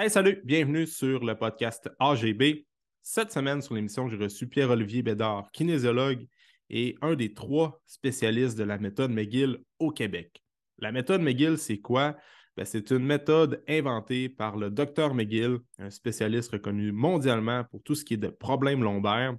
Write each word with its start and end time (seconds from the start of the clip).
Hey, 0.00 0.10
salut, 0.10 0.40
bienvenue 0.44 0.86
sur 0.86 1.24
le 1.24 1.34
podcast 1.34 1.90
AGB. 1.98 2.64
Cette 3.02 3.32
semaine, 3.32 3.60
sur 3.60 3.74
l'émission, 3.74 4.08
j'ai 4.08 4.16
reçu 4.16 4.46
Pierre-Olivier 4.46 5.02
Bédard, 5.02 5.50
kinésiologue 5.50 6.24
et 6.70 6.94
un 7.02 7.16
des 7.16 7.34
trois 7.34 7.82
spécialistes 7.84 8.56
de 8.56 8.62
la 8.62 8.78
méthode 8.78 9.10
McGill 9.10 9.58
au 9.80 9.90
Québec. 9.90 10.40
La 10.78 10.92
méthode 10.92 11.20
McGill, 11.20 11.58
c'est 11.58 11.80
quoi? 11.80 12.16
Ben, 12.56 12.64
c'est 12.64 12.92
une 12.92 13.04
méthode 13.04 13.64
inventée 13.66 14.28
par 14.28 14.56
le 14.56 14.70
docteur 14.70 15.14
McGill, 15.14 15.58
un 15.80 15.90
spécialiste 15.90 16.52
reconnu 16.52 16.92
mondialement 16.92 17.64
pour 17.64 17.82
tout 17.82 17.96
ce 17.96 18.04
qui 18.04 18.14
est 18.14 18.18
de 18.18 18.28
problèmes 18.28 18.84
lombaires, 18.84 19.36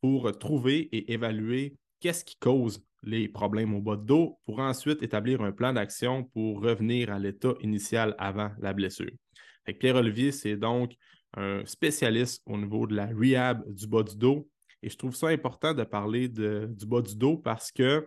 pour 0.00 0.36
trouver 0.36 0.88
et 0.90 1.12
évaluer 1.12 1.76
qu'est-ce 2.00 2.24
qui 2.24 2.36
cause 2.40 2.84
les 3.04 3.28
problèmes 3.28 3.72
au 3.72 3.80
bas 3.80 3.94
de 3.94 4.02
dos, 4.02 4.40
pour 4.44 4.58
ensuite 4.58 5.04
établir 5.04 5.40
un 5.40 5.52
plan 5.52 5.72
d'action 5.72 6.24
pour 6.24 6.60
revenir 6.60 7.12
à 7.12 7.20
l'état 7.20 7.54
initial 7.60 8.16
avant 8.18 8.50
la 8.58 8.72
blessure. 8.72 9.12
Pierre-Olivier, 9.72 10.32
c'est 10.32 10.56
donc 10.56 10.94
un 11.36 11.64
spécialiste 11.64 12.42
au 12.46 12.56
niveau 12.56 12.86
de 12.86 12.94
la 12.94 13.06
rehab 13.06 13.62
du 13.72 13.86
bas 13.86 14.02
du 14.02 14.16
dos. 14.16 14.48
Et 14.82 14.90
je 14.90 14.96
trouve 14.96 15.14
ça 15.14 15.28
important 15.28 15.72
de 15.72 15.82
parler 15.84 16.28
du 16.28 16.86
bas 16.86 17.00
du 17.00 17.16
dos 17.16 17.38
parce 17.38 17.72
que 17.72 18.06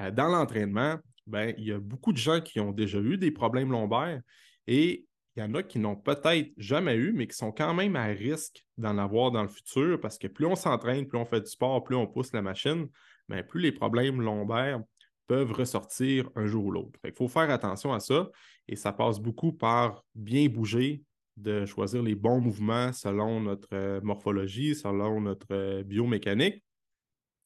euh, 0.00 0.10
dans 0.10 0.28
l'entraînement, 0.28 0.96
ben, 1.26 1.54
il 1.58 1.64
y 1.64 1.72
a 1.72 1.78
beaucoup 1.78 2.12
de 2.12 2.18
gens 2.18 2.40
qui 2.40 2.60
ont 2.60 2.72
déjà 2.72 2.98
eu 2.98 3.16
des 3.18 3.30
problèmes 3.30 3.70
lombaires 3.70 4.20
et 4.66 5.06
il 5.36 5.40
y 5.40 5.42
en 5.42 5.54
a 5.54 5.62
qui 5.62 5.78
n'ont 5.78 5.96
peut-être 5.96 6.50
jamais 6.58 6.94
eu, 6.94 7.12
mais 7.12 7.26
qui 7.26 7.36
sont 7.36 7.52
quand 7.52 7.72
même 7.72 7.96
à 7.96 8.04
risque 8.04 8.64
d'en 8.76 8.98
avoir 8.98 9.30
dans 9.30 9.42
le 9.42 9.48
futur 9.48 9.98
parce 10.00 10.18
que 10.18 10.26
plus 10.26 10.46
on 10.46 10.56
s'entraîne, 10.56 11.06
plus 11.06 11.18
on 11.18 11.24
fait 11.24 11.40
du 11.40 11.50
sport, 11.50 11.82
plus 11.84 11.96
on 11.96 12.06
pousse 12.06 12.32
la 12.32 12.42
machine, 12.42 12.88
ben, 13.28 13.42
plus 13.42 13.60
les 13.60 13.72
problèmes 13.72 14.20
lombaires 14.20 14.80
peuvent 15.26 15.52
ressortir 15.52 16.28
un 16.34 16.46
jour 16.46 16.66
ou 16.66 16.70
l'autre. 16.70 16.98
Il 17.04 17.12
faut 17.12 17.28
faire 17.28 17.50
attention 17.50 17.92
à 17.92 18.00
ça 18.00 18.30
et 18.68 18.76
ça 18.76 18.92
passe 18.92 19.18
beaucoup 19.18 19.52
par 19.52 20.04
bien 20.14 20.48
bouger, 20.48 21.04
de 21.36 21.64
choisir 21.64 22.02
les 22.02 22.14
bons 22.14 22.40
mouvements 22.40 22.92
selon 22.92 23.40
notre 23.40 23.68
euh, 23.72 24.00
morphologie, 24.02 24.74
selon 24.74 25.20
notre 25.20 25.46
euh, 25.52 25.82
biomécanique. 25.82 26.62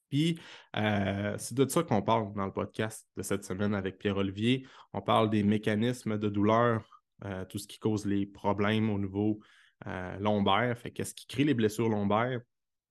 Puis, 0.08 0.38
euh, 0.76 1.34
c'est 1.38 1.54
de 1.54 1.68
ça 1.68 1.82
qu'on 1.82 2.02
parle 2.02 2.32
dans 2.34 2.46
le 2.46 2.52
podcast 2.52 3.06
de 3.16 3.22
cette 3.22 3.44
semaine 3.44 3.74
avec 3.74 3.98
Pierre-Olivier. 3.98 4.66
On 4.92 5.02
parle 5.02 5.30
des 5.30 5.42
mécanismes 5.42 6.18
de 6.18 6.28
douleur, 6.28 7.02
tout 7.48 7.58
ce 7.58 7.66
qui 7.66 7.78
cause 7.78 8.04
les 8.04 8.26
problèmes 8.26 8.90
au 8.90 8.98
niveau 8.98 9.40
lombaire, 10.20 10.80
qu'est-ce 10.94 11.14
qui 11.14 11.26
crée 11.26 11.44
les 11.44 11.54
blessures 11.54 11.88
lombaires? 11.88 12.40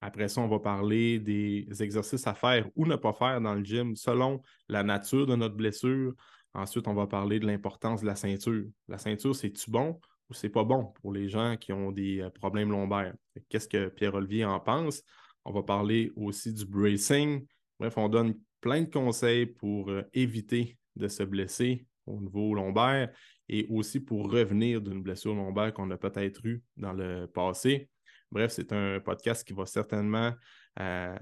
Après 0.02 0.28
ça, 0.28 0.42
on 0.42 0.48
va 0.48 0.60
parler 0.60 1.20
des 1.20 1.68
exercices 1.80 2.28
à 2.28 2.34
faire 2.34 2.68
ou 2.76 2.86
ne 2.86 2.96
pas 2.96 3.14
faire 3.14 3.42
dans 3.42 3.56
le 3.56 3.64
gym 3.64 3.96
selon 3.96 4.42
la 4.70 4.84
nature 4.84 5.26
de 5.26 5.36
notre 5.36 5.56
blessure. 5.56 6.14
Ensuite, 6.54 6.88
on 6.88 6.94
va 6.94 7.08
parler 7.08 7.40
de 7.40 7.48
l'importance 7.48 8.02
de 8.02 8.06
la 8.06 8.16
ceinture. 8.16 8.66
La 8.88 8.98
ceinture, 8.98 9.36
c'est-tu 9.36 9.72
bon 9.72 10.00
ou 10.30 10.34
c'est 10.34 10.50
pas 10.50 10.64
bon 10.64 10.94
pour 11.02 11.12
les 11.12 11.28
gens 11.28 11.58
qui 11.58 11.74
ont 11.74 11.92
des 11.92 12.22
euh, 12.22 12.30
problèmes 12.30 12.72
lombaires? 12.72 13.14
Qu'est-ce 13.50 13.68
que 13.68 13.90
Pierre-Olivier 13.90 14.46
en 14.46 14.60
pense? 14.60 15.04
On 15.44 15.52
va 15.52 15.64
parler 15.64 16.12
aussi 16.16 16.54
du 16.54 16.66
bracing. 16.66 17.46
Bref, 17.80 17.98
on 17.98 18.10
donne 18.10 18.36
plein 18.62 18.82
de 18.82 18.90
conseils 18.90 19.46
pour 19.46 19.90
euh, 19.90 20.04
éviter 20.14 20.78
de 20.96 21.08
se 21.08 21.24
blesser 21.24 21.86
au 22.06 22.20
niveau 22.20 22.54
lombaire 22.54 23.12
et 23.50 23.68
aussi 23.70 24.00
pour 24.00 24.32
revenir 24.32 24.82
d'une 24.82 25.02
blessure 25.02 25.36
lombaire 25.36 25.74
qu'on 25.74 25.92
a 25.92 25.98
peut-être 25.98 26.46
eue 26.46 26.64
dans 26.78 26.94
le 26.94 27.28
passé. 27.28 27.90
Bref, 28.36 28.52
c'est 28.52 28.74
un 28.74 29.00
podcast 29.00 29.48
qui 29.48 29.54
va 29.54 29.66
certainement, 29.66 30.34
euh, 30.82 31.16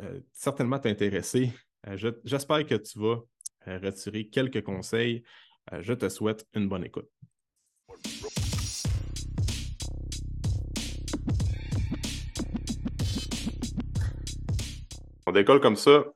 euh, 0.00 0.20
certainement 0.32 0.80
t'intéresser. 0.80 1.52
Euh, 1.86 2.12
j'espère 2.24 2.66
que 2.66 2.74
tu 2.74 2.98
vas 2.98 3.20
retirer 3.64 4.26
quelques 4.26 4.64
conseils. 4.64 5.22
je 5.70 5.92
te 5.92 6.08
souhaite 6.08 6.48
une 6.54 6.68
bonne 6.68 6.84
écoute. 6.84 7.08
On 15.28 15.30
décolle 15.30 15.60
comme 15.60 15.76
ça. 15.76 16.06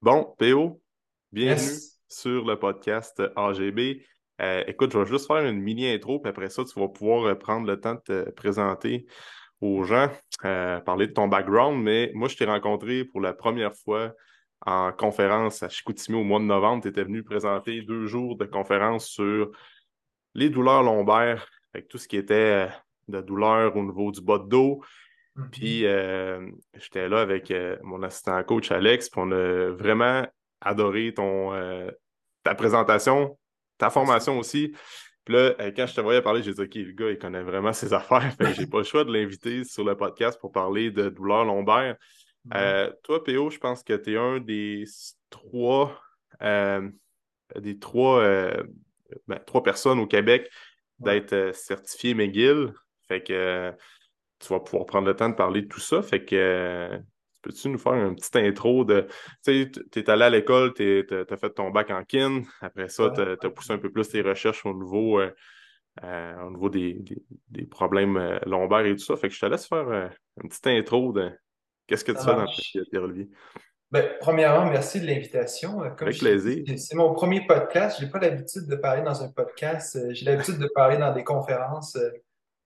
Bon, 0.00 0.34
PO, 0.38 0.80
bienvenue 1.30 1.78
sur 2.08 2.46
le 2.46 2.58
podcast 2.58 3.22
AGB. 3.36 4.02
écoute, 4.66 4.92
je 4.94 4.98
vais 4.98 5.06
juste 5.06 5.26
faire 5.26 5.44
une 5.44 5.60
mini 5.60 5.86
intro, 5.88 6.20
puis 6.20 6.30
après 6.30 6.48
ça, 6.48 6.64
tu 6.64 6.80
vas 6.80 6.88
pouvoir 6.88 7.38
prendre 7.38 7.66
le 7.66 7.78
temps 7.78 7.96
de 7.96 8.00
te 8.00 8.30
présenter 8.30 9.06
aux 9.60 9.84
gens, 9.84 10.10
euh, 10.44 10.80
parler 10.80 11.06
de 11.08 11.12
ton 11.12 11.28
background, 11.28 11.82
mais 11.82 12.10
moi, 12.14 12.28
je 12.28 12.36
t'ai 12.36 12.44
rencontré 12.44 13.04
pour 13.04 13.20
la 13.20 13.32
première 13.32 13.74
fois 13.74 14.12
en 14.64 14.92
conférence 14.92 15.62
à 15.62 15.68
Chicoutimi 15.68 16.16
au 16.16 16.24
mois 16.24 16.40
de 16.40 16.44
novembre. 16.44 16.82
Tu 16.82 16.88
étais 16.88 17.04
venu 17.04 17.22
présenter 17.22 17.82
deux 17.82 18.06
jours 18.06 18.36
de 18.36 18.44
conférence 18.44 19.06
sur 19.06 19.50
les 20.34 20.50
douleurs 20.50 20.82
lombaires, 20.82 21.48
avec 21.74 21.88
tout 21.88 21.98
ce 21.98 22.08
qui 22.08 22.16
était 22.16 22.34
euh, 22.34 22.68
de 23.08 23.20
douleur 23.20 23.76
au 23.76 23.82
niveau 23.82 24.10
du 24.12 24.20
bas 24.20 24.38
de 24.38 24.48
dos. 24.48 24.82
Mm-hmm. 25.36 25.50
Puis 25.50 25.86
euh, 25.86 26.50
j'étais 26.74 27.08
là 27.08 27.20
avec 27.20 27.52
mon 27.82 28.02
assistant 28.02 28.42
coach 28.44 28.70
Alex, 28.70 29.08
puis 29.08 29.20
on 29.24 29.30
a 29.32 29.70
vraiment 29.70 30.26
adoré 30.60 31.14
ton, 31.14 31.52
ta 32.42 32.54
présentation, 32.54 33.38
ta 33.76 33.90
formation 33.90 34.38
aussi. 34.38 34.74
Puis 35.28 35.36
là, 35.36 35.54
euh, 35.60 35.72
quand 35.76 35.86
je 35.86 35.94
te 35.94 36.00
voyais 36.00 36.22
parler, 36.22 36.42
j'ai 36.42 36.54
dit, 36.54 36.62
OK, 36.62 36.74
le 36.74 36.92
gars, 36.92 37.10
il 37.10 37.18
connaît 37.18 37.42
vraiment 37.42 37.74
ses 37.74 37.92
affaires. 37.92 38.32
Fait 38.40 38.54
j'ai 38.54 38.66
pas 38.66 38.78
le 38.78 38.84
choix 38.84 39.04
de 39.04 39.12
l'inviter 39.12 39.62
sur 39.62 39.84
le 39.84 39.94
podcast 39.94 40.40
pour 40.40 40.52
parler 40.52 40.90
de 40.90 41.10
douleurs 41.10 41.44
lombaires. 41.44 41.96
Euh, 42.54 42.90
toi, 43.02 43.22
PO, 43.22 43.50
je 43.50 43.58
pense 43.58 43.82
que 43.82 43.92
tu 43.92 44.14
es 44.14 44.16
un 44.16 44.40
des 44.40 44.86
trois, 45.28 46.00
euh, 46.40 46.88
des 47.56 47.78
trois, 47.78 48.24
ben, 49.26 49.38
trois 49.46 49.62
personnes 49.62 49.98
au 49.98 50.06
Québec 50.06 50.50
d'être 50.98 51.54
certifié 51.54 52.14
McGill. 52.14 52.72
Fait 53.06 53.22
que 53.22 53.70
tu 54.38 54.48
vas 54.48 54.60
pouvoir 54.60 54.86
prendre 54.86 55.08
le 55.08 55.14
temps 55.14 55.28
de 55.28 55.34
parler 55.34 55.60
de 55.60 55.68
tout 55.68 55.78
ça. 55.78 56.00
Fait 56.00 56.24
que 56.24 56.98
Peux-tu 57.42 57.68
nous 57.68 57.78
faire 57.78 57.94
une 57.94 58.16
petite 58.16 58.36
intro 58.36 58.84
de. 58.84 59.06
Tu 59.44 59.62
sais, 59.64 59.70
tu 59.92 59.98
es 59.98 60.10
allé 60.10 60.24
à 60.24 60.30
l'école, 60.30 60.74
tu 60.74 61.06
as 61.10 61.36
fait 61.36 61.50
ton 61.50 61.70
bac 61.70 61.90
en 61.90 62.02
kin. 62.04 62.42
Après 62.60 62.88
ça, 62.88 63.10
tu 63.10 63.20
as, 63.20 63.50
poussé 63.50 63.72
un 63.72 63.78
peu 63.78 63.90
plus 63.90 64.08
tes 64.08 64.22
recherches 64.22 64.66
au 64.66 64.74
niveau, 64.74 65.20
euh, 65.20 65.30
euh, 66.04 66.42
au 66.42 66.50
niveau 66.50 66.68
des, 66.68 67.04
problèmes 67.70 68.16
euh, 68.16 68.38
lombaires 68.46 68.86
et 68.86 68.92
tout 68.96 69.04
ça. 69.04 69.16
Fait 69.16 69.28
que 69.28 69.34
je 69.34 69.40
te 69.40 69.46
laisse 69.46 69.66
faire 69.66 70.10
une 70.42 70.48
petite 70.48 70.66
intro 70.66 71.12
de 71.12 71.30
qu'est-ce 71.86 72.04
que 72.04 72.12
tu 72.12 72.18
fais 72.18 72.34
dans 72.34 72.42
le 72.42 72.84
Pierre-Olivier. 72.90 73.28
Ben, 73.90 74.06
premièrement, 74.20 74.70
merci 74.70 75.00
de 75.00 75.06
l'invitation. 75.06 75.80
Avec 75.80 76.18
plaisir. 76.18 76.64
C'est 76.76 76.96
mon 76.96 77.14
premier 77.14 77.46
podcast. 77.46 77.98
Je 78.00 78.04
n'ai 78.04 78.10
pas 78.10 78.18
l'habitude 78.18 78.66
de 78.68 78.76
parler 78.76 79.02
dans 79.02 79.22
un 79.22 79.30
podcast. 79.30 79.98
J'ai 80.10 80.26
l'habitude 80.26 80.58
de 80.58 80.68
parler 80.74 80.98
dans 80.98 81.14
des 81.14 81.24
conférences 81.24 81.96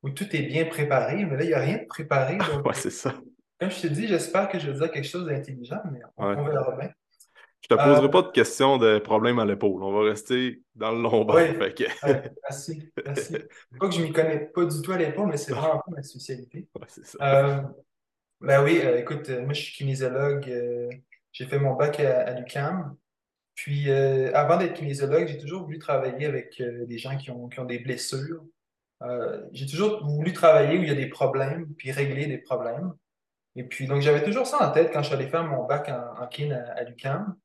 où 0.03 0.11
tout 0.11 0.35
est 0.35 0.43
bien 0.43 0.65
préparé, 0.65 1.25
mais 1.25 1.37
là, 1.37 1.45
il 1.45 1.49
n'y 1.49 1.55
a 1.55 1.61
rien 1.61 1.79
de 1.79 1.87
préparé. 1.87 2.39
Oui, 2.65 2.73
c'est 2.75 2.91
ça. 2.91 3.15
Comme 3.63 3.71
je 3.71 3.81
te 3.81 3.87
dis, 3.87 4.09
j'espère 4.09 4.49
que 4.49 4.59
je 4.59 4.73
vais 4.73 4.77
dire 4.77 4.91
quelque 4.91 5.07
chose 5.07 5.25
d'intelligent, 5.25 5.81
mais 5.93 6.01
on, 6.17 6.35
verra 6.35 6.77
bien. 6.77 6.91
Je 7.61 7.69
te 7.69 7.75
poserai 7.75 8.07
euh, 8.07 8.09
pas 8.09 8.23
de 8.23 8.33
questions 8.33 8.77
de 8.77 8.99
problème 8.99 9.39
à 9.39 9.45
l'épaule. 9.45 9.85
On 9.85 9.93
va 9.93 10.11
rester 10.11 10.65
dans 10.75 10.91
le 10.91 11.01
lombaire. 11.01 11.55
Oui, 11.61 11.87
merci, 12.43 12.93
merci. 13.07 13.37
Pas 13.79 13.87
que 13.87 13.95
je 13.95 14.01
ne 14.01 14.07
m'y 14.07 14.13
connais 14.13 14.41
pas 14.53 14.65
du 14.65 14.83
tout 14.83 14.91
à 14.91 14.99
l'épaule, 14.99 15.29
mais 15.29 15.37
c'est 15.37 15.53
vraiment 15.53 15.81
ma 15.87 16.03
spécialité. 16.03 16.67
Ouais, 16.75 16.87
c'est 16.89 17.07
ça. 17.07 17.19
Euh, 17.21 17.63
ben 18.41 18.65
oui, 18.65 18.81
euh, 18.83 18.99
écoute, 18.99 19.31
moi 19.31 19.53
je 19.53 19.63
suis 19.63 19.75
kinésiologue. 19.75 20.53
j'ai 21.31 21.47
fait 21.47 21.61
mon 21.61 21.77
bac 21.77 22.01
à, 22.01 22.33
l'UQAM. 22.33 22.97
Puis 23.55 23.93
avant 23.93 24.57
d'être 24.57 24.75
kinésiologue, 24.75 25.29
j'ai 25.29 25.39
toujours 25.39 25.63
voulu 25.63 25.79
travailler 25.79 26.27
avec 26.27 26.61
des 26.61 26.99
gens 26.99 27.17
qui 27.17 27.31
ont, 27.31 27.49
qui 27.49 27.61
ont 27.61 27.65
des 27.65 27.79
blessures. 27.79 28.43
j'ai 29.53 29.67
toujours 29.67 30.05
voulu 30.05 30.33
travailler 30.33 30.81
où 30.81 30.83
il 30.83 30.89
y 30.89 30.91
a 30.93 30.97
des 30.97 31.09
problèmes, 31.09 31.73
puis 31.77 31.93
régler 31.93 32.27
des 32.27 32.39
problèmes. 32.39 32.93
Et 33.57 33.65
puis, 33.65 33.87
donc, 33.87 34.01
j'avais 34.01 34.25
toujours 34.25 34.47
ça 34.47 34.67
en 34.67 34.73
tête 34.73 34.93
quand 34.93 35.03
je 35.03 35.09
suis 35.09 35.15
allé 35.15 35.29
faire 35.29 35.45
mon 35.45 35.65
bac 35.65 35.89
en, 35.89 36.23
en 36.23 36.27
kin 36.27 36.51
à, 36.51 36.83
l'UQAM. 36.85 37.37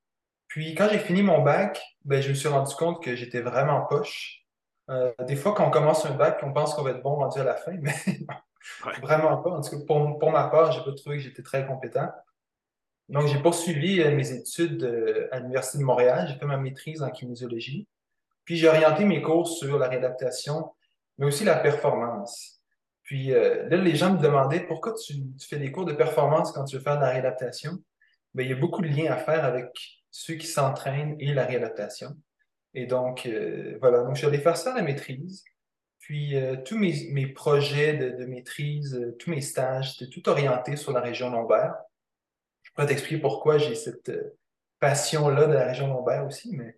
Puis, 0.48 0.74
quand 0.76 0.88
j'ai 0.90 1.00
fini 1.00 1.22
mon 1.22 1.42
bac, 1.42 1.82
ben, 2.06 2.22
je 2.22 2.30
me 2.30 2.34
suis 2.34 2.48
rendu 2.48 2.74
compte 2.76 3.04
que 3.04 3.16
j'étais 3.16 3.42
vraiment 3.42 3.86
poche. 3.86 4.46
Euh, 4.90 5.12
des 5.28 5.36
fois, 5.36 5.54
quand 5.54 5.68
on 5.68 5.72
commence 5.72 6.06
un 6.06 6.14
bac, 6.14 6.40
on 6.44 6.54
pense 6.54 6.74
qu'on 6.74 6.84
va 6.84 6.92
être 6.92 7.04
bon 7.04 7.16
rendu 7.16 7.40
à 7.40 7.44
la 7.44 7.56
fin, 7.56 7.74
mais 7.82 7.94
vraiment 9.02 9.38
pas. 9.38 9.50
En 9.52 9.62
tout 9.62 9.72
cas, 9.72 9.86
pour, 9.86 10.18
pour 10.18 10.32
ma 10.32 10.48
part, 10.48 10.72
j'ai 10.72 10.84
pas 10.84 10.94
trouvé 10.94 11.18
que 11.18 11.24
j'étais 11.24 11.44
très 11.44 11.66
compétent. 11.66 12.10
Donc, 13.10 13.28
j'ai 13.28 13.40
poursuivi 13.40 14.02
euh, 14.02 14.16
mes 14.16 14.32
études 14.32 14.84
euh, 14.84 15.28
à 15.32 15.40
l'Université 15.40 15.78
de 15.78 15.84
Montréal. 15.84 16.28
J'ai 16.30 16.40
fait 16.40 16.46
ma 16.46 16.58
maîtrise 16.58 17.04
en 17.04 17.10
kinésiologie. 17.10 17.88
Puis, 18.46 18.56
j'ai 18.56 18.70
orienté 18.70 19.04
mes 19.04 19.22
cours 19.22 19.50
sur 19.50 19.78
la 19.78 19.90
réadaptation, 19.90 20.72
mais 21.18 21.26
aussi 21.26 21.44
la 21.44 21.58
performance. 21.58 22.57
Puis 23.08 23.32
euh, 23.32 23.70
là, 23.70 23.78
les 23.78 23.96
gens 23.96 24.14
me 24.14 24.22
demandaient 24.22 24.60
pourquoi 24.60 24.94
tu, 24.94 25.14
fais 25.40 25.58
des 25.58 25.72
cours 25.72 25.86
de 25.86 25.94
performance 25.94 26.52
quand 26.52 26.66
tu 26.66 26.76
veux 26.76 26.82
faire 26.82 26.98
de 26.98 27.04
la 27.04 27.12
réadaptation? 27.12 27.78
Bien, 28.34 28.46
il 28.46 28.50
y 28.52 28.54
a 28.54 28.58
beaucoup 28.58 28.82
de 28.82 28.90
liens 28.90 29.14
à 29.14 29.16
faire 29.16 29.46
avec 29.46 29.70
ceux 30.12 30.34
qui 30.34 30.46
s'entraînent 30.46 31.16
et 31.20 31.34
la 31.34 31.46
réadaptation. 31.46 32.10
Et 32.74 32.86
donc, 32.86 33.26
euh, 33.26 33.78
voilà, 33.80 34.00
donc 34.00 34.16
je 34.16 34.18
suis 34.18 34.28
allé 34.28 34.40
faire 34.40 34.58
ça 34.58 34.74
à 34.74 34.76
la 34.76 34.82
maîtrise. 34.82 35.46
Puis 36.00 36.36
euh, 36.36 36.58
tous 36.58 36.78
mes, 36.78 37.28
projets 37.28 37.96
de, 37.96 38.26
maîtrise, 38.26 39.16
tous 39.20 39.30
mes 39.30 39.42
stages, 39.42 39.94
c'était 39.94 40.12
tout 40.12 40.28
orienté 40.28 40.76
sur 40.76 40.92
la 40.92 41.00
région 41.00 41.30
lombaire. 41.30 41.76
Je 42.62 42.72
pourrais 42.72 42.88
t'expliquer 42.88 43.22
pourquoi 43.22 43.58
j'ai 43.58 43.76
cette 43.76 44.12
passion-là 44.82 45.48
de 45.48 45.54
la 45.54 45.68
région 45.68 45.88
lombaire 45.88 46.26
aussi, 46.26 46.54
mais 46.54 46.78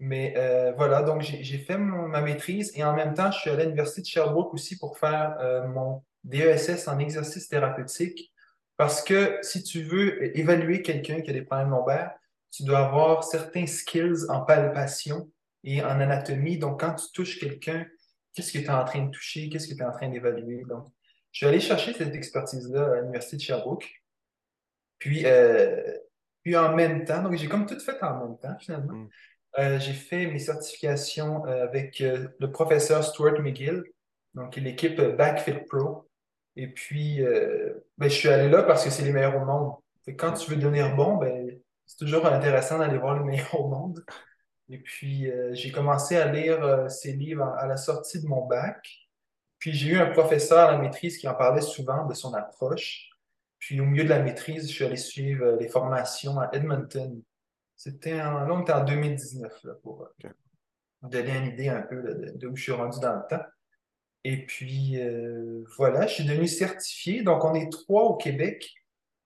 Mais 0.00 0.34
euh, 0.36 0.72
voilà, 0.76 1.02
donc 1.02 1.22
j'ai 1.22 1.58
fait 1.58 1.76
ma 1.76 2.20
maîtrise 2.20 2.72
et 2.76 2.84
en 2.84 2.94
même 2.94 3.14
temps, 3.14 3.32
je 3.32 3.38
suis 3.40 3.50
allé 3.50 3.62
à 3.62 3.64
l'Université 3.64 4.02
de 4.02 4.06
Sherbrooke 4.06 4.54
aussi 4.54 4.78
pour 4.78 4.96
faire 4.96 5.36
euh, 5.40 5.66
mon 5.66 6.04
DESS 6.24 6.86
en 6.86 6.98
exercice 6.98 7.48
thérapeutique. 7.48 8.32
Parce 8.76 9.02
que 9.02 9.38
si 9.42 9.64
tu 9.64 9.82
veux 9.82 10.36
évaluer 10.38 10.82
quelqu'un 10.82 11.20
qui 11.20 11.30
a 11.30 11.32
des 11.32 11.42
problèmes 11.42 11.70
lombaires, 11.70 12.12
tu 12.52 12.62
dois 12.62 12.86
avoir 12.86 13.24
certains 13.24 13.66
skills 13.66 14.28
en 14.28 14.42
palpation 14.42 15.30
et 15.64 15.82
en 15.82 16.00
anatomie. 16.00 16.58
Donc, 16.58 16.80
quand 16.80 16.94
tu 16.94 17.10
touches 17.12 17.40
quelqu'un, 17.40 17.84
qu'est-ce 18.32 18.52
que 18.52 18.58
tu 18.58 18.64
es 18.64 18.70
en 18.70 18.84
train 18.84 19.04
de 19.04 19.10
toucher? 19.10 19.48
Qu'est-ce 19.48 19.66
que 19.66 19.74
tu 19.74 19.82
es 19.82 19.84
en 19.84 19.90
train 19.90 20.08
d'évaluer? 20.08 20.62
Donc, 20.68 20.86
je 21.32 21.38
suis 21.38 21.46
allé 21.46 21.60
chercher 21.60 21.92
cette 21.92 22.14
expertise-là 22.14 22.92
à 22.92 23.00
l'Université 23.00 23.36
de 23.36 23.42
Sherbrooke. 23.42 23.90
Puis, 24.98 25.22
euh, 25.26 25.98
puis 26.42 26.56
en 26.56 26.74
même 26.74 27.04
temps, 27.04 27.22
donc 27.22 27.34
j'ai 27.36 27.48
comme 27.48 27.66
tout 27.66 27.78
fait 27.78 28.02
en 28.02 28.26
même 28.26 28.38
temps 28.38 28.56
finalement. 28.58 28.94
Mm. 28.94 29.08
Euh, 29.58 29.80
j'ai 29.80 29.92
fait 29.92 30.26
mes 30.26 30.38
certifications 30.38 31.44
euh, 31.46 31.64
avec 31.64 32.00
euh, 32.00 32.28
le 32.38 32.52
professeur 32.52 33.02
Stuart 33.02 33.40
McGill, 33.40 33.82
donc 34.34 34.54
l'équipe 34.56 35.00
Backfit 35.00 35.64
Pro. 35.68 36.08
Et 36.54 36.68
puis, 36.68 37.20
ben, 37.98 38.10
je 38.10 38.14
suis 38.14 38.28
allé 38.28 38.48
là 38.48 38.64
parce 38.64 38.84
que 38.84 38.90
c'est 38.90 39.04
les 39.04 39.12
meilleurs 39.12 39.36
au 39.36 39.44
monde. 39.44 39.74
quand 40.18 40.32
tu 40.32 40.50
veux 40.50 40.56
devenir 40.56 40.96
bon, 40.96 41.16
ben, 41.16 41.56
c'est 41.86 41.98
toujours 41.98 42.26
intéressant 42.26 42.78
d'aller 42.78 42.98
voir 42.98 43.16
les 43.16 43.24
meilleurs 43.24 43.60
au 43.60 43.68
monde. 43.68 44.04
Et 44.68 44.78
puis, 44.78 45.30
j'ai 45.52 45.70
commencé 45.70 46.16
à 46.16 46.26
lire 46.26 46.90
ces 46.90 47.12
livres 47.12 47.44
à, 47.44 47.68
la 47.68 47.76
sortie 47.76 48.20
de 48.20 48.26
mon 48.26 48.44
bac. 48.46 49.08
Puis, 49.60 49.72
j'ai 49.72 49.90
eu 49.90 49.98
un 49.98 50.06
professeur 50.06 50.68
à 50.68 50.72
la 50.72 50.78
maîtrise 50.78 51.16
qui 51.18 51.28
en 51.28 51.34
parlait 51.34 51.60
souvent 51.60 52.06
de 52.06 52.14
son 52.14 52.34
approche. 52.34 53.08
Puis, 53.60 53.80
au 53.80 53.84
milieu 53.84 54.02
de 54.02 54.08
la 54.08 54.20
maîtrise, 54.20 54.68
je 54.68 54.74
suis 54.74 54.84
allé 54.84 54.96
suivre 54.96 55.56
les 55.60 55.68
formations 55.68 56.40
à 56.40 56.50
Edmonton 56.52 57.22
c'était 57.78 58.20
en, 58.20 58.40
là, 58.40 58.52
en 58.52 58.84
2019 58.84 59.66
pour 59.82 60.02
euh, 60.24 60.28
donner 61.02 61.36
une 61.38 61.46
idée 61.46 61.68
un 61.68 61.82
peu 61.82 62.02
de, 62.34 62.46
où 62.48 62.56
je 62.56 62.62
suis 62.62 62.72
rendu 62.72 62.98
dans 63.00 63.14
le 63.14 63.22
temps. 63.30 63.44
Et 64.24 64.44
puis, 64.44 65.00
euh, 65.00 65.64
voilà, 65.76 66.06
je 66.08 66.14
suis 66.14 66.24
devenu 66.24 66.48
certifié. 66.48 67.22
Donc, 67.22 67.44
on 67.44 67.54
est 67.54 67.70
trois 67.70 68.02
au 68.02 68.16
Québec 68.16 68.74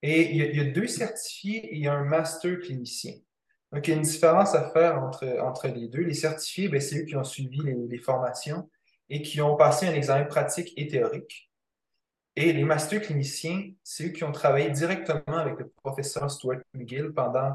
et 0.02 0.31
il 0.31 0.56
y, 0.56 0.60
a, 0.60 0.64
deux 0.64 0.87
certifiés 0.87 1.64
et 1.64 1.76
il 1.76 1.82
y 1.82 1.88
a 1.88 1.94
un 1.94 2.04
master 2.04 2.58
clinicien. 2.58 3.14
Donc, 3.72 3.88
il 3.88 3.93
y 3.93 3.94
a 3.94 3.96
une 3.96 4.02
différence 4.02 4.55
à 4.55 4.70
faire 4.70 5.02
entre, 5.02 5.26
entre 5.40 5.69
les 5.69 5.88
deux. 5.88 6.02
Les 6.02 6.14
certifiés, 6.14 6.69
ben, 6.69 6.81
c'est 6.81 7.00
eux 7.00 7.05
qui 7.05 7.16
ont 7.16 7.25
suivi 7.25 7.58
les, 7.64 7.75
les, 7.88 7.98
formations 7.98 8.69
et 9.08 9.22
qui 9.22 9.40
ont 9.40 9.56
passé 9.56 9.87
un 9.87 9.94
examen 9.94 10.25
pratique 10.25 10.75
et 10.76 10.88
théorique. 10.88 11.50
Et 12.37 12.52
les 12.52 12.64
masters 12.64 13.00
cliniciens, 13.00 13.72
c'est 13.82 14.08
eux 14.08 14.10
qui 14.10 14.25
ont 14.25 14.32
travaillé 14.32 14.69
directement 14.70 15.38
avec 15.38 15.58
le 15.58 15.69
professeur 15.82 16.31
Stuart 16.31 16.60
McGill 16.75 17.12
pendant 17.14 17.55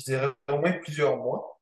je 0.00 0.04
dirais 0.04 0.32
au 0.48 0.58
moins 0.58 0.72
plusieurs 0.72 1.16
mois. 1.16 1.60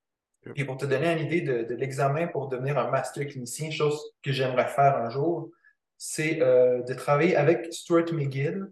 Et 0.57 0.65
pour 0.65 0.77
te 0.79 0.87
donner 0.87 1.13
une 1.13 1.27
idée 1.27 1.43
de, 1.43 1.75
l'examen 1.75 2.27
pour 2.29 2.49
devenir 2.49 2.79
un 2.79 2.91
master 2.91 3.27
clinicien, 3.27 3.71
chose 3.71 4.01
que 4.23 4.33
j'aimerais 4.33 4.69
faire 4.69 4.97
un 4.97 5.11
jour, 5.11 5.51
c'est 5.99 6.41
euh, 6.41 6.83
de 6.83 6.95
travailler 6.95 7.37
avec 7.37 7.73
Stuart 7.73 8.13
McGill. 8.13 8.71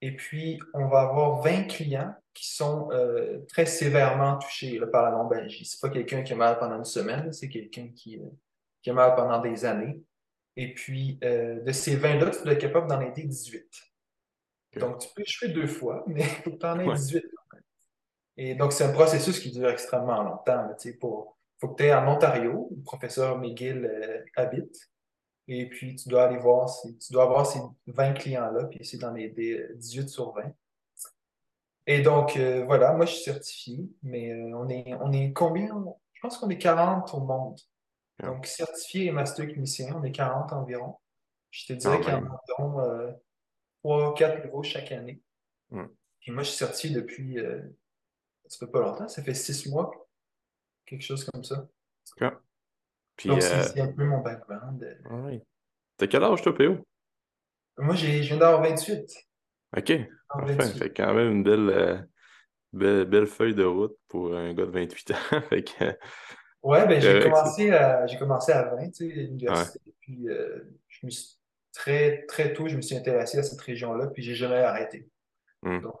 Et 0.00 0.14
puis, 0.14 0.60
on 0.74 0.86
va 0.86 1.00
avoir 1.00 1.42
20 1.42 1.64
clients 1.64 2.14
qui 2.32 2.48
sont 2.48 2.88
euh, 2.92 3.40
très 3.48 3.66
sévèrement 3.66 4.38
touchés 4.38 4.80
par 4.92 5.02
la 5.02 5.10
lombalgie. 5.10 5.64
Ce 5.64 5.76
n'est 5.76 5.88
pas 5.90 5.92
quelqu'un 5.92 6.22
qui 6.22 6.32
a 6.32 6.36
mal 6.36 6.58
pendant 6.58 6.76
une 6.76 6.84
semaine, 6.84 7.32
c'est 7.32 7.48
quelqu'un 7.48 7.88
qui, 7.94 8.18
euh, 8.18 8.28
qui, 8.80 8.90
a 8.90 8.92
mal 8.92 9.16
pendant 9.16 9.40
des 9.40 9.64
années. 9.64 10.00
Et 10.56 10.72
puis, 10.72 11.20
de 11.22 11.70
ces 11.70 11.96
20-là, 11.96 12.30
tu 12.30 12.42
dois 12.42 12.54
être 12.54 12.60
capable 12.60 12.88
d'en 12.88 13.00
aider 13.00 13.22
18. 13.22 13.64
Donc, 14.78 14.98
tu 14.98 15.08
peux 15.14 15.22
échouer 15.22 15.48
deux 15.48 15.68
fois, 15.68 16.02
mais 16.08 16.22
il 16.22 16.26
faut 16.26 16.50
que 16.50 16.56
tu 16.56 16.66
en 16.66 16.80
aies 16.80 16.94
18 16.96 17.24
et 18.40 18.54
donc, 18.54 18.72
c'est 18.72 18.84
un 18.84 18.92
processus 18.92 19.40
qui 19.40 19.50
dure 19.50 19.68
extrêmement 19.68 20.22
longtemps. 20.22 20.68
Il 20.84 20.96
faut 21.00 21.34
que 21.60 21.74
tu 21.74 21.82
aies 21.82 21.92
en 21.92 22.06
Ontario, 22.06 22.68
le 22.70 22.82
professeur 22.82 23.36
McGill 23.36 23.84
euh, 23.84 24.24
habite. 24.36 24.92
Et 25.48 25.68
puis, 25.68 25.96
tu 25.96 26.08
dois 26.08 26.24
aller 26.26 26.38
voir, 26.38 26.70
tu 26.84 27.12
dois 27.12 27.24
avoir 27.24 27.46
ces 27.46 27.58
20 27.88 28.12
clients-là, 28.12 28.66
puis 28.66 28.78
essayer 28.78 28.98
d'en 28.98 29.16
aider 29.16 29.66
18 29.74 30.02
euh, 30.02 30.06
sur 30.06 30.32
20. 30.34 30.52
Et 31.88 32.00
donc, 32.00 32.36
euh, 32.36 32.64
voilà, 32.64 32.92
moi, 32.92 33.06
je 33.06 33.14
suis 33.14 33.24
certifié, 33.24 33.80
mais 34.04 34.32
on, 34.54 34.68
est, 34.68 34.94
on 35.00 35.12
est 35.12 35.32
combien? 35.32 35.84
Je 36.12 36.20
pense 36.20 36.38
qu'on 36.38 36.48
est 36.48 36.58
40 36.58 37.12
au 37.14 37.20
monde. 37.20 37.58
Donc, 38.22 38.46
certifié 38.46 39.06
et 39.06 39.10
master 39.10 39.48
clinicien, 39.48 39.96
on 39.96 40.04
est 40.04 40.12
40 40.12 40.52
environ. 40.52 40.96
Je 41.50 41.66
te 41.66 41.72
dirais 41.72 42.00
qu'il 42.00 42.10
y 42.10 42.14
en 42.14 42.24
a 42.24 42.40
environ 42.60 43.16
3 43.82 44.14
4 44.14 44.44
niveaux 44.44 44.62
chaque 44.62 44.92
année. 44.92 45.22
Et 45.72 45.78
Puis 46.20 46.30
moi, 46.30 46.44
je 46.44 46.50
suis 46.50 46.58
certifié 46.58 46.94
depuis 46.94 47.38
ça 48.48 48.66
fait 48.66 48.72
pas 48.72 48.80
longtemps, 48.80 49.08
ça 49.08 49.22
fait 49.22 49.34
six 49.34 49.68
mois, 49.68 49.90
quelque 50.86 51.02
chose 51.02 51.24
comme 51.24 51.44
ça. 51.44 51.68
Puis, 53.16 53.28
Donc, 53.28 53.42
euh, 53.42 53.62
c'est 53.64 53.80
un 53.80 53.92
peu 53.92 54.04
mon 54.04 54.20
background. 54.20 54.98
Oui. 55.10 55.42
T'as 55.96 56.06
quel 56.06 56.22
âge, 56.22 56.40
toi, 56.40 56.54
Péo? 56.54 56.86
Moi, 57.76 57.94
je 57.96 58.06
viens 58.06 58.36
d'avoir 58.36 58.62
28. 58.62 59.10
OK. 59.76 59.92
Parfait. 60.28 60.78
Fait 60.78 60.90
quand 60.90 61.14
même 61.14 61.32
une 61.32 61.48
euh, 61.48 61.98
belle, 62.72 63.04
belle, 63.06 63.26
feuille 63.26 63.54
de 63.54 63.64
route 63.64 63.96
pour 64.06 64.36
un 64.36 64.54
gars 64.54 64.66
de 64.66 64.70
28 64.70 65.10
ans. 65.10 65.14
fait 65.48 65.64
que, 65.64 65.84
ouais, 66.62 66.86
ben, 66.86 67.00
j'ai 67.00 67.20
commencé, 67.20 67.70
à, 67.72 68.06
commencé 68.18 68.52
à 68.52 68.74
20, 68.74 68.90
tu 68.90 68.92
sais, 68.92 69.12
à 69.12 69.16
l'université. 69.16 69.80
Puis, 70.00 70.28
euh, 70.28 70.60
je 70.86 71.06
me 71.06 71.10
suis, 71.10 71.38
très, 71.72 72.24
très 72.26 72.52
tôt, 72.52 72.68
je 72.68 72.76
me 72.76 72.82
suis 72.82 72.96
intéressé 72.96 73.38
à 73.38 73.42
cette 73.42 73.60
région-là, 73.60 74.08
puis 74.08 74.22
j'ai 74.22 74.34
jamais 74.34 74.58
arrêté. 74.58 75.08
Hmm. 75.62 75.80
Donc, 75.80 75.96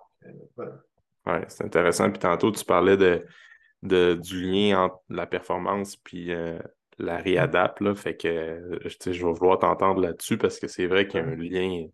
voilà. 0.56 0.82
Oui, 1.28 1.38
c'est 1.48 1.64
intéressant. 1.64 2.10
Puis 2.10 2.18
tantôt, 2.18 2.50
tu 2.50 2.64
parlais 2.64 2.96
de, 2.96 4.14
du 4.14 4.42
lien 4.42 4.84
entre 4.84 5.00
la 5.08 5.26
performance 5.26 5.96
puis 5.96 6.32
euh, 6.32 6.58
la 6.98 7.18
réadapte. 7.18 7.80
Là, 7.80 7.94
fait 7.94 8.16
que 8.16 8.80
je 8.84 9.26
vais 9.26 9.32
vouloir 9.32 9.58
t'entendre 9.58 10.00
là-dessus 10.00 10.38
parce 10.38 10.58
que 10.58 10.68
c'est 10.68 10.86
vrai 10.86 11.06
qu'il 11.06 11.20
y 11.20 11.22
a 11.22 11.26
un 11.26 11.36
lien 11.36 11.86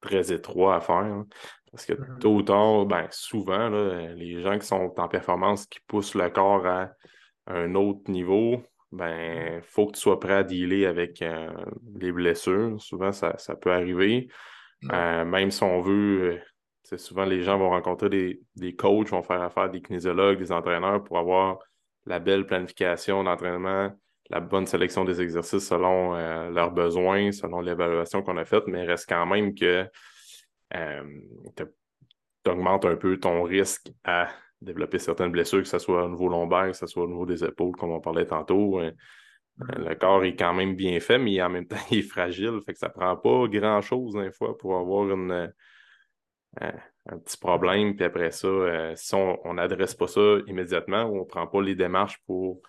très 0.00 0.32
étroit 0.32 0.76
à 0.76 0.80
faire. 0.80 0.96
Hein. 0.96 1.26
Parce 1.72 1.86
que 1.86 1.94
mm-hmm. 1.94 2.18
tôt 2.18 2.34
ou 2.34 2.42
tard, 2.42 2.86
ben, 2.86 3.08
souvent, 3.10 3.68
les 4.14 4.42
gens 4.42 4.58
qui 4.58 4.66
sont 4.66 4.92
en 4.96 5.08
performance, 5.08 5.66
qui 5.66 5.80
poussent 5.86 6.14
le 6.14 6.28
corps 6.30 6.66
à 6.66 6.92
un 7.46 7.74
autre 7.74 8.10
niveau, 8.10 8.62
ben, 8.92 9.60
faut 9.62 9.86
que 9.86 9.92
tu 9.92 10.00
sois 10.00 10.20
prêt 10.20 10.34
à 10.34 10.44
dealer 10.44 10.86
avec 10.86 11.20
euh, 11.22 11.50
les 11.96 12.12
blessures. 12.12 12.80
Souvent, 12.80 13.10
ça, 13.10 13.34
peut 13.60 13.72
arriver. 13.72 14.28
Euh, 14.92 15.24
même 15.24 15.50
si 15.50 15.62
on 15.62 15.80
veut 15.80 16.40
souvent, 16.96 17.24
les 17.24 17.42
gens 17.42 17.58
vont 17.58 17.70
rencontrer 17.70 18.08
des, 18.08 18.40
des, 18.56 18.74
coachs, 18.74 19.08
vont 19.08 19.22
faire 19.22 19.42
affaire 19.42 19.70
des 19.70 19.80
kinésiologues, 19.80 20.38
des 20.38 20.52
entraîneurs 20.52 21.02
pour 21.02 21.18
avoir 21.18 21.58
la 22.06 22.18
belle 22.18 22.46
planification 22.46 23.24
d'entraînement, 23.24 23.90
la 24.30 24.40
bonne 24.40 24.66
sélection 24.66 25.04
des 25.04 25.20
exercices 25.20 25.66
selon 25.66 26.14
euh, 26.14 26.50
leurs 26.50 26.70
besoins, 26.70 27.32
selon 27.32 27.60
l'évaluation 27.60 28.22
qu'on 28.22 28.36
a 28.36 28.44
faite, 28.44 28.64
mais 28.66 28.84
il 28.84 28.90
reste 28.90 29.08
quand 29.08 29.26
même 29.26 29.54
que 29.54 29.86
euh, 30.74 31.20
tu 31.56 32.50
augmentes 32.50 32.84
un 32.84 32.96
peu 32.96 33.18
ton 33.18 33.42
risque 33.42 33.90
à 34.04 34.28
développer 34.60 34.98
certaines 34.98 35.30
blessures, 35.30 35.62
que 35.62 35.68
ce 35.68 35.78
soit 35.78 36.04
au 36.04 36.08
niveau 36.08 36.28
lombaire, 36.28 36.68
que 36.68 36.76
ce 36.76 36.86
soit 36.86 37.04
au 37.04 37.08
niveau 37.08 37.26
des 37.26 37.44
épaules, 37.44 37.76
comme 37.76 37.90
on 37.90 38.00
parlait 38.00 38.26
tantôt. 38.26 38.80
Euh, 38.80 38.90
mm-hmm. 39.58 39.88
le 39.88 39.94
corps 39.94 40.24
est 40.24 40.36
quand 40.36 40.54
même 40.54 40.74
bien 40.74 41.00
fait, 41.00 41.18
mais 41.18 41.40
en 41.42 41.50
même 41.50 41.66
temps, 41.68 41.76
il 41.90 41.98
est 41.98 42.02
fragile. 42.02 42.60
Fait 42.64 42.72
que 42.72 42.78
ça 42.78 42.88
prend 42.88 43.16
pas 43.16 43.46
grand-chose, 43.48 44.14
des 44.14 44.32
fois, 44.32 44.56
pour 44.56 44.76
avoir 44.76 45.10
une, 45.10 45.52
un 46.60 47.18
petit 47.18 47.36
problème, 47.36 47.96
puis 47.96 48.04
après 48.04 48.30
ça, 48.30 48.46
euh, 48.46 48.92
si 48.96 49.14
on 49.14 49.54
n'adresse 49.54 49.94
pas 49.94 50.06
ça 50.06 50.38
immédiatement 50.46 51.04
ou 51.04 51.16
on 51.16 51.20
ne 51.20 51.24
prend 51.24 51.46
pas 51.46 51.60
les 51.60 51.74
démarches 51.74 52.18
pour 52.26 52.62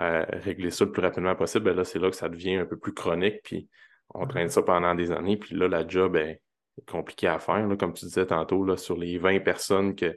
euh, 0.00 0.24
régler 0.28 0.70
ça 0.70 0.84
le 0.84 0.92
plus 0.92 1.02
rapidement 1.02 1.34
possible, 1.34 1.64
ben 1.64 1.76
là, 1.76 1.84
c'est 1.84 1.98
là 1.98 2.10
que 2.10 2.16
ça 2.16 2.28
devient 2.28 2.56
un 2.56 2.66
peu 2.66 2.78
plus 2.78 2.94
chronique, 2.94 3.40
puis 3.42 3.68
on 4.14 4.26
traîne 4.26 4.48
ça 4.48 4.62
pendant 4.62 4.94
des 4.94 5.10
années, 5.10 5.36
puis 5.36 5.56
là, 5.56 5.68
la 5.68 5.86
job 5.86 6.16
est 6.16 6.40
compliquée 6.86 7.28
à 7.28 7.38
faire. 7.38 7.66
comme 7.78 7.94
tu 7.94 8.04
disais 8.04 8.26
tantôt, 8.26 8.64
là, 8.64 8.76
sur 8.76 8.96
les 8.96 9.18
20 9.18 9.40
personnes 9.40 9.94
que 9.94 10.16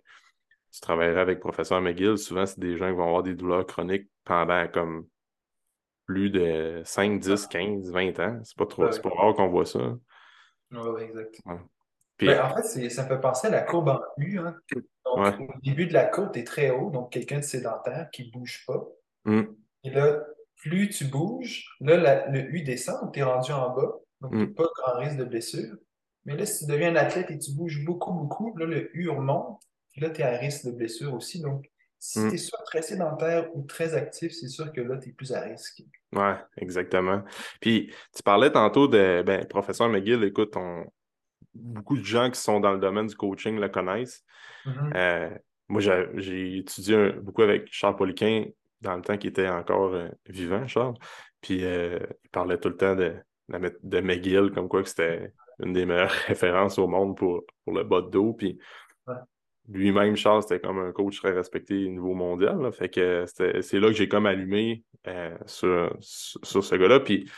tu 0.71 0.81
travaillerais 0.81 1.21
avec 1.21 1.39
professeur 1.39 1.81
McGill, 1.81 2.17
souvent, 2.17 2.45
c'est 2.45 2.59
des 2.59 2.77
gens 2.77 2.89
qui 2.89 2.95
vont 2.95 3.07
avoir 3.07 3.23
des 3.23 3.35
douleurs 3.35 3.65
chroniques 3.65 4.07
pendant 4.23 4.67
comme 4.67 5.07
plus 6.05 6.29
de 6.29 6.81
5, 6.85 7.19
10, 7.19 7.47
15, 7.47 7.91
20 7.91 8.19
ans. 8.19 8.39
C'est 8.43 8.57
pas 8.57 8.65
trop, 8.65 8.91
c'est 8.91 9.01
pas 9.01 9.09
rare 9.09 9.33
qu'on 9.33 9.47
voit 9.47 9.65
ça. 9.65 9.97
Oui, 10.71 11.01
exactement. 11.01 11.59
Ben, 12.19 12.41
en 12.41 12.55
fait, 12.55 12.89
ça 12.89 13.03
me 13.03 13.07
fait 13.07 13.21
penser 13.21 13.47
à 13.47 13.51
la 13.51 13.61
courbe 13.61 13.89
en 13.89 14.01
U. 14.17 14.39
Hein. 14.39 14.55
Donc, 15.05 15.39
au 15.39 15.59
début 15.63 15.85
de 15.85 15.93
la 15.93 16.05
courbe, 16.05 16.31
tu 16.33 16.39
es 16.39 16.43
très 16.43 16.71
haut, 16.71 16.89
donc 16.89 17.11
quelqu'un 17.11 17.37
de 17.37 17.43
sédentaire 17.43 18.09
qui 18.11 18.27
ne 18.27 18.31
bouge 18.31 18.63
pas. 18.65 18.87
Mm. 19.25 19.43
Et 19.83 19.89
là, 19.91 20.23
plus 20.55 20.89
tu 20.89 21.05
bouges, 21.05 21.65
là, 21.79 22.27
le 22.29 22.39
U 22.53 22.61
descend, 22.63 23.11
tu 23.13 23.19
es 23.19 23.23
rendu 23.23 23.51
en 23.51 23.69
bas, 23.69 23.93
donc 24.21 24.31
tu 24.31 24.37
n'as 24.37 24.45
mm. 24.45 24.53
pas 24.55 24.67
grand 24.75 24.99
risque 24.99 25.17
de 25.17 25.25
blessure. 25.25 25.75
Mais 26.25 26.35
là, 26.35 26.45
si 26.45 26.65
tu 26.65 26.71
deviens 26.71 26.91
un 26.91 26.95
athlète 26.95 27.31
et 27.31 27.37
tu 27.37 27.51
bouges 27.51 27.85
beaucoup, 27.85 28.11
beaucoup, 28.11 28.57
là, 28.57 28.65
le 28.65 28.95
U 28.97 29.09
remonte, 29.09 29.61
puis 29.91 30.01
là, 30.01 30.09
tu 30.09 30.21
es 30.21 30.25
à 30.25 30.37
risque 30.37 30.65
de 30.65 30.71
blessure 30.71 31.13
aussi. 31.13 31.41
Donc, 31.41 31.69
si 31.99 32.19
mm. 32.19 32.29
tu 32.29 32.35
es 32.35 32.37
soit 32.37 32.63
très 32.65 32.81
sédentaire 32.81 33.55
ou 33.55 33.63
très 33.63 33.93
actif, 33.93 34.33
c'est 34.33 34.49
sûr 34.49 34.73
que 34.73 34.81
là, 34.81 34.97
tu 34.97 35.09
es 35.09 35.11
plus 35.13 35.33
à 35.33 35.41
risque. 35.41 35.83
Oui, 36.13 36.31
exactement. 36.57 37.23
Puis, 37.61 37.93
tu 38.15 38.23
parlais 38.23 38.51
tantôt 38.51 38.87
de, 38.87 39.23
ben, 39.25 39.45
professeur 39.45 39.89
McGill, 39.89 40.23
écoute, 40.23 40.55
on, 40.55 40.85
beaucoup 41.61 41.97
de 41.97 42.03
gens 42.03 42.29
qui 42.29 42.39
sont 42.39 42.59
dans 42.59 42.71
le 42.71 42.79
domaine 42.79 43.07
du 43.07 43.15
coaching 43.15 43.59
le 43.59 43.69
connaissent. 43.69 44.23
Mm-hmm. 44.65 44.95
Euh, 44.95 45.29
moi, 45.69 45.81
j'ai 45.81 46.57
étudié 46.57 47.11
beaucoup 47.21 47.41
avec 47.41 47.67
Charles 47.71 47.95
Poliquin 47.95 48.45
dans 48.81 48.95
le 48.95 49.01
temps 49.01 49.17
qu'il 49.17 49.29
était 49.29 49.49
encore 49.49 49.93
euh, 49.93 50.09
vivant, 50.27 50.65
Charles. 50.67 50.95
Puis 51.41 51.63
euh, 51.63 51.99
il 52.23 52.29
parlait 52.29 52.57
tout 52.57 52.69
le 52.69 52.77
temps 52.77 52.95
de, 52.95 53.15
de 53.49 53.99
McGill, 54.01 54.51
comme 54.53 54.69
quoi 54.69 54.83
que 54.83 54.89
c'était 54.89 55.33
une 55.59 55.73
des 55.73 55.85
meilleures 55.85 56.11
références 56.27 56.77
au 56.77 56.87
monde 56.87 57.17
pour, 57.17 57.43
pour 57.63 57.73
le 57.73 57.83
bas 57.83 58.01
de 58.01 58.09
dos. 58.09 58.33
Puis 58.33 58.59
lui-même, 59.69 60.15
Charles, 60.15 60.43
c'était 60.43 60.59
comme 60.59 60.79
un 60.79 60.91
coach 60.91 61.19
très 61.19 61.31
respecté 61.31 61.85
au 61.85 61.89
niveau 61.89 62.13
mondial. 62.13 62.71
Fait 62.71 62.89
que 62.89 63.25
c'est 63.27 63.79
là 63.79 63.87
que 63.87 63.93
j'ai 63.93 64.07
comme 64.07 64.25
allumé 64.25 64.83
sur, 65.45 65.95
sur, 65.99 66.63
ce 66.63 66.75
gars-là. 66.75 66.99
Puis 67.01 67.29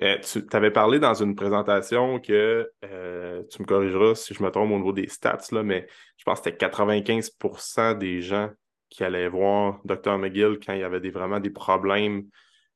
euh, 0.00 0.18
tu 0.20 0.44
avais 0.52 0.70
parlé 0.70 0.98
dans 0.98 1.14
une 1.14 1.34
présentation 1.36 2.18
que, 2.18 2.70
euh, 2.84 3.42
tu 3.50 3.62
me 3.62 3.66
corrigeras 3.66 4.14
si 4.14 4.34
je 4.34 4.42
me 4.42 4.50
trompe 4.50 4.72
au 4.72 4.76
niveau 4.76 4.92
des 4.92 5.08
stats, 5.08 5.38
là, 5.52 5.62
mais 5.62 5.86
je 6.16 6.24
pense 6.24 6.40
que 6.40 6.50
c'était 6.50 6.66
95% 6.66 7.98
des 7.98 8.20
gens 8.20 8.50
qui 8.88 9.04
allaient 9.04 9.28
voir 9.28 9.80
Dr. 9.84 10.18
McGill 10.18 10.58
quand 10.64 10.72
il 10.72 10.80
y 10.80 10.84
avait 10.84 11.00
des, 11.00 11.10
vraiment 11.10 11.40
des 11.40 11.50
problèmes 11.50 12.24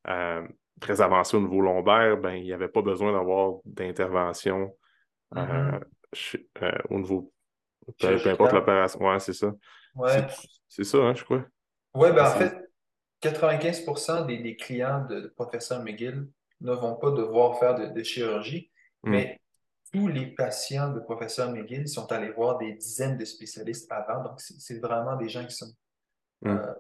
euh, 0.09 0.47
très 0.81 1.01
avancés 1.01 1.37
au 1.37 1.41
niveau 1.41 1.61
lombaire, 1.61 2.17
ben, 2.17 2.35
il 2.35 2.45
n'y 2.45 2.53
avait 2.53 2.69
pas 2.69 2.83
besoin 2.83 3.13
d'avoir 3.13 3.55
d'intervention 3.65 4.77
mm-hmm. 5.35 5.81
au 6.91 6.99
niveau, 6.99 7.33
peu, 7.99 8.29
importe 8.29 8.53
l'opération. 8.53 9.01
Ouais, 9.01 9.19
c'est 9.19 9.33
ça. 9.33 9.53
C'est 10.69 10.85
ça, 10.85 10.99
hein, 10.99 11.15
je 11.15 11.25
crois. 11.25 11.45
Oui, 11.95 12.13
ben 12.13 12.27
en 12.27 12.31
fait, 12.31 12.55
95 13.21 14.27
des, 14.27 14.39
des, 14.39 14.57
clients 14.57 15.07
de, 15.07 15.33
professeur 15.35 15.83
McGill 15.83 16.29
ne 16.61 16.73
vont 16.73 16.97
pas 16.97 17.11
devoir 17.11 17.59
faire 17.59 17.75
de, 17.75 18.03
chirurgie, 18.03 18.71
hmm. 19.03 19.11
mais 19.11 19.41
tous 19.93 20.09
les 20.09 20.27
patients 20.27 20.93
de 20.93 21.01
professeur 21.01 21.51
McGill 21.51 21.89
sont 21.89 22.11
allés 22.13 22.31
voir 22.31 22.59
des 22.59 22.73
dizaines 22.73 23.17
de 23.17 23.25
spécialistes 23.25 23.91
avant, 23.91 24.23
donc 24.23 24.41
c'est 24.41 24.81
vraiment 24.81 25.17
des 25.17 25.29
gens 25.29 25.45
qui 25.47 25.55
sont 25.55 25.73
hmm. 26.43 26.49
euh, 26.49 26.73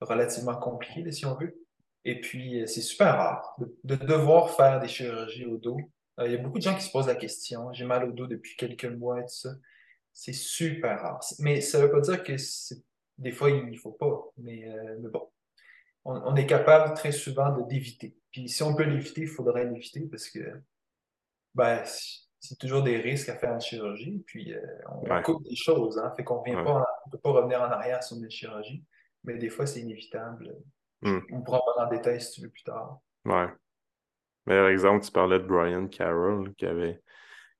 relativement 0.00 0.56
compliqués, 0.56 1.10
si 1.12 1.26
on 1.26 1.34
veut. 1.34 1.62
Et 2.04 2.20
puis, 2.20 2.62
euh, 2.62 2.66
c'est 2.66 2.80
super 2.80 3.16
rare 3.16 3.56
de, 3.58 3.96
devoir 3.96 4.54
faire 4.54 4.80
des 4.80 4.88
chirurgies 4.88 5.46
au 5.46 5.58
dos. 5.58 5.78
Euh, 6.18 6.26
il 6.26 6.32
y 6.32 6.34
a 6.34 6.38
beaucoup 6.38 6.58
de 6.58 6.62
gens 6.62 6.74
qui 6.74 6.82
se 6.82 6.90
posent 6.90 7.06
la 7.06 7.14
question, 7.14 7.72
j'ai 7.72 7.84
mal 7.84 8.08
au 8.08 8.12
dos 8.12 8.26
depuis 8.26 8.56
quelques 8.56 8.86
mois 8.86 9.20
et 9.20 9.22
tout 9.22 9.34
ça. 9.34 9.50
C'est 10.12 10.32
super 10.32 11.00
rare. 11.00 11.20
Mais 11.38 11.60
ça 11.60 11.78
ne 11.78 11.84
veut 11.84 11.92
pas 11.92 12.00
dire 12.00 12.22
que 12.24 12.32
des 13.18 13.30
fois, 13.30 13.50
il 13.50 13.70
ne 13.70 13.76
faut 13.76 13.92
pas. 13.92 14.32
Mais, 14.36 14.66
mais 15.00 15.08
bon, 15.08 15.28
on, 16.04 16.34
est 16.36 16.46
capable 16.46 16.94
très 16.94 17.12
souvent 17.12 17.50
de 17.56 17.62
d'éviter. 17.62 18.16
Puis 18.38 18.48
si 18.48 18.62
on 18.62 18.72
peut 18.72 18.84
l'éviter, 18.84 19.22
il 19.22 19.28
faudrait 19.28 19.64
l'éviter 19.64 20.06
parce 20.08 20.28
que 20.30 20.38
ben, 21.56 21.82
c'est 22.38 22.56
toujours 22.56 22.84
des 22.84 22.98
risques 22.98 23.28
à 23.30 23.34
faire 23.34 23.50
en 23.50 23.58
chirurgie. 23.58 24.22
Puis 24.28 24.54
euh, 24.54 24.60
on, 24.88 25.22
coupe 25.22 25.42
des 25.42 25.56
choses, 25.56 25.98
hein, 25.98 26.12
fait 26.16 26.22
qu'on 26.22 26.40
ne 26.46 27.10
peut 27.10 27.18
pas 27.18 27.30
revenir 27.30 27.60
en 27.60 27.64
arrière 27.64 28.00
sur 28.00 28.16
une 28.16 28.30
chirurgie, 28.30 28.84
mais 29.24 29.38
des 29.38 29.48
fois 29.48 29.66
c'est 29.66 29.80
inévitable. 29.80 30.54
Hmm. 31.02 31.18
On 31.32 31.42
pourra 31.42 31.58
pas 31.64 31.84
en 31.84 31.88
détail 31.88 32.20
si 32.20 32.30
tu 32.30 32.42
veux 32.42 32.48
plus 32.48 32.62
tard. 32.62 33.00
Ouais. 33.24 33.48
Meilleur 34.46 34.68
exemple, 34.68 35.04
tu 35.04 35.10
parlais 35.10 35.40
de 35.40 35.44
Brian 35.44 35.88
Carroll 35.88 36.54
qui 36.54 36.66
avait 36.66 37.02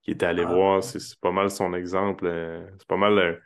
qui 0.02 0.12
était 0.12 0.26
allé 0.26 0.44
ah, 0.46 0.54
voir, 0.54 0.84
c'est 0.84 1.18
pas 1.20 1.32
mal 1.32 1.50
son 1.50 1.74
exemple. 1.74 2.24
Euh, 2.24 2.64
c'est 2.78 2.86
pas 2.86 2.96
mal 2.96 3.18
euh, 3.18 3.36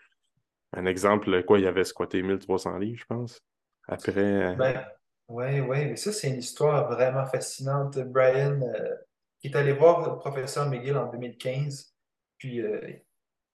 un 0.75 0.85
exemple, 0.85 1.43
quoi, 1.45 1.59
il 1.59 1.67
avait 1.67 1.85
squatté 1.85 2.23
1300 2.23 2.77
livres, 2.77 3.01
je 3.01 3.07
pense. 3.07 3.41
Après. 3.89 4.55
Ben, 4.55 4.85
oui, 5.33 5.61
oui, 5.61 5.87
mais 5.87 5.97
ça, 5.97 6.13
c'est 6.13 6.29
une 6.29 6.39
histoire 6.39 6.91
vraiment 6.91 7.27
fascinante. 7.27 7.99
Brian, 7.99 8.61
euh, 8.63 8.95
qui 9.41 9.49
est 9.49 9.57
allé 9.57 9.73
voir 9.73 10.09
le 10.09 10.19
professeur 10.19 10.69
McGill 10.69 10.97
en 10.97 11.11
2015. 11.11 11.95
Puis, 12.39 12.61
euh, 12.61 12.81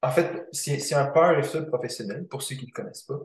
en 0.02 0.10
fait, 0.10 0.48
c'est 0.52 0.94
un 0.94 1.06
powerlifter 1.06 1.62
professionnel, 1.66 2.26
pour 2.26 2.42
ceux 2.42 2.56
qui 2.56 2.62
ne 2.62 2.70
le 2.70 2.72
connaissent 2.72 3.02
pas. 3.02 3.20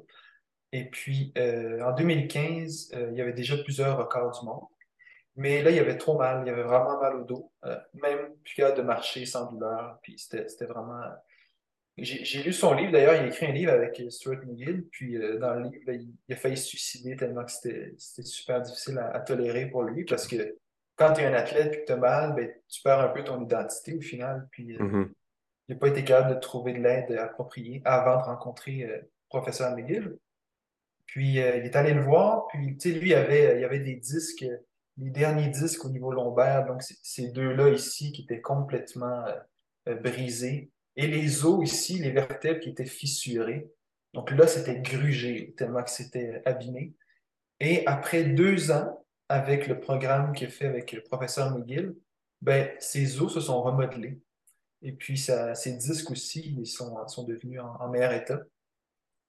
Et 0.71 0.89
puis, 0.89 1.33
en 1.37 1.91
2015, 1.91 2.91
il 3.11 3.15
y 3.15 3.21
avait 3.21 3.33
déjà 3.33 3.55
plusieurs 3.57 3.97
records 3.97 4.39
du 4.39 4.45
monde. 4.45 4.65
Mais 5.35 5.61
là, 5.61 5.69
il 5.69 5.75
y 5.75 5.79
avait 5.79 5.97
trop 5.97 6.17
mal. 6.17 6.43
Il 6.43 6.47
y 6.47 6.51
avait 6.51 6.63
vraiment 6.63 6.99
mal 6.99 7.15
au 7.17 7.23
dos. 7.23 7.51
même 7.93 8.33
plus 8.43 8.55
capable 8.55 8.77
de 8.77 8.83
marcher 8.83 9.25
sans 9.27 9.51
douleur. 9.51 9.99
Puis, 10.01 10.17
c'était 10.17 10.65
vraiment 10.65 11.01
j'ai 11.97 12.41
lu 12.41 12.53
son 12.53 12.73
livre, 12.73 12.91
d'ailleurs, 12.91 13.15
il 13.15 13.21
a 13.21 13.27
écrit 13.27 13.45
un 13.45 13.51
livre 13.51 13.71
avec 13.71 14.01
Stuart 14.09 14.43
McGill, 14.45 14.87
puis 14.89 15.15
euh, 15.15 15.37
dans 15.37 15.53
le 15.53 15.69
livre, 15.69 15.91
il, 15.91 16.33
a 16.33 16.35
failli 16.35 16.57
se 16.57 16.65
suicider 16.65 17.15
tellement 17.15 17.45
que 17.45 17.51
c'était 17.51 18.23
super 18.23 18.61
difficile 18.61 18.97
à, 18.97 19.19
tolérer 19.19 19.67
pour 19.67 19.83
lui, 19.83 20.03
parce 20.03 20.27
que 20.27 20.57
quand 20.95 21.13
tu 21.13 21.21
es 21.21 21.25
un 21.25 21.33
athlète 21.33 21.73
et 21.73 21.81
que 21.81 21.85
tu 21.85 21.91
as 21.91 21.97
mal, 21.97 22.33
ben, 22.33 22.49
tu 22.67 22.81
perds 22.81 22.99
un 22.99 23.09
peu 23.09 23.23
ton 23.23 23.43
identité 23.43 23.95
au 23.95 24.01
final, 24.01 24.47
puis 24.51 24.75
euh, 24.75 24.79
mm-hmm. 24.79 25.09
il 25.67 25.75
n'a 25.75 25.79
pas 25.79 25.87
été 25.89 26.03
capable 26.03 26.35
de 26.35 26.39
trouver 26.39 26.73
de 26.73 26.79
l'aide 26.79 27.11
appropriée 27.11 27.83
avant 27.85 28.17
de 28.17 28.23
rencontrer 28.23 28.77
le 28.87 28.93
euh, 28.93 29.11
professeur 29.29 29.75
McGill. 29.75 30.17
Puis 31.05 31.33
il 31.33 31.37
est 31.37 31.75
allé 31.75 31.93
le 31.93 32.01
voir, 32.01 32.47
puis 32.47 32.75
tu 32.77 32.91
sais, 32.91 32.97
lui, 32.97 33.09
il 33.09 33.13
avait, 33.13 33.59
il 33.59 33.63
avait 33.63 33.81
des 33.81 33.95
disques, 33.95 34.45
les 34.97 35.09
derniers 35.11 35.49
disques 35.49 35.85
au 35.85 35.89
niveau 35.89 36.11
lombaire, 36.11 36.65
donc 36.65 36.81
ces 36.81 37.29
deux-là 37.31 37.69
ici 37.69 38.11
qui 38.13 38.23
étaient 38.23 38.41
complètement 38.41 39.23
brisés 39.85 40.71
et 40.95 41.07
les 41.07 41.45
os 41.45 41.63
ici, 41.63 41.99
les 41.99 42.11
vertèbres 42.11 42.59
qui 42.59 42.69
étaient 42.69 42.85
fissurées. 42.85 43.71
Donc 44.13 44.31
là, 44.31 44.47
c'était 44.47 44.79
grugé, 44.79 45.53
tellement 45.57 45.83
que 45.83 45.89
c'était 45.89 46.41
abîmé. 46.45 46.93
Et 47.59 47.85
après 47.87 48.23
deux 48.23 48.71
ans, 48.71 49.03
avec 49.29 49.67
le 49.67 49.79
programme 49.79 50.33
qu'il 50.33 50.47
a 50.47 50.51
fait 50.51 50.67
avec 50.67 50.91
le 50.91 51.01
professeur 51.01 51.51
McGill, 51.57 51.95
ben, 52.41 52.69
ces 52.79 53.21
os 53.21 53.33
se 53.33 53.39
sont 53.39 53.61
remodelés. 53.61 54.19
Et 54.81 54.91
puis, 54.91 55.17
ça, 55.17 55.55
ces 55.55 55.73
disques 55.73 56.11
aussi, 56.11 56.55
ils 56.59 56.67
sont, 56.67 57.07
sont 57.07 57.23
devenus 57.23 57.59
en, 57.61 57.87
meilleur 57.89 58.11
état. 58.11 58.41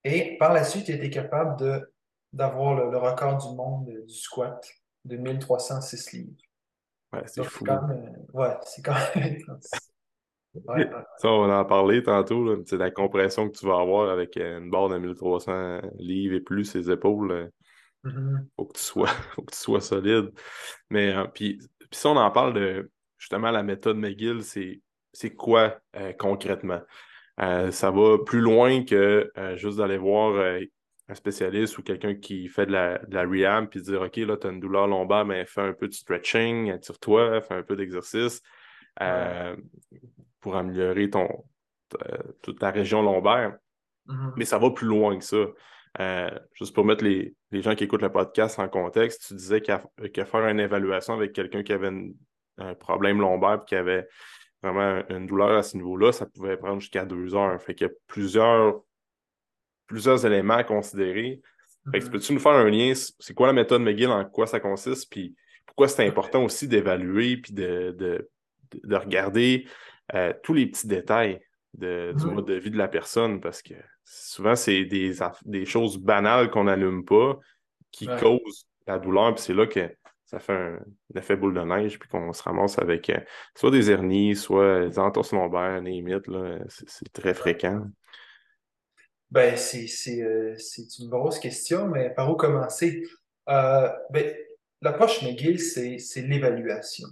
Et 0.03 0.37
par 0.37 0.53
la 0.53 0.65
suite, 0.65 0.89
il 0.89 0.95
a 0.95 0.97
été 0.99 1.11
capable 1.11 1.87
d'avoir 2.33 2.75
le, 2.75 2.99
record 2.99 3.39
du 3.39 3.57
monde 3.57 3.89
du 4.07 4.15
squat 4.15 4.69
de 5.05 5.17
1306 5.17 6.13
livres. 6.13 6.33
Ouais, 7.13 7.23
c'est 7.27 7.45
fou. 7.45 7.65
ouais, 8.33 8.57
c'est 8.65 8.83
quand 8.83 8.97
même. 9.15 9.39
Ça, 11.19 11.29
on 11.29 11.51
en 11.51 11.65
parlé 11.65 12.03
tantôt, 12.03 12.63
c'est 12.65 12.77
la 12.77 12.91
compression 12.91 13.49
que 13.49 13.59
tu 13.59 13.67
vas 13.67 13.81
avoir 13.81 14.11
avec 14.11 14.37
une 14.37 14.71
barre 14.71 14.89
de 14.89 14.99
1300 14.99 15.81
livres 15.99 16.35
et 16.35 16.41
plus 16.41 16.65
ses 16.65 16.91
épaules. 16.91 17.33
Euh, 17.33 17.49
mm-hmm. 18.05 18.47
faut, 18.57 18.67
que 18.67 18.79
tu 18.79 18.83
sois, 18.83 19.09
faut 19.35 19.43
que 19.43 19.53
tu 19.53 19.59
sois 19.59 19.81
solide. 19.81 20.31
Mais 20.91 21.15
euh, 21.15 21.25
puis, 21.25 21.61
si 21.91 22.07
on 22.07 22.17
en 22.17 22.31
parle 22.31 22.55
de 22.55 22.91
justement 23.19 23.51
la 23.51 23.63
méthode 23.63 23.97
McGill, 23.97 24.43
c'est 24.43 25.31
quoi 25.31 25.79
euh, 25.97 26.13
concrètement? 26.13 26.81
ça 27.37 27.91
va 27.91 28.19
plus 28.25 28.39
loin 28.39 28.85
que 28.85 29.29
juste 29.57 29.79
d'aller 29.79 29.99
voir 29.99 30.61
un 31.09 31.15
spécialiste 31.15 31.77
ou 31.79 31.83
quelqu'un 31.83 32.15
qui 32.15 32.47
fait 32.47 32.65
de 32.65 32.71
la, 32.71 32.99
de 32.99 33.13
la 33.13 33.25
rehab 33.25 33.67
puis 33.67 33.83
dire 33.83 34.03
OK, 34.03 34.19
là, 34.19 34.37
tu 34.37 34.47
as 34.47 34.51
une 34.51 34.61
douleur 34.61 34.87
lombaire, 34.87 35.25
mais 35.25 35.45
fais 35.45 35.63
un 35.63 35.73
peu 35.73 35.89
de 35.89 35.93
stretching, 35.93 36.71
attire-toi, 36.71 37.41
fais 37.41 37.55
un 37.55 37.65
peu 37.65 37.75
d'exercice 37.75 38.41
pour 40.45 40.57
améliorer 40.57 41.09
ton, 41.09 41.27
toute 42.43 42.61
la 42.61 42.71
région 42.71 43.01
lombaire. 43.01 43.57
Mm-hmm. 44.07 44.33
Mais 44.37 44.45
ça 44.45 44.59
va 44.59 44.71
plus 44.71 44.87
loin 44.87 45.19
que 45.19 45.25
ça. 45.25 45.47
Euh, 46.01 46.39
juste 46.53 46.75
pour 46.75 46.85
mettre 46.85 47.03
les, 47.03 47.35
gens 47.51 47.75
qui 47.75 47.85
écoutent 47.85 48.03
le 48.03 48.13
podcast 48.13 48.59
en 48.59 48.69
contexte, 48.69 49.29
tu 49.29 49.35
disais 49.35 49.63
qu'à 49.63 49.81
faire 50.03 50.47
une 50.47 50.61
évaluation 50.61 51.15
avec 51.15 51.33
quelqu'un 51.33 51.63
qui 51.63 51.73
avait 51.73 51.91
un 52.59 52.75
problème 52.75 53.23
lombaire 53.23 53.63
et 53.63 53.65
qui 53.67 53.75
avait 53.75 54.07
vraiment 54.63 55.03
une 55.09 55.27
douleur 55.27 55.57
à 55.57 55.63
ce 55.63 55.79
niveau-là, 55.79 56.13
ça 56.13 56.27
pouvait 56.27 56.59
prendre 56.59 56.81
jusqu'à 56.81 57.07
deux 57.07 57.35
heures. 57.35 57.59
Fait 57.63 57.75
qu'il 57.75 57.87
y 57.87 57.91
a 57.91 57.95
plusieurs, 58.07 58.83
plusieurs 59.87 60.27
éléments 60.27 60.57
à 60.57 60.65
considérer. 60.65 61.41
Mm-hmm. 61.87 62.11
peux-tu 62.11 62.35
nous 62.35 62.41
faire 62.41 62.53
un 62.53 62.69
lien? 62.69 62.93
C'est 62.95 63.33
quoi 63.33 63.47
la 63.47 63.55
méthode 63.55 63.81
McGill, 63.81 64.11
en 64.11 64.27
quoi 64.27 64.47
ça 64.47 64.61
consiste, 64.61 65.11
puis 65.11 65.35
pourquoi 65.65 65.89
c'est 65.89 66.07
important 66.07 66.45
aussi 66.45 66.69
d'évaluer 66.69 67.39
puis 67.39 67.55
de, 67.55 67.97
de, 68.83 68.97
regarder 68.97 69.67
euh, 70.15 70.33
tous 70.43 70.55
les 70.55 70.67
petits 70.67 70.87
détails 70.87 71.41
de, 71.75 72.13
du 72.17 72.27
mode 72.27 72.47
de 72.47 72.55
vie 72.55 72.71
de 72.71 72.77
la 72.77 72.89
personne 72.89 73.41
parce 73.41 73.63
que 73.63 73.75
souvent, 74.05 74.55
c'est 74.55 74.85
des, 74.85 75.15
des 75.45 75.65
choses 75.65 75.99
banales 75.99 76.51
qu'on 76.51 76.65
n'allume 76.65 77.05
pas 77.05 77.39
qui 77.91 78.07
causent 78.07 78.67
la 78.87 78.99
douleur, 78.99 79.35
puis 79.35 79.43
c'est 79.43 79.55
là 79.55 79.67
que 79.67 79.89
ça 80.25 80.39
fait 80.41 80.53
un, 80.53 80.81
effet 81.15 81.37
boule 81.37 81.55
de 81.55 81.63
neige, 81.63 81.99
puis 81.99 82.09
qu'on 82.09 82.33
se 82.33 82.43
ramasse 82.43 82.79
avec 82.79 83.09
euh, 83.09 83.19
soit 83.55 83.71
des 83.71 83.91
hernies, 83.91 84.37
soit 84.37 84.89
des 84.89 84.99
entorses 84.99 85.33
lombaires, 85.33 85.81
des 85.81 86.03
mythes, 86.03 86.29
c'est 86.69 87.13
très 87.13 87.35
fréquent. 87.35 87.87
Ben, 89.31 89.55
euh, 89.55 90.55
c'est 90.59 90.99
une 90.99 91.09
grosse 91.09 91.39
question, 91.39 91.89
mais 91.89 92.11
par 92.11 92.31
où 92.31 92.37
commencer? 92.37 93.03
ben, 93.47 94.35
L'approche 94.85 95.23
McGill, 95.23 95.59
c'est 95.59 96.21
l'évaluation. 96.21 97.09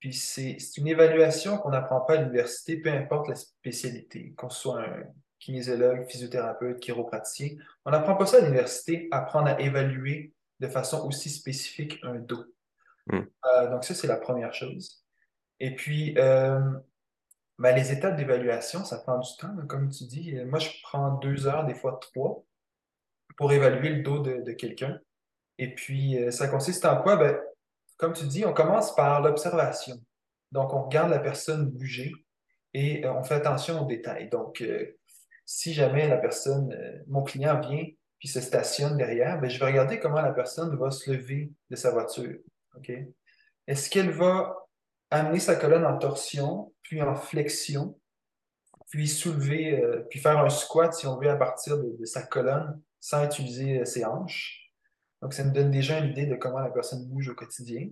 Puis 0.00 0.12
c'est 0.12 0.58
une 0.76 0.86
évaluation 0.86 1.58
qu'on 1.58 1.70
n'apprend 1.70 2.00
pas 2.00 2.14
à 2.14 2.16
l'université, 2.18 2.76
peu 2.76 2.90
importe 2.90 3.28
la 3.28 3.34
spécialité, 3.34 4.32
qu'on 4.36 4.50
soit 4.50 4.80
un 4.80 5.02
kinésiologue, 5.40 6.08
physiothérapeute, 6.08 6.80
chiropraticien. 6.80 7.56
On 7.84 7.90
n'apprend 7.90 8.14
pas 8.14 8.26
ça 8.26 8.38
à 8.38 8.40
l'université, 8.40 9.08
apprendre 9.10 9.48
à 9.48 9.60
évaluer 9.60 10.32
de 10.60 10.68
façon 10.68 11.06
aussi 11.06 11.30
spécifique 11.30 11.98
un 12.02 12.16
dos. 12.16 12.44
Hmm. 13.06 13.22
Euh, 13.44 13.70
donc 13.70 13.84
ça, 13.84 13.94
c'est 13.94 14.06
la 14.06 14.16
première 14.16 14.54
chose. 14.54 15.04
Et 15.60 15.74
puis, 15.74 16.14
euh, 16.18 16.60
ben, 17.58 17.74
les 17.74 17.90
étapes 17.90 18.16
d'évaluation, 18.16 18.84
ça 18.84 18.98
prend 18.98 19.18
du 19.18 19.30
temps, 19.36 19.54
comme 19.66 19.90
tu 19.90 20.04
dis. 20.04 20.36
Moi, 20.44 20.60
je 20.60 20.70
prends 20.82 21.16
deux 21.18 21.48
heures, 21.48 21.66
des 21.66 21.74
fois 21.74 21.98
trois, 22.00 22.44
pour 23.36 23.52
évaluer 23.52 23.90
le 23.90 24.02
dos 24.02 24.20
de 24.20 24.52
quelqu'un. 24.52 25.00
Et 25.58 25.74
puis, 25.74 26.22
euh, 26.22 26.30
ça 26.30 26.48
consiste 26.48 26.84
en 26.84 27.02
quoi? 27.02 27.16
Ben, 27.16 27.36
comme 27.98 28.12
tu 28.12 28.24
dis, 28.26 28.46
on 28.46 28.54
commence 28.54 28.94
par 28.94 29.20
l'observation. 29.20 29.96
Donc, 30.52 30.72
on 30.72 30.84
regarde 30.84 31.10
la 31.10 31.18
personne 31.18 31.68
bouger 31.68 32.12
et 32.72 33.04
euh, 33.04 33.12
on 33.12 33.22
fait 33.22 33.34
attention 33.34 33.82
aux 33.82 33.86
détails. 33.86 34.30
Donc, 34.30 34.62
euh, 34.62 34.96
si 35.44 35.74
jamais 35.74 36.08
la 36.08 36.16
personne, 36.16 36.74
mon 37.06 37.22
client 37.22 37.60
vient 37.60 37.84
puis 38.18 38.28
se 38.28 38.40
stationne 38.40 38.96
derrière, 38.96 39.40
ben, 39.40 39.48
je 39.48 39.58
vais 39.58 39.66
regarder 39.66 39.98
comment 39.98 40.20
la 40.20 40.32
personne 40.32 40.76
va 40.76 40.90
se 40.90 41.10
lever 41.10 41.52
de 41.70 41.76
sa 41.76 41.90
voiture. 41.90 42.38
Est-ce 43.66 43.88
qu'elle 43.88 44.10
va 44.10 44.56
amener 45.10 45.38
sa 45.38 45.56
colonne 45.56 45.86
en 45.86 45.96
torsion, 45.96 46.74
puis 46.82 47.00
en 47.00 47.14
flexion, 47.14 47.98
puis 48.90 49.08
soulever, 49.08 49.82
puis 50.10 50.18
faire 50.18 50.38
un 50.38 50.50
squat, 50.50 50.92
si 50.92 51.06
on 51.06 51.16
veut, 51.16 51.30
à 51.30 51.36
partir 51.36 51.78
de 51.78 52.04
sa 52.04 52.22
colonne, 52.22 52.82
sans 53.00 53.24
utiliser 53.24 53.84
ses 53.84 54.04
hanches? 54.04 54.57
Donc, 55.22 55.34
ça 55.34 55.44
nous 55.44 55.52
donne 55.52 55.70
déjà 55.70 55.98
une 55.98 56.10
idée 56.10 56.26
de 56.26 56.36
comment 56.36 56.60
la 56.60 56.70
personne 56.70 57.06
bouge 57.08 57.28
au 57.28 57.34
quotidien. 57.34 57.88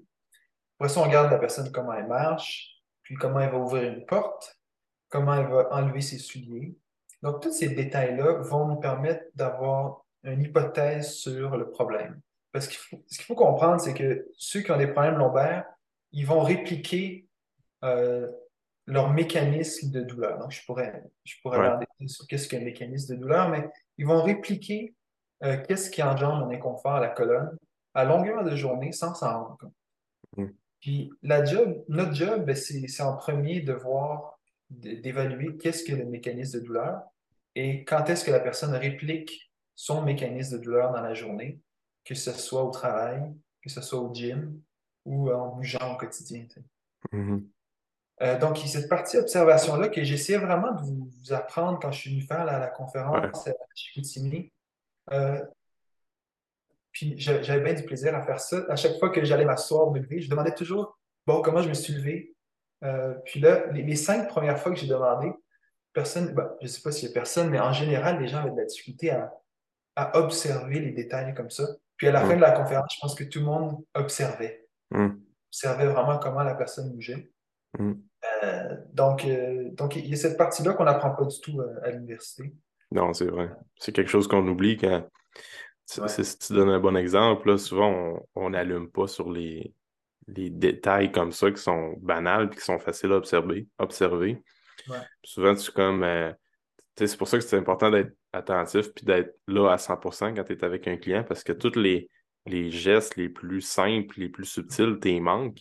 Après 0.78 0.88
ça, 0.88 1.00
on 1.00 1.04
regarde 1.04 1.30
la 1.30 1.38
personne 1.38 1.70
comment 1.72 1.92
elle 1.92 2.06
marche, 2.06 2.82
puis 3.02 3.14
comment 3.14 3.40
elle 3.40 3.50
va 3.50 3.58
ouvrir 3.58 3.92
une 3.92 4.04
porte, 4.04 4.58
comment 5.08 5.34
elle 5.34 5.48
va 5.48 5.68
enlever 5.72 6.00
ses 6.00 6.18
souliers. 6.18 6.76
Donc, 7.22 7.40
tous 7.40 7.52
ces 7.52 7.68
détails-là 7.68 8.40
vont 8.42 8.66
nous 8.66 8.76
permettre 8.76 9.24
d'avoir 9.34 10.04
une 10.24 10.42
hypothèse 10.42 11.14
sur 11.14 11.56
le 11.56 11.70
problème. 11.70 12.20
Parce 12.52 12.68
que 12.68 12.74
ce 12.74 13.16
qu'il 13.18 13.26
faut 13.26 13.34
comprendre, 13.34 13.80
c'est 13.80 13.94
que 13.94 14.28
ceux 14.36 14.60
qui 14.60 14.72
ont 14.72 14.78
des 14.78 14.88
problèmes 14.88 15.18
lombaires, 15.18 15.64
ils 16.12 16.26
vont 16.26 16.40
répliquer 16.40 17.28
euh, 17.84 18.28
leur 18.86 19.12
mécanisme 19.12 19.90
de 19.90 20.00
douleur. 20.00 20.38
Donc, 20.38 20.52
je 20.52 20.64
pourrais, 20.64 21.04
je 21.24 21.34
pourrais 21.42 21.58
ouais. 21.58 22.08
sur 22.08 22.26
qu'est-ce 22.26 22.48
qu'un 22.48 22.60
mécanisme 22.60 23.14
de 23.14 23.20
douleur, 23.20 23.48
mais 23.48 23.68
ils 23.98 24.06
vont 24.06 24.22
répliquer 24.22 24.94
euh, 25.44 25.56
qu'est-ce 25.66 25.90
qui 25.90 26.02
engendre 26.02 26.46
un 26.46 26.50
inconfort 26.50 26.94
à 26.94 27.00
la 27.00 27.08
colonne? 27.08 27.56
À 27.94 28.04
longueur 28.04 28.44
de 28.44 28.54
journée 28.56 28.92
sans 28.92 29.14
s'en 29.14 29.44
rendre 29.44 29.58
compte. 29.58 29.74
Mm. 30.36 30.52
Puis 30.80 31.10
la 31.22 31.44
job, 31.44 31.84
notre 31.88 32.14
job, 32.14 32.44
ben, 32.44 32.54
c'est 32.54 33.02
en 33.02 33.16
premier 33.16 33.60
de 33.60 33.72
voir, 33.72 34.38
d'évaluer 34.68 35.56
qu'est-ce 35.56 35.84
que 35.84 35.94
le 35.94 36.04
mécanisme 36.04 36.60
de 36.60 36.64
douleur 36.64 37.02
et 37.54 37.84
quand 37.84 38.08
est-ce 38.10 38.24
que 38.24 38.30
la 38.30 38.40
personne 38.40 38.74
réplique 38.74 39.50
son 39.74 40.02
mécanisme 40.02 40.58
de 40.58 40.62
douleur 40.62 40.92
dans 40.92 41.00
la 41.00 41.14
journée, 41.14 41.60
que 42.04 42.14
ce 42.14 42.32
soit 42.32 42.62
au 42.62 42.70
travail, 42.70 43.22
que 43.62 43.70
ce 43.70 43.80
soit 43.80 43.98
au 43.98 44.12
gym 44.12 44.60
ou 45.04 45.30
en 45.30 45.54
bougeant 45.54 45.94
au 45.94 45.96
quotidien. 45.96 46.46
Mm-hmm. 47.12 47.44
Euh, 48.22 48.38
donc, 48.38 48.58
cette 48.58 48.88
partie 48.88 49.18
observation-là 49.18 49.88
que 49.88 50.02
j'essayais 50.02 50.38
vraiment 50.38 50.72
de 50.72 50.82
vous, 50.82 51.32
apprendre 51.32 51.78
quand 51.80 51.92
je 51.92 52.00
suis 52.00 52.10
venu 52.10 52.22
faire 52.22 52.44
la, 52.44 52.66
conférence 52.68 53.46
à 53.46 53.52
Chicoutimi, 53.74 54.52
euh, 55.12 55.40
puis 56.92 57.14
j'avais 57.18 57.60
bien 57.60 57.74
du 57.74 57.82
plaisir 57.82 58.14
à 58.14 58.22
faire 58.22 58.40
ça. 58.40 58.64
À 58.70 58.76
chaque 58.76 58.98
fois 58.98 59.10
que 59.10 59.22
j'allais 59.22 59.44
m'asseoir, 59.44 59.90
me 59.90 59.98
lever, 59.98 60.20
je 60.20 60.30
demandais 60.30 60.54
toujours, 60.54 60.98
bon, 61.26 61.42
comment 61.42 61.60
je 61.60 61.68
me 61.68 61.74
suis 61.74 61.92
levé? 61.92 62.34
Euh, 62.84 63.14
puis 63.24 63.38
là, 63.40 63.66
les, 63.72 63.96
cinq 63.96 64.28
premières 64.28 64.58
fois 64.58 64.72
que 64.72 64.78
j'ai 64.78 64.86
demandé, 64.86 65.30
personne, 65.92 66.32
ben, 66.32 66.50
je 66.60 66.66
ne 66.66 66.68
sais 66.70 66.80
pas 66.80 66.92
s'il 66.92 67.08
y 67.08 67.10
a 67.10 67.14
personne, 67.14 67.50
mais 67.50 67.60
en 67.60 67.72
général, 67.72 68.18
les 68.20 68.28
gens 68.28 68.38
avaient 68.38 68.50
de 68.50 68.56
la 68.56 68.64
difficulté 68.64 69.10
à, 69.10 69.32
observer 70.14 70.80
les 70.80 70.92
détails 70.92 71.34
comme 71.34 71.50
ça. 71.50 71.64
Puis 71.96 72.06
à 72.06 72.12
la 72.12 72.20
fin 72.20 72.36
de 72.36 72.40
la 72.42 72.52
conférence, 72.52 72.94
je 72.94 73.00
pense 73.00 73.14
que 73.14 73.24
tout 73.24 73.38
le 73.38 73.46
monde 73.46 73.82
observait. 73.94 74.66
Mm. 74.90 75.08
Observait 75.48 75.86
vraiment 75.86 76.18
comment 76.18 76.42
la 76.42 76.54
personne 76.54 76.92
bougeait. 76.92 77.30
Mm. 77.78 77.92
Euh, 78.44 78.76
donc, 78.92 79.26
donc, 79.72 79.96
il 79.96 80.06
y 80.06 80.12
a 80.12 80.16
cette 80.16 80.36
partie-là 80.36 80.74
qu'on 80.74 80.84
n'apprend 80.84 81.10
pas 81.10 81.24
du 81.24 81.40
tout 81.40 81.62
à 81.82 81.90
l'université. 81.90 82.54
Non, 82.90 83.12
c'est 83.12 83.26
vrai. 83.26 83.50
C'est 83.76 83.92
quelque 83.92 84.10
chose 84.10 84.28
qu'on 84.28 84.46
oublie 84.46 84.76
quand. 84.76 85.08
Si 85.84 86.38
tu 86.38 86.52
donnes 86.52 86.70
un 86.70 86.80
bon 86.80 86.96
exemple, 86.96 87.58
souvent 87.58 88.20
on 88.34 88.50
n'allume 88.50 88.90
pas 88.90 89.06
sur 89.06 89.30
les, 89.30 89.72
les, 90.26 90.50
détails 90.50 91.12
comme 91.12 91.30
ça 91.30 91.50
qui 91.52 91.62
sont 91.62 91.94
banals 92.00 92.50
et 92.52 92.56
qui 92.56 92.60
sont 92.60 92.80
faciles 92.80 93.12
à 93.12 93.16
observer. 93.16 93.68
observer. 93.78 94.42
Souvent, 95.22 95.54
tu 95.54 95.70
comme. 95.70 96.02
Euh, 96.02 96.32
c'est 96.96 97.16
pour 97.16 97.28
ça 97.28 97.38
que 97.38 97.44
c'est 97.44 97.58
important 97.58 97.90
d'être 97.90 98.16
attentif 98.32 98.92
puis 98.94 99.04
d'être 99.04 99.38
là 99.46 99.70
à 99.72 99.76
100% 99.76 100.34
quand 100.34 100.44
tu 100.44 100.52
es 100.54 100.64
avec 100.64 100.88
un 100.88 100.96
client 100.96 101.24
parce 101.24 101.44
que 101.44 101.52
tous 101.52 101.78
les, 101.78 102.08
les 102.46 102.70
gestes 102.70 103.16
les 103.16 103.28
plus 103.28 103.60
simples, 103.60 104.18
les 104.18 104.28
plus 104.28 104.46
subtils, 104.46 104.98
tu 105.00 105.20
manques. 105.20 105.60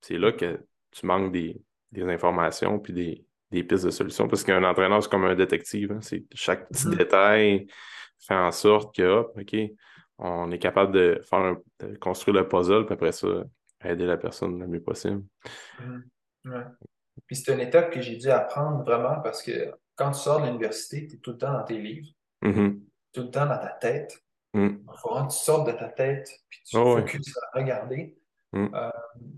C'est 0.00 0.18
là 0.18 0.32
que 0.32 0.60
tu 0.92 1.06
manques 1.06 1.32
des, 1.32 1.60
des 1.92 2.04
informations 2.04 2.78
puis 2.78 2.92
des, 2.92 3.24
des 3.56 3.64
pistes 3.64 3.84
de 3.84 3.90
solutions 3.90 4.28
parce 4.28 4.44
qu'un 4.44 4.62
entraîneur, 4.64 5.02
c'est 5.02 5.10
comme 5.10 5.24
un 5.24 5.34
détective. 5.34 5.92
Hein. 5.92 6.00
C'est 6.00 6.24
chaque 6.34 6.68
petit 6.68 6.86
mm-hmm. 6.86 6.96
détail 6.96 7.66
fait 8.18 8.34
en 8.34 8.50
sorte 8.50 8.94
que, 8.94 9.20
OK, 9.20 9.56
on 10.18 10.50
est 10.50 10.58
capable 10.58 10.92
de 10.92 11.20
faire 11.28 11.56
construire 12.00 12.36
le 12.36 12.48
puzzle, 12.48 12.86
puis 12.86 12.94
après 12.94 13.12
ça, 13.12 13.28
aider 13.84 14.06
la 14.06 14.16
personne 14.16 14.58
le 14.58 14.66
mieux 14.66 14.82
possible. 14.82 15.22
Mm-hmm. 15.80 16.64
Puis 17.26 17.36
c'est 17.36 17.52
une 17.52 17.60
étape 17.60 17.92
que 17.92 18.00
j'ai 18.00 18.16
dû 18.16 18.28
apprendre 18.28 18.84
vraiment 18.84 19.20
parce 19.20 19.42
que 19.42 19.72
quand 19.96 20.12
tu 20.12 20.20
sors 20.20 20.40
de 20.40 20.46
l'université, 20.46 21.06
tu 21.06 21.16
es 21.16 21.18
tout 21.18 21.32
le 21.32 21.38
temps 21.38 21.52
dans 21.52 21.64
tes 21.64 21.78
livres, 21.78 22.08
mm-hmm. 22.42 22.80
tout 23.12 23.22
le 23.22 23.30
temps 23.30 23.46
dans 23.46 23.58
ta 23.58 23.70
tête. 23.80 24.22
Mm. 24.54 24.66
Il 24.66 24.98
faut 24.98 25.14
que 25.14 25.32
tu 25.32 25.38
sortes 25.38 25.66
de 25.66 25.72
ta 25.72 25.88
tête, 25.88 26.28
puis 26.48 26.60
tu 26.64 26.76
oh, 26.76 26.96
focuses 26.98 27.34
à 27.52 27.58
regarder. 27.58 28.16
Mm. 28.52 28.68
Euh, 28.74 28.90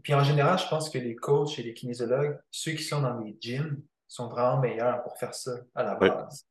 puis 0.03 0.15
en 0.15 0.23
général, 0.23 0.59
je 0.59 0.69
pense 0.69 0.91
que 0.91 0.99
les 0.99 1.17
coachs 1.17 1.59
et 1.59 1.63
les 1.63 1.75
kinésiologues, 1.75 2.39
ceux 2.51 2.73
qui 2.73 2.83
sont 2.83 3.03
dans 3.03 3.19
les 3.19 3.37
gyms, 3.41 3.81
sont 4.09 4.29
vraiment 4.29 4.59
meilleurs 4.59 5.03
pour 5.03 5.17
faire 5.19 5.35
ça 5.35 5.53
à 5.75 5.83
la 5.85 5.95
base. 5.95 6.47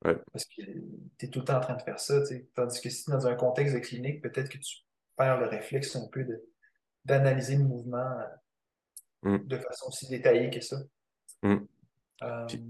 Parce 0.00 0.44
que 0.44 0.62
tu 1.18 1.26
es 1.26 1.28
tout 1.28 1.40
le 1.40 1.44
temps 1.44 1.56
en 1.56 1.60
train 1.60 1.76
de 1.76 1.82
faire 1.82 1.98
ça. 1.98 2.22
Tandis 2.54 2.80
que 2.80 2.90
si 2.90 3.10
dans 3.10 3.26
un 3.26 3.34
contexte 3.34 3.74
de 3.74 3.80
clinique, 3.80 4.22
peut-être 4.22 4.48
que 4.48 4.58
tu 4.58 4.78
perds 5.16 5.40
le 5.40 5.46
réflexe 5.46 5.96
un 5.96 6.06
peu 6.12 6.24
d'analyser 7.04 7.56
le 7.56 7.64
mouvement 7.64 8.16
mm. 9.22 9.38
de 9.38 9.56
façon 9.56 9.88
aussi 9.88 10.08
détaillée 10.08 10.50
que 10.50 10.60
ça. 10.60 10.76
Mm. 11.42 11.56
Euh, 12.22 12.46
puis, 12.46 12.64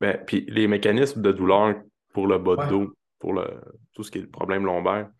ben, 0.00 0.24
puis 0.26 0.44
les 0.48 0.66
mécanismes 0.66 1.22
de 1.22 1.32
douleur 1.32 1.80
pour 2.12 2.26
le 2.26 2.38
bas 2.38 2.64
de 2.64 2.70
dos, 2.70 2.96
pour 3.18 3.32
le, 3.32 3.60
tout 3.92 4.02
ce 4.02 4.10
qui 4.10 4.18
est 4.18 4.22
le 4.22 4.30
problème 4.30 4.64
lombaire, 4.64 5.10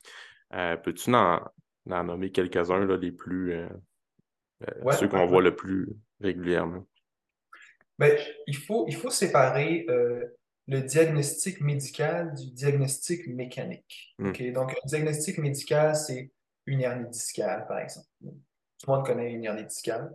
euh, 0.55 0.77
peux-tu 0.77 1.15
en, 1.15 1.41
nommer 1.87 2.31
quelques-uns 2.31 2.85
les 2.97 3.13
plus 3.13 3.53
euh, 3.53 3.69
ceux 4.93 5.09
qu'on 5.09 5.27
voit 5.27 5.43
le 5.43 5.55
plus 5.55 5.89
régulièrement? 6.21 6.87
Ben, 8.03 8.19
il, 8.49 8.57
faut, 8.57 8.85
il 8.89 8.97
faut 8.97 9.11
séparer 9.11 9.87
euh, 9.89 10.37
le 10.67 10.81
diagnostic 10.81 11.61
médical 11.61 12.35
du 12.35 12.51
diagnostic 12.51 13.29
mécanique. 13.29 14.15
Hmm. 14.19 14.33
Donc, 14.53 14.73
un 14.73 14.87
diagnostic 14.87 15.39
médical, 15.39 15.95
c'est 15.95 16.33
une 16.67 16.81
hernie 16.81 17.09
discale, 17.11 17.65
par 17.69 17.79
exemple. 17.79 18.09
Tout 18.21 18.91
le 18.91 18.93
monde 18.93 19.07
connaît 19.07 19.33
une 19.33 19.45
hernie 19.45 19.65
discale. 19.65 20.11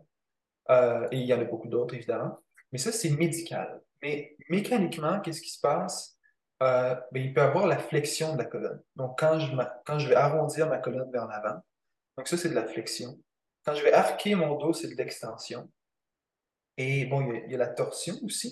Euh, 0.69 1.08
et 1.12 1.17
il 1.17 1.26
y 1.26 1.34
en 1.34 1.39
a 1.39 1.45
beaucoup 1.45 1.69
d'autres, 1.69 1.95
évidemment. 1.95 2.38
Mais 2.73 2.78
ça, 2.78 2.91
c'est 2.91 3.10
médical. 3.10 3.82
Mais 4.02 4.36
mécaniquement, 4.50 5.21
qu'est-ce 5.21 5.41
qui 5.41 5.52
se 5.52 5.62
passe? 5.62 6.17
Euh, 6.62 6.93
ben, 7.13 7.23
il 7.23 7.34
peut 7.34 7.39
y 7.39 7.43
avoir 7.43 7.67
la 7.67 7.78
flexion 7.78 8.34
de 8.34 8.39
la 8.39 8.45
colonne. 8.45 8.82
Donc, 8.97 9.17
quand 9.17 9.39
je, 9.39 9.56
quand 9.86 9.97
je 9.97 10.10
vais 10.10 10.15
arrondir 10.15 10.67
ma 10.67 10.80
colonne 10.80 11.10
vers 11.10 11.28
l'avant, 11.28 11.62
donc 12.17 12.28
ça, 12.28 12.36
c'est 12.36 12.50
de 12.50 12.56
la 12.56 12.67
flexion. 12.67 13.17
Quand 13.63 13.76
je 13.76 13.84
vais 13.84 13.93
arquer 13.93 14.36
mon 14.36 14.56
dos, 14.56 14.73
c'est 14.73 14.89
de 14.89 14.95
l'extension. 14.95 15.69
Et 16.78 17.06
bon, 17.06 17.22
il 17.22 17.52
y, 17.52 17.56
a, 17.56 17.58
la 17.58 17.68
torsion 17.68 18.16
aussi. 18.24 18.52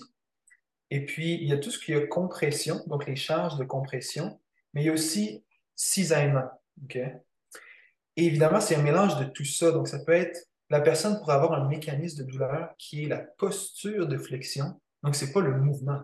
Et 0.90 1.04
puis, 1.04 1.34
il 1.34 1.48
y 1.48 1.52
a 1.52 1.58
tout 1.58 1.70
ce 1.70 1.78
qui 1.78 1.92
est 1.92 2.08
compression, 2.08 2.82
donc 2.86 3.06
les 3.06 3.16
charges 3.16 3.56
de 3.56 3.64
compression, 3.64 4.40
mais 4.74 4.82
il 4.82 4.86
y 4.86 4.90
a 4.90 4.92
aussi 4.92 5.44
cisaillement. 5.74 6.48
OK? 6.84 6.96
Et 6.96 8.24
évidemment, 8.24 8.60
c'est 8.60 8.76
un 8.76 8.82
mélange 8.82 9.16
de 9.18 9.24
tout 9.24 9.44
ça. 9.44 9.70
Donc, 9.70 9.88
ça 9.88 9.98
peut 10.00 10.12
être 10.12 10.48
la 10.70 10.80
personne 10.80 11.18
pour 11.18 11.30
avoir 11.30 11.52
un 11.52 11.68
mécanisme 11.68 12.24
de 12.24 12.30
douleur 12.30 12.70
qui 12.78 13.04
est 13.04 13.08
la 13.08 13.18
posture 13.18 14.08
de 14.08 14.18
flexion. 14.18 14.80
Donc, 15.02 15.14
ce 15.14 15.24
n'est 15.24 15.32
pas 15.32 15.40
le 15.40 15.56
mouvement, 15.56 16.02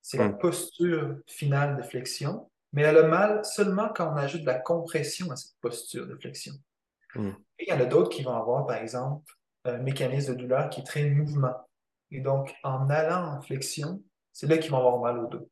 c'est 0.00 0.18
la 0.18 0.28
hmm. 0.28 0.38
posture 0.38 1.18
finale 1.26 1.76
de 1.76 1.82
flexion. 1.82 2.50
Mais 2.72 2.82
elle 2.82 2.98
a 2.98 3.02
mal 3.08 3.44
seulement 3.44 3.88
quand 3.94 4.12
on 4.12 4.16
ajoute 4.16 4.42
de 4.42 4.46
la 4.46 4.58
compression 4.58 5.30
à 5.30 5.36
cette 5.36 5.56
posture 5.60 6.06
de 6.06 6.16
flexion. 6.16 6.54
Hmm. 7.14 7.32
Et 7.58 7.66
il 7.66 7.68
y 7.68 7.72
en 7.72 7.80
a 7.80 7.86
d'autres 7.86 8.10
qui 8.10 8.22
vont 8.22 8.34
avoir, 8.34 8.66
par 8.66 8.76
exemple, 8.76 9.32
un 9.64 9.78
mécanisme 9.78 10.34
de 10.34 10.40
douleur 10.40 10.70
qui 10.70 10.80
est 10.80 10.84
très 10.84 11.08
mouvement. 11.08 11.54
Et 12.10 12.20
donc, 12.20 12.54
en 12.62 12.88
allant 12.88 13.36
en 13.36 13.40
flexion, 13.40 14.02
c'est 14.32 14.46
là 14.46 14.58
qu'ils 14.58 14.70
vont 14.70 14.78
avoir 14.78 14.98
mal 14.98 15.18
au 15.18 15.26
dos. 15.26 15.50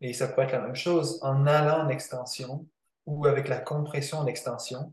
Et 0.00 0.12
ça 0.12 0.28
peut 0.28 0.42
être 0.42 0.52
la 0.52 0.60
même 0.60 0.76
chose 0.76 1.18
en 1.22 1.46
allant 1.46 1.84
en 1.84 1.88
extension 1.88 2.66
ou 3.06 3.26
avec 3.26 3.48
la 3.48 3.58
compression 3.58 4.18
en 4.18 4.26
extension. 4.26 4.92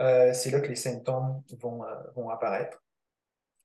Euh, 0.00 0.32
c'est 0.32 0.50
là 0.50 0.60
que 0.60 0.68
les 0.68 0.76
symptômes 0.76 1.42
vont, 1.60 1.84
euh, 1.84 1.94
vont 2.14 2.28
apparaître. 2.28 2.82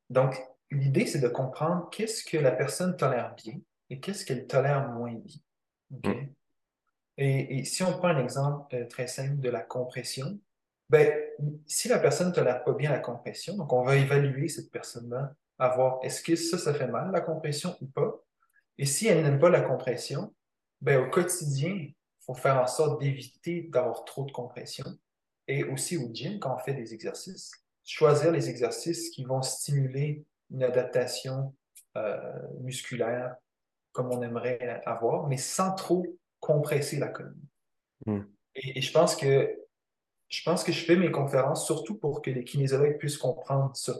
Donc, 0.09 0.41
l'idée, 0.71 1.05
c'est 1.05 1.19
de 1.19 1.27
comprendre 1.27 1.89
qu'est-ce 1.89 2.23
que 2.23 2.37
la 2.37 2.51
personne 2.51 2.95
tolère 2.95 3.35
bien 3.35 3.59
et 3.89 3.99
qu'est-ce 3.99 4.25
qu'elle 4.25 4.47
tolère 4.47 4.89
moins 4.89 5.15
bien. 5.89 6.13
Mm. 6.13 6.29
Et, 7.17 7.65
si 7.65 7.83
on 7.83 7.91
prend 7.97 8.09
un 8.09 8.19
exemple 8.19 8.73
euh, 8.75 8.87
très 8.87 9.07
simple 9.07 9.39
de 9.39 9.49
la 9.49 9.61
compression, 9.61 10.39
ben, 10.89 11.11
si 11.65 11.87
la 11.87 11.99
personne 11.99 12.29
ne 12.29 12.33
tolère 12.33 12.63
pas 12.63 12.73
bien 12.73 12.91
la 12.91 12.99
compression, 12.99 13.55
donc 13.55 13.71
on 13.73 13.83
va 13.83 13.95
évaluer 13.95 14.47
cette 14.47 14.71
personne-là, 14.71 15.33
à 15.59 15.69
voir 15.75 15.99
est-ce 16.03 16.21
que 16.23 16.35
ça, 16.35 16.57
ça 16.57 16.73
fait 16.73 16.87
mal, 16.87 17.11
la 17.11 17.21
compression 17.21 17.75
ou 17.81 17.85
pas? 17.87 18.23
Et 18.77 18.85
si 18.85 19.07
elle 19.07 19.23
n'aime 19.23 19.39
pas 19.39 19.49
la 19.49 19.61
compression, 19.61 20.33
ben, 20.81 20.99
au 20.99 21.09
quotidien, 21.09 21.71
il 21.71 21.95
faut 22.21 22.33
faire 22.33 22.57
en 22.57 22.67
sorte 22.67 23.01
d'éviter 23.01 23.63
d'avoir 23.63 24.05
trop 24.05 24.23
de 24.23 24.31
compression. 24.31 24.85
Et 25.47 25.63
aussi 25.63 25.97
au 25.97 26.09
gym, 26.13 26.39
quand 26.39 26.55
on 26.55 26.59
fait 26.59 26.73
des 26.73 26.93
exercices, 26.93 27.51
choisir 27.83 28.31
les 28.31 28.49
exercices 28.49 29.09
qui 29.09 29.23
vont 29.23 29.41
stimuler 29.41 30.23
une 30.51 30.63
adaptation 30.63 31.55
euh, 31.97 32.17
musculaire 32.61 33.35
comme 33.91 34.11
on 34.11 34.21
aimerait 34.21 34.81
avoir, 34.85 35.27
mais 35.27 35.37
sans 35.37 35.73
trop 35.73 36.05
compresser 36.39 36.97
la 36.97 37.07
colonne. 37.07 37.41
Hmm. 38.05 38.21
Et, 38.55 38.81
je 38.81 38.91
pense 38.91 39.15
que 39.15 39.59
je 40.29 40.43
pense 40.43 40.63
que 40.63 40.71
je 40.71 40.85
fais 40.85 40.95
mes 40.95 41.11
conférences 41.11 41.65
surtout 41.65 41.97
pour 41.97 42.21
que 42.21 42.29
les 42.29 42.43
kinésiologues 42.43 42.97
puissent 42.97 43.17
comprendre 43.17 43.75
ça. 43.75 43.95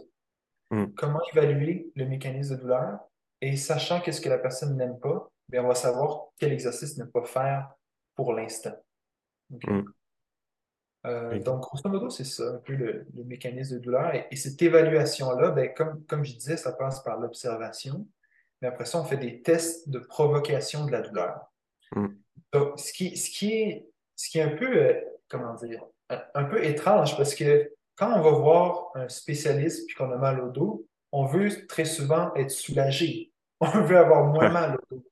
Hmm. 0.70 0.86
Comment 0.96 1.20
évaluer 1.32 1.90
le 1.96 2.06
mécanisme 2.06 2.56
de 2.56 2.62
douleur 2.62 3.00
et 3.40 3.56
sachant 3.56 4.00
qu'est-ce 4.00 4.20
que 4.20 4.28
la 4.28 4.38
personne 4.38 4.76
n'aime 4.76 4.98
pas, 4.98 5.30
bien, 5.48 5.64
on 5.64 5.68
va 5.68 5.74
savoir 5.74 6.26
quel 6.38 6.52
exercice 6.52 6.96
ne 6.98 7.04
pas 7.04 7.24
faire 7.24 7.72
pour 8.14 8.32
l'instant. 8.32 8.76
Hmm. 9.50 9.82
Euh, 11.06 11.38
donc, 11.40 11.62
grosso 11.62 11.88
modo, 11.88 12.10
c'est 12.10 12.24
ça 12.24 12.44
un 12.54 12.58
peu 12.58 12.74
le, 12.74 13.06
mécanisme 13.24 13.76
de 13.76 13.78
douleur. 13.80 14.14
Et, 14.30 14.36
cette 14.36 14.60
évaluation-là, 14.60 15.50
ben, 15.50 15.72
comme, 15.74 16.04
comme 16.04 16.24
je 16.24 16.34
disais, 16.34 16.56
ça 16.56 16.72
passe 16.72 17.02
par 17.02 17.18
l'observation. 17.18 18.06
Mais 18.60 18.68
après 18.68 18.84
ça, 18.84 19.00
on 19.00 19.04
fait 19.04 19.16
des 19.16 19.40
tests 19.40 19.88
de 19.88 19.98
provocation 19.98 20.84
de 20.84 20.92
la 20.92 21.00
douleur. 21.00 21.50
Hmm. 21.92 22.08
Donc, 22.52 22.78
ce 22.78 22.92
qui, 22.92 23.16
ce 23.16 23.30
qui, 23.30 23.52
est, 23.52 23.88
ce 24.14 24.28
qui 24.28 24.38
est 24.38 24.42
un 24.42 24.56
peu, 24.56 24.76
euh, 24.76 25.00
comment 25.28 25.54
dire, 25.54 25.82
un, 26.34 26.44
peu 26.44 26.64
étrange 26.64 27.16
parce 27.16 27.34
que 27.34 27.72
quand 27.96 28.12
on 28.18 28.22
va 28.22 28.30
voir 28.30 28.90
un 28.94 29.08
spécialiste 29.08 29.86
puis 29.86 29.96
qu'on 29.96 30.10
a 30.12 30.16
mal 30.16 30.40
au 30.40 30.48
dos, 30.48 30.86
on 31.12 31.24
veut 31.24 31.66
très 31.66 31.84
souvent 31.84 32.32
être 32.34 32.50
soulagé. 32.50 33.32
On 33.62 33.82
veut 33.82 33.98
avoir 33.98 34.24
moins 34.24 34.48
mal 34.48 34.78
au 34.90 34.96
dos. 34.96 35.04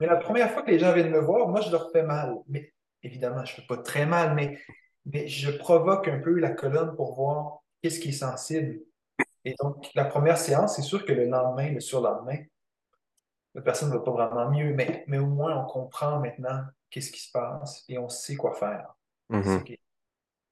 Mais 0.00 0.08
la 0.08 0.16
première 0.16 0.50
fois 0.50 0.62
que 0.62 0.72
les 0.72 0.78
gens 0.80 0.92
viennent 0.92 1.12
me 1.12 1.20
voir, 1.20 1.46
moi, 1.46 1.60
je 1.60 1.70
leur 1.70 1.92
fais 1.92 2.02
mal. 2.02 2.34
Mais 2.48 2.72
évidemment, 3.04 3.44
je 3.44 3.52
ne 3.52 3.56
fais 3.60 3.66
pas 3.68 3.76
très 3.76 4.06
mal, 4.06 4.34
mais 4.34 4.58
mais 5.06 5.28
je 5.28 5.50
provoque 5.50 6.08
un 6.08 6.18
peu 6.18 6.38
la 6.38 6.50
colonne 6.50 6.94
pour 6.96 7.14
voir 7.14 7.60
qu'est-ce 7.80 8.00
qui 8.00 8.08
est 8.08 8.12
sensible. 8.12 8.80
Et 9.44 9.54
donc, 9.60 9.88
la 9.94 10.04
première 10.04 10.36
séance, 10.36 10.74
c'est 10.74 10.82
sûr 10.82 11.04
que 11.04 11.12
le 11.12 11.26
lendemain, 11.26 11.70
le 11.70 11.80
surlendemain, 11.80 12.38
la 13.54 13.62
personne 13.62 13.88
ne 13.90 13.94
va 13.94 14.00
pas 14.00 14.10
vraiment 14.10 14.50
mieux, 14.50 14.74
mais, 14.74 15.04
mais 15.06 15.18
au 15.18 15.26
moins 15.26 15.56
on 15.56 15.64
comprend 15.66 16.18
maintenant 16.18 16.62
qu'est-ce 16.90 17.10
qui 17.10 17.20
se 17.20 17.30
passe 17.30 17.84
et 17.88 17.96
on 17.96 18.08
sait 18.08 18.34
quoi 18.34 18.54
faire. 18.54 18.94
Mm-hmm. 19.30 19.78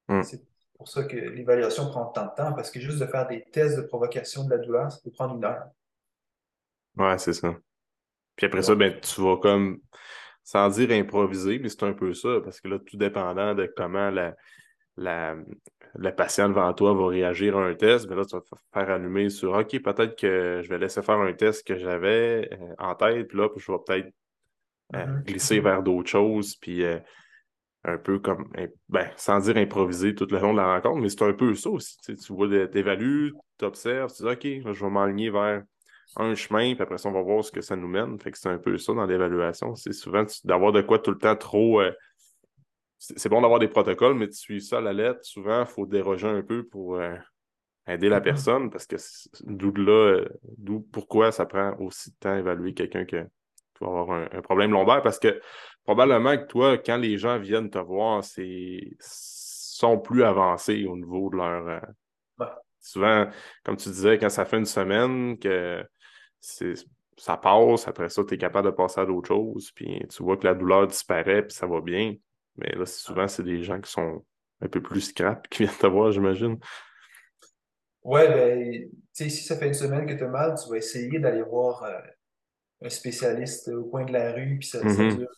Mm. 0.09 0.23
C'est 0.23 0.43
pour 0.77 0.89
ça 0.89 1.05
que 1.05 1.17
l'évaluation 1.17 1.89
prend 1.89 2.07
tant 2.07 2.27
de 2.27 2.35
temps, 2.35 2.53
parce 2.53 2.71
que 2.71 2.81
juste 2.81 2.99
de 2.99 3.07
faire 3.07 3.27
des 3.27 3.45
tests 3.53 3.77
de 3.77 3.83
provocation 3.83 4.45
de 4.45 4.51
la 4.51 4.59
douleur, 4.59 4.91
ça 4.91 4.99
peut 5.03 5.11
prendre 5.11 5.37
une 5.37 5.45
heure. 5.45 5.67
Ouais, 6.97 7.19
c'est 7.19 7.33
ça. 7.33 7.55
Puis 8.37 8.47
après 8.47 8.63
ça, 8.63 8.75
ben, 8.75 8.99
tu 9.01 9.21
vas 9.21 9.37
comme 9.37 9.81
sans 10.43 10.69
dire 10.69 10.91
improviser, 10.91 11.59
mais 11.59 11.69
c'est 11.69 11.85
un 11.85 11.95
peu 11.95 12.13
ça, 12.13 12.41
parce 12.43 12.61
que 12.61 12.69
là, 12.69 12.79
tout 12.79 12.97
dépendant 12.97 13.55
de 13.55 13.73
comment 13.77 14.11
la, 14.11 14.37
la, 14.97 15.37
la 15.95 16.13
patiente 16.13 16.51
devant 16.51 16.73
toi 16.75 16.93
va 16.93 17.07
réagir 17.07 17.57
à 17.57 17.65
un 17.65 17.75
test, 17.75 18.09
mais 18.09 18.17
là, 18.17 18.25
tu 18.25 18.37
vas 18.37 18.43
te 18.43 18.55
faire 18.73 18.91
allumer 18.91 19.31
sur 19.31 19.53
OK, 19.53 19.81
peut-être 19.83 20.17
que 20.17 20.61
je 20.63 20.69
vais 20.69 20.79
laisser 20.79 21.03
faire 21.03 21.19
un 21.19 21.33
test 21.33 21.67
que 21.67 21.77
j'avais 21.77 22.51
euh, 22.53 22.75
en 22.79 22.95
tête, 22.95 23.29
puis 23.29 23.39
là, 23.39 23.49
je 23.57 23.73
vais 23.73 23.79
peut-être 23.87 24.13
euh, 24.95 24.99
mm-hmm. 24.99 25.25
glisser 25.25 25.61
vers 25.61 25.83
d'autres 25.83 26.11
choses, 26.11 26.57
puis 26.57 26.85
euh, 26.85 26.99
un 27.85 27.99
peu 27.99 28.19
comme, 28.19 28.51
ben, 28.89 29.11
sans 29.17 29.41
dire 29.41 29.57
improviser 29.57 30.15
tout 30.15 30.27
le 30.31 30.39
long 30.39 30.53
de 30.53 30.59
la 30.59 30.75
rencontre, 30.75 31.01
mais 31.01 31.09
c'est 31.09 31.23
un 31.23 31.35
peu 31.35 31.55
ça 31.55 31.71
aussi. 31.71 31.97
Tu, 31.99 32.17
sais, 32.17 32.27
tu 32.27 32.33
vois, 32.33 32.49
t'évalues, 32.67 33.35
tu 33.59 33.65
observes, 33.65 34.13
tu 34.13 34.23
dis 34.23 34.29
OK, 34.63 34.73
je 34.73 34.85
vais 34.85 34.91
m'aligner 34.91 35.31
vers 35.31 35.63
un 36.17 36.35
chemin, 36.35 36.75
puis 36.75 36.83
après 36.83 36.99
ça, 36.99 37.09
on 37.09 37.13
va 37.13 37.23
voir 37.23 37.45
ce 37.45 37.53
que 37.53 37.61
ça 37.61 37.77
nous 37.77 37.89
mène. 37.89 38.19
Fait 38.19 38.31
que 38.31 38.39
c'est 38.39 38.49
un 38.49 38.59
peu 38.59 38.79
ça 38.79 38.93
dans 38.95 39.07
l'évaluation. 39.07 39.75
C'est 39.75 39.93
souvent 39.93 40.25
d'avoir 40.45 40.73
de 40.73 40.81
quoi 40.81 40.99
tout 40.99 41.11
le 41.11 41.19
temps 41.19 41.37
trop. 41.37 41.81
Euh, 41.81 41.93
c'est 42.99 43.29
bon 43.29 43.43
d'avoir 43.43 43.59
des 43.59 43.69
protocoles, 43.69 44.15
mais 44.15 44.29
tu 44.29 44.37
suis 44.37 44.63
ça 44.63 44.79
à 44.79 44.81
la 44.81 44.93
lettre. 44.93 45.21
Souvent, 45.23 45.61
il 45.61 45.67
faut 45.67 45.87
déroger 45.87 46.29
un 46.29 46.43
peu 46.43 46.65
pour 46.65 46.97
euh, 46.97 47.15
aider 47.87 48.09
la 48.09 48.21
mm-hmm. 48.21 48.23
personne 48.23 48.71
parce 48.71 48.87
que 48.87 48.97
d'où 49.45 49.73
là, 49.75 49.93
euh, 49.93 50.29
d'où 50.57 50.81
pourquoi 50.81 51.33
ça 51.33 51.47
prend 51.47 51.77
aussi 51.81 52.11
de 52.11 52.17
temps 52.21 52.33
à 52.33 52.39
évaluer 52.39 52.73
quelqu'un 52.73 53.05
qui 53.05 53.17
va 53.17 53.27
avoir 53.81 54.11
un, 54.13 54.41
problème 54.41 54.71
lombaire. 54.71 55.03
Parce 55.03 55.19
que 55.19 55.41
probablement 55.85 56.37
que 56.37 56.47
toi, 56.47 56.79
quand 56.79 56.97
les 56.97 57.19
gens 57.19 57.39
viennent 57.39 57.71
te 57.71 57.79
voir, 57.79 58.25
c'est 58.25 58.97
sont 59.75 59.99
plus 59.99 60.23
avancés 60.23 60.87
au 60.87 60.97
niveau 60.97 61.31
de 61.31 61.37
leur. 61.37 61.81
Souvent, 62.81 63.29
comme 63.65 63.77
tu 63.77 63.89
disais, 63.89 64.19
quand 64.19 64.29
ça 64.29 64.45
fait 64.45 64.59
une 64.59 64.67
semaine 64.67 65.39
que 65.39 65.85
ça 67.17 67.37
passe, 67.37 67.89
après 67.89 68.09
ça, 68.09 68.23
tu 68.25 68.35
es 68.35 68.39
capable 68.39 68.67
de 68.67 68.73
passer 68.75 69.01
à 69.01 69.07
d'autres 69.07 69.29
choses, 69.29 69.73
puis 69.73 70.03
tu 70.09 70.23
vois 70.23 70.37
que 70.37 70.47
la 70.47 70.55
douleur 70.55 70.87
disparaît, 70.87 71.43
puis 71.43 71.57
ça 71.57 71.67
va 71.67 71.81
bien. 71.81 72.15
Mais 72.57 72.73
là, 72.75 72.85
souvent, 72.87 73.27
c'est 73.27 73.43
des 73.43 73.63
gens 73.63 73.81
qui 73.81 73.91
sont 73.91 74.25
un 74.61 74.69
peu 74.69 74.83
plus 74.83 75.01
scrap 75.01 75.49
qui 75.51 75.65
viennent 75.65 75.77
te 75.77 75.87
voir, 75.87 76.13
j'imagine. 76.13 76.59
Ouais, 78.03 78.29
ben, 78.29 78.91
tu 78.91 78.91
sais, 79.13 79.29
si 79.31 79.45
ça 79.45 79.57
fait 79.57 79.67
une 79.67 79.75
semaine 79.75 80.07
que 80.07 80.13
tu 80.13 80.25
as 80.25 80.29
mal, 80.29 80.55
tu 80.63 80.69
vas 80.69 80.77
essayer 80.77 81.19
d'aller 81.19 81.43
voir 81.43 81.83
euh, 81.85 82.01
un 82.85 82.91
spécialiste 82.91 83.69
au 83.69 83.85
coin 83.85 84.05
de 84.05 84.13
la 84.13 84.33
rue, 84.33 84.59
puis 84.59 84.69
ça, 84.69 84.81
mm-hmm. 84.81 85.17
dure. 85.17 85.29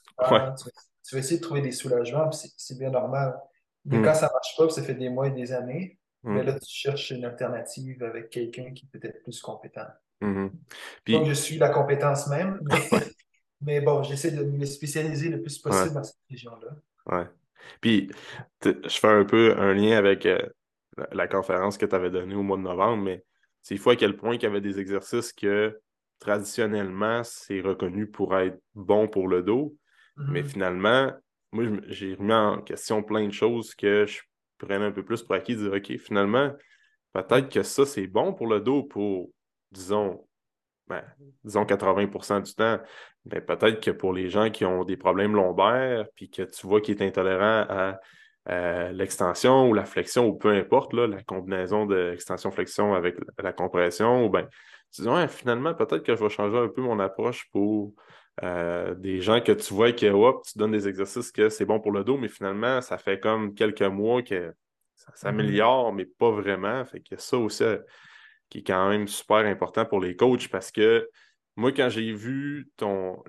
tu, 1.04 1.14
vas, 1.14 1.18
essayer 1.18 1.38
de 1.38 1.42
trouver 1.42 1.62
des 1.62 1.72
soulagements, 1.72 2.28
puis 2.28 2.50
c'est 2.56 2.78
bien 2.78 2.90
normal. 2.90 3.38
Mais 3.84 3.98
mm. 3.98 4.04
quand 4.04 4.14
ça 4.14 4.30
marche 4.32 4.56
pas, 4.56 4.66
puis 4.66 4.74
ça 4.74 4.82
fait 4.82 4.94
des 4.94 5.08
mois 5.08 5.28
et 5.28 5.30
des 5.30 5.52
années, 5.52 5.98
mais 6.24 6.42
mm. 6.42 6.46
là, 6.46 6.52
tu 6.58 6.68
cherches 6.68 7.10
une 7.10 7.24
alternative 7.24 8.02
avec 8.02 8.30
quelqu'un 8.30 8.72
qui 8.72 8.86
est 8.86 8.98
peut-être 8.98 9.22
plus 9.22 9.40
compétent. 9.40 9.86
Mm-hmm. 10.20 10.50
Donc, 11.08 11.26
je 11.26 11.34
suis 11.34 11.56
la 11.56 11.68
compétence 11.68 12.26
même, 12.28 12.60
mais, 13.60 13.80
bon, 13.80 14.02
j'essaie 14.02 14.32
de 14.32 14.42
me 14.42 14.64
spécialiser 14.64 15.28
le 15.28 15.40
plus 15.40 15.58
possible 15.58 15.94
dans 15.94 16.04
cette 16.04 16.16
région-là. 16.28 16.68
Ouais. 17.06 17.26
Puis, 17.80 18.10
je 18.62 18.98
fais 18.98 19.08
un 19.08 19.24
peu 19.24 19.56
un 19.56 19.72
lien 19.72 19.96
avec 19.96 20.26
euh, 20.26 20.38
la, 21.12 21.28
conférence 21.28 21.78
que 21.78 21.86
tu 21.86 21.94
avais 21.94 22.10
donnée 22.10 22.34
au 22.34 22.42
mois 22.42 22.56
de 22.56 22.62
novembre, 22.62 23.04
mais 23.04 23.24
c'est 23.62 23.76
fois 23.76 23.94
à 23.94 23.96
quel 23.96 24.16
point 24.16 24.34
il 24.34 24.42
y 24.42 24.46
avait 24.46 24.60
des 24.60 24.78
exercices 24.80 25.32
que 25.32 25.80
traditionnellement, 26.18 27.22
c'est 27.24 27.60
reconnu 27.60 28.06
pour 28.06 28.36
être 28.38 28.58
bon 28.74 29.08
pour 29.08 29.28
le 29.28 29.42
dos, 29.42 29.76
mais 30.16 30.42
mm-hmm. 30.42 30.46
finalement, 30.46 31.12
moi, 31.52 31.64
j'ai 31.88 32.14
remis 32.14 32.32
en 32.32 32.60
question 32.60 33.02
plein 33.02 33.26
de 33.26 33.32
choses 33.32 33.74
que 33.74 34.06
je 34.06 34.20
prenais 34.58 34.86
un 34.86 34.92
peu 34.92 35.04
plus 35.04 35.22
pour 35.22 35.34
acquis, 35.34 35.56
dire 35.56 35.72
OK, 35.72 35.96
finalement, 35.98 36.52
peut-être 37.12 37.48
que 37.48 37.62
ça, 37.62 37.86
c'est 37.86 38.06
bon 38.06 38.32
pour 38.32 38.46
le 38.46 38.60
dos 38.60 38.82
pour 38.82 39.30
disons, 39.70 40.26
ben, 40.88 41.02
disons 41.44 41.64
80% 41.64 42.42
du 42.42 42.54
temps, 42.54 42.78
mais 43.24 43.40
peut-être 43.40 43.80
que 43.80 43.90
pour 43.90 44.12
les 44.12 44.28
gens 44.28 44.50
qui 44.50 44.64
ont 44.64 44.84
des 44.84 44.96
problèmes 44.96 45.34
lombaires, 45.34 46.06
puis 46.14 46.30
que 46.30 46.42
tu 46.42 46.66
vois 46.66 46.80
qu'ils 46.80 47.00
est 47.00 47.06
intolérant 47.06 47.66
à 47.68 47.98
l'extension 48.92 49.68
ou 49.68 49.74
la 49.74 49.84
flexion, 49.84 50.26
ou 50.28 50.34
peu 50.34 50.50
importe, 50.50 50.92
là, 50.92 51.06
la 51.08 51.22
combinaison 51.22 51.86
d'extension-flexion 51.86 52.94
avec 52.94 53.16
la 53.38 53.52
compression, 53.52 54.26
ou 54.26 54.30
ben, 54.30 54.48
tu 54.96 55.02
dis, 55.02 55.08
ouais, 55.08 55.28
finalement, 55.28 55.74
peut-être 55.74 56.02
que 56.02 56.14
je 56.16 56.22
vais 56.22 56.30
changer 56.30 56.58
un 56.58 56.68
peu 56.68 56.82
mon 56.82 56.98
approche 56.98 57.48
pour 57.52 57.94
euh, 58.42 58.94
des 58.94 59.20
gens 59.20 59.40
que 59.40 59.52
tu 59.52 59.72
vois 59.72 59.92
que, 59.92 60.06
hop, 60.06 60.44
tu 60.44 60.58
donnes 60.58 60.72
des 60.72 60.88
exercices 60.88 61.32
que 61.32 61.48
c'est 61.48 61.64
bon 61.64 61.80
pour 61.80 61.92
le 61.92 62.04
dos, 62.04 62.18
mais 62.18 62.28
finalement, 62.28 62.80
ça 62.80 62.98
fait 62.98 63.20
comme 63.20 63.54
quelques 63.54 63.82
mois 63.82 64.22
que 64.22 64.52
ça 64.94 65.10
mm-hmm. 65.10 65.16
s'améliore, 65.16 65.92
mais 65.92 66.04
pas 66.04 66.30
vraiment. 66.30 66.84
Fait 66.84 67.00
que 67.00 67.16
ça 67.16 67.38
aussi, 67.38 67.64
qui 68.48 68.58
est 68.58 68.62
quand 68.62 68.88
même 68.88 69.08
super 69.08 69.38
important 69.38 69.84
pour 69.84 70.00
les 70.00 70.16
coachs 70.16 70.48
parce 70.48 70.70
que 70.70 71.08
moi, 71.56 71.72
quand 71.72 71.88
j'ai 71.88 72.12
vu 72.12 72.68
ton 72.76 73.22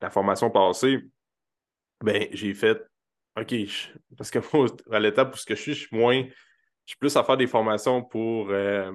la 0.00 0.10
formation 0.10 0.50
passer, 0.50 1.00
ben 2.02 2.28
j'ai 2.32 2.54
fait 2.54 2.82
OK, 3.38 3.54
parce 4.16 4.30
que 4.30 4.38
moi, 4.52 4.66
à 4.90 5.00
l'étape 5.00 5.34
où 5.34 5.36
je 5.36 5.54
suis, 5.54 5.74
je 5.74 5.86
suis 5.86 5.96
moins. 5.96 6.22
Je 6.86 6.94
suis 6.94 6.98
plus 6.98 7.16
à 7.16 7.22
faire 7.22 7.36
des 7.36 7.46
formations 7.46 8.02
pour 8.02 8.50
euh, 8.50 8.90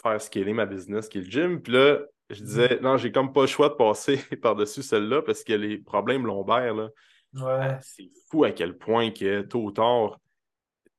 faire 0.00 0.20
scaler 0.20 0.52
ma 0.52 0.66
business 0.66 1.08
qui 1.08 1.18
est 1.18 1.22
le 1.22 1.30
gym. 1.30 1.62
Puis 1.62 1.72
là, 1.72 2.00
je 2.30 2.42
disais, 2.42 2.68
mm-hmm. 2.68 2.80
non, 2.82 2.96
j'ai 2.96 3.12
comme 3.12 3.32
pas 3.32 3.42
le 3.42 3.46
choix 3.46 3.68
de 3.68 3.74
passer 3.74 4.18
par-dessus 4.42 4.82
celle-là 4.82 5.22
parce 5.22 5.44
que 5.44 5.52
les 5.52 5.78
problèmes 5.78 6.26
lombaires, 6.26 6.74
là, 6.74 6.88
ouais. 7.34 7.78
c'est 7.80 8.10
fou 8.30 8.44
à 8.44 8.52
quel 8.52 8.76
point 8.76 9.10
que 9.10 9.42
tôt 9.42 9.64
ou 9.64 9.70
tard, 9.72 10.18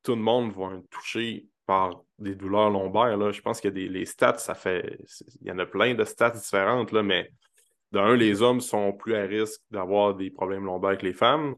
tout 0.03 0.15
le 0.15 0.21
monde 0.21 0.53
va 0.53 0.75
être 0.75 0.89
touché 0.89 1.47
par 1.65 2.03
des 2.17 2.35
douleurs 2.35 2.69
lombaires. 2.69 3.17
Là. 3.17 3.31
Je 3.31 3.41
pense 3.41 3.61
que 3.61 3.67
des, 3.67 3.87
les 3.87 4.05
stats, 4.05 4.37
ça 4.37 4.55
fait. 4.55 4.99
Il 5.41 5.47
y 5.47 5.51
en 5.51 5.59
a 5.59 5.65
plein 5.65 5.93
de 5.93 6.03
stats 6.03 6.31
différentes, 6.31 6.91
là, 6.91 7.03
mais 7.03 7.31
d'un, 7.91 8.15
les 8.15 8.41
hommes 8.41 8.61
sont 8.61 8.93
plus 8.93 9.15
à 9.15 9.23
risque 9.23 9.61
d'avoir 9.71 10.15
des 10.15 10.29
problèmes 10.29 10.65
lombaires 10.65 10.97
que 10.97 11.05
les 11.05 11.13
femmes. 11.13 11.55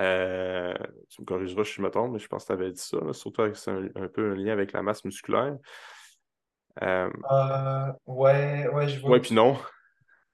Euh, 0.00 0.74
tu 1.08 1.22
me 1.22 1.26
corrigeras 1.26 1.64
si 1.64 1.74
je 1.74 1.82
me 1.82 1.90
trompe, 1.90 2.12
mais 2.12 2.18
je 2.18 2.28
pense 2.28 2.44
que 2.44 2.46
tu 2.48 2.52
avais 2.52 2.72
dit 2.72 2.80
ça, 2.80 2.98
surtout 3.12 3.42
avec 3.42 3.56
c'est 3.56 3.70
un, 3.70 4.08
peu 4.08 4.32
un 4.32 4.34
lien 4.34 4.52
avec 4.52 4.72
la 4.72 4.82
masse 4.82 5.04
musculaire. 5.04 5.56
Euh, 6.82 7.10
euh, 7.30 7.92
ouais, 8.06 8.68
ouais, 8.68 8.88
je 8.88 9.00
vois. 9.00 9.10
Ouais, 9.10 9.20
puis 9.20 9.34
non. 9.34 9.56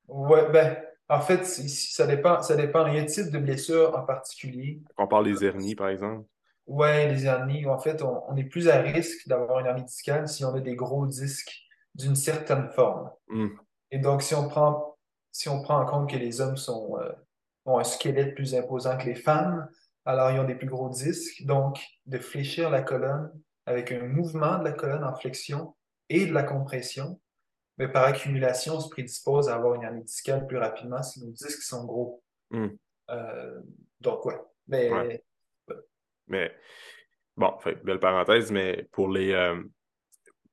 Ouais, 0.09 0.51
ben, 0.51 0.77
en 1.09 1.20
fait, 1.20 1.44
ça 1.44 2.07
dépend, 2.07 2.42
ça 2.42 2.57
dépend. 2.57 2.87
Il 2.87 2.94
y 2.94 2.99
a 2.99 3.03
un 3.03 3.07
type 3.07 3.31
de 3.31 3.38
blessure 3.38 3.96
en 3.96 4.03
particulier. 4.05 4.83
On 4.99 5.07
parle 5.07 5.25
des 5.27 5.44
hernies, 5.44 5.75
par 5.75 5.88
exemple. 5.88 6.27
Oui, 6.66 6.88
les 7.09 7.27
hernies. 7.27 7.66
En 7.66 7.79
fait, 7.79 8.03
on, 8.03 8.35
est 8.37 8.44
plus 8.44 8.68
à 8.68 8.81
risque 8.81 9.29
d'avoir 9.29 9.61
une 9.61 9.66
hernie 9.66 9.85
discale 9.85 10.29
si 10.29 10.44
on 10.44 10.55
a 10.55 10.61
des 10.61 10.75
gros 10.75 11.07
disques 11.07 11.62
d'une 11.94 12.16
certaine 12.16 12.68
forme. 12.70 13.11
Hmm. 13.29 13.49
Et 13.92 13.99
donc, 13.99 14.22
si 14.22 14.35
on 14.35 14.49
prend, 14.49 14.96
si 15.31 15.49
on 15.49 15.62
prend 15.62 15.81
en 15.81 15.87
compte 15.87 16.11
que 16.11 16.16
les 16.16 16.40
hommes 16.40 16.57
sont, 16.57 16.99
euh, 17.01 17.12
ont 17.66 17.79
un 17.79 17.85
squelette 17.85 18.35
plus 18.35 18.55
imposant 18.55 18.99
que 18.99 19.07
les 19.07 19.14
femmes, 19.14 19.68
alors 20.05 20.31
ils 20.33 20.40
ont 20.40 20.44
des 20.44 20.57
plus 20.57 20.68
gros 20.68 20.88
disques. 20.88 21.44
Donc, 21.44 21.81
de 22.07 22.18
fléchir 22.18 22.68
la 22.68 22.83
colonne 22.83 23.31
avec 23.64 23.92
un 23.92 24.03
mouvement 24.03 24.59
de 24.59 24.64
la 24.64 24.72
colonne 24.72 25.05
en 25.05 25.14
flexion 25.14 25.76
et 26.09 26.27
de 26.27 26.33
la 26.33 26.42
compression, 26.42 27.21
mais 27.79 27.88
par 27.88 28.05
accumulation, 28.05 28.77
on 28.77 28.81
se 28.81 28.88
prédispose 28.88 29.49
à 29.49 29.55
avoir 29.55 29.75
une 29.75 29.83
hernie 29.83 30.05
discale 30.05 30.47
plus 30.47 30.59
rapidement 30.59 31.03
si 31.03 31.25
nos 31.25 31.31
disques 31.31 31.62
sont 31.62 31.85
gros. 31.85 32.23
Hmm. 32.51 32.69
Euh, 33.11 33.61
donc, 34.01 34.25
ouais. 34.25 34.37
Mais, 34.69 35.23
mais 36.27 36.53
bon, 37.37 37.57
fait, 37.59 37.85
belle 37.85 38.01
parenthèse, 38.01 38.51
mais 38.51 38.88
pour 38.92 39.09
les, 39.09 39.33
euh, 39.33 39.62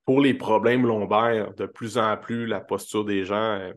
pour 0.06 0.22
les 0.22 0.34
problèmes 0.34 0.86
lombaires, 0.86 1.54
de 1.54 1.66
plus 1.66 1.98
en 1.98 2.18
plus, 2.18 2.46
la 2.46 2.60
posture 2.60 3.06
des 3.06 3.24
gens 3.24 3.60
euh, 3.60 3.74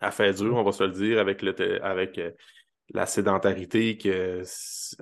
a 0.00 0.10
fait 0.10 0.32
dur, 0.32 0.56
on 0.56 0.64
va 0.64 0.72
se 0.72 0.84
le 0.84 0.92
dire, 0.92 1.18
avec, 1.18 1.42
le, 1.42 1.84
avec 1.84 2.18
la 2.90 3.06
sédentarité, 3.06 3.98
que 3.98 4.42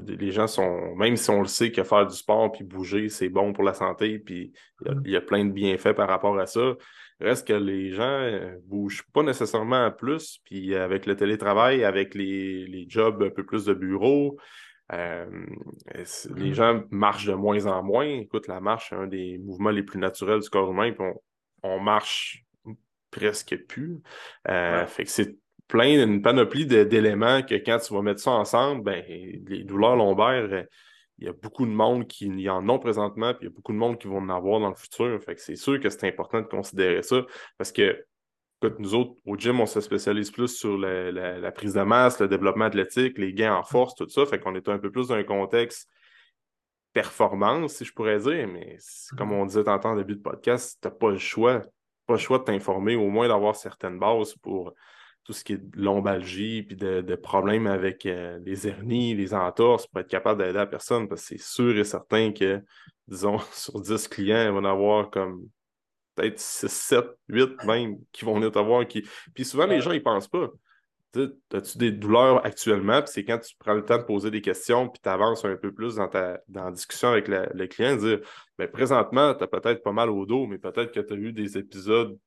les 0.06 0.32
gens 0.32 0.46
sont, 0.46 0.94
même 0.96 1.16
si 1.16 1.30
on 1.30 1.40
le 1.40 1.46
sait 1.46 1.70
que 1.70 1.84
faire 1.84 2.06
du 2.06 2.16
sport 2.16 2.50
puis 2.50 2.64
bouger, 2.64 3.08
c'est 3.08 3.28
bon 3.28 3.52
pour 3.52 3.64
la 3.64 3.74
santé, 3.74 4.18
puis 4.18 4.52
il 5.04 5.10
y, 5.10 5.16
a 5.16 5.20
plein 5.20 5.44
de 5.44 5.52
bienfaits 5.52 5.94
par 5.94 6.08
rapport 6.08 6.38
à 6.38 6.46
ça. 6.46 6.74
Reste 7.20 7.46
que 7.46 7.54
les 7.54 7.92
gens 7.92 8.02
euh, 8.02 8.56
bougent 8.64 9.04
pas 9.12 9.22
nécessairement 9.22 9.90
plus, 9.90 10.40
puis 10.44 10.74
avec 10.74 11.06
le 11.06 11.16
télétravail, 11.16 11.84
avec 11.84 12.14
les, 12.14 12.66
les 12.66 12.86
jobs 12.88 13.22
un 13.22 13.30
peu 13.30 13.44
plus 13.44 13.64
de 13.64 13.72
bureau, 13.72 14.36
euh, 14.92 15.46
les 16.36 16.54
gens 16.54 16.82
marchent 16.90 17.26
de 17.26 17.34
moins 17.34 17.66
en 17.66 17.82
moins. 17.82 18.06
Écoute, 18.06 18.46
la 18.46 18.60
marche, 18.60 18.90
c'est 18.90 18.96
un 18.96 19.06
des 19.06 19.38
mouvements 19.38 19.70
les 19.70 19.82
plus 19.82 19.98
naturels 19.98 20.40
du 20.40 20.48
corps 20.48 20.70
humain, 20.70 20.92
puis 20.92 21.04
on, 21.62 21.80
marche 21.80 22.44
presque 23.10 23.56
plus. 23.66 24.00
Euh, 24.48 24.86
fait 24.86 25.04
que 25.04 25.10
c'est 25.10 25.36
plein, 25.68 26.02
une 26.02 26.22
panoplie 26.22 26.66
d'éléments 26.66 27.42
que 27.42 27.54
quand 27.54 27.78
tu 27.78 27.94
vas 27.94 28.02
mettre 28.02 28.20
ça 28.20 28.32
ensemble, 28.32 28.82
ben, 28.82 29.04
les 29.08 29.64
douleurs 29.64 29.96
lombaires, 29.96 30.66
il 31.18 31.26
y 31.26 31.28
a 31.28 31.32
beaucoup 31.32 31.64
de 31.64 31.70
monde 31.70 32.06
qui 32.06 32.26
y 32.26 32.48
en 32.48 32.68
ont 32.68 32.78
présentement, 32.78 33.32
puis 33.32 33.46
il 33.46 33.50
y 33.50 33.52
a 33.52 33.54
beaucoup 33.54 33.72
de 33.72 33.78
monde 33.78 33.98
qui 33.98 34.06
vont 34.06 34.18
en 34.18 34.28
avoir 34.28 34.60
dans 34.60 34.68
le 34.68 34.74
futur. 34.74 35.18
Fait 35.22 35.34
que 35.34 35.40
c'est 35.40 35.56
sûr 35.56 35.80
que 35.80 35.88
c'est 35.88 36.06
important 36.06 36.40
de 36.40 36.46
considérer 36.46 37.02
ça 37.02 37.24
parce 37.58 37.72
que 37.72 38.04
nous 38.78 38.94
autres, 38.94 39.14
au 39.24 39.36
gym, 39.36 39.60
on 39.60 39.66
se 39.66 39.80
spécialise 39.80 40.30
plus 40.30 40.48
sur 40.48 40.78
la, 40.78 41.52
prise 41.52 41.74
de 41.74 41.82
masse, 41.82 42.20
le 42.20 42.28
développement 42.28 42.64
athlétique, 42.64 43.18
les 43.18 43.32
gains 43.32 43.54
en 43.54 43.62
force, 43.62 43.94
tout 43.94 44.08
ça. 44.08 44.26
Fait 44.26 44.38
qu'on 44.38 44.54
est 44.54 44.68
un 44.68 44.78
peu 44.78 44.90
plus 44.90 45.08
dans 45.08 45.14
un 45.14 45.24
contexte 45.24 45.88
performance, 46.92 47.74
si 47.74 47.84
je 47.84 47.92
pourrais 47.92 48.18
dire, 48.18 48.48
mais 48.48 48.78
comme 49.18 49.32
on 49.32 49.44
disait 49.44 49.64
tantôt 49.64 49.88
en 49.88 49.96
début 49.96 50.16
de 50.16 50.22
podcast, 50.22 50.78
tu 50.80 50.88
n'as 50.88 50.94
pas 50.94 51.10
le 51.10 51.18
choix. 51.18 51.62
Pas 52.06 52.14
le 52.14 52.18
choix 52.18 52.38
de 52.38 52.44
t'informer, 52.44 52.96
au 52.96 53.10
moins 53.10 53.28
d'avoir 53.28 53.56
certaines 53.56 53.98
bases 53.98 54.34
pour 54.36 54.72
tout 55.26 55.32
ce 55.32 55.42
qui 55.42 55.54
est 55.54 55.56
de 55.56 55.80
lombalgie, 55.80 56.62
puis 56.62 56.76
de, 56.76 57.14
problèmes 57.16 57.66
avec 57.66 58.06
euh, 58.06 58.38
les 58.44 58.68
hernies, 58.68 59.16
les 59.16 59.34
entorses, 59.34 59.88
pour 59.88 60.00
être 60.00 60.08
capable 60.08 60.40
d'aider 60.40 60.52
la 60.52 60.66
personne, 60.66 61.08
parce 61.08 61.22
que 61.22 61.28
c'est 61.28 61.42
sûr 61.42 61.76
et 61.76 61.82
certain 61.82 62.30
que, 62.30 62.62
disons, 63.08 63.38
sur 63.52 63.80
10 63.80 64.06
clients, 64.06 64.44
il 64.46 64.52
va 64.52 64.58
en 64.58 64.64
avoir 64.64 65.10
comme 65.10 65.48
peut-être 66.14 66.38
6, 66.38 66.68
7, 66.68 67.04
8 67.28 67.64
même 67.64 67.96
qui 68.12 68.24
vont 68.24 68.34
venir 68.34 68.52
te 68.52 68.60
voir. 68.60 68.86
Qui... 68.86 69.04
Puis 69.34 69.44
souvent, 69.44 69.66
les 69.66 69.80
gens, 69.80 69.90
ils 69.90 70.02
pensent 70.02 70.28
pas. 70.28 70.48
As-tu 71.52 71.78
des 71.78 71.90
douleurs 71.90 72.44
actuellement? 72.46 73.00
Puis 73.02 73.10
c'est 73.12 73.24
quand 73.24 73.38
tu 73.38 73.56
prends 73.58 73.74
le 73.74 73.84
temps 73.84 73.98
de 73.98 74.02
poser 74.02 74.30
des 74.30 74.42
questions, 74.42 74.88
puis 74.88 75.00
tu 75.02 75.08
avances 75.08 75.44
un 75.44 75.56
peu 75.56 75.72
plus 75.72 75.96
dans 75.96 76.08
ta 76.08 76.38
dans 76.46 76.66
la 76.66 76.70
discussion 76.70 77.08
avec 77.08 77.26
le 77.26 77.66
client, 77.66 77.96
dire 77.96 78.20
ben, 78.58 78.68
présentement, 78.68 79.34
tu 79.34 79.42
as 79.42 79.46
peut-être 79.46 79.82
pas 79.82 79.92
mal 79.92 80.10
au 80.10 80.26
dos, 80.26 80.46
mais 80.46 80.58
peut-être 80.58 80.92
que 80.92 81.00
tu 81.00 81.14
as 81.14 81.16
eu 81.16 81.32
des 81.32 81.56
épisodes 81.56 82.18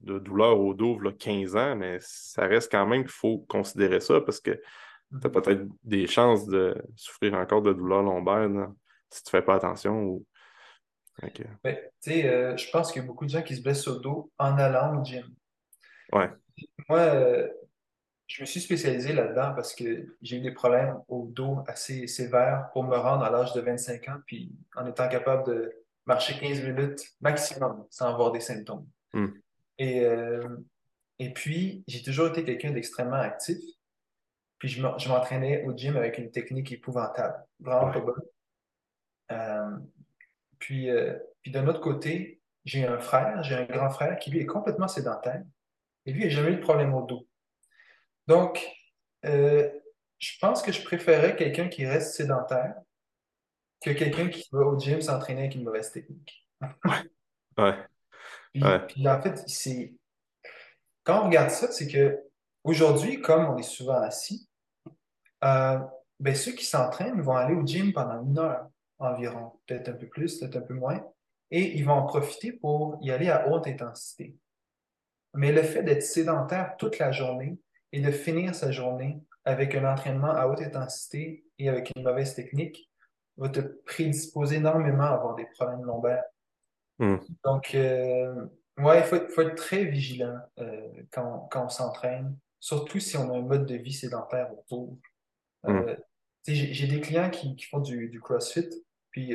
de 0.00 0.18
douleur 0.18 0.60
au 0.60 0.74
dos 0.74 0.98
a 1.06 1.12
15 1.12 1.56
ans, 1.56 1.76
mais 1.76 1.98
ça 2.00 2.46
reste 2.46 2.70
quand 2.70 2.86
même 2.86 3.02
qu'il 3.02 3.12
faut 3.12 3.38
considérer 3.48 4.00
ça 4.00 4.20
parce 4.20 4.40
que 4.40 4.52
tu 4.52 5.26
as 5.26 5.28
mhm. 5.28 5.32
peut-être 5.32 5.62
des 5.84 6.06
chances 6.06 6.46
de 6.46 6.76
souffrir 6.96 7.34
encore 7.34 7.62
de 7.62 7.72
douleur 7.72 8.02
lombaire 8.02 8.48
si 9.10 9.22
tu 9.22 9.28
ne 9.34 9.40
fais 9.40 9.44
pas 9.44 9.54
attention. 9.56 10.02
Ou... 10.02 10.26
Ben, 11.64 11.76
euh, 12.08 12.56
je 12.56 12.70
pense 12.70 12.92
qu'il 12.92 13.02
y 13.02 13.04
a 13.04 13.06
beaucoup 13.06 13.24
de 13.24 13.30
gens 13.30 13.42
qui 13.42 13.56
se 13.56 13.62
blessent 13.62 13.88
au 13.88 13.98
dos 13.98 14.30
en 14.38 14.58
allant 14.58 15.00
au 15.00 15.04
gym. 15.04 15.24
Ouais. 16.12 16.30
Moi, 16.88 16.98
euh, 16.98 17.48
je 18.26 18.42
me 18.42 18.46
suis 18.46 18.60
spécialisé 18.60 19.12
là-dedans 19.12 19.52
parce 19.54 19.74
que 19.74 20.06
j'ai 20.20 20.36
eu 20.36 20.40
des 20.40 20.52
problèmes 20.52 20.98
au 21.08 21.26
dos 21.30 21.58
assez 21.66 22.06
sévères 22.06 22.68
pour 22.72 22.84
me 22.84 22.96
rendre 22.96 23.24
à 23.24 23.30
l'âge 23.30 23.52
de 23.54 23.60
25 23.60 24.08
ans, 24.08 24.18
puis 24.26 24.52
en 24.74 24.86
étant 24.86 25.08
capable 25.08 25.46
de 25.46 25.72
marcher 26.06 26.38
15 26.38 26.62
minutes 26.62 27.00
maximum 27.20 27.86
sans 27.90 28.08
avoir 28.08 28.32
des 28.32 28.40
symptômes. 28.40 28.86
Hmm. 29.12 29.28
Et, 29.78 30.00
euh, 30.04 30.56
et 31.18 31.32
puis, 31.32 31.84
j'ai 31.86 32.02
toujours 32.02 32.28
été 32.28 32.44
quelqu'un 32.44 32.70
d'extrêmement 32.70 33.16
actif. 33.16 33.58
Puis, 34.58 34.68
je 34.68 34.80
m'entraînais 34.80 35.64
au 35.64 35.76
gym 35.76 35.96
avec 35.96 36.18
une 36.18 36.30
technique 36.30 36.72
épouvantable, 36.72 37.36
vraiment 37.60 37.92
pas 37.92 38.00
bonne. 38.00 38.22
Euh, 39.32 39.76
puis, 40.58 40.90
euh, 40.90 41.18
puis 41.42 41.50
d'un 41.50 41.66
autre 41.66 41.80
côté, 41.80 42.40
j'ai 42.64 42.86
un 42.86 42.98
frère, 42.98 43.42
j'ai 43.42 43.54
un 43.54 43.64
grand 43.64 43.90
frère 43.90 44.18
qui, 44.18 44.30
lui, 44.30 44.40
est 44.40 44.46
complètement 44.46 44.88
sédentaire. 44.88 45.42
Et 46.06 46.12
lui, 46.12 46.22
il 46.22 46.28
n'a 46.28 46.30
jamais 46.30 46.52
eu 46.52 46.56
de 46.56 46.60
problème 46.60 46.94
au 46.94 47.02
dos. 47.02 47.26
Donc, 48.26 48.66
je 49.22 50.38
pense 50.40 50.62
que 50.62 50.72
je 50.72 50.82
préférais 50.82 51.36
quelqu'un 51.36 51.68
qui 51.68 51.84
reste 51.84 52.14
sédentaire 52.14 52.74
que 53.82 53.90
quelqu'un 53.90 54.28
qui 54.28 54.48
va 54.52 54.60
au 54.60 54.78
gym 54.78 55.00
s'entraîner 55.02 55.42
avec 55.42 55.54
une 55.54 55.64
mauvaise 55.64 55.90
technique. 55.90 56.48
ouais. 57.58 57.74
Puis, 58.88 59.08
en 59.08 59.20
fait, 59.20 59.42
c'est. 59.46 59.94
Quand 61.04 61.22
on 61.22 61.26
regarde 61.26 61.50
ça, 61.50 61.70
c'est 61.70 61.86
que 61.86 62.18
aujourd'hui, 62.64 63.20
comme 63.20 63.44
on 63.46 63.56
est 63.58 63.62
souvent 63.62 64.00
assis, 64.00 64.48
euh, 65.44 65.78
ben, 66.18 66.34
ceux 66.34 66.52
qui 66.52 66.64
s'entraînent 66.64 67.20
vont 67.20 67.36
aller 67.36 67.54
au 67.54 67.64
gym 67.64 67.92
pendant 67.92 68.22
une 68.22 68.38
heure 68.38 68.68
environ, 68.98 69.52
peut-être 69.66 69.88
un 69.90 69.92
peu 69.92 70.08
plus, 70.08 70.38
peut-être 70.38 70.56
un 70.56 70.62
peu 70.62 70.74
moins, 70.74 71.04
et 71.50 71.76
ils 71.76 71.84
vont 71.84 71.92
en 71.92 72.06
profiter 72.06 72.52
pour 72.52 72.98
y 73.02 73.10
aller 73.10 73.28
à 73.28 73.48
haute 73.48 73.66
intensité. 73.66 74.34
Mais 75.34 75.52
le 75.52 75.62
fait 75.62 75.82
d'être 75.82 76.02
sédentaire 76.02 76.76
toute 76.78 76.98
la 76.98 77.12
journée 77.12 77.58
et 77.92 78.00
de 78.00 78.10
finir 78.10 78.54
sa 78.54 78.72
journée 78.72 79.20
avec 79.44 79.74
un 79.74 79.90
entraînement 79.90 80.32
à 80.32 80.46
haute 80.46 80.62
intensité 80.62 81.44
et 81.58 81.68
avec 81.68 81.92
une 81.94 82.02
mauvaise 82.02 82.34
technique 82.34 82.90
va 83.36 83.48
te 83.48 83.60
prédisposer 83.60 84.56
énormément 84.56 85.04
à 85.04 85.10
avoir 85.10 85.34
des 85.34 85.46
problèmes 85.46 85.84
lombaires. 85.84 86.24
Hmm. 86.98 87.16
Donc, 87.44 87.74
euh, 87.74 88.46
ouais, 88.78 89.00
il 89.00 89.04
faut, 89.04 89.16
être 89.16 89.54
très 89.54 89.84
vigilant 89.84 90.38
euh, 90.58 91.02
quand, 91.10 91.48
on 91.54 91.68
s'entraîne, 91.68 92.36
surtout 92.60 93.00
si 93.00 93.16
on 93.16 93.32
a 93.32 93.38
un 93.38 93.42
mode 93.42 93.66
de 93.66 93.76
vie 93.76 93.92
sédentaire 93.92 94.50
autour. 94.52 94.96
Euh, 95.66 95.94
hmm. 95.94 95.96
J'ai 96.46 96.86
des 96.86 97.00
clients 97.00 97.30
qui, 97.30 97.56
font 97.64 97.80
du, 97.80 98.20
CrossFit, 98.22 98.70
puis 99.10 99.34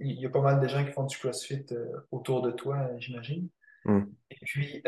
il 0.00 0.20
y 0.20 0.24
a 0.24 0.30
pas 0.30 0.40
mal 0.40 0.60
de 0.60 0.66
gens 0.66 0.82
qui 0.84 0.92
font 0.92 1.04
du 1.04 1.16
CrossFit 1.16 1.66
autour 2.10 2.40
de 2.40 2.50
toi, 2.50 2.88
j'imagine. 2.98 3.48
Hmm. 3.84 4.04
Et 4.30 4.36
puis, 4.46 4.82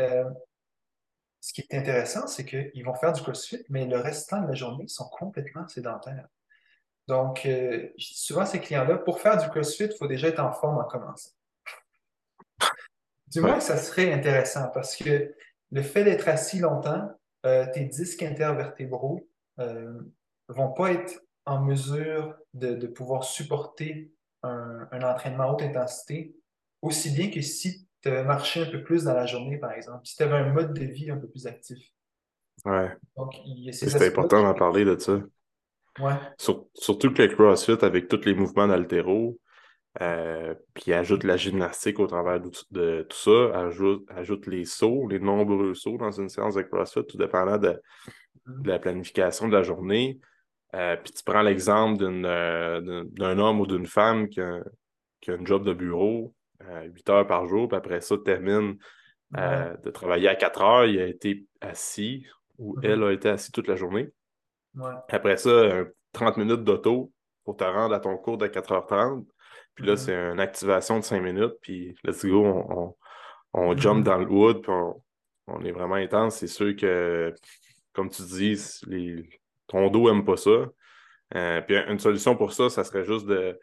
ce 1.40 1.53
qui 1.53 1.61
est 1.61 1.75
intéressant, 1.75 2.27
c'est 2.27 2.46
qu'ils 2.46 2.85
vont 2.85 2.94
faire 2.94 3.12
du 3.12 3.20
CrossFit, 3.20 3.62
mais 3.68 3.85
le 3.85 3.99
restant 3.99 4.40
de 4.40 4.49
la 4.49 4.55
journée, 4.55 4.85
ils 4.85 4.90
sont 4.90 5.09
complètement 5.11 5.68
sédentaires. 5.68 6.29
Donc, 7.09 7.46
souvent, 7.99 8.46
ces 8.46 8.61
clients-là, 8.61 8.96
pour 8.96 9.20
faire 9.20 9.37
du 9.37 9.46
CrossFit, 9.51 9.85
il 9.85 9.96
faut 9.99 10.07
déjà 10.07 10.29
être 10.29 10.40
en 10.40 10.53
forme 10.53 10.79
en 10.79 10.85
commençant. 10.85 11.33
Du 13.30 13.40
moins, 13.40 13.60
ça 13.60 13.76
serait 13.76 14.12
intéressant 14.12 14.68
parce 14.74 14.96
que 14.96 15.34
le 15.70 15.82
fait 15.82 16.04
d'être 16.04 16.28
assis 16.28 16.58
longtemps, 16.58 17.10
euh, 17.46 17.66
tes 17.72 17.84
disques 17.84 18.22
intervertébraux 18.22 19.26
ne 19.58 19.64
euh, 19.64 20.00
vont 20.48 20.72
pas 20.72 20.92
être 20.92 21.22
en 21.46 21.62
mesure 21.62 22.34
de, 22.54 22.86
pouvoir 22.86 23.24
supporter 23.24 24.12
un, 24.42 24.86
entraînement 25.02 25.44
à 25.44 25.52
haute 25.52 25.62
intensité 25.62 26.34
aussi 26.82 27.10
bien 27.10 27.30
que 27.30 27.40
si 27.40 27.86
tu 28.02 28.10
marchais 28.10 28.62
un 28.62 28.70
peu 28.70 28.82
plus 28.82 29.04
dans 29.04 29.14
la 29.14 29.26
journée, 29.26 29.58
par 29.58 29.72
exemple, 29.72 30.00
si 30.04 30.16
tu 30.16 30.22
avais 30.22 30.36
un 30.36 30.52
mode 30.52 30.72
de 30.72 30.84
vie 30.84 31.10
un 31.10 31.16
peu 31.16 31.28
plus 31.28 31.46
actif. 31.46 31.78
Ouais. 32.64 32.90
C'est 33.72 34.06
important 34.06 34.42
d'en 34.42 34.54
parler 34.54 34.84
de 34.84 34.98
ça. 34.98 35.20
Ouais. 35.98 36.14
surtout 36.74 37.12
que 37.12 37.22
le 37.22 37.34
CrossFit, 37.34 37.84
avec 37.84 38.08
tous 38.08 38.24
les 38.24 38.34
mouvements 38.34 38.68
d'altéro, 38.68 39.38
euh, 40.00 40.55
puis 40.72 40.92
ajoute 40.92 41.24
la 41.24 41.37
gymnastique 41.37 41.98
au 41.98 42.07
travers 42.07 42.40
de, 42.40 43.03
tout 43.03 43.16
ça, 43.16 43.59
ajoute, 43.59 44.05
ajoute 44.09 44.46
les 44.46 44.64
sauts, 44.64 45.09
les 45.09 45.18
nombreux 45.18 45.74
sauts 45.74 45.98
dans 45.98 46.12
une 46.12 46.29
séance 46.29 46.55
de 46.55 46.62
CrossFit, 46.62 47.05
tout 47.05 47.18
dépendant 47.18 47.59
de, 47.59 47.81
la 48.64 48.79
planification 48.79 49.48
de 49.48 49.57
la 49.57 49.62
journée. 49.62 50.20
Euh, 50.74 50.96
puis 50.96 51.12
tu 51.12 51.24
prends 51.24 51.42
l'exemple 51.42 52.05
euh, 52.05 53.05
d'un 53.05 53.38
homme 53.38 53.61
ou 53.61 53.66
d'une 53.66 53.87
femme 53.87 54.29
qui 54.29 54.40
a, 54.40 54.61
qui 55.20 55.33
a 55.33 55.35
un 55.35 55.44
job 55.44 55.64
de 55.64 55.72
bureau, 55.72 56.35
8 56.61 57.11
heures 57.11 57.26
par 57.26 57.46
jour, 57.46 57.68
puis 57.68 57.76
après 57.76 58.00
ça, 58.00 58.16
termine 58.24 58.76
de 59.33 59.90
travailler 59.90 60.29
à 60.29 60.35
4 60.37 60.62
heures, 60.62 60.85
il 60.87 61.00
a 61.00 61.07
été 61.07 61.46
assis 61.61 62.26
ou 62.59 62.76
mm-hmm. 62.76 62.87
elle 62.87 63.03
a 63.03 63.12
été 63.12 63.29
assise 63.29 63.50
toute 63.50 63.66
la 63.66 63.76
journée. 63.76 64.09
Après 65.09 65.37
ça, 65.37 65.85
30 66.12 66.37
minutes 66.37 66.64
d'auto 66.64 67.12
pour 67.44 67.57
te 67.57 67.64
rendre 67.64 67.94
à 67.94 68.00
ton 68.00 68.16
cours 68.18 68.38
de 68.38 68.46
4h30. 68.46 69.24
Puis 69.80 69.88
là, 69.88 69.96
c'est 69.96 70.14
une 70.14 70.40
activation 70.40 70.98
de 70.98 71.04
cinq 71.04 71.22
minutes, 71.22 71.54
puis 71.62 71.94
let's 72.04 72.26
go, 72.26 72.44
on, 72.44 72.94
on, 73.54 73.74
jump 73.78 74.04
dans 74.04 74.18
le 74.18 74.26
wood, 74.26 74.60
puis 74.60 74.70
on, 75.46 75.64
est 75.64 75.72
vraiment 75.72 75.94
intense. 75.94 76.36
C'est 76.36 76.48
sûr 76.48 76.76
que, 76.76 77.34
comme 77.94 78.10
tu 78.10 78.20
dis, 78.24 78.62
les, 78.86 79.40
ton 79.68 79.88
dos 79.88 80.12
n'aime 80.12 80.22
pas 80.22 80.36
ça. 80.36 80.66
Euh, 81.34 81.62
puis 81.62 81.76
une 81.78 81.98
solution 81.98 82.36
pour 82.36 82.52
ça, 82.52 82.68
ça 82.68 82.84
serait 82.84 83.06
juste 83.06 83.24
de, 83.24 83.58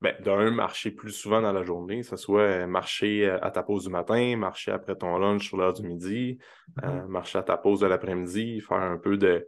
ben, 0.00 0.16
d'un, 0.22 0.50
marcher 0.50 0.92
plus 0.92 1.12
souvent 1.12 1.42
dans 1.42 1.52
la 1.52 1.62
journée, 1.62 2.00
que 2.00 2.06
ce 2.06 2.16
soit 2.16 2.66
marcher 2.66 3.28
à 3.28 3.50
ta 3.50 3.62
pause 3.62 3.84
du 3.84 3.90
matin, 3.90 4.34
marcher 4.38 4.70
après 4.70 4.96
ton 4.96 5.18
lunch 5.18 5.46
sur 5.46 5.58
l'heure 5.58 5.74
du 5.74 5.82
midi, 5.82 6.38
mm-hmm. 6.78 7.06
marcher 7.06 7.38
à 7.40 7.42
ta 7.42 7.58
pause 7.58 7.80
de 7.80 7.86
l'après-midi, 7.86 8.62
faire 8.62 8.78
un 8.78 8.96
peu 8.96 9.18
de, 9.18 9.46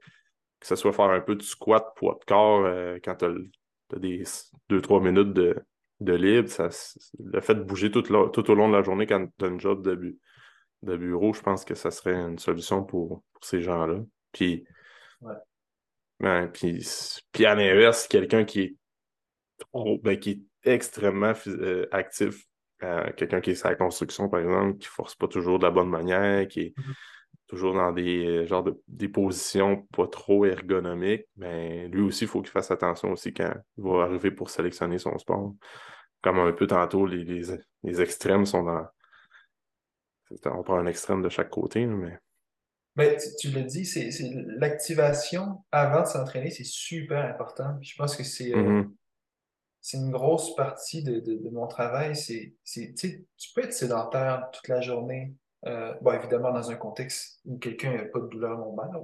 que 0.61 0.67
ce 0.67 0.77
soit 0.77 0.93
faire 0.93 1.09
un 1.09 1.23
peu 1.23 1.37
de 1.37 1.43
squat, 1.43 1.87
poids 1.97 2.19
de 2.21 2.25
corps 2.27 2.67
quand 3.03 3.15
tu 3.15 3.25
as, 3.25 3.99
des 3.99 4.25
2-3 4.69 5.03
minutes 5.03 5.33
de, 5.33 5.57
de 6.05 6.15
libre, 6.15 6.49
ça, 6.49 6.69
le 7.19 7.41
fait 7.41 7.55
de 7.55 7.63
bouger 7.63 7.91
tout, 7.91 8.03
tout, 8.03 8.51
au 8.51 8.55
long 8.55 8.69
de 8.69 8.77
la 8.77 8.83
journée 8.83 9.07
quand 9.07 9.27
tu 9.39 9.45
as 9.45 9.49
un 9.49 9.59
job 9.59 9.83
de, 9.83 10.19
de, 10.83 10.97
bureau, 10.97 11.33
je 11.33 11.43
pense 11.43 11.65
que 11.65 11.75
ça 11.75 11.91
serait 11.91 12.15
une 12.15 12.39
solution 12.39 12.85
pour, 12.85 13.23
ces 13.41 13.61
gens-là. 13.61 14.01
Puis, 14.33 14.65
ouais. 15.21 16.49
puis, 16.49 16.87
puis 17.33 17.47
à 17.47 17.55
l'inverse, 17.55 18.07
quelqu'un 18.07 18.45
qui 18.45 18.61
est 18.61 18.77
ben, 19.75 20.19
qui 20.19 20.31
est 20.31 20.71
extrêmement 20.73 21.33
euh, 21.47 21.87
actif, 21.91 22.47
euh, 22.83 23.13
quelqu'un 23.17 23.41
qui 23.41 23.51
est 23.51 23.55
sa 23.55 23.75
construction, 23.75 24.29
par 24.29 24.41
exemple, 24.41 24.79
qui 24.79 24.87
ne 24.87 24.93
force 24.93 25.15
pas 25.15 25.29
toujours 25.29 25.59
de 25.59 25.65
la 25.65 25.71
bonne 25.71 25.91
manière, 25.91 26.47
qui 26.49 26.61
est 26.61 26.79
mm-hmm. 26.79 26.95
Toujours 27.53 27.75
dans 27.75 27.93
des 27.93 28.27
euh, 28.27 28.47
genres 28.47 28.63
de 28.63 28.81
des 28.89 29.09
positions 29.09 29.87
pas 29.93 30.07
trop 30.07 30.47
ergonomiques, 30.47 31.27
mais 31.37 31.87
lui 31.89 32.01
aussi, 32.01 32.25
il 32.25 32.29
faut 32.29 32.41
qu'il 32.41 32.51
fasse 32.51 32.71
attention 32.71 33.13
aussi 33.13 33.35
quand 33.35 33.53
il 33.77 33.85
va 33.85 34.05
arriver 34.05 34.31
pour 34.31 34.49
sélectionner 34.49 34.99
son 34.99 35.19
sport 35.19 35.53
comme 36.23 36.39
un 36.39 36.53
peu 36.53 36.67
tantôt, 36.67 37.05
les, 37.05 37.25
les, 37.83 38.01
extrêmes 38.01 38.47
sont 38.47 38.63
dans. 38.63 38.87
On 40.47 40.63
prend 40.63 40.79
un 40.79 40.87
extrême 40.87 41.21
de 41.21 41.29
chaque 41.29 41.51
côté, 41.51 41.85
mais. 41.85 42.17
Ben, 42.95 43.19
tu, 43.41 43.51
le 43.51 43.63
dis, 43.63 43.85
c'est 43.85 44.11
l'activation 44.59 45.65
avant 45.73 46.03
de 46.03 46.07
s'entraîner, 46.07 46.51
c'est 46.51 46.65
super 46.65 47.25
important. 47.25 47.77
je 47.81 47.95
pense 47.97 48.17
que 48.17 48.23
c'est 48.23 48.55
euh, 48.55 48.83
mm-hmm. 48.83 48.91
c'est 49.81 49.97
une 49.97 50.11
grosse 50.11 50.55
partie 50.55 51.03
de, 51.03 51.21
de, 51.21 51.49
mon 51.51 51.67
travail. 51.67 52.15
C'est 52.15 52.55
tu 52.65 53.27
peux 53.55 53.65
être 53.65 53.73
sédentaire 53.73 54.49
toute 54.53 54.69
la 54.69 54.81
journée. 54.81 55.35
Euh, 55.67 55.95
bon, 56.01 56.13
évidemment, 56.13 56.53
dans 56.53 56.71
un 56.71 56.77
contexte 56.77 57.41
où 57.45 57.59
quelqu'un 57.59 57.97
n'a 57.97 58.05
pas 58.05 58.21
de 58.21 58.27
douleur 58.27 58.59
lombaire. 58.59 59.01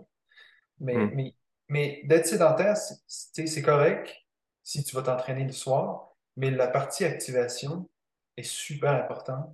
Mais, 0.81 0.95
mm. 0.95 1.11
mais, 1.15 1.35
mais 1.69 2.01
d'être 2.05 2.27
sédentaire, 2.27 2.77
c'est 2.77 3.63
correct 3.63 4.15
si 4.63 4.85
tu 4.85 4.95
vas 4.97 5.03
t'entraîner 5.03 5.45
le 5.45 5.53
soir. 5.53 6.15
Mais 6.37 6.51
la 6.51 6.69
partie 6.69 7.05
activation 7.05 7.89
est 8.37 8.45
super 8.45 8.93
importante. 8.93 9.51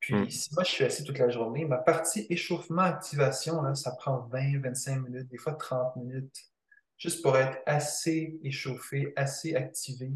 Puis, 0.00 0.14
hmm. 0.14 0.30
si 0.30 0.54
moi, 0.54 0.64
je 0.64 0.70
suis 0.70 0.84
assis 0.84 1.04
toute 1.04 1.18
la 1.18 1.28
journée, 1.28 1.66
ma 1.66 1.76
partie 1.76 2.26
échauffement-activation, 2.30 3.74
ça 3.74 3.92
prend 3.92 4.20
20, 4.30 4.60
25 4.60 4.96
minutes, 4.96 5.28
des 5.28 5.36
fois 5.36 5.54
30 5.54 5.96
minutes, 5.96 6.34
juste 6.96 7.22
pour 7.22 7.36
être 7.36 7.58
assez 7.66 8.38
échauffé, 8.42 9.12
assez 9.16 9.54
activé 9.54 10.10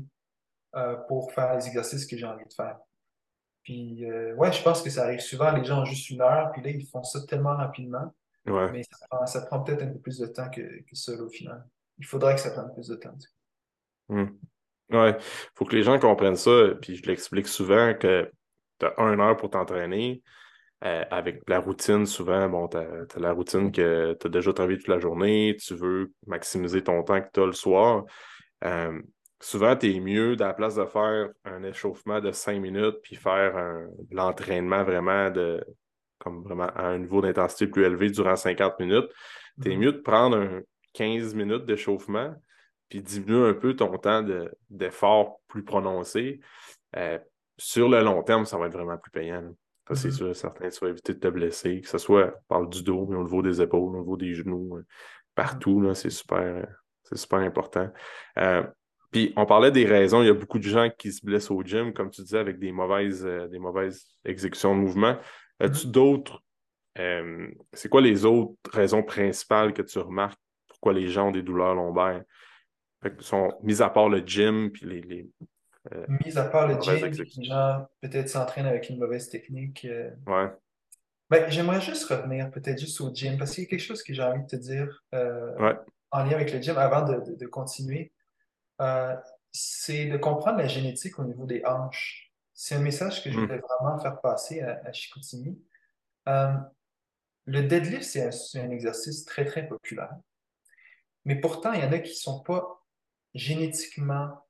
euh, 0.75 0.97
pour 1.09 1.33
faire 1.33 1.55
les 1.55 1.67
exercices 1.67 2.07
que 2.07 2.17
j'ai 2.17 2.27
envie 2.27 2.47
de 2.47 2.53
faire. 2.53 2.79
Puis, 3.65 4.05
euh, 4.05 4.35
ouais, 4.35 4.53
je 4.53 4.63
pense 4.63 4.83
que 4.83 4.91
ça 4.91 5.05
arrive 5.05 5.21
souvent, 5.21 5.51
les 5.53 5.65
gens 5.65 5.83
ont 5.83 5.85
juste 5.85 6.11
une 6.11 6.21
heure, 6.21 6.53
puis 6.53 6.63
là, 6.63 6.71
ils 6.71 6.87
font 6.87 7.03
ça 7.03 7.21
tellement 7.27 7.57
rapidement. 7.57 8.15
Mais 8.47 8.83
ça 9.27 9.41
prend, 9.41 9.63
peut-être 9.63 9.83
un 9.83 9.89
peu 9.89 9.99
plus 9.99 10.19
de 10.19 10.27
temps 10.27 10.51
que, 10.51 10.61
que 10.61 10.95
ça, 10.95 11.13
au 11.15 11.31
final. 11.31 11.65
Il 11.99 12.05
faudrait 12.05 12.35
que 12.35 12.41
ça 12.43 12.51
prenne 12.51 12.71
plus 12.75 12.89
de 12.89 12.97
temps. 12.97 13.17
Hmm. 14.09 14.27
Ouais, 14.91 15.17
faut 15.55 15.65
que 15.65 15.75
les 15.75 15.83
gens 15.83 15.99
comprennent 15.99 16.37
ça, 16.37 16.75
puis 16.81 16.97
je 16.97 17.07
l'explique 17.07 17.49
souvent 17.49 17.95
que 17.95 18.31
tu 18.79 18.87
as 18.87 18.95
une 18.99 19.21
heure 19.21 19.37
pour 19.37 19.51
t'entraîner. 19.51 20.23
Euh, 20.85 21.03
avec 21.11 21.41
la 21.49 21.61
routine, 21.61 22.05
souvent, 22.05 22.47
bon, 22.51 22.69
tu 22.69 22.77
as, 22.77 23.19
la 23.19 23.33
routine 23.33 23.73
que 23.73 24.15
tu 24.21 24.27
as 24.27 24.31
déjà 24.31 24.53
travaillé 24.53 24.77
toute 24.77 24.89
la 24.89 24.99
journée, 24.99 25.57
tu 25.59 25.75
veux 25.75 26.13
maximiser 26.27 26.83
ton 26.83 27.03
temps 27.03 27.23
que 27.23 27.29
tu 27.33 27.41
as 27.41 27.47
le 27.47 27.53
soir. 27.53 28.05
Euh, 28.65 29.01
souvent, 29.45 29.77
tu 29.77 29.95
es 29.95 30.01
mieux, 30.01 30.33
à 30.41 30.47
la 30.47 30.55
place 30.55 30.77
de 30.77 30.85
faire 30.87 31.29
un 31.45 31.63
échauffement 31.63 32.21
de 32.21 32.33
cinq 32.33 32.61
minutes, 32.61 32.97
puis 33.03 33.17
faire 33.17 33.87
l'entraînement 34.11 34.85
vraiment 34.85 35.31
de 35.31 35.65
comme 36.19 36.43
vraiment 36.43 36.69
à 36.75 36.87
un 36.87 36.99
niveau 36.99 37.21
d'intensité 37.21 37.67
plus 37.67 37.85
élevé 37.85 38.11
durant 38.11 38.35
50 38.35 38.81
minutes, 38.81 39.11
tu 39.63 39.71
es 39.71 39.75
mm-hmm. 39.75 39.79
mieux 39.79 39.93
de 39.93 39.99
prendre 39.99 40.39
un 40.39 40.63
15 40.95 41.35
minutes 41.35 41.67
d'échauffement, 41.67 42.35
puis 42.89 43.03
diminuer 43.03 43.49
un 43.49 43.55
peu 43.55 43.77
ton 43.77 43.97
temps 43.99 44.25
d'effort 44.71 45.41
plus 45.49 45.65
prononcé, 45.65 46.41
euh, 46.97 47.19
sur 47.59 47.89
le 47.89 48.01
long 48.03 48.23
terme, 48.23 48.47
ça 48.47 48.57
va 48.57 48.67
être 48.67 48.73
vraiment 48.73 48.97
plus 48.97 49.11
payant. 49.11 49.55
Ça, 49.89 49.95
c'est 49.95 50.09
mm-hmm. 50.09 50.13
sûr, 50.13 50.37
certain, 50.37 50.69
tu 50.71 50.81
vas 50.81 50.91
éviter 50.91 51.15
de 51.15 51.19
te 51.19 51.29
blesser, 51.29 51.83
que 51.83 51.89
ce 51.89 51.99
soit 51.99 52.35
par 52.49 52.67
du 52.67 52.83
dos, 52.83 53.07
mais 53.07 53.17
au 53.17 53.25
niveau 53.25 53.43
des 53.43 53.61
épaules, 53.61 53.95
au 53.95 53.99
niveau 53.99 54.17
des 54.17 54.33
genoux, 54.33 54.79
euh, 54.79 54.87
partout, 55.35 55.93
c'est 55.95 56.11
super, 56.11 56.67
super 57.13 57.41
important. 57.41 57.91
Euh, 58.39 58.63
puis 59.15 59.33
on 59.37 59.47
parlait 59.47 59.71
des 59.71 59.87
raisons, 59.87 60.23
il 60.23 60.27
y 60.27 60.31
a 60.31 60.35
beaucoup 60.35 60.59
de 60.59 60.65
gens 60.65 60.91
qui 60.91 61.13
se 61.13 61.25
blessent 61.25 61.51
au 61.51 61.63
gym, 61.63 61.93
comme 61.93 62.11
tu 62.11 62.23
disais, 62.23 62.39
avec 62.39 62.59
des 62.59 62.73
mauvaises, 62.73 63.25
des 63.25 63.59
mauvaises 63.59 64.05
exécutions 64.25 64.75
de 64.75 64.81
mouvement. 64.81 65.17
As-tu 65.61 65.87
mm-hmm. 65.87 65.91
d'autres 65.91 66.41
c'est 67.73 67.89
quoi 67.89 68.01
les 68.01 68.25
autres 68.25 68.55
raisons 68.73 69.03
principales 69.03 69.73
que 69.73 69.83
tu 69.83 69.99
remarques 69.99 70.39
pourquoi 70.69 70.93
les 70.93 71.09
gens 71.09 71.29
ont 71.29 71.33
des 71.33 71.43
douleurs 71.43 71.75
lombaires? 71.75 72.23
sont 73.21 73.53
mis 73.63 73.83
à 73.83 73.91
part 73.91 74.09
le 74.09 74.19
gym, 74.19 74.71
puis 74.71 74.87
les. 74.87 75.31
Euh, 75.93 76.07
mis 76.25 76.39
à 76.39 76.45
part 76.45 76.67
le 76.67 76.81
gym, 76.81 77.07
les 77.07 77.45
gens 77.45 77.87
peut-être 78.01 78.29
s'entraînent 78.29 78.67
avec 78.67 78.89
une 78.89 78.99
mauvaise 78.99 79.29
technique. 79.29 79.85
Euh. 79.85 80.11
Ouais. 80.27 80.51
Ben, 81.29 81.51
j'aimerais 81.51 81.81
juste 81.81 82.05
revenir 82.05 82.51
peut-être 82.51 82.79
juste 82.79 83.01
au 83.01 83.13
gym, 83.13 83.37
parce 83.37 83.55
qu'il 83.55 83.65
y 83.65 83.67
a 83.67 83.71
quelque 83.71 83.81
chose 83.81 84.03
que 84.03 84.15
j'ai 84.15 84.23
envie 84.23 84.43
de 84.43 84.47
te 84.47 84.57
dire 84.57 85.05
euh, 85.15 85.75
en 86.11 86.25
lien 86.25 86.33
avec 86.33 86.53
le 86.53 86.63
gym 86.63 86.79
avant 86.79 87.03
de, 87.03 87.47
continuer. 87.47 88.13
C'est 89.53 90.07
de 90.07 90.17
comprendre 90.17 90.59
la 90.59 90.69
génétique 90.69 91.19
au 91.19 91.25
niveau 91.25 91.47
des 91.47 91.65
hanches. 91.65 92.33
C'est 92.55 92.77
un 92.77 92.81
message 92.81 93.23
que 93.23 93.31
je 93.31 93.37
hmm. 93.37 93.41
voulais 93.41 93.59
vraiment 93.59 93.99
faire 93.99 94.21
passer 94.21 94.61
à, 94.61 94.81
à 94.85 94.93
Chicoutimi. 94.93 95.61
le 96.27 97.63
deadlift, 97.63 98.05
c'est 98.05 98.59
un, 98.59 98.65
un, 98.65 98.71
exercice 98.71 99.25
très, 99.25 99.45
très 99.45 99.67
populaire. 99.67 100.15
Mais 101.25 101.37
pourtant, 101.37 101.73
il 101.73 101.81
y 101.81 101.85
en 101.85 101.93
a 101.93 101.99
qui 101.99 102.11
ne 102.11 102.17
sont 102.17 102.41
pas 102.41 102.85
génétiquement 103.35 104.47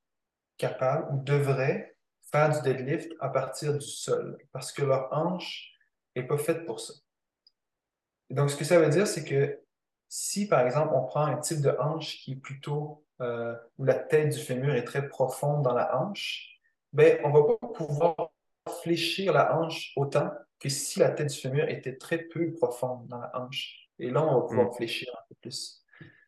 capables 0.57 1.13
ou 1.13 1.23
devraient 1.23 1.97
faire 2.31 2.49
du 2.49 2.61
deadlift 2.61 3.11
à 3.19 3.29
partir 3.29 3.73
du 3.73 3.85
sol 3.85 4.37
parce 4.51 4.71
que 4.71 4.83
leur 4.83 5.07
hanche 5.11 5.71
n'est 6.15 6.27
pas 6.27 6.37
faite 6.37 6.65
pour 6.65 6.79
ça. 6.79 6.93
donc, 8.29 8.49
ce 8.49 8.55
que 8.55 8.65
ça 8.65 8.79
veut 8.79 8.89
dire, 8.89 9.07
c'est 9.07 9.23
que 9.23 9.61
si, 10.07 10.47
par 10.47 10.61
exemple, 10.61 10.93
on 10.93 11.05
prend 11.05 11.25
un 11.25 11.37
type 11.37 11.61
de 11.61 11.75
hanche 11.79 12.17
qui 12.17 12.33
est 12.33 12.37
plutôt 12.37 13.04
euh, 13.21 13.55
où 13.77 13.85
la 13.85 13.95
tête 13.95 14.29
du 14.29 14.39
fémur 14.39 14.73
est 14.75 14.83
très 14.83 15.07
profonde 15.07 15.63
dans 15.63 15.73
la 15.73 15.97
hanche, 15.97 16.59
ben, 16.93 17.19
on 17.23 17.29
ne 17.29 17.33
va 17.33 17.43
pas 17.43 17.67
pouvoir 17.67 18.15
fléchir 18.81 19.33
la 19.33 19.57
hanche 19.57 19.93
autant 19.95 20.31
que 20.59 20.69
si 20.69 20.99
la 20.99 21.09
tête 21.09 21.27
du 21.27 21.35
fémur 21.35 21.67
était 21.69 21.97
très 21.97 22.19
peu 22.19 22.53
profonde 22.53 23.07
dans 23.07 23.19
la 23.19 23.31
hanche. 23.37 23.89
Et 23.99 24.09
là, 24.09 24.23
on 24.23 24.41
va 24.41 24.47
pouvoir 24.47 24.67
mm. 24.69 24.73
fléchir 24.73 25.09
un 25.13 25.23
peu 25.29 25.35
plus. 25.41 25.83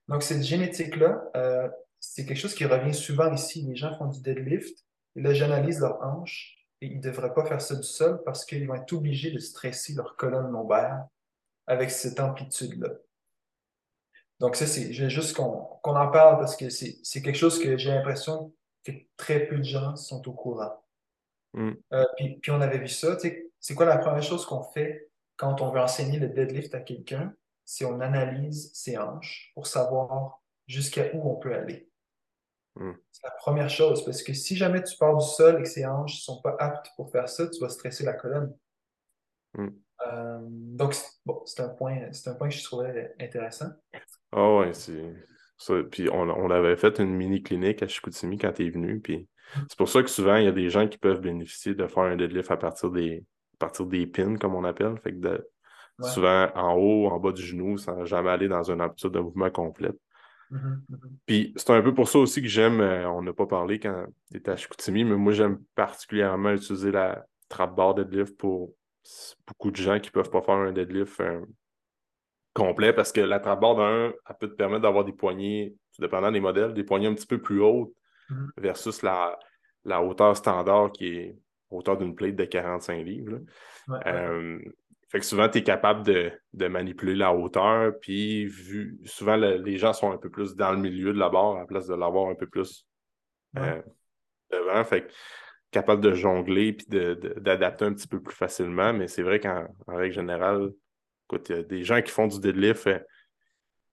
Donc, 0.07 0.23
cette 0.23 0.43
génétique-là, 0.43 1.23
euh, 1.35 1.69
c'est 1.99 2.25
quelque 2.25 2.39
chose 2.39 2.55
qui 2.55 2.65
revient 2.65 2.93
souvent 2.93 3.33
ici. 3.33 3.63
Les 3.63 3.75
gens 3.75 3.97
font 3.97 4.07
du 4.07 4.21
deadlift, 4.21 4.85
et 5.15 5.21
là, 5.21 5.33
j'analyse 5.33 5.79
leur 5.79 6.01
hanche, 6.01 6.57
et 6.81 6.87
ils 6.87 6.97
ne 6.97 7.01
devraient 7.01 7.33
pas 7.33 7.45
faire 7.45 7.61
ça 7.61 7.75
du 7.75 7.83
sol 7.83 8.21
parce 8.23 8.45
qu'ils 8.45 8.67
vont 8.67 8.75
être 8.75 8.93
obligés 8.93 9.31
de 9.31 9.39
stresser 9.39 9.93
leur 9.93 10.15
colonne 10.15 10.51
lombaire 10.51 11.05
avec 11.65 11.91
cette 11.91 12.19
amplitude-là. 12.19 12.89
Donc, 14.39 14.55
ça, 14.55 14.67
c'est 14.67 14.93
juste 14.93 15.35
qu'on 15.35 15.79
en 15.83 16.11
parle 16.11 16.37
parce 16.37 16.55
que 16.55 16.69
c'est 16.69 17.21
quelque 17.21 17.37
chose 17.37 17.59
que 17.59 17.77
j'ai 17.77 17.89
l'impression 17.91 18.53
que 18.83 18.91
très 19.17 19.47
peu 19.47 19.57
de 19.57 19.63
gens 19.63 19.95
sont 19.95 20.27
au 20.27 20.33
courant. 20.33 20.83
Mm. 21.53 21.71
Euh, 21.93 22.05
puis, 22.15 22.37
puis, 22.37 22.51
on 22.51 22.61
avait 22.61 22.77
vu 22.77 22.87
ça. 22.87 23.17
C'est 23.59 23.75
quoi 23.75 23.85
la 23.85 23.97
première 23.97 24.23
chose 24.23 24.45
qu'on 24.45 24.63
fait 24.63 25.09
quand 25.35 25.61
on 25.61 25.71
veut 25.71 25.79
enseigner 25.79 26.19
le 26.19 26.29
deadlift 26.29 26.73
à 26.75 26.81
quelqu'un? 26.81 27.33
C'est 27.65 27.85
on 27.85 27.99
analyse 27.99 28.71
ses 28.73 28.97
hanches 28.97 29.51
pour 29.53 29.67
savoir 29.67 30.41
jusqu'à 30.67 31.13
où 31.13 31.29
on 31.29 31.35
peut 31.35 31.53
aller. 31.53 31.89
Hmm. 32.75 32.93
C'est 33.11 33.25
la 33.25 33.31
première 33.31 33.69
chose, 33.69 34.05
parce 34.05 34.21
que 34.21 34.33
si 34.33 34.55
jamais 34.55 34.83
tu 34.83 34.95
pars 34.97 35.17
du 35.17 35.25
sol 35.25 35.59
et 35.59 35.63
que 35.63 35.69
ces 35.69 35.85
hanches 35.85 36.15
ne 36.15 36.19
sont 36.19 36.41
pas 36.41 36.55
aptes 36.59 36.91
pour 36.95 37.11
faire 37.11 37.27
ça, 37.27 37.47
tu 37.47 37.59
vas 37.59 37.69
stresser 37.69 38.05
la 38.05 38.13
colonne. 38.13 38.55
Hmm. 39.55 39.69
Euh, 40.05 40.39
donc, 40.41 40.95
bon, 41.25 41.41
c'est 41.45 41.61
un, 41.61 41.69
point, 41.69 42.09
un 42.25 42.33
point 42.35 42.49
que 42.49 42.55
je 42.55 42.63
trouvais 42.63 43.15
intéressant. 43.19 43.69
Ah 44.31 44.57
ouais, 44.57 44.73
c'est. 44.73 45.13
Puis 45.89 46.09
on, 46.09 46.29
on, 46.29 46.51
avait 46.51 46.75
fait 46.75 46.99
une 46.99 47.15
mini-clinique 47.15 47.81
à 47.81 47.87
Chicoutimi 47.87 48.37
quand 48.37 48.51
tu 48.51 48.65
es 48.65 48.69
venu. 48.69 48.99
Puis 48.99 49.27
c'est 49.69 49.77
pour 49.77 49.89
ça 49.89 50.03
que 50.03 50.09
souvent, 50.09 50.35
il 50.35 50.45
y 50.45 50.47
a 50.47 50.51
des 50.51 50.69
gens 50.69 50.87
qui 50.87 50.97
peuvent 50.97 51.21
bénéficier 51.21 51.73
de 51.73 51.87
faire 51.87 52.03
un 52.03 52.15
deadlift 52.15 52.51
à 52.51 52.57
partir 52.57 52.91
des, 52.91 53.23
à 53.55 53.57
partir 53.57 53.85
des 53.85 54.05
pins, 54.05 54.35
comme 54.37 54.55
on 54.55 54.63
appelle. 54.63 54.99
Fait 55.03 55.13
que 55.13 55.43
souvent 56.01 56.49
en 56.55 56.75
haut, 56.75 57.07
en 57.07 57.19
bas 57.19 57.31
du 57.31 57.41
genou, 57.41 57.77
sans 57.77 58.05
jamais 58.05 58.29
aller 58.29 58.47
dans 58.47 58.69
une 58.69 58.81
amplitude 58.81 59.11
de 59.11 59.19
mouvement 59.19 59.49
complète. 59.49 59.97
Mm-hmm, 60.51 60.59
mm-hmm. 60.59 61.09
Puis 61.25 61.53
c'est 61.55 61.71
un 61.71 61.81
peu 61.81 61.93
pour 61.93 62.07
ça 62.07 62.19
aussi 62.19 62.41
que 62.41 62.47
j'aime, 62.47 62.79
euh, 62.79 63.09
on 63.09 63.21
n'a 63.21 63.33
pas 63.33 63.47
parlé 63.47 63.79
quand 63.79 64.05
tu 64.31 64.37
étais 64.37 64.51
à 64.51 64.55
Chicoutimi, 64.55 65.03
mais 65.03 65.15
moi 65.15 65.33
j'aime 65.33 65.59
particulièrement 65.75 66.51
utiliser 66.51 66.91
la 66.91 67.25
trap 67.49 67.75
bar 67.75 67.95
deadlift 67.95 68.37
pour 68.37 68.71
beaucoup 69.45 69.71
de 69.71 69.75
gens 69.75 69.99
qui 69.99 70.09
ne 70.09 70.13
peuvent 70.13 70.29
pas 70.29 70.41
faire 70.41 70.55
un 70.55 70.71
deadlift 70.71 71.19
euh, 71.19 71.41
complet 72.57 72.91
parce 72.93 73.11
que 73.11 73.21
la 73.21 73.39
trapboard 73.39 73.79
1, 73.79 74.13
elle 74.29 74.35
peut 74.39 74.47
te 74.49 74.55
permettre 74.55 74.81
d'avoir 74.81 75.05
des 75.05 75.13
poignées, 75.13 75.75
dépendant 75.99 76.31
des 76.31 76.39
modèles, 76.39 76.73
des 76.73 76.83
poignées 76.83 77.07
un 77.07 77.13
petit 77.13 77.27
peu 77.27 77.41
plus 77.41 77.61
hautes 77.61 77.93
Mhm. 78.29 78.51
versus 78.57 79.01
la, 79.03 79.37
la 79.85 80.01
hauteur 80.01 80.35
standard 80.35 80.91
qui 80.91 81.07
est 81.07 81.37
hauteur 81.69 81.97
d'une 81.97 82.13
plate 82.15 82.35
de 82.35 82.45
45 82.45 83.03
livres. 83.05 83.39
Ouais, 83.87 83.95
ouais. 83.97 84.01
Euh, 84.07 84.59
fait 85.09 85.19
que 85.19 85.25
souvent, 85.25 85.47
tu 85.47 85.59
es 85.59 85.63
capable 85.63 86.03
de, 86.03 86.31
de 86.53 86.67
manipuler 86.67 87.15
la 87.15 87.33
hauteur, 87.33 87.93
puis 88.01 88.45
vu, 88.45 88.99
souvent, 89.05 89.37
le- 89.37 89.55
les 89.57 89.77
gens 89.77 89.93
sont 89.93 90.11
un 90.11 90.17
peu 90.17 90.29
plus 90.29 90.55
dans 90.55 90.71
le 90.71 90.77
milieu 90.79 91.13
de 91.13 91.19
la 91.19 91.29
barre 91.29 91.55
à 91.55 91.59
la 91.59 91.65
place 91.65 91.87
de 91.87 91.95
l'avoir 91.95 92.29
un 92.29 92.35
peu 92.35 92.47
plus 92.47 92.85
Ouais. 93.55 93.61
euh, 93.61 93.81
devant. 94.51 94.83
Fait 94.83 95.03
que 95.07 95.11
capable 95.71 96.01
de 96.01 96.13
jongler 96.13 96.73
puis 96.73 96.87
de- 96.89 97.13
de- 97.13 97.39
d'adapter 97.39 97.85
un 97.85 97.93
petit 97.93 98.07
peu 98.07 98.21
plus 98.21 98.35
facilement. 98.35 98.91
Mais 98.93 99.07
c'est 99.07 99.23
vrai 99.23 99.39
qu'en 99.39 99.65
en 99.87 99.95
règle 99.95 100.15
générale, 100.15 100.71
écoute, 101.29 101.49
il 101.49 101.55
y 101.55 101.59
a 101.59 101.63
des 101.63 101.83
gens 101.83 102.01
qui 102.01 102.11
font 102.11 102.27
du 102.27 102.39
deadlift 102.39 102.87
euh, 102.87 102.99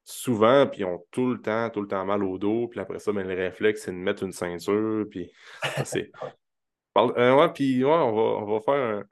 souvent, 0.05 0.67
puis 0.67 0.81
ils 0.81 0.85
ont 0.85 1.05
tout 1.11 1.31
le 1.33 1.41
temps, 1.41 1.71
tout 1.71 1.81
le 1.81 1.89
temps 1.89 2.05
mal 2.05 2.23
au 2.23 2.39
dos. 2.39 2.69
Puis 2.69 2.81
après 2.81 2.99
ça, 2.99 3.13
ben, 3.13 3.27
le 3.27 3.35
réflexe, 3.35 3.83
c'est 3.85 3.93
de 3.93 3.97
mettre 3.97 4.23
une 4.23 4.33
ceinture. 4.33 5.05
Puis 5.11 5.31
c'est. 5.85 6.11
Euh, 6.97 7.35
ouais, 7.35 7.53
puis 7.53 7.83
ouais, 7.83 7.91
on 7.91 8.13
va, 8.15 8.23
on 8.23 8.45
va 8.45 8.61
faire 8.61 8.99
un- 8.99 9.05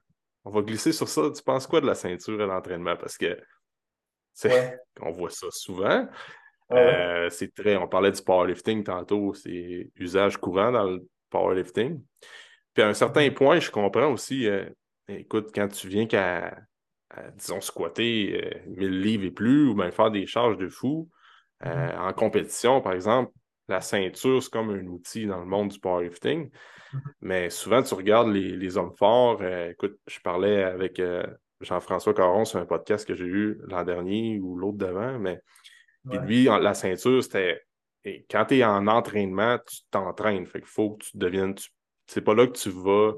On 0.45 0.51
va 0.51 0.61
glisser 0.61 0.93
sur 0.93 1.09
ça. 1.09 1.29
Tu 1.35 1.43
penses 1.43 1.67
quoi 1.67 1.81
de 1.81 1.85
la 1.85 1.95
ceinture 1.95 2.39
à 2.41 2.45
l'entraînement? 2.45 2.95
Parce 2.95 3.17
que 3.17 3.37
c'est- 4.33 4.47
Ouais. 4.53 4.77
on 5.01 5.11
voit 5.11 5.29
ça 5.29 5.47
souvent. 5.51 6.07
Euh, 6.71 7.29
c'est 7.29 7.53
très, 7.53 7.75
on 7.75 7.89
parlait 7.89 8.13
du 8.13 8.21
powerlifting 8.21 8.85
tantôt, 8.85 9.33
c'est 9.33 9.91
usage 9.97 10.37
courant 10.37 10.71
dans 10.71 10.85
le 10.91 11.05
powerlifting. 11.29 12.01
Puis 12.73 12.83
à 12.83 12.87
un 12.87 12.93
certain 12.93 13.27
Mm-hmm. 13.27 13.33
point, 13.33 13.59
je 13.59 13.69
comprends 13.69 14.13
aussi, 14.13 14.47
écoute, 15.09 15.49
quand 15.53 15.67
tu 15.67 15.89
viens 15.89 16.07
qu'à, 16.07 16.55
disons, 17.37 17.61
squatter 17.61 18.41
euh, 18.43 18.59
1000 18.77 19.01
livres 19.01 19.25
et 19.25 19.31
plus, 19.31 19.67
ou 19.69 19.75
bien 19.75 19.91
faire 19.91 20.11
des 20.11 20.25
charges 20.25 20.57
de 20.57 20.67
fou, 20.69 21.09
euh, 21.65 21.69
Mm-hmm. 21.69 21.99
en 21.99 22.13
compétition, 22.13 22.81
par 22.81 22.93
exemple, 22.93 23.31
la 23.69 23.79
ceinture, 23.79 24.43
c'est 24.43 24.51
comme 24.51 24.69
un 24.71 24.85
outil 24.87 25.25
dans 25.25 25.39
le 25.39 25.45
monde 25.45 25.69
du 25.69 25.79
powerlifting. 25.79 26.49
Mhm. 26.93 27.01
Mais 27.21 27.49
souvent, 27.49 27.81
tu 27.81 27.93
regardes 27.93 28.27
les, 28.29 28.57
les 28.57 28.77
hommes 28.77 28.91
forts. 28.97 29.39
euh, 29.41 29.69
écoute, 29.71 29.97
je 30.07 30.19
parlais 30.19 30.63
avec 30.63 30.99
euh, 30.99 31.25
Jean-François 31.61 32.13
Caron 32.13 32.43
sur 32.43 32.59
un 32.59 32.65
podcast 32.65 33.07
que 33.07 33.15
j'ai 33.15 33.25
eu 33.25 33.57
l'an 33.67 33.83
dernier 33.85 34.39
ou 34.41 34.57
l'autre 34.57 34.77
d'avant, 34.77 35.17
mais 35.19 35.39
puis 36.09 36.19
lui, 36.19 36.49
en- 36.49 36.57
la 36.57 36.73
ceinture, 36.73 37.23
c'était. 37.23 37.61
et 38.03 38.25
quand 38.29 38.45
tu 38.47 38.57
es 38.57 38.65
en 38.65 38.87
entraînement, 38.87 39.57
tu 39.65 39.77
t'entraînes. 39.89 40.45
Fait 40.45 40.59
qu'il 40.59 40.67
faut 40.67 40.91
que 40.97 41.05
tu 41.05 41.17
deviennes. 41.17 41.55
tu- 41.55 41.69
C'est 42.07 42.21
pas 42.21 42.33
là 42.35 42.45
que 42.47 42.57
tu 42.57 42.69
vas 42.69 43.13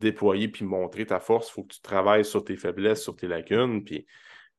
déployer 0.00 0.48
puis 0.48 0.64
montrer 0.64 1.06
ta 1.06 1.20
force. 1.20 1.48
Il 1.48 1.52
faut 1.52 1.62
que 1.64 1.74
tu 1.74 1.80
travailles 1.80 2.24
sur 2.24 2.44
tes 2.44 2.56
faiblesses, 2.56 3.02
sur 3.02 3.16
tes 3.16 3.28
lacunes. 3.28 3.84
Puis 3.84 4.06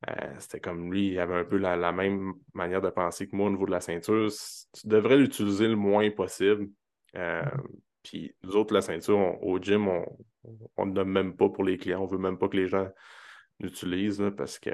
euh, 0.09 0.33
c'était 0.39 0.59
comme 0.59 0.91
lui, 0.91 1.09
il 1.09 1.19
avait 1.19 1.35
un 1.35 1.45
peu 1.45 1.57
la, 1.57 1.75
la 1.75 1.91
même 1.91 2.33
manière 2.53 2.81
de 2.81 2.89
penser 2.89 3.27
que 3.27 3.35
moi 3.35 3.47
au 3.47 3.51
niveau 3.51 3.65
de 3.65 3.71
la 3.71 3.81
ceinture. 3.81 4.29
Tu 4.73 4.87
devrais 4.87 5.17
l'utiliser 5.17 5.67
le 5.67 5.75
moins 5.75 6.09
possible. 6.11 6.69
Euh, 7.15 7.43
puis 8.03 8.33
nous 8.43 8.55
autres, 8.55 8.73
la 8.73 8.81
ceinture, 8.81 9.17
on- 9.17 9.39
au 9.41 9.59
gym, 9.59 9.87
on 10.77 10.85
ne 10.85 10.91
nomme 10.91 11.11
même 11.11 11.35
pas 11.35 11.49
pour 11.49 11.63
les 11.63 11.77
clients. 11.77 12.01
On 12.01 12.05
veut 12.07 12.17
même 12.17 12.37
pas 12.37 12.47
que 12.47 12.57
les 12.57 12.67
gens 12.67 12.87
l'utilisent 13.59 14.21
là, 14.21 14.31
parce 14.31 14.59
que 14.59 14.71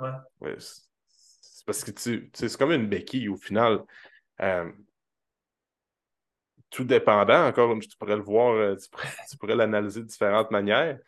Ouais. 0.00 0.10
Ouais, 0.40 0.56
c'est 0.58 1.64
parce 1.64 1.84
que 1.84 1.92
tu, 1.92 2.30
c'est 2.34 2.56
comme 2.56 2.72
une 2.72 2.88
béquille 2.88 3.28
au 3.28 3.36
final. 3.36 3.84
Euh, 4.40 4.70
tout 6.74 6.84
dépendant, 6.84 7.46
encore, 7.46 7.78
tu 7.78 7.96
pourrais 7.96 8.16
le 8.16 8.22
voir, 8.22 8.54
euh, 8.54 8.74
tu 8.76 8.88
pourrais, 8.90 9.08
tu 9.30 9.36
pourrais 9.36 9.54
l'analyser 9.56 10.00
de 10.00 10.06
différentes 10.06 10.50
manières. 10.50 10.98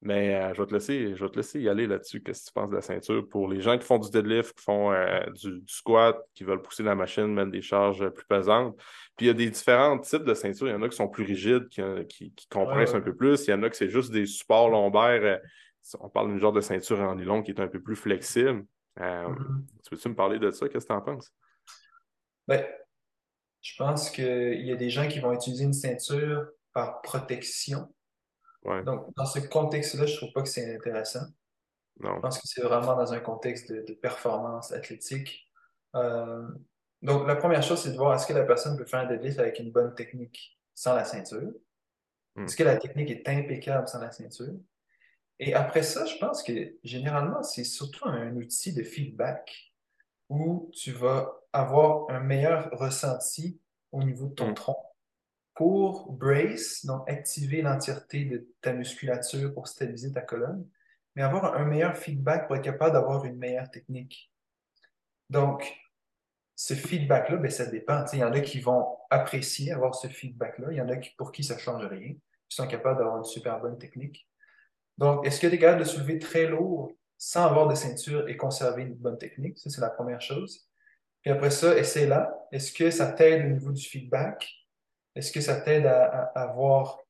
Mais 0.00 0.36
euh, 0.36 0.54
je 0.54 0.60
vais 0.62 0.66
te 0.68 0.74
laisser, 0.74 1.16
je 1.16 1.24
vais 1.24 1.30
te 1.30 1.36
laisser 1.36 1.60
y 1.60 1.68
aller 1.68 1.88
là-dessus. 1.88 2.22
Qu'est-ce 2.22 2.42
que 2.44 2.46
tu 2.48 2.52
penses 2.52 2.70
de 2.70 2.76
la 2.76 2.82
ceinture 2.82 3.28
pour 3.28 3.48
les 3.48 3.60
gens 3.60 3.76
qui 3.76 3.84
font 3.84 3.98
du 3.98 4.08
deadlift, 4.10 4.56
qui 4.56 4.62
font 4.62 4.92
euh, 4.92 5.18
du, 5.30 5.60
du 5.60 5.72
squat, 5.72 6.16
qui 6.34 6.44
veulent 6.44 6.62
pousser 6.62 6.84
la 6.84 6.94
machine, 6.94 7.26
mettre 7.26 7.50
des 7.50 7.62
charges 7.62 8.08
plus 8.10 8.26
pesantes? 8.26 8.76
Puis 9.16 9.26
il 9.26 9.28
y 9.28 9.30
a 9.30 9.34
des 9.34 9.50
différents 9.50 9.98
types 9.98 10.22
de 10.22 10.34
ceintures. 10.34 10.68
Il 10.68 10.70
y 10.70 10.74
en 10.74 10.82
a 10.82 10.88
qui 10.88 10.96
sont 10.96 11.08
plus 11.08 11.24
rigides, 11.24 11.68
qui, 11.68 11.82
qui, 12.08 12.32
qui 12.32 12.46
compressent 12.48 12.90
Ouais, 12.90 12.94
ouais. 12.94 12.96
un 12.98 13.00
peu 13.00 13.16
plus. 13.16 13.44
Il 13.48 13.50
y 13.50 13.54
en 13.54 13.62
a 13.64 13.70
qui 13.70 13.76
c'est 13.76 13.88
juste 13.88 14.12
des 14.12 14.26
supports 14.26 14.68
lombaires. 14.68 15.40
on 15.98 16.08
parle 16.08 16.28
d'une 16.28 16.38
genre 16.38 16.52
de 16.52 16.60
ceinture 16.60 17.00
en 17.00 17.16
nylon 17.16 17.42
qui 17.42 17.50
est 17.50 17.60
un 17.60 17.66
peu 17.68 17.80
plus 17.80 17.96
flexible. 17.96 18.64
Euh, 19.00 19.28
Mhm. 19.28 19.66
tu 19.82 19.90
peux-tu 19.90 20.08
me 20.10 20.14
parler 20.14 20.38
de 20.38 20.52
ça? 20.52 20.68
Qu'est-ce 20.68 20.86
que 20.86 20.92
tu 20.92 20.96
en 20.96 21.00
penses? 21.00 21.32
Ben, 22.46 22.64
je 23.60 23.76
pense 23.76 24.10
qu'il 24.10 24.64
y 24.66 24.72
a 24.72 24.76
des 24.76 24.90
gens 24.90 25.08
qui 25.08 25.20
vont 25.20 25.32
utiliser 25.32 25.64
une 25.64 25.72
ceinture 25.72 26.48
par 26.72 27.02
protection. 27.02 27.92
Ouais, 28.64 28.82
Donc, 28.84 29.14
dans 29.16 29.26
ce 29.26 29.40
contexte-là, 29.40 30.06
je 30.06 30.16
trouve 30.16 30.32
pas 30.32 30.42
que 30.42 30.48
c'est 30.48 30.74
intéressant. 30.74 31.26
non. 32.00 32.16
Je 32.16 32.20
pense 32.20 32.38
que 32.38 32.46
c'est 32.48 32.62
vraiment 32.62 32.96
dans 32.96 33.12
un 33.12 33.20
contexte 33.20 33.72
de, 33.72 33.82
de 33.82 33.94
performance 33.94 34.72
athlétique. 34.72 35.50
Euh, 35.94 36.48
donc, 37.02 37.26
la 37.26 37.36
première 37.36 37.62
chose, 37.62 37.80
c'est 37.82 37.92
de 37.92 37.96
voir 37.96 38.14
est-ce 38.14 38.26
que 38.26 38.32
la 38.32 38.44
personne 38.44 38.76
peut 38.76 38.84
faire 38.84 39.00
un 39.00 39.06
deadlift 39.06 39.38
avec 39.38 39.58
une 39.58 39.70
bonne 39.72 39.94
technique 39.94 40.58
sans 40.74 40.94
la 40.94 41.04
ceinture? 41.04 41.52
Hmm. 42.36 42.44
Est-ce 42.44 42.56
que 42.56 42.64
la 42.64 42.76
technique 42.76 43.10
est 43.10 43.28
impeccable 43.28 43.88
sans 43.88 44.00
la 44.00 44.10
ceinture? 44.10 44.54
Et 45.38 45.54
après 45.54 45.82
ça, 45.82 46.04
je 46.04 46.16
pense 46.18 46.42
que 46.42 46.76
généralement, 46.82 47.42
c'est 47.42 47.64
surtout 47.64 48.06
un 48.08 48.34
outil 48.36 48.72
de 48.74 48.82
feedback 48.82 49.67
où 50.28 50.70
tu 50.74 50.92
vas 50.92 51.32
avoir 51.52 52.10
un 52.10 52.20
meilleur 52.20 52.70
ressenti 52.72 53.60
au 53.92 54.02
niveau 54.02 54.26
de 54.26 54.34
ton 54.34 54.50
Hmm. 54.50 54.54
tronc 54.54 54.84
pour 55.54 56.12
brace, 56.12 56.86
donc 56.86 57.08
activer 57.10 57.62
l'entièreté 57.62 58.24
de 58.24 58.48
ta 58.60 58.72
musculature 58.72 59.52
pour 59.52 59.66
stabiliser 59.66 60.12
ta 60.12 60.20
colonne, 60.20 60.68
mais 61.16 61.22
avoir 61.22 61.54
un 61.56 61.64
meilleur 61.64 61.96
feedback 61.96 62.46
pour 62.46 62.56
être 62.56 62.62
capable 62.62 62.92
d'avoir 62.92 63.24
une 63.24 63.36
meilleure 63.36 63.70
technique. 63.70 64.32
Donc, 65.30 65.76
ce 66.54 66.74
feedback-là, 66.74 67.36
ben, 67.38 67.50
ça 67.50 67.66
dépend. 67.66 68.04
Il 68.12 68.20
y 68.20 68.24
en 68.24 68.32
a 68.32 68.40
qui 68.40 68.60
vont 68.60 68.86
apprécier 69.10 69.72
avoir 69.72 69.94
ce 69.94 70.08
feedback-là. 70.08 70.68
Il 70.70 70.76
y 70.76 70.80
en 70.80 70.88
a 70.88 70.96
qui, 70.96 71.10
pour 71.16 71.32
qui 71.32 71.44
ça 71.44 71.54
ne 71.54 71.60
change 71.60 71.84
rien. 71.86 72.10
Ils 72.10 72.54
sont 72.54 72.66
capables 72.66 72.98
d'avoir 72.98 73.18
une 73.18 73.24
super 73.24 73.60
bonne 73.60 73.78
technique. 73.78 74.28
Donc, 74.96 75.26
est-ce 75.26 75.40
que 75.40 75.46
tu 75.46 75.54
es 75.54 75.58
capable 75.58 75.80
de 75.80 75.88
soulever 75.88 76.18
très 76.18 76.46
lourd 76.46 76.92
sans 77.18 77.44
avoir 77.46 77.68
de 77.68 77.74
ceinture 77.74 78.28
et 78.28 78.36
conserver 78.36 78.82
une 78.82 78.94
bonne 78.94 79.18
technique? 79.18 79.58
Ça, 79.58 79.70
c'est 79.70 79.80
la 79.80 79.90
première 79.90 80.20
chose. 80.20 80.68
Puis 81.22 81.30
après 81.30 81.50
ça, 81.50 81.76
essaie-la. 81.76 82.46
Est-ce 82.52 82.72
que 82.72 82.90
ça 82.90 83.12
t'aide 83.12 83.44
au 83.46 83.48
niveau 83.48 83.72
du 83.72 83.84
feedback? 83.84 84.48
Est-ce 85.14 85.32
que 85.32 85.40
ça 85.40 85.60
t'aide 85.60 85.86
à, 85.86 86.04
à- 86.04 86.38
à 86.38 86.42
avoir 86.44 87.00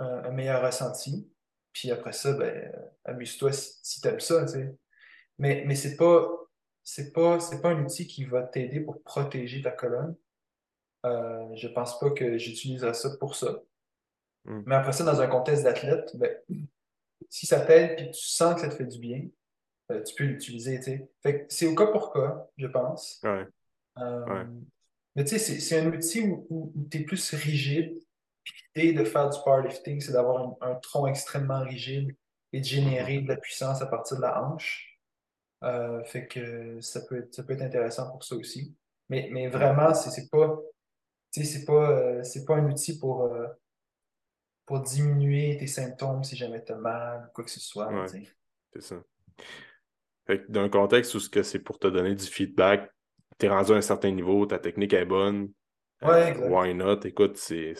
un, 0.00 0.24
un 0.24 0.30
meilleur 0.30 0.62
ressenti? 0.62 1.30
Puis 1.72 1.90
après 1.90 2.12
ça, 2.12 2.32
ben, 2.32 2.72
amuse-toi 3.04 3.52
si, 3.52 3.78
si 3.82 4.00
tu 4.00 4.08
aimes 4.08 4.20
ça, 4.20 4.44
tu 4.44 4.52
sais. 4.52 4.74
Mais, 5.38 5.64
mais 5.66 5.74
pas, 5.96 6.28
c'est 6.82 7.12
pas, 7.12 7.40
c'est 7.40 7.60
pas 7.60 7.70
un 7.70 7.84
outil 7.84 8.06
qui 8.06 8.24
va 8.24 8.42
t'aider 8.42 8.80
pour 8.80 9.02
protéger 9.02 9.62
ta 9.62 9.70
colonne. 9.70 10.16
Euh, 11.06 11.54
je 11.54 11.68
pense 11.68 11.98
pas 11.98 12.10
que 12.10 12.38
j'utiliserais 12.38 12.94
ça 12.94 13.10
pour 13.18 13.34
ça. 13.34 13.60
Mm. 14.44 14.62
Mais 14.66 14.74
après 14.74 14.92
ça, 14.92 15.04
dans 15.04 15.20
un 15.20 15.26
contexte 15.26 15.64
d'athlète, 15.64 16.16
ben, 16.16 16.36
si 17.30 17.46
ça 17.46 17.60
t'aide 17.60 17.98
et 17.98 18.06
que 18.06 18.16
tu 18.16 18.26
sens 18.26 18.54
que 18.54 18.60
ça 18.62 18.68
te 18.68 18.74
fait 18.74 18.86
du 18.86 18.98
bien, 18.98 19.26
euh, 19.90 20.02
tu 20.02 20.14
peux 20.14 20.24
l'utiliser, 20.24 20.80
c'est 21.48 21.66
au 21.66 21.74
cas 21.74 21.86
pour 21.86 22.12
cas, 22.12 22.46
je 22.56 22.66
pense. 22.66 23.20
Ouais, 23.22 23.46
Euh, 23.98 24.24
Ouais. 24.26 24.46
Mais 25.16 25.24
tu 25.24 25.38
sais, 25.38 25.60
c'est 25.60 25.78
un 25.78 25.92
outil 25.92 26.22
où, 26.22 26.72
tu 26.90 26.98
es 26.98 27.04
plus 27.04 27.34
rigide. 27.34 28.02
Puis 28.42 28.54
l'idée 28.74 28.92
de 28.98 29.04
faire 29.04 29.30
du 29.30 29.38
powerlifting, 29.44 30.00
c'est 30.00 30.12
d'avoir 30.12 30.56
un, 30.60 30.72
un 30.72 30.74
tronc 30.76 31.06
extrêmement 31.06 31.62
rigide 31.62 32.16
et 32.52 32.60
de 32.60 32.64
générer 32.64 33.20
de 33.20 33.28
la 33.28 33.36
puissance 33.36 33.80
à 33.80 33.86
partir 33.86 34.16
de 34.16 34.22
la 34.22 34.42
hanche. 34.42 34.98
Euh, 35.62 36.02
fait 36.04 36.26
que 36.26 36.80
ça 36.80 37.00
peut 37.02 37.18
être, 37.18 37.32
ça 37.32 37.44
peut 37.44 37.52
être 37.52 37.62
intéressant 37.62 38.10
pour 38.10 38.24
ça 38.24 38.34
aussi. 38.34 38.74
Mais, 39.08 39.28
mais 39.32 39.46
vraiment, 39.46 39.94
c'est 39.94 40.28
pas, 40.30 40.58
c'est 41.30 41.64
pas, 41.64 42.24
c'est 42.24 42.44
pas 42.44 42.56
un 42.56 42.70
outil 42.70 42.98
pour, 42.98 43.32
pour 44.66 44.80
diminuer 44.80 45.56
tes 45.58 45.66
symptômes 45.66 46.24
si 46.24 46.36
jamais 46.36 46.64
tu 46.64 46.72
as 46.72 46.76
mal 46.76 47.26
ou 47.28 47.32
quoi 47.32 47.44
que 47.44 47.50
ce 47.50 47.60
soit. 47.60 47.88
Ouais. 47.88 48.06
tu 48.10 48.26
c'est 48.72 48.82
ça. 48.82 48.96
Fait 50.26 50.40
que 50.40 50.50
d'un 50.50 50.68
contexte 50.68 51.14
où 51.14 51.20
c'est 51.20 51.58
pour 51.58 51.78
te 51.78 51.86
donner 51.86 52.14
du 52.14 52.24
feedback, 52.24 52.90
t'es 53.38 53.48
rendu 53.48 53.72
à 53.72 53.76
un 53.76 53.82
certain 53.82 54.10
niveau, 54.10 54.46
ta 54.46 54.58
technique 54.58 54.92
est 54.94 55.04
bonne. 55.04 55.50
Ouais, 56.02 56.36
euh, 56.36 56.48
why 56.48 56.74
not? 56.74 57.00
Écoute, 57.04 57.36
c'est. 57.36 57.74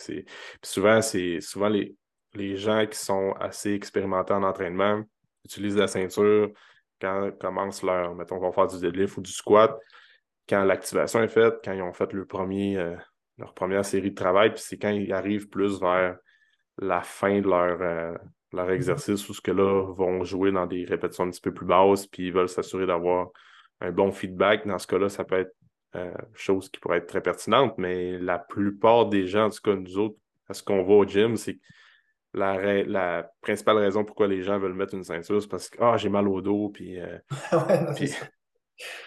souvent, 0.63 1.01
c'est 1.01 1.41
souvent 1.41 1.69
les, 1.69 1.95
les 2.33 2.57
gens 2.57 2.85
qui 2.85 2.97
sont 2.97 3.33
assez 3.39 3.73
expérimentés 3.73 4.33
en 4.33 4.43
entraînement 4.43 5.03
utilisent 5.43 5.77
la 5.77 5.87
ceinture 5.87 6.51
quand 6.99 7.31
commencent 7.39 7.83
leur, 7.83 8.15
mettons, 8.15 8.39
vont 8.39 8.51
faire 8.51 8.67
du 8.67 8.79
deadlift 8.79 9.17
ou 9.17 9.21
du 9.21 9.31
squat, 9.31 9.77
quand 10.47 10.63
l'activation 10.63 11.21
est 11.21 11.27
faite, 11.27 11.55
quand 11.63 11.73
ils 11.73 11.81
ont 11.81 11.93
fait 11.93 12.11
le 12.13 12.25
premier, 12.25 12.77
euh, 12.77 12.95
leur 13.37 13.53
première 13.53 13.85
série 13.85 14.11
de 14.11 14.15
travail, 14.15 14.51
puis 14.53 14.63
c'est 14.65 14.77
quand 14.77 14.89
ils 14.89 15.11
arrivent 15.11 15.49
plus 15.49 15.79
vers 15.79 16.17
la 16.77 17.01
fin 17.01 17.41
de 17.41 17.47
leur, 17.47 17.81
euh, 17.81 18.17
leur 18.53 18.71
exercice 18.71 19.27
où 19.29 19.33
ce 19.33 19.41
que 19.41 19.51
là 19.51 19.91
vont 19.93 20.23
jouer 20.23 20.51
dans 20.51 20.65
des 20.65 20.85
répétitions 20.85 21.25
un 21.25 21.29
petit 21.29 21.41
peu 21.41 21.53
plus 21.53 21.65
basses, 21.65 22.07
puis 22.07 22.27
ils 22.27 22.33
veulent 22.33 22.49
s'assurer 22.49 22.85
d'avoir 22.85 23.29
un 23.81 23.91
bon 23.91 24.11
feedback. 24.11 24.65
Dans 24.67 24.79
ce 24.79 24.87
cas-là, 24.87 25.09
ça 25.09 25.23
peut 25.23 25.39
être 25.39 25.55
euh, 25.95 26.11
chose 26.33 26.69
qui 26.69 26.79
pourrait 26.79 26.97
être 26.97 27.07
très 27.07 27.21
pertinente, 27.21 27.75
mais 27.77 28.17
la 28.19 28.39
plupart 28.39 29.07
des 29.07 29.27
gens, 29.27 29.45
en 29.45 29.49
tout 29.49 29.61
cas 29.63 29.75
nous 29.75 29.97
autres, 29.97 30.17
à 30.49 30.53
ce 30.53 30.61
qu'on 30.61 30.83
va 30.83 30.93
au 30.93 31.05
gym, 31.05 31.37
c'est 31.37 31.55
que 31.55 31.61
la, 32.33 32.83
la, 32.83 33.31
principale 33.41 33.77
raison 33.77 34.03
pourquoi 34.03 34.27
les 34.27 34.43
gens 34.43 34.59
veulent 34.59 34.73
mettre 34.73 34.93
une 34.93 35.05
ceinture, 35.05 35.41
c'est 35.41 35.47
parce 35.47 35.69
que 35.69 35.77
ah, 35.81 35.95
j'ai 35.95 36.09
mal 36.09 36.27
au 36.27 36.41
dos, 36.41 36.69
puis, 36.69 36.99
euh, 36.99 37.17
puis, 37.95 38.11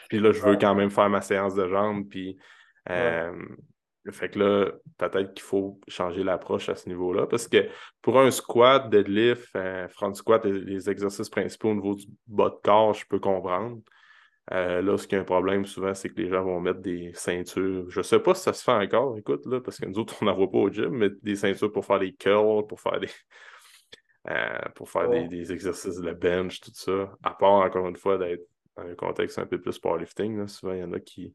puis, 0.08 0.18
là, 0.18 0.32
je 0.32 0.40
veux 0.40 0.56
quand 0.56 0.74
même 0.74 0.90
faire 0.90 1.10
ma 1.10 1.20
séance 1.20 1.54
de 1.54 1.68
jambes, 1.68 2.08
puis 2.08 2.38
euh, 2.88 3.32
fait 4.10 4.30
que 4.30 4.38
là, 4.38 4.70
peut-être 4.96 5.34
qu'il 5.34 5.42
faut 5.42 5.80
changer 5.88 6.22
l'approche 6.22 6.68
à 6.68 6.74
ce 6.74 6.88
niveau-là, 6.88 7.26
parce 7.26 7.48
que 7.48 7.68
pour 8.02 8.18
un 8.20 8.30
squat, 8.30 8.88
deadlift, 8.90 9.54
euh, 9.56 9.88
front 9.88 10.14
squat, 10.14 10.44
les, 10.44 10.88
exercices 10.88 11.28
principaux 11.28 11.70
au 11.70 11.74
niveau 11.74 11.94
du 11.94 12.06
bas 12.26 12.50
de 12.50 12.56
corps, 12.62 12.94
je 12.94 13.06
peux 13.06 13.18
comprendre. 13.18 13.80
là, 14.50 14.96
ce 14.96 15.06
qui 15.06 15.14
est 15.14 15.18
un 15.18 15.24
problème 15.24 15.66
souvent, 15.66 15.94
c'est 15.94 16.08
que 16.08 16.20
les 16.20 16.28
gens 16.28 16.42
vont 16.42 16.60
mettre 16.60 16.80
des 16.80 17.12
ceintures. 17.14 17.90
Je 17.90 17.98
ne 17.98 18.02
sais 18.02 18.20
pas 18.20 18.34
si 18.34 18.42
ça 18.42 18.52
se 18.52 18.64
fait 18.64 18.72
encore, 18.72 19.18
écoute, 19.18 19.44
là, 19.46 19.60
parce 19.60 19.78
que 19.78 19.86
nous 19.86 19.98
autres, 19.98 20.16
on 20.22 20.26
n'en 20.26 20.34
voit 20.34 20.50
pas 20.50 20.58
au 20.58 20.70
gym, 20.70 20.90
mais 20.90 21.10
des 21.22 21.36
ceintures 21.36 21.72
pour 21.72 21.84
faire 21.84 21.98
des 21.98 22.14
curls, 22.14 22.66
pour 22.66 22.80
faire 22.80 23.00
des. 23.00 23.10
pour 24.74 24.90
faire 24.90 25.08
des, 25.08 25.28
des, 25.28 25.52
exercices 25.52 26.00
de 26.00 26.12
bench, 26.12 26.60
tout 26.60 26.70
ça. 26.74 27.12
À 27.22 27.30
part, 27.30 27.52
encore 27.52 27.88
une 27.88 27.96
fois, 27.96 28.18
d'être 28.18 28.46
dans 28.76 28.84
un 28.84 28.94
contexte 28.94 29.38
un 29.38 29.46
peu 29.46 29.60
plus 29.60 29.78
powerlifting. 29.78 30.46
Souvent, 30.46 30.72
il 30.72 30.80
y 30.80 30.84
en 30.84 30.92
a 30.92 31.00
qui, 31.00 31.34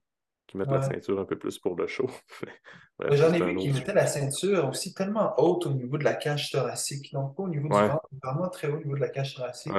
qui 0.53 0.57
mettent 0.59 0.69
la 0.69 0.83
ceinture 0.83 1.19
un 1.19 1.25
peu 1.25 1.37
plus 1.37 1.57
pour 1.57 1.75
le 1.75 1.87
show. 1.87 2.07
J'en 3.11 3.33
ai 3.33 3.41
vu 3.41 3.55
qui 3.55 3.71
mettaient 3.71 3.93
la 3.93 4.05
ceinture 4.05 4.69
aussi 4.69 4.93
tellement 4.93 5.33
haute 5.37 5.65
au 5.65 5.73
niveau 5.73 5.97
de 5.97 6.03
la 6.03 6.13
cage 6.13 6.51
thoracique. 6.51 7.11
Donc, 7.11 7.35
pas 7.35 7.43
au 7.43 7.49
niveau 7.49 7.67
du 7.67 7.73
ventre, 7.73 8.07
vraiment 8.23 8.49
très 8.49 8.67
haut 8.67 8.75
au 8.75 8.77
niveau 8.77 8.95
de 8.95 9.01
la 9.01 9.09
cage 9.09 9.33
thoracique. 9.35 9.73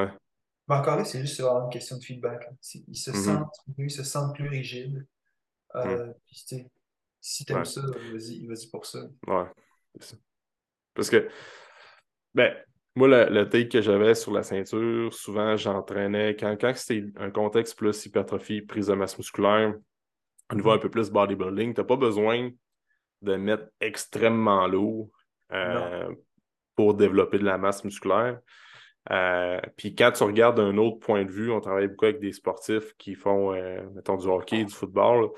Mais 0.67 0.75
encore 0.75 0.97
là, 0.97 1.05
c'est 1.05 1.21
juste 1.21 1.41
une 1.41 1.71
question 1.71 1.97
de 1.97 2.03
feedback. 2.03 2.49
Ils 2.89 2.97
se, 2.97 3.11
mm-hmm. 3.11 3.25
sentent 3.25 3.55
ils 3.79 3.91
se 3.91 4.03
sentent 4.03 4.35
plus 4.35 4.49
rigides. 4.49 5.07
Euh, 5.77 6.07
mm. 6.07 6.15
si 7.21 7.45
t'aimes 7.45 7.59
aimes 7.59 7.65
ça, 7.65 7.83
vas-y 7.83 8.47
vas 8.47 8.55
pour 8.73 8.87
ça. 8.87 9.01
Ouais. 9.29 9.45
Parce 10.95 11.11
que, 11.11 11.29
ben, 12.35 12.53
moi, 12.97 13.29
le, 13.29 13.49
take 13.49 13.69
que 13.69 13.81
j'avais 13.81 14.15
sur 14.15 14.33
la 14.33 14.43
ceinture, 14.43 15.13
souvent, 15.13 15.57
j'entraînais, 15.57 16.35
quand, 16.35 16.57
quand 16.61 16.75
c'était 16.75 17.05
un 17.17 17.31
contexte 17.31 17.77
plus 17.77 18.07
hypertrophie, 18.07 18.63
prise 18.63 18.87
de 18.89 18.95
masse 18.95 19.19
musculaire, 19.19 19.75
un 20.51 20.57
niveau 20.57 20.71
un 20.71 20.79
peu 20.79 20.91
plus 20.91 21.11
bodybuilding, 21.11 21.75
tu 21.75 21.81
n'as 21.81 21.87
pas 21.87 21.97
besoin 21.97 22.51
de 23.23 23.37
mettre 23.37 23.65
extrêmement 23.81 24.67
lourd 24.67 25.11
euh, 25.53 26.15
pour 26.77 26.95
développer 26.95 27.39
de 27.39 27.45
la 27.45 27.59
masse 27.59 27.85
musculaire. 27.85 28.41
Euh, 29.11 29.61
puis 29.77 29.95
quand 29.95 30.13
tu 30.13 30.25
regardes 30.25 30.57
d'un 30.57 30.77
autre 30.79 30.99
point 30.99 31.25
de 31.25 31.31
vue, 31.31 31.51
on 31.51 31.61
travaille 31.61 31.89
beaucoup 31.89 32.07
avec 32.07 32.21
des 32.21 32.33
sportifs 32.33 32.95
qui 32.97 33.15
font, 33.15 33.55
euh, 33.55 33.83
mettons, 33.95 34.17
du 34.17 34.27
hockey, 34.27 34.65
du 34.65 34.73
football. 34.73 35.31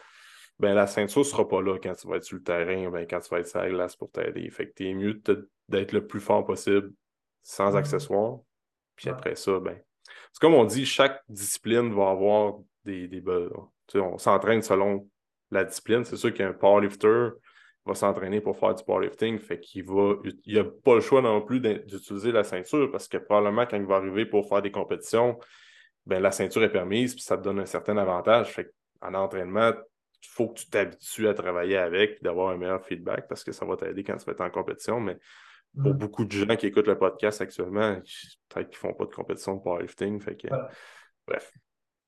Ben, 0.58 0.74
la 0.74 0.86
ceinture 0.86 1.20
ne 1.20 1.24
sera 1.24 1.46
pas 1.46 1.60
là 1.60 1.78
quand 1.78 1.94
tu 1.94 2.08
vas 2.08 2.16
être 2.16 2.24
sur 2.24 2.36
le 2.36 2.42
terrain, 2.42 2.90
ben, 2.90 3.06
quand 3.08 3.20
tu 3.20 3.28
vas 3.28 3.40
être 3.40 3.48
sur 3.48 3.60
la 3.60 3.68
glace 3.68 3.96
pour 3.96 4.10
t'aider. 4.10 4.48
Fait 4.50 4.68
que 4.68 4.74
tu 4.74 4.88
es 4.88 4.94
mieux 4.94 5.20
d'être 5.68 5.92
le 5.92 6.06
plus 6.06 6.20
fort 6.20 6.46
possible 6.46 6.92
sans 7.42 7.72
mm. 7.72 7.76
accessoires. 7.76 8.38
Puis 8.94 9.10
après 9.10 9.34
ça, 9.34 9.58
ben, 9.60 9.78
c'est 10.32 10.40
comme 10.40 10.54
on 10.54 10.64
dit, 10.64 10.86
chaque 10.86 11.20
discipline 11.28 11.92
va 11.92 12.10
avoir 12.10 12.54
des, 12.84 13.08
des 13.08 13.20
on 13.94 14.18
s'entraîne 14.18 14.62
selon 14.62 15.08
la 15.50 15.64
discipline. 15.64 16.04
C'est 16.04 16.16
sûr 16.16 16.32
qu'un 16.34 16.52
powerlifter 16.52 17.30
va 17.86 17.94
s'entraîner 17.94 18.40
pour 18.40 18.58
faire 18.58 18.74
du 18.74 18.82
powerlifting, 18.84 19.38
fait 19.38 19.60
qu'il 19.60 19.84
va, 19.84 20.14
il 20.44 20.56
n'a 20.56 20.64
pas 20.64 20.96
le 20.96 21.00
choix 21.00 21.22
non 21.22 21.40
plus 21.40 21.60
d'utiliser 21.60 22.32
la 22.32 22.42
ceinture 22.42 22.90
parce 22.90 23.06
que 23.06 23.16
probablement 23.16 23.64
quand 23.64 23.76
il 23.76 23.86
va 23.86 23.96
arriver 23.96 24.26
pour 24.26 24.48
faire 24.48 24.60
des 24.60 24.72
compétitions, 24.72 25.38
ben, 26.04 26.20
la 26.20 26.32
ceinture 26.32 26.62
est 26.64 26.72
permise, 26.72 27.14
puis 27.14 27.22
ça 27.22 27.36
te 27.36 27.42
donne 27.42 27.60
un 27.60 27.66
certain 27.66 27.96
avantage. 27.96 28.52
Fait 28.52 28.72
en 29.00 29.14
entraînement, 29.14 29.72
il 30.22 30.28
faut 30.28 30.48
que 30.48 30.60
tu 30.60 30.68
t'habitues 30.68 31.28
à 31.28 31.34
travailler 31.34 31.76
avec 31.76 32.12
et 32.12 32.18
d'avoir 32.22 32.50
un 32.50 32.56
meilleur 32.56 32.84
feedback 32.84 33.28
parce 33.28 33.44
que 33.44 33.52
ça 33.52 33.64
va 33.64 33.76
t'aider 33.76 34.02
quand 34.02 34.16
tu 34.16 34.24
vas 34.24 34.32
être 34.32 34.40
en 34.40 34.50
compétition. 34.50 35.00
Mais 35.00 35.16
pour 35.80 35.94
mm. 35.94 35.98
beaucoup 35.98 36.24
de 36.24 36.32
gens 36.32 36.56
qui 36.56 36.66
écoutent 36.66 36.88
le 36.88 36.98
podcast 36.98 37.40
actuellement, 37.40 37.94
peut-être 38.48 38.68
qu'ils 38.70 38.88
ne 38.88 38.92
font 38.92 38.94
pas 38.94 39.04
de 39.04 39.14
compétition 39.14 39.56
de 39.56 39.62
powerlifting. 39.62 40.20
Fait 40.20 40.36
que, 40.36 40.48
Bref. 41.26 41.52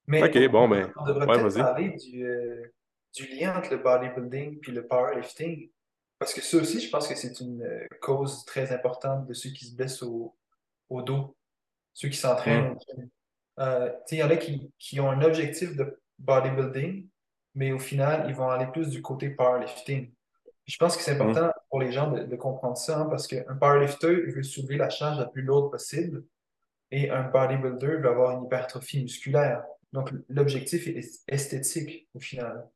Mais 0.09 0.49
bon, 0.49 0.69
ben. 0.69 0.91
On 0.97 1.05
devrait 1.05 1.27
peut-être 1.27 1.59
parler 1.59 1.91
du, 1.91 2.27
euh, 2.27 2.73
du, 3.15 3.27
lien 3.29 3.57
entre 3.57 3.71
le 3.73 3.79
bodybuilding 3.79 4.59
et 4.67 4.71
le 4.71 4.87
powerlifting. 4.87 5.71
Parce 6.19 6.35
que 6.35 6.41
ça 6.41 6.57
aussi, 6.57 6.81
je 6.81 6.91
pense 6.91 7.07
que 7.07 7.15
c'est 7.15 7.39
une 7.41 7.63
euh, 7.63 7.87
cause 8.01 8.45
très 8.47 8.73
importante 8.73 9.27
de 9.27 9.35
ceux 9.35 9.51
qui 9.51 9.67
se 9.67 9.77
blessent 9.77 10.03
au, 10.03 10.35
au 10.89 11.03
dos, 11.03 11.37
ceux 11.93 12.09
qui 12.09 12.17
s'entraînent. 12.17 12.73
Mm. 12.73 13.03
Euh, 13.61 13.93
il 14.11 14.19
y 14.19 14.23
en 14.23 14.31
a 14.31 14.37
qui, 14.37 14.73
qui 14.79 14.99
ont 14.99 15.11
un 15.11 15.21
objectif 15.23 15.77
de 15.77 16.01
bodybuilding, 16.19 17.07
mais 17.55 17.73
au 17.73 17.79
final, 17.79 18.25
ils 18.29 18.35
vont 18.35 18.49
aller 18.49 18.67
plus 18.73 18.89
du 18.89 19.03
côté 19.03 19.29
powerlifting. 19.29 20.11
Je 20.65 20.77
pense 20.79 20.97
que 20.97 21.03
c'est 21.03 21.15
mm. 21.15 21.21
important 21.21 21.53
pour 21.69 21.81
les 21.81 21.93
gens 21.93 22.11
de, 22.11 22.37
comprendre 22.37 22.79
ça, 22.79 23.01
hein, 23.01 23.07
parce 23.11 23.27
qu'un 23.27 23.57
powerlifter 23.61 24.25
il 24.27 24.33
veut 24.33 24.43
soulever 24.43 24.79
la 24.79 24.89
charge 24.89 25.19
la 25.19 25.27
plus 25.27 25.43
lourde 25.43 25.71
possible 25.71 26.25
et 26.91 27.11
un 27.11 27.25
bodybuilder 27.25 27.99
veut 27.99 28.09
avoir 28.09 28.39
une 28.39 28.47
hypertrophie 28.47 29.03
musculaire. 29.03 29.63
Donc, 29.93 30.13
l'objectif 30.29 30.87
est 30.87 31.23
esthétique 31.29 32.09
au 32.15 32.21
final. 32.21 32.69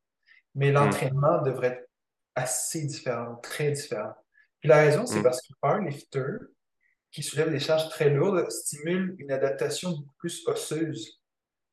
Mais 0.55 0.71
mm. 0.71 0.75
l'entraînement 0.75 1.43
devrait 1.43 1.69
être 1.69 1.91
assez 2.35 2.85
différent, 2.87 3.37
très 3.37 3.73
différent. 3.73 4.15
Puis 4.61 4.69
la 4.69 4.77
raison, 4.77 5.07
c'est 5.07 5.21
mm. 5.21 5.25
parce 5.25 5.41
que 5.43 5.53
powerlifter, 5.61 6.37
qui 7.11 7.23
soulève 7.23 7.51
des 7.51 7.61
charges 7.61 7.89
très 7.91 8.11
lourdes, 8.11 8.51
stimule 8.51 9.15
une 9.19 9.31
adaptation 9.31 9.91
beaucoup 9.91 10.15
plus 10.19 10.47
osseuse 10.47 11.21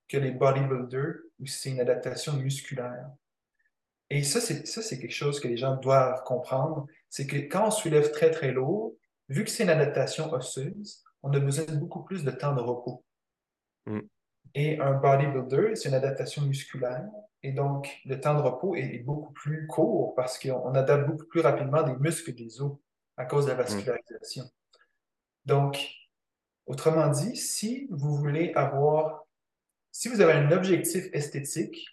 que 0.10 0.18
les 0.18 0.32
bodybuilders 0.32 1.16
où 1.40 1.46
c'est 1.46 1.70
une 1.70 1.80
adaptation 1.80 2.34
musculaire. 2.34 3.10
Et 4.10 4.24
ça, 4.24 4.42
c'est, 4.42 4.68
ça, 4.68 4.82
c'est 4.82 5.00
quelque 5.00 5.14
chose 5.14 5.40
que 5.40 5.48
les 5.48 5.58
gens 5.58 5.78
doivent 5.78 6.24
comprendre. 6.24 6.88
C'est 7.10 7.28
que 7.28 7.38
quand 7.38 7.68
on 7.68 7.72
soulève 7.72 8.12
très, 8.12 8.32
très 8.32 8.52
lourd, 8.52 8.96
vu 9.30 9.44
que 9.44 9.50
c'est 9.50 9.64
une 9.64 9.70
adaptation 9.70 10.32
osseuse, 10.34 11.04
on 11.22 11.32
a 11.32 11.40
besoin 11.40 11.66
de 11.66 11.76
beaucoup 11.76 12.04
plus 12.04 12.24
de 12.24 12.32
temps 12.32 12.56
de 12.56 12.62
repos. 12.62 13.06
Mm. 13.86 14.00
Et 14.56 14.80
un 14.80 14.94
bodybuilder, 14.94 15.76
c'est 15.76 15.90
une 15.90 15.96
adaptation 15.96 16.42
musculaire. 16.44 17.08
Et 17.44 17.52
donc, 17.52 18.02
le 18.06 18.20
temps 18.20 18.36
de 18.36 18.42
repos 18.42 18.76
est, 18.76 19.00
beaucoup 19.00 19.32
plus 19.32 19.68
court 19.68 20.14
parce 20.16 20.38
qu'on 20.38 20.74
adapte 20.74 21.08
beaucoup 21.08 21.26
plus 21.26 21.42
rapidement 21.42 21.84
des 21.84 21.96
muscles 21.96 22.34
des 22.34 22.62
os 22.62 22.78
à 23.16 23.26
cause 23.26 23.46
de 23.46 23.52
la 23.52 23.58
vascularisation. 23.58 24.46
Donc, 25.46 25.80
autrement 26.66 27.08
dit, 27.08 27.36
si 27.36 27.88
vous 27.92 28.16
voulez 28.16 28.52
avoir, 28.56 29.26
si 29.92 30.10
vous 30.10 30.22
avez 30.22 30.34
un 30.34 30.52
objectif 30.52 31.06
esthétique, 31.14 31.86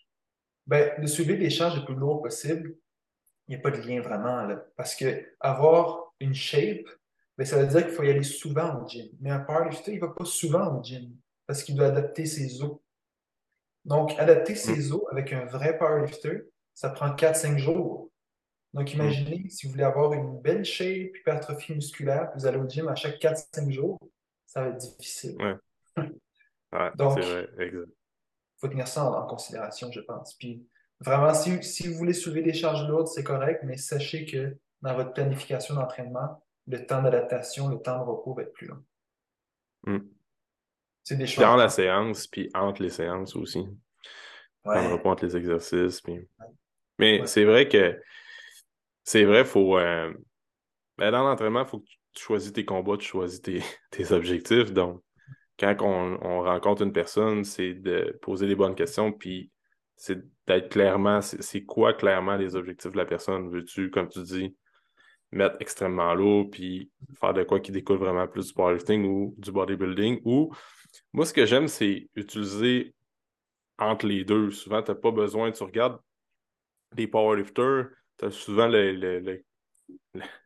ben, 0.66 1.00
de 1.00 1.06
soulever 1.06 1.36
des 1.36 1.50
charges 1.50 1.78
le 1.78 1.84
plus 1.84 1.94
lourd 1.94 2.22
possible, 2.22 2.76
il 3.46 3.54
n'y 3.54 3.56
a 3.56 3.60
pas 3.60 3.70
de 3.70 3.80
lien 3.80 4.00
vraiment 4.00 4.42
là. 4.42 4.56
Parce 4.76 4.96
que 4.96 5.24
avoir 5.38 6.12
une 6.18 6.34
shape, 6.34 6.86
ben, 7.38 7.44
ça 7.44 7.58
veut 7.58 7.68
dire 7.68 7.86
qu'il 7.86 7.94
faut 7.94 8.02
y 8.02 8.10
aller 8.10 8.24
souvent 8.24 8.82
au 8.82 8.88
gym. 8.88 9.06
Mais 9.20 9.30
un 9.30 9.40
powerlifter, 9.40 9.92
il 9.92 10.00
ne 10.00 10.06
va 10.06 10.12
pas 10.12 10.24
souvent 10.24 10.76
au 10.76 10.82
gym 10.82 11.16
parce 11.46 11.62
qu'il 11.62 11.74
doit 11.74 11.86
adapter 11.86 12.26
ses 12.26 12.62
os. 12.62 12.78
Donc, 13.84 14.18
adapter 14.18 14.54
mm. 14.54 14.56
ses 14.56 14.92
os 14.92 15.02
avec 15.10 15.32
un 15.32 15.44
vrai 15.44 15.78
powerlifter, 15.78 16.42
ça 16.74 16.90
prend 16.90 17.14
4-5 17.14 17.58
jours. 17.58 18.10
Donc, 18.72 18.92
mm. 18.92 18.94
imaginez, 18.94 19.48
si 19.48 19.66
vous 19.66 19.72
voulez 19.72 19.84
avoir 19.84 20.12
une 20.12 20.40
belle 20.40 20.64
shape, 20.64 21.16
hypertrophie 21.16 21.74
musculaire, 21.74 22.30
vous 22.36 22.46
allez 22.46 22.58
au 22.58 22.68
gym 22.68 22.88
à 22.88 22.94
chaque 22.94 23.18
4-5 23.18 23.70
jours, 23.70 23.98
ça 24.46 24.62
va 24.62 24.68
être 24.68 24.78
difficile. 24.78 25.36
Ouais. 25.40 26.10
Donc, 26.96 27.18
exact 27.18 27.90
faut 28.58 28.68
tenir 28.68 28.88
ça 28.88 29.04
en, 29.04 29.26
considération, 29.26 29.90
je 29.92 30.00
pense. 30.00 30.34
Puis 30.34 30.66
vraiment, 31.00 31.34
si, 31.34 31.88
vous 31.88 31.94
voulez 31.94 32.12
soulever 32.12 32.42
des 32.42 32.54
charges 32.54 32.88
lourdes, 32.88 33.08
c'est 33.08 33.24
correct, 33.24 33.62
mais 33.64 33.76
sachez 33.76 34.24
que 34.24 34.56
dans 34.82 34.94
votre 34.94 35.12
planification 35.12 35.74
d'entraînement, 35.74 36.42
le 36.66 36.84
temps 36.84 37.02
d'adaptation, 37.02 37.68
le 37.68 37.78
temps 37.78 37.98
de 37.98 38.04
repos 38.04 38.34
va 38.34 38.42
être 38.42 38.52
plus 38.52 38.66
long. 38.66 38.82
Hmm. 39.84 39.98
C'est 41.06 41.16
des 41.16 41.26
choses. 41.28 41.44
Dans 41.44 41.54
la 41.54 41.68
séance, 41.68 42.26
puis 42.26 42.50
entre 42.52 42.82
les 42.82 42.90
séances 42.90 43.36
aussi. 43.36 43.64
Ouais. 44.64 44.88
De 44.88 44.92
repos 44.92 45.10
entre 45.10 45.24
les 45.24 45.36
exercices. 45.36 46.02
Mais 46.98 47.24
c'est 47.26 47.44
vrai 47.44 47.68
que 47.68 47.96
c'est 49.04 49.24
vrai, 49.24 49.44
faut. 49.44 49.78
Euh, 49.78 50.12
ben, 50.98 51.12
dans 51.12 51.22
l'entraînement, 51.22 51.62
il 51.62 51.68
faut 51.68 51.78
que 51.78 51.86
tu 52.12 52.24
choisis 52.24 52.52
tes 52.52 52.64
combats, 52.64 52.96
tu 52.96 53.06
choisis 53.06 53.40
tes, 53.40 53.62
tes 53.92 54.10
objectifs. 54.10 54.72
Donc, 54.72 55.00
quand 55.60 55.76
on, 55.80 56.42
rencontre 56.42 56.82
une 56.82 56.92
personne, 56.92 57.44
c'est 57.44 57.74
de 57.74 58.18
poser 58.20 58.48
les 58.48 58.56
bonnes 58.56 58.74
questions, 58.74 59.12
puis 59.12 59.52
c'est 59.94 60.18
d'être 60.48 60.70
clairement, 60.70 61.20
c'est 61.22 61.62
quoi 61.62 61.94
clairement 61.94 62.34
les 62.34 62.56
objectifs 62.56 62.90
de 62.90 62.96
la 62.96 63.06
personne? 63.06 63.48
Veux-tu, 63.48 63.90
comme 63.90 64.08
tu 64.08 64.22
dis, 64.22 64.56
mettre 65.30 65.56
extrêmement 65.60 66.14
lourd, 66.14 66.50
puis 66.50 66.90
faire 67.20 67.32
de 67.32 67.44
quoi 67.44 67.60
qui 67.60 67.70
découle 67.70 67.98
vraiment 67.98 68.26
plus 68.26 68.48
du 68.48 68.54
powerlifting 68.54 69.04
ou 69.06 69.36
du 69.38 69.52
bodybuilding? 69.52 70.20
Ou 70.24 70.52
moi, 71.12 71.26
ce 71.26 71.32
que 71.32 71.46
j'aime, 71.46 71.68
c'est 71.68 72.08
utiliser 72.14 72.94
entre 73.78 74.06
les 74.06 74.24
deux. 74.24 74.50
Souvent, 74.50 74.82
tu 74.82 74.90
n'as 74.90 74.96
pas 74.96 75.10
besoin, 75.10 75.52
tu 75.52 75.62
regardes 75.62 75.98
les 76.96 77.06
powerlifters, 77.06 77.88
tu 78.18 78.24
as 78.24 78.30
souvent 78.30 78.68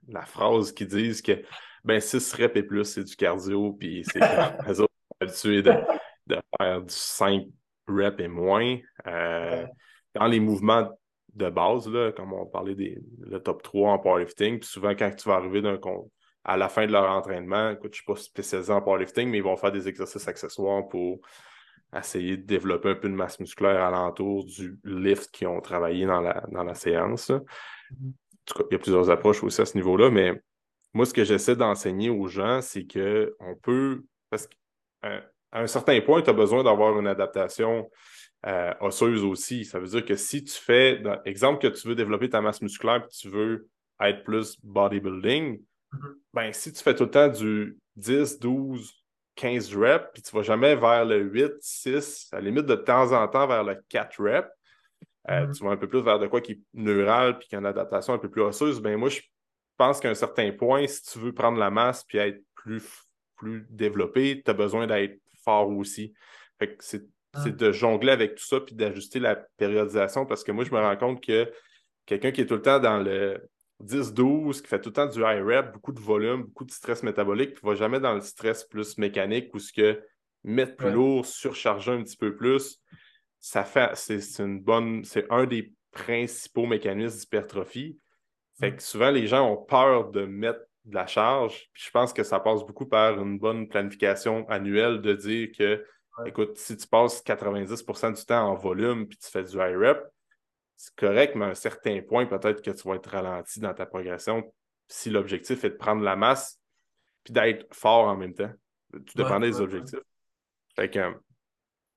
la 0.08 0.22
phrase 0.22 0.72
qui 0.72 0.86
disent 0.86 1.22
que 1.22 1.42
ben 1.84 2.00
6 2.00 2.34
reps 2.34 2.56
et 2.56 2.62
plus, 2.62 2.84
c'est 2.84 3.04
du 3.04 3.16
cardio, 3.16 3.72
puis 3.72 4.04
c'est 4.04 4.20
habitué 5.20 5.62
de, 5.62 5.72
faire 6.58 6.82
du 6.82 6.94
5 6.94 7.46
reps 7.86 8.20
et 8.20 8.28
moins. 8.28 8.78
Euh, 9.06 9.66
dans 10.14 10.26
les 10.26 10.40
mouvements 10.40 10.90
de 11.34 11.48
base, 11.48 11.88
là, 11.88 12.12
comme 12.12 12.32
on 12.32 12.46
parlait 12.46 12.74
des 12.74 12.98
le 13.20 13.40
top 13.40 13.62
3 13.62 13.92
en 13.92 13.98
powerlifting, 13.98 14.58
puis 14.58 14.68
souvent 14.68 14.90
quand 14.90 15.14
tu 15.14 15.28
vas 15.28 15.36
arriver 15.36 15.62
d'un 15.62 15.78
à 16.44 16.56
la 16.56 16.68
fin 16.68 16.86
de 16.86 16.92
leur 16.92 17.10
entraînement, 17.10 17.70
écoute, 17.70 17.94
je 17.94 18.02
ne 18.02 18.02
suis 18.02 18.04
pas 18.04 18.16
spécialisé 18.16 18.72
en 18.72 18.80
powerlifting, 18.80 19.28
mais 19.28 19.38
ils 19.38 19.42
vont 19.44 19.56
faire 19.56 19.72
des 19.72 19.88
exercices 19.88 20.26
accessoires 20.26 20.88
pour 20.88 21.20
essayer 21.96 22.36
de 22.36 22.42
développer 22.42 22.90
un 22.90 22.94
peu 22.94 23.08
de 23.08 23.14
masse 23.14 23.40
musculaire 23.40 23.82
alentour 23.82 24.44
du 24.44 24.78
lift 24.84 25.30
qu'ils 25.30 25.48
ont 25.48 25.60
travaillé 25.60 26.06
dans 26.06 26.20
la, 26.20 26.44
dans 26.50 26.64
la 26.64 26.74
séance. 26.74 27.30
Mm-hmm. 27.30 28.08
En 28.08 28.44
tout 28.46 28.54
cas, 28.54 28.64
il 28.70 28.72
y 28.72 28.76
a 28.76 28.78
plusieurs 28.78 29.10
approches 29.10 29.42
aussi 29.42 29.60
à 29.60 29.66
ce 29.66 29.76
niveau-là, 29.76 30.10
mais 30.10 30.40
moi, 30.92 31.04
ce 31.04 31.14
que 31.14 31.24
j'essaie 31.24 31.56
d'enseigner 31.56 32.10
aux 32.10 32.26
gens, 32.26 32.60
c'est 32.60 32.86
qu'on 32.86 33.56
peut, 33.62 34.02
parce 34.28 34.46
qu'à 34.46 34.56
euh, 35.08 35.20
un 35.52 35.66
certain 35.66 36.00
point, 36.00 36.22
tu 36.22 36.30
as 36.30 36.34
besoin 36.34 36.64
d'avoir 36.64 36.98
une 36.98 37.06
adaptation 37.06 37.90
euh, 38.46 38.72
osseuse 38.80 39.24
aussi. 39.24 39.64
Ça 39.64 39.78
veut 39.78 39.86
dire 39.86 40.04
que 40.04 40.16
si 40.16 40.42
tu 40.44 40.54
fais, 40.54 41.02
exemple 41.24 41.60
que 41.60 41.74
tu 41.74 41.88
veux 41.88 41.94
développer 41.94 42.30
ta 42.30 42.40
masse 42.40 42.62
musculaire 42.62 43.04
et 43.04 43.08
tu 43.08 43.28
veux 43.28 43.68
être 44.00 44.24
plus 44.24 44.58
bodybuilding. 44.62 45.60
Ben 46.32 46.52
si 46.52 46.72
tu 46.72 46.82
fais 46.82 46.94
tout 46.94 47.04
le 47.04 47.10
temps 47.10 47.28
du 47.28 47.78
10, 47.96 48.38
12, 48.38 48.92
15 49.34 49.76
reps, 49.76 50.06
puis 50.12 50.22
tu 50.22 50.34
vas 50.34 50.42
jamais 50.42 50.76
vers 50.76 51.04
le 51.04 51.18
8, 51.20 51.52
6, 51.60 52.28
à 52.32 52.36
la 52.36 52.42
limite 52.42 52.66
de 52.66 52.74
temps 52.74 53.12
en 53.12 53.26
temps 53.28 53.46
vers 53.46 53.64
le 53.64 53.76
4 53.88 54.22
reps, 54.22 54.48
euh, 55.28 55.46
mm-hmm. 55.46 55.56
tu 55.56 55.64
vas 55.64 55.70
un 55.70 55.76
peu 55.76 55.88
plus 55.88 56.02
vers 56.02 56.18
de 56.18 56.26
quoi 56.26 56.40
qui 56.40 56.52
est 56.52 56.60
neural 56.74 57.38
puis 57.38 57.48
qui 57.48 57.56
a 57.56 57.58
une 57.58 57.66
adaptation 57.66 58.12
un 58.12 58.18
peu 58.18 58.30
plus 58.30 58.42
osseuse, 58.42 58.80
ben 58.80 58.96
moi, 58.96 59.08
je 59.08 59.20
pense 59.76 60.00
qu'à 60.00 60.10
un 60.10 60.14
certain 60.14 60.52
point, 60.52 60.86
si 60.86 61.02
tu 61.02 61.18
veux 61.18 61.32
prendre 61.32 61.58
la 61.58 61.70
masse 61.70 62.04
puis 62.04 62.18
être 62.18 62.42
plus, 62.54 62.84
plus 63.36 63.66
développé, 63.70 64.42
tu 64.44 64.50
as 64.50 64.54
besoin 64.54 64.86
d'être 64.86 65.20
fort 65.42 65.70
aussi. 65.70 66.12
Fait 66.58 66.76
que 66.76 66.84
c'est 66.84 67.02
ah. 67.32 67.48
de 67.48 67.72
jongler 67.72 68.12
avec 68.12 68.34
tout 68.34 68.44
ça 68.44 68.60
puis 68.60 68.74
d'ajuster 68.74 69.20
la 69.20 69.36
périodisation 69.36 70.26
parce 70.26 70.44
que 70.44 70.52
moi, 70.52 70.64
je 70.64 70.70
me 70.70 70.78
rends 70.78 70.96
compte 70.96 71.24
que 71.24 71.50
quelqu'un 72.04 72.32
qui 72.32 72.42
est 72.42 72.46
tout 72.46 72.56
le 72.56 72.62
temps 72.62 72.80
dans 72.80 72.98
le 72.98 73.48
10-12, 73.82 74.62
qui 74.62 74.68
fait 74.68 74.80
tout 74.80 74.90
le 74.90 74.94
temps 74.94 75.06
du 75.06 75.20
high 75.20 75.42
rep, 75.42 75.72
beaucoup 75.72 75.92
de 75.92 76.00
volume, 76.00 76.44
beaucoup 76.44 76.64
de 76.64 76.70
stress 76.70 77.02
métabolique, 77.02 77.54
puis 77.54 77.62
va 77.64 77.74
jamais 77.74 78.00
dans 78.00 78.14
le 78.14 78.20
stress 78.20 78.64
plus 78.64 78.98
mécanique 78.98 79.54
ou 79.54 79.58
ce 79.58 79.72
que 79.72 80.02
mettre 80.44 80.76
plus 80.76 80.90
lourd, 80.90 81.26
surcharger 81.26 81.92
un 81.92 82.02
petit 82.02 82.16
peu 82.16 82.34
plus, 82.34 82.80
ça 83.40 83.64
fait, 83.64 83.94
c'est 83.94 84.42
une 84.42 84.60
bonne, 84.60 85.04
c'est 85.04 85.26
un 85.30 85.46
des 85.46 85.72
principaux 85.92 86.66
mécanismes 86.66 87.18
d'hypertrophie. 87.18 87.98
Fait 88.58 88.74
que 88.74 88.82
souvent, 88.82 89.10
les 89.10 89.26
gens 89.26 89.50
ont 89.50 89.56
peur 89.56 90.10
de 90.10 90.24
mettre 90.24 90.60
de 90.84 90.94
la 90.94 91.06
charge. 91.06 91.68
Puis 91.72 91.84
je 91.86 91.90
pense 91.90 92.12
que 92.12 92.22
ça 92.22 92.40
passe 92.40 92.64
beaucoup 92.64 92.86
par 92.86 93.20
une 93.20 93.38
bonne 93.38 93.68
planification 93.68 94.48
annuelle 94.48 95.00
de 95.00 95.14
dire 95.14 95.48
que, 95.56 95.84
écoute, 96.26 96.56
si 96.58 96.76
tu 96.76 96.86
passes 96.86 97.22
90% 97.24 98.16
du 98.16 98.24
temps 98.24 98.48
en 98.48 98.54
volume 98.54 99.06
puis 99.08 99.18
tu 99.18 99.30
fais 99.30 99.44
du 99.44 99.56
high 99.56 99.76
rep, 99.76 100.04
c'est 100.80 100.94
correct, 100.94 101.34
mais 101.34 101.44
à 101.44 101.48
un 101.48 101.54
certain 101.54 102.00
point, 102.00 102.24
peut-être 102.24 102.62
que 102.62 102.70
tu 102.70 102.88
vas 102.88 102.94
être 102.94 103.10
ralenti 103.10 103.60
dans 103.60 103.74
ta 103.74 103.84
progression 103.84 104.50
si 104.88 105.10
l'objectif 105.10 105.62
est 105.62 105.70
de 105.70 105.76
prendre 105.76 106.02
la 106.02 106.16
masse 106.16 106.58
puis 107.22 107.34
d'être 107.34 107.66
fort 107.74 108.06
en 108.06 108.16
même 108.16 108.32
temps. 108.32 108.50
Tout 108.90 109.14
dépend 109.14 109.38
des 109.38 109.60
objectifs. 109.60 110.00
Fait 110.74 110.88
que, 110.88 111.12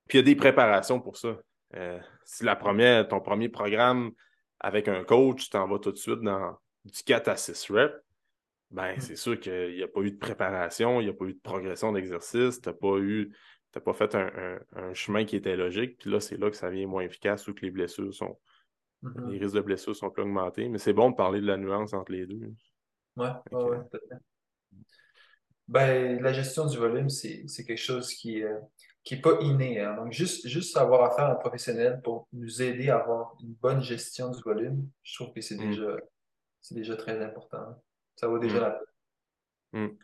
puis 0.09 0.17
il 0.17 0.17
y 0.17 0.19
a 0.19 0.23
des 0.23 0.35
préparations 0.35 0.99
pour 0.99 1.15
ça. 1.15 1.39
Euh, 1.75 1.97
si 2.25 2.43
la 2.43 2.57
première, 2.57 3.07
ton 3.07 3.21
premier 3.21 3.47
programme 3.47 4.11
avec 4.59 4.89
un 4.89 5.05
coach, 5.05 5.45
tu 5.45 5.49
t'en 5.51 5.65
vas 5.65 5.79
tout 5.79 5.93
de 5.93 5.97
suite 5.97 6.19
dans 6.19 6.57
du 6.83 7.03
4 7.03 7.29
à 7.29 7.37
6 7.37 7.71
reps, 7.71 7.95
ben, 8.69 8.97
hmm. 8.97 8.99
c'est 8.99 9.15
sûr 9.15 9.39
qu'il 9.39 9.75
n'y 9.75 9.83
a 9.83 9.87
pas 9.87 10.01
eu 10.01 10.11
de 10.11 10.17
préparation, 10.17 10.99
il 10.99 11.05
n'y 11.05 11.09
a 11.09 11.13
pas 11.13 11.25
eu 11.25 11.35
de 11.35 11.41
progression 11.41 11.93
d'exercice, 11.93 12.59
tu 12.59 12.67
n'as 12.67 12.75
pas 12.75 12.97
eu, 12.97 13.33
pas 13.79 13.93
fait 13.93 14.13
un, 14.13 14.93
chemin 14.93 15.23
qui 15.23 15.37
était 15.37 15.55
logique, 15.55 15.99
puis 15.99 16.11
là, 16.11 16.19
c'est 16.19 16.37
là 16.37 16.49
que 16.49 16.57
ça 16.57 16.69
devient 16.69 16.85
moins 16.85 17.03
efficace 17.03 17.47
ou 17.47 17.53
que 17.53 17.61
les 17.61 17.71
blessures 17.71 18.13
sont. 18.13 18.37
Mm-hmm. 19.03 19.31
Les 19.31 19.37
risques 19.37 19.55
de 19.55 19.61
blessures 19.61 19.95
sont 19.95 20.09
plus 20.09 20.23
augmentés. 20.23 20.69
Mais 20.69 20.77
c'est 20.77 20.93
bon 20.93 21.11
de 21.11 21.15
parler 21.15 21.41
de 21.41 21.45
la 21.45 21.57
nuance 21.57 21.93
entre 21.93 22.11
les 22.11 22.25
deux. 22.25 22.53
Oui, 23.17 23.27
ouais, 23.51 23.77
Ben, 25.67 26.21
la 26.21 26.33
gestion 26.33 26.65
du 26.65 26.77
volume, 26.77 27.09
c'est 27.09 27.45
quelque 27.65 27.77
chose 27.77 28.13
qui, 28.13 28.43
euh, 28.43 28.59
qui 29.03 29.15
n'est 29.15 29.21
pas 29.21 29.39
inné. 29.41 29.79
Hein. 29.81 29.95
Donc, 29.95 30.11
juste, 30.11 30.47
juste 30.47 30.77
avoir 30.77 31.03
affaire 31.03 31.25
à 31.25 31.31
un 31.33 31.35
professionnel 31.35 32.01
pour 32.03 32.27
nous 32.33 32.61
aider 32.61 32.89
à 32.89 32.99
avoir 32.99 33.35
une 33.43 33.53
bonne 33.53 33.81
gestion 33.81 34.31
du 34.31 34.41
volume, 34.41 34.89
je 35.03 35.15
trouve 35.15 35.33
que 35.33 35.41
c'est 35.41 35.55
mm. 35.55 35.69
déjà, 35.69 35.97
déjà 36.71 36.95
très 36.95 37.21
important. 37.21 37.83
Ça 38.15 38.27
vaut 38.27 38.39
déjà 38.39 38.57
mm. 38.57 38.61
la 38.61 38.71
peine. 38.71 39.85
Mm. 39.87 39.97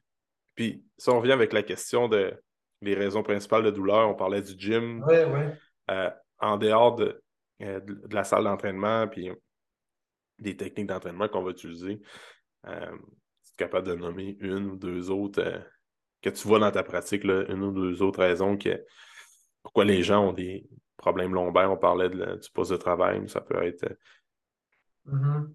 Puis, 0.55 0.85
si 0.97 1.09
on 1.09 1.19
revient 1.19 1.31
avec 1.31 1.53
la 1.53 1.63
question 1.63 2.09
de 2.09 2.33
les 2.81 2.95
raisons 2.95 3.23
principales 3.23 3.63
de 3.63 3.71
douleur, 3.71 4.09
on 4.09 4.15
parlait 4.15 4.41
du 4.41 4.53
gym. 4.57 5.03
Oui, 5.07 5.17
oui. 5.27 5.41
Euh, 5.89 6.09
en 6.39 6.57
dehors 6.57 6.95
euh, 7.61 7.79
de, 7.79 8.13
la 8.13 8.23
salle 8.23 8.43
d'entraînement, 8.43 9.07
puis 9.07 9.31
des 10.39 10.55
techniques 10.55 10.87
d'entraînement 10.87 11.27
qu'on 11.27 11.43
va 11.43 11.51
utiliser, 11.51 12.01
euh, 12.65 12.97
tu 13.43 13.51
es 13.51 13.55
capable 13.57 13.87
de 13.87 13.95
nommer 13.95 14.37
une 14.39 14.67
ou 14.67 14.75
deux 14.75 15.09
autres 15.09 15.61
que 16.21 16.29
tu 16.29 16.47
vois 16.47 16.59
dans 16.59 16.71
ta 16.71 16.83
pratique, 16.83 17.23
une 17.23 17.63
ou 17.63 17.71
deux 17.71 18.01
autres 18.01 18.19
raisons 18.19 18.57
que 18.57 18.85
pourquoi 19.63 19.85
les 19.85 20.03
gens 20.03 20.29
ont 20.29 20.33
des 20.33 20.67
problèmes 20.97 21.33
lombaires. 21.33 21.71
On 21.71 21.77
parlait 21.77 22.09
du 22.09 22.49
poste 22.53 22.71
de 22.71 22.77
travail, 22.77 23.19
mais 23.19 23.27
ça 23.27 23.41
peut 23.41 23.63
être. 23.63 23.83
Euh, 23.83 25.11
mm-hmm. 25.11 25.53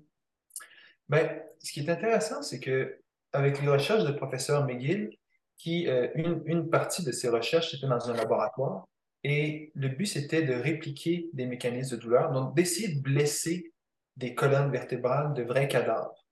ben, 1.09 1.43
ce 1.59 1.73
qui 1.73 1.81
est 1.81 1.91
intéressant, 1.91 2.43
c'est 2.43 2.61
que 2.61 2.99
avec 3.33 3.61
les 3.61 3.69
recherches 3.69 4.05
de 4.05 4.13
professeur 4.13 4.65
McGill, 4.65 5.11
qui, 5.57 5.89
euh, 5.89 6.09
une, 6.15 6.43
une, 6.47 6.71
partie 6.71 7.05
de 7.05 7.13
ses 7.13 7.29
recherches 7.29 7.75
était 7.75 7.87
dans 7.87 8.11
un 8.11 8.15
laboratoire, 8.15 8.87
et 9.25 9.73
le 9.75 9.89
but, 9.89 10.07
c'était 10.07 10.43
de 10.43 10.53
répliquer 10.53 11.31
des 11.33 11.47
mécanismes 11.47 11.97
de 11.97 12.03
douleur, 12.03 12.31
donc 12.31 12.55
d'essayer 12.55 12.95
de 12.95 13.01
blesser 13.01 13.73
des 14.17 14.35
colonnes 14.35 14.71
vertébrales 14.71 15.33
de 15.33 15.43
vrais 15.43 15.67
cadavres. 15.67 16.27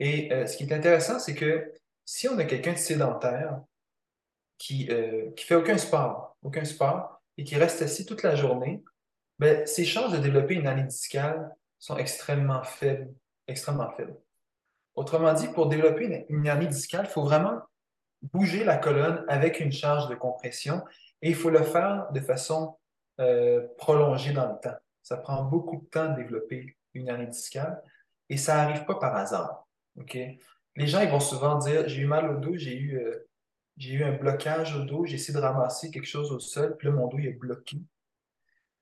Et 0.00 0.32
euh, 0.32 0.46
ce 0.46 0.56
qui 0.56 0.64
est 0.64 0.72
intéressant, 0.72 1.18
c'est 1.18 1.34
que 1.34 1.70
si 2.06 2.28
on 2.28 2.38
a 2.38 2.44
quelqu'un 2.44 2.72
de 2.72 2.78
sédentaire 2.78 3.60
qui 4.56 4.86
ne 4.86 4.94
euh, 4.94 5.30
fait 5.36 5.54
aucun 5.54 5.76
sport, 5.76 6.36
aucun 6.42 6.64
sport, 6.64 7.22
et 7.36 7.44
qui 7.44 7.56
reste 7.56 7.82
assis 7.82 8.06
toute 8.06 8.22
la 8.22 8.36
journée, 8.36 8.82
ben, 9.38 9.66
ses 9.66 9.84
chances 9.84 10.12
de 10.12 10.18
développer 10.18 10.54
une 10.54 10.66
hernie 10.66 10.84
discale 10.84 11.54
sont 11.78 11.98
extrêmement 11.98 12.62
faibles, 12.62 13.12
extrêmement 13.48 13.90
faibles. 13.90 14.16
Autrement 14.94 15.34
dit, 15.34 15.48
pour 15.48 15.66
développer 15.66 16.04
une, 16.04 16.24
une 16.38 16.46
hernie 16.46 16.68
discale, 16.68 17.04
il 17.06 17.10
faut 17.10 17.24
vraiment 17.24 17.60
bouger 18.32 18.64
la 18.64 18.78
colonne 18.78 19.24
avec 19.28 19.60
une 19.60 19.72
charge 19.72 20.08
de 20.08 20.14
compression 20.14 20.82
et 21.24 21.30
il 21.30 21.34
faut 21.34 21.50
le 21.50 21.62
faire 21.62 22.06
de 22.12 22.20
façon 22.20 22.78
euh, 23.18 23.66
prolongée 23.78 24.32
dans 24.32 24.52
le 24.52 24.60
temps. 24.60 24.76
Ça 25.02 25.16
prend 25.16 25.42
beaucoup 25.42 25.80
de 25.80 25.86
temps 25.86 26.10
de 26.10 26.16
développer 26.16 26.76
une 26.92 27.08
hernie 27.08 27.26
discale 27.26 27.82
et 28.28 28.36
ça 28.36 28.54
n'arrive 28.54 28.84
pas 28.84 28.94
par 28.96 29.16
hasard. 29.16 29.66
OK? 29.98 30.16
les 30.76 30.86
gens 30.86 31.00
ils 31.00 31.10
vont 31.10 31.20
souvent 31.20 31.58
dire 31.58 31.88
j'ai 31.88 32.02
eu 32.02 32.06
mal 32.06 32.30
au 32.30 32.38
dos, 32.38 32.56
j'ai 32.56 32.76
eu, 32.76 32.98
euh, 32.98 33.28
j'ai 33.76 33.94
eu 33.94 34.04
un 34.04 34.12
blocage 34.12 34.76
au 34.76 34.84
dos, 34.84 35.04
j'ai 35.06 35.16
essayé 35.16 35.34
de 35.34 35.42
ramasser 35.42 35.90
quelque 35.90 36.06
chose 36.06 36.32
au 36.32 36.38
sol, 36.38 36.76
puis 36.76 36.88
là, 36.88 36.94
mon 36.94 37.08
dos 37.08 37.18
il 37.18 37.26
est 37.26 37.32
bloqué. 37.32 37.78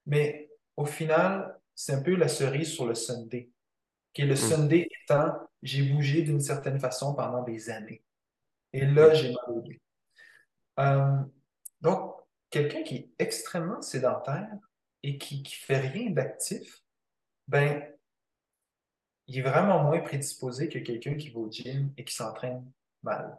Mais 0.07 0.51
au 0.76 0.84
final, 0.84 1.59
c'est 1.74 1.93
un 1.93 2.03
peu 2.03 2.14
la 2.16 2.28
cerise 2.28 2.72
sur 2.72 2.86
le 2.86 2.95
Sunday. 2.95 3.51
qui 4.12 4.22
le 4.22 4.34
hmm. 4.34 4.36
Sunday 4.36 4.88
étant 5.03 5.34
j'ai 5.62 5.82
bougé 5.82 6.22
d'une 6.22 6.40
certaine 6.40 6.80
façon 6.80 7.14
pendant 7.14 7.43
des 7.43 7.70
années. 7.70 8.03
Et 8.72 8.84
là, 8.84 9.14
j'ai 9.14 9.28
mal 9.28 9.45
au 9.49 9.61
dos. 9.61 9.70
Euh, 10.80 11.16
donc, 11.80 12.11
quelqu'un 12.53 12.82
qui 12.82 12.96
est 12.96 13.11
extrêmement 13.18 13.82
sédentaire 13.82 14.48
et 15.03 15.18
qui 15.18 15.42
ne 15.42 15.48
fait 15.48 15.80
rien 15.80 16.11
d'actif, 16.11 16.82
ben, 17.48 17.82
il 19.26 19.38
est 19.38 19.42
vraiment 19.42 19.82
moins 19.82 20.00
prédisposé 20.00 20.68
que 20.68 20.78
quelqu'un 20.78 21.14
qui 21.14 21.30
va 21.30 21.40
au 21.40 21.50
gym 21.50 21.92
et 21.96 22.05
qui 22.05 22.14
s'entraîne 22.14 22.70
mal. 23.03 23.36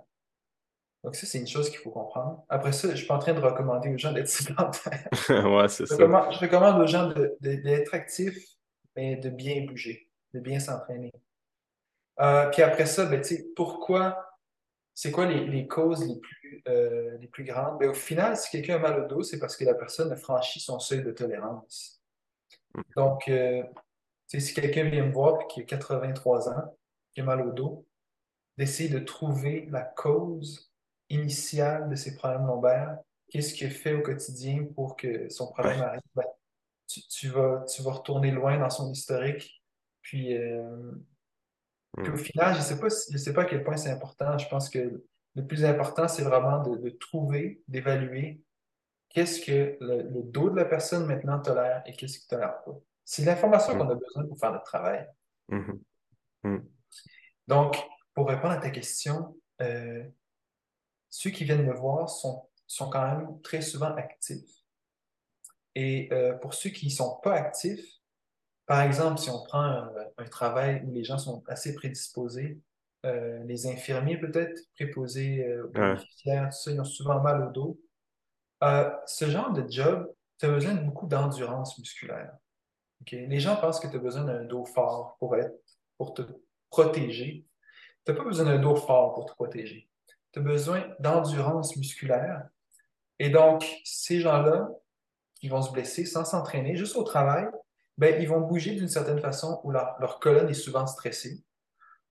Donc, 1.04 1.16
ça, 1.16 1.28
c'est 1.28 1.40
une 1.40 1.48
chose 1.48 1.70
qu'il 1.70 1.80
faut 1.80 1.92
comprendre. 1.92 2.46
Après 2.50 2.72
ça, 2.72 2.88
je 2.88 2.94
ne 2.94 2.98
suis 2.98 3.08
pas 3.08 3.16
en 3.16 3.20
train 3.20 3.34
de 3.34 3.40
recommander 3.40 3.94
aux 3.94 3.98
gens 3.98 4.12
d'être 4.14 4.28
sédentaires. 4.30 5.08
ouais, 5.30 5.68
c'est 5.70 5.86
ça. 5.86 5.96
je 5.98 6.40
recommande 6.40 6.82
aux 6.82 6.88
gens 6.88 7.14
d'être 7.42 7.94
actifs, 7.94 8.38
mais 8.96 9.18
de 9.18 9.30
bien 9.30 9.66
bouger, 9.66 10.10
de 10.34 10.40
bien 10.40 10.60
s'entraîner. 10.60 11.12
Euh, 12.20 12.50
puis 12.50 12.62
après 12.62 12.86
ça, 12.86 13.06
ben, 13.06 13.22
pourquoi, 13.56 14.33
c'est 14.96 15.12
quoi 15.12 15.26
les, 15.26 15.68
causes 15.68 16.08
les 16.08 16.20
plus, 16.20 16.64
euh, 16.68 17.18
les 17.18 17.28
plus 17.28 17.44
grandes? 17.44 17.80
Ben, 17.80 17.90
au 17.90 17.94
final, 17.94 18.38
si 18.38 18.50
quelqu'un 18.52 18.76
a 18.76 18.80
mal 18.80 19.04
au 19.04 19.08
dos, 19.08 19.24
c'est 19.24 19.40
parce 19.40 19.58
que 19.58 19.66
la 19.66 19.74
personne 19.74 20.12
a 20.12 20.16
franchi 20.16 20.60
son 20.60 20.80
seuil 20.80 21.04
de 21.04 21.12
tolérance. 21.12 22.02
Mm. 22.76 22.82
Donc, 22.96 23.28
euh, 23.28 23.64
si 24.28 24.54
quelqu'un 24.54 24.90
vient 24.90 25.06
me 25.06 25.12
voir 25.12 25.42
et 25.42 25.48
qui 25.48 25.62
a 25.62 25.64
83 25.64 26.50
ans, 26.50 26.78
qui 27.14 27.22
a 27.22 27.24
mal 27.24 27.42
au 27.42 27.52
dos, 27.52 27.86
d'essayer 28.58 28.90
de 28.90 29.00
trouver 29.00 29.68
la 29.72 29.82
cause 29.82 30.72
initiale 31.10 31.90
de 31.90 31.96
ses 31.96 32.16
problèmes 32.16 32.46
lombaires, 32.46 32.98
qu'est-ce 33.30 33.54
qu'il 33.54 33.72
fait 33.72 33.94
au 33.94 34.02
quotidien 34.02 34.66
pour 34.76 34.96
que 34.96 35.28
son 35.30 35.52
problème 35.52 35.82
arrive, 35.82 36.02
ben, 36.14 36.26
tu, 36.88 37.30
vas, 37.30 37.66
tu 37.66 37.82
vas 37.82 37.94
retourner 37.94 38.30
loin 38.30 38.60
dans 38.60 38.70
son 38.70 38.92
historique. 38.92 39.64
Puis, 40.02 40.38
euh, 40.38 40.92
au 41.98 42.02
hmm. 42.02 42.18
final, 42.18 42.54
je 42.54 42.60
ne 42.60 42.64
sais, 42.64 42.80
pas, 42.80 42.88
je 42.90 43.18
sais 43.18 43.34
pas 43.34 43.44
à 43.44 43.46
quel 43.46 43.64
point 43.64 43.78
c'est 43.78 43.92
important. 43.92 44.38
Je 44.38 44.48
pense 44.48 44.70
que 44.70 45.04
le 45.36 45.48
plus 45.48 45.66
important, 45.66 46.08
c'est 46.08 46.24
vraiment 46.24 46.62
de, 46.62 46.90
trouver, 46.90 47.62
d'évaluer 47.68 48.42
qu'est-ce 49.10 49.42
que 49.42 49.78
le, 49.80 50.04
le, 50.04 50.24
dos 50.24 50.50
de 50.50 50.56
la 50.56 50.66
personne 50.66 51.06
maintenant 51.06 51.40
tolère 51.40 51.84
et 51.86 51.94
qu'est-ce 51.94 52.20
qu'il 52.20 52.28
ne 52.32 52.42
tolère 52.42 52.64
pas. 52.64 52.76
C'est 53.06 53.26
l'information 53.26 53.78
qu'on 53.78 53.90
a 53.90 53.96
besoin 53.96 54.26
pour 54.26 54.40
faire 54.40 54.52
notre 54.52 54.66
travail. 54.66 55.08
Mm-hmm. 55.50 55.80
Mm. 56.44 56.66
Donc, 57.48 57.78
pour 58.14 58.28
répondre 58.28 58.54
à 58.54 58.58
ta 58.58 58.70
question, 58.70 59.36
euh, 59.62 60.04
ceux 61.10 61.30
qui 61.30 61.44
viennent 61.44 61.66
me 61.66 61.74
voir 61.74 62.10
sont, 62.10 62.50
sont 62.68 62.90
quand 62.90 63.06
même 63.06 63.42
très 63.42 63.62
souvent 63.62 63.94
actifs. 63.96 64.64
Et 65.76 66.10
euh, 66.12 66.34
pour 66.34 66.54
ceux 66.54 66.70
qui 66.70 66.86
ne 66.86 66.92
sont 66.92 67.20
pas 67.22 67.34
actifs, 67.34 67.86
par 68.66 68.82
exemple, 68.82 69.20
si 69.20 69.30
on 69.30 69.44
prend 69.44 69.62
un, 69.62 70.26
travail 70.30 70.84
où 70.86 70.92
les 70.94 71.04
gens 71.04 71.18
sont 71.18 71.44
assez 71.48 71.76
prédisposés, 71.76 72.60
euh, 73.06 73.44
les 73.44 73.68
infirmiers 73.68 74.18
peut-être, 74.18 74.62
préposés 74.76 75.46
aux 75.62 75.68
bénéficiaires, 75.68 76.50
tout 76.50 76.58
ça, 76.58 76.72
ils 76.72 76.80
ont 76.80 76.86
souvent 76.86 77.20
mal 77.22 77.44
au 77.48 77.52
dos. 77.52 77.80
ce 79.06 79.30
genre 79.30 79.52
de 79.52 79.70
job, 79.70 80.10
tu 80.40 80.46
as 80.46 80.50
besoin 80.50 80.74
de 80.74 80.82
beaucoup 80.82 81.08
d'endurance 81.08 81.78
musculaire. 81.78 82.34
Les 83.12 83.40
gens 83.40 83.58
pensent 83.58 83.80
que 83.80 83.88
tu 83.88 83.98
as 83.98 84.00
besoin 84.00 84.24
d'un 84.24 84.44
dos 84.44 84.66
fort 84.66 85.18
pour, 85.20 85.36
être, 85.36 85.56
pour 85.98 86.14
te 86.14 86.22
protéger. 86.70 87.46
Tu 88.06 88.12
n'as 88.12 88.18
pas 88.18 88.24
besoin 88.24 88.46
d'un 88.46 88.60
dos 88.60 88.76
fort 88.76 89.14
pour 89.14 89.26
te 89.26 89.34
protéger. 89.34 89.90
Tu 90.32 90.40
as 90.40 90.42
besoin 90.42 90.86
d'endurance 91.00 91.76
musculaire. 91.76 92.48
Et 93.20 93.30
donc, 93.30 93.66
ces 93.84 94.20
gens-là 94.20 94.70
qui 95.36 95.50
vont 95.50 95.62
se 95.62 95.72
blesser 95.72 96.06
sans 96.06 96.26
s'entraîner, 96.26 96.76
juste 96.76 96.96
au 96.96 97.04
travail, 97.04 97.48
ben, 97.98 98.22
ils 98.22 98.28
vont 98.28 98.42
bouger 98.42 98.76
d'une 98.76 98.88
certaine 98.88 99.20
façon 99.20 99.62
où 99.64 99.72
leur, 99.72 100.20
colonne 100.20 100.50
est 100.50 100.54
souvent 100.54 100.88
stressée, 100.88 101.44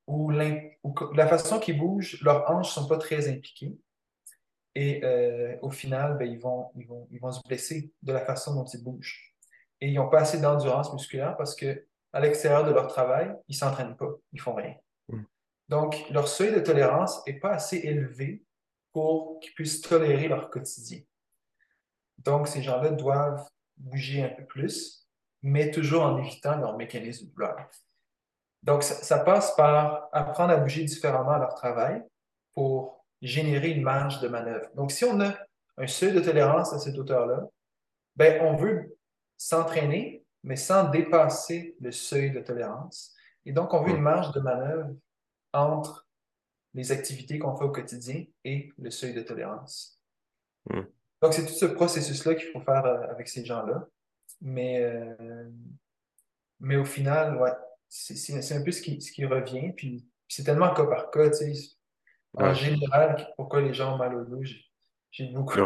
ou, 0.06 0.30
la 0.30 1.26
façon 1.28 1.58
qu'ils 1.58 1.78
bougent, 1.78 2.20
leurs 2.22 2.50
hanches 2.50 2.76
ne 2.76 2.82
sont 2.82 2.88
pas 2.88 2.98
très 2.98 3.28
impliquées. 3.28 3.76
Et 4.74 5.04
euh, 5.04 5.56
au 5.62 5.70
final, 5.70 6.16
ben, 6.18 6.30
ils, 6.30 6.38
vont, 6.38 6.70
ils, 6.74 6.86
vont, 6.86 7.06
ils 7.10 7.20
vont 7.20 7.30
se 7.30 7.40
blesser 7.46 7.92
de 8.02 8.12
la 8.12 8.24
façon 8.24 8.54
dont 8.54 8.64
ils 8.64 8.82
bougent. 8.82 9.34
Et 9.80 9.88
ils 9.88 9.94
n'ont 9.94 10.08
pas 10.08 10.20
assez 10.20 10.40
d'endurance 10.40 10.92
musculaire 10.92 11.36
parce 11.36 11.54
que 11.54 11.86
à 12.12 12.20
l'extérieur 12.20 12.64
de 12.64 12.72
leur 12.72 12.86
travail, 12.88 13.34
ils 13.48 13.52
ne 13.52 13.56
s'entraînent 13.56 13.96
pas, 13.96 14.10
ils 14.32 14.40
font 14.40 14.54
rien. 14.54 14.74
Mm. 15.08 15.22
Donc, 15.68 16.04
leur 16.10 16.28
seuil 16.28 16.54
de 16.54 16.60
tolérance 16.60 17.26
n'est 17.26 17.38
pas 17.38 17.50
assez 17.50 17.78
élevé 17.78 18.44
pour 18.92 19.40
qu'ils 19.40 19.54
puissent 19.54 19.80
tolérer 19.80 20.28
leur 20.28 20.50
quotidien. 20.50 21.00
Donc, 22.18 22.48
ces 22.48 22.62
gens-là 22.62 22.90
doivent 22.90 23.48
bouger 23.76 24.22
un 24.22 24.28
peu 24.28 24.44
plus, 24.44 25.01
mais 25.42 25.70
toujours 25.70 26.02
en 26.02 26.18
évitant 26.18 26.56
leur 26.56 26.76
mécanisme 26.76 27.26
de 27.26 27.32
douleur. 27.32 27.56
Donc, 28.62 28.84
ça, 28.84 29.18
passe 29.18 29.54
par 29.56 30.08
apprendre 30.12 30.52
à 30.52 30.56
bouger 30.56 30.84
différemment 30.84 31.32
à 31.32 31.38
leur 31.38 31.54
travail 31.54 32.02
pour 32.52 33.04
générer 33.20 33.70
une 33.70 33.82
marge 33.82 34.20
de 34.20 34.28
manœuvre. 34.28 34.68
Donc, 34.74 34.92
si 34.92 35.04
on 35.04 35.20
a 35.20 35.34
un 35.78 35.86
seuil 35.86 36.12
de 36.12 36.20
tolérance 36.20 36.72
à 36.72 36.78
cette 36.78 36.96
hauteur-là, 36.96 37.48
ben, 38.14 38.40
on 38.42 38.56
veut 38.56 38.96
s'entraîner, 39.36 40.24
mais 40.44 40.56
sans 40.56 40.90
dépasser 40.90 41.76
le 41.80 41.90
seuil 41.90 42.30
de 42.30 42.40
tolérance. 42.40 43.14
Et 43.44 43.52
donc, 43.52 43.74
on 43.74 43.82
veut 43.82 43.90
une 43.90 44.02
marge 44.02 44.32
de 44.32 44.40
manœuvre 44.40 44.90
entre 45.52 46.06
les 46.74 46.92
activités 46.92 47.38
qu'on 47.38 47.56
fait 47.56 47.64
au 47.64 47.72
quotidien 47.72 48.24
et 48.44 48.72
le 48.78 48.90
seuil 48.90 49.12
de 49.12 49.22
tolérance. 49.22 50.00
Hmm. 50.70 50.82
Donc, 51.20 51.34
c'est 51.34 51.46
tout 51.46 51.52
ce 51.52 51.66
processus-là 51.66 52.34
qu'il 52.34 52.50
faut 52.52 52.60
faire 52.60 52.84
euh, 52.84 53.08
avec 53.10 53.28
ces 53.28 53.44
gens-là. 53.44 53.86
Mais, 54.42 54.82
euh, 54.82 55.48
mais 56.60 56.76
au 56.76 56.84
final, 56.84 57.36
ouais, 57.36 57.52
c'est 57.88 58.54
un 58.54 58.62
peu 58.62 58.72
ce 58.72 58.82
qui, 58.82 59.00
ce 59.00 59.12
qui 59.12 59.24
revient. 59.24 59.72
Puis, 59.76 60.06
c'est 60.28 60.44
tellement 60.44 60.74
cas 60.74 60.86
par 60.86 61.10
cas. 61.10 61.30
Tu 61.30 61.54
sais. 61.54 61.76
En 62.34 62.52
général, 62.54 63.32
pourquoi 63.36 63.60
les 63.60 63.74
gens 63.74 63.94
ont 63.94 63.98
mal 63.98 64.14
au 64.14 64.24
dos, 64.24 64.42
j'ai 65.10 65.26
beaucoup. 65.28 65.58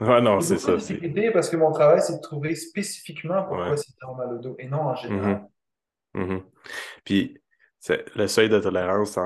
Ouais, 0.00 0.20
non, 0.20 0.40
c'est 0.40 0.58
ça. 0.58 0.74
Parce 1.32 1.50
que 1.50 1.56
mon 1.56 1.72
travail, 1.72 2.00
c'est 2.00 2.16
de 2.16 2.20
trouver 2.20 2.54
spécifiquement 2.54 3.42
pourquoi 3.44 3.76
c'est 3.76 3.96
tant 4.00 4.14
mal 4.14 4.34
au 4.34 4.38
dos 4.38 4.54
et 4.58 4.68
non 4.68 4.82
en 4.82 4.94
général. 4.94 5.48
Mm-hmm. 6.14 6.26
Mm-hmm. 6.26 6.42
Puis, 7.04 7.38
le 8.14 8.26
seuil 8.26 8.48
de 8.48 8.60
tolérance, 8.60 9.18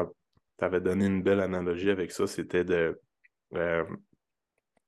tu 0.59 0.65
avais 0.65 0.81
donné 0.81 1.07
une 1.07 1.23
belle 1.23 1.41
analogie 1.41 1.91
avec 1.91 2.11
ça, 2.11 2.27
c'était 2.27 2.65
de 2.65 3.01
euh, 3.55 3.85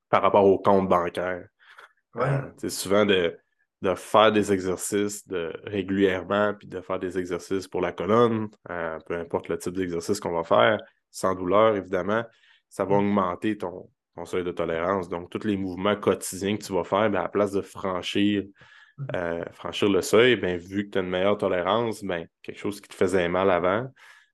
par 0.08 0.22
rapport 0.22 0.46
au 0.46 0.58
compte 0.58 0.88
bancaire. 0.88 1.48
c'est 2.56 2.66
euh, 2.66 2.68
souvent 2.70 3.04
de, 3.04 3.38
de, 3.84 3.94
faire 3.94 4.32
des 4.32 4.52
exercices 4.52 5.26
de, 5.26 5.52
régulièrement, 5.64 6.54
puis 6.54 6.68
de 6.68 6.80
faire 6.80 6.98
des 6.98 7.18
exercices 7.18 7.68
pour 7.68 7.80
la 7.80 7.92
colonne, 7.92 8.48
euh, 8.70 8.98
peu 9.06 9.14
importe 9.14 9.48
le 9.48 9.58
type 9.58 9.74
d'exercice 9.74 10.20
qu'on 10.20 10.32
va 10.32 10.44
faire, 10.44 10.78
sans 11.10 11.34
douleur, 11.34 11.76
évidemment, 11.76 12.24
ça 12.68 12.84
va 12.84 12.96
mm. 12.96 12.98
augmenter 12.98 13.56
ton, 13.56 13.88
ton 14.14 14.24
seuil 14.24 14.44
de 14.44 14.52
tolérance. 14.52 15.08
Donc, 15.08 15.30
tous 15.30 15.46
les 15.46 15.56
mouvements 15.56 15.96
quotidiens 15.96 16.56
que 16.56 16.64
tu 16.64 16.72
vas 16.72 16.84
faire, 16.84 17.10
ben, 17.10 17.20
à 17.20 17.22
la 17.22 17.28
place 17.28 17.52
de 17.52 17.60
franchir, 17.60 18.44
mm. 18.98 19.06
euh, 19.14 19.44
franchir 19.52 19.88
le 19.88 20.02
seuil, 20.02 20.36
ben, 20.36 20.58
vu 20.58 20.86
que 20.86 20.90
tu 20.90 20.98
as 20.98 21.02
une 21.02 21.10
meilleure 21.10 21.38
tolérance, 21.38 22.02
ben, 22.02 22.26
quelque 22.42 22.58
chose 22.58 22.80
qui 22.80 22.88
te 22.88 22.94
faisait 22.94 23.28
mal 23.28 23.50
avant, 23.50 23.88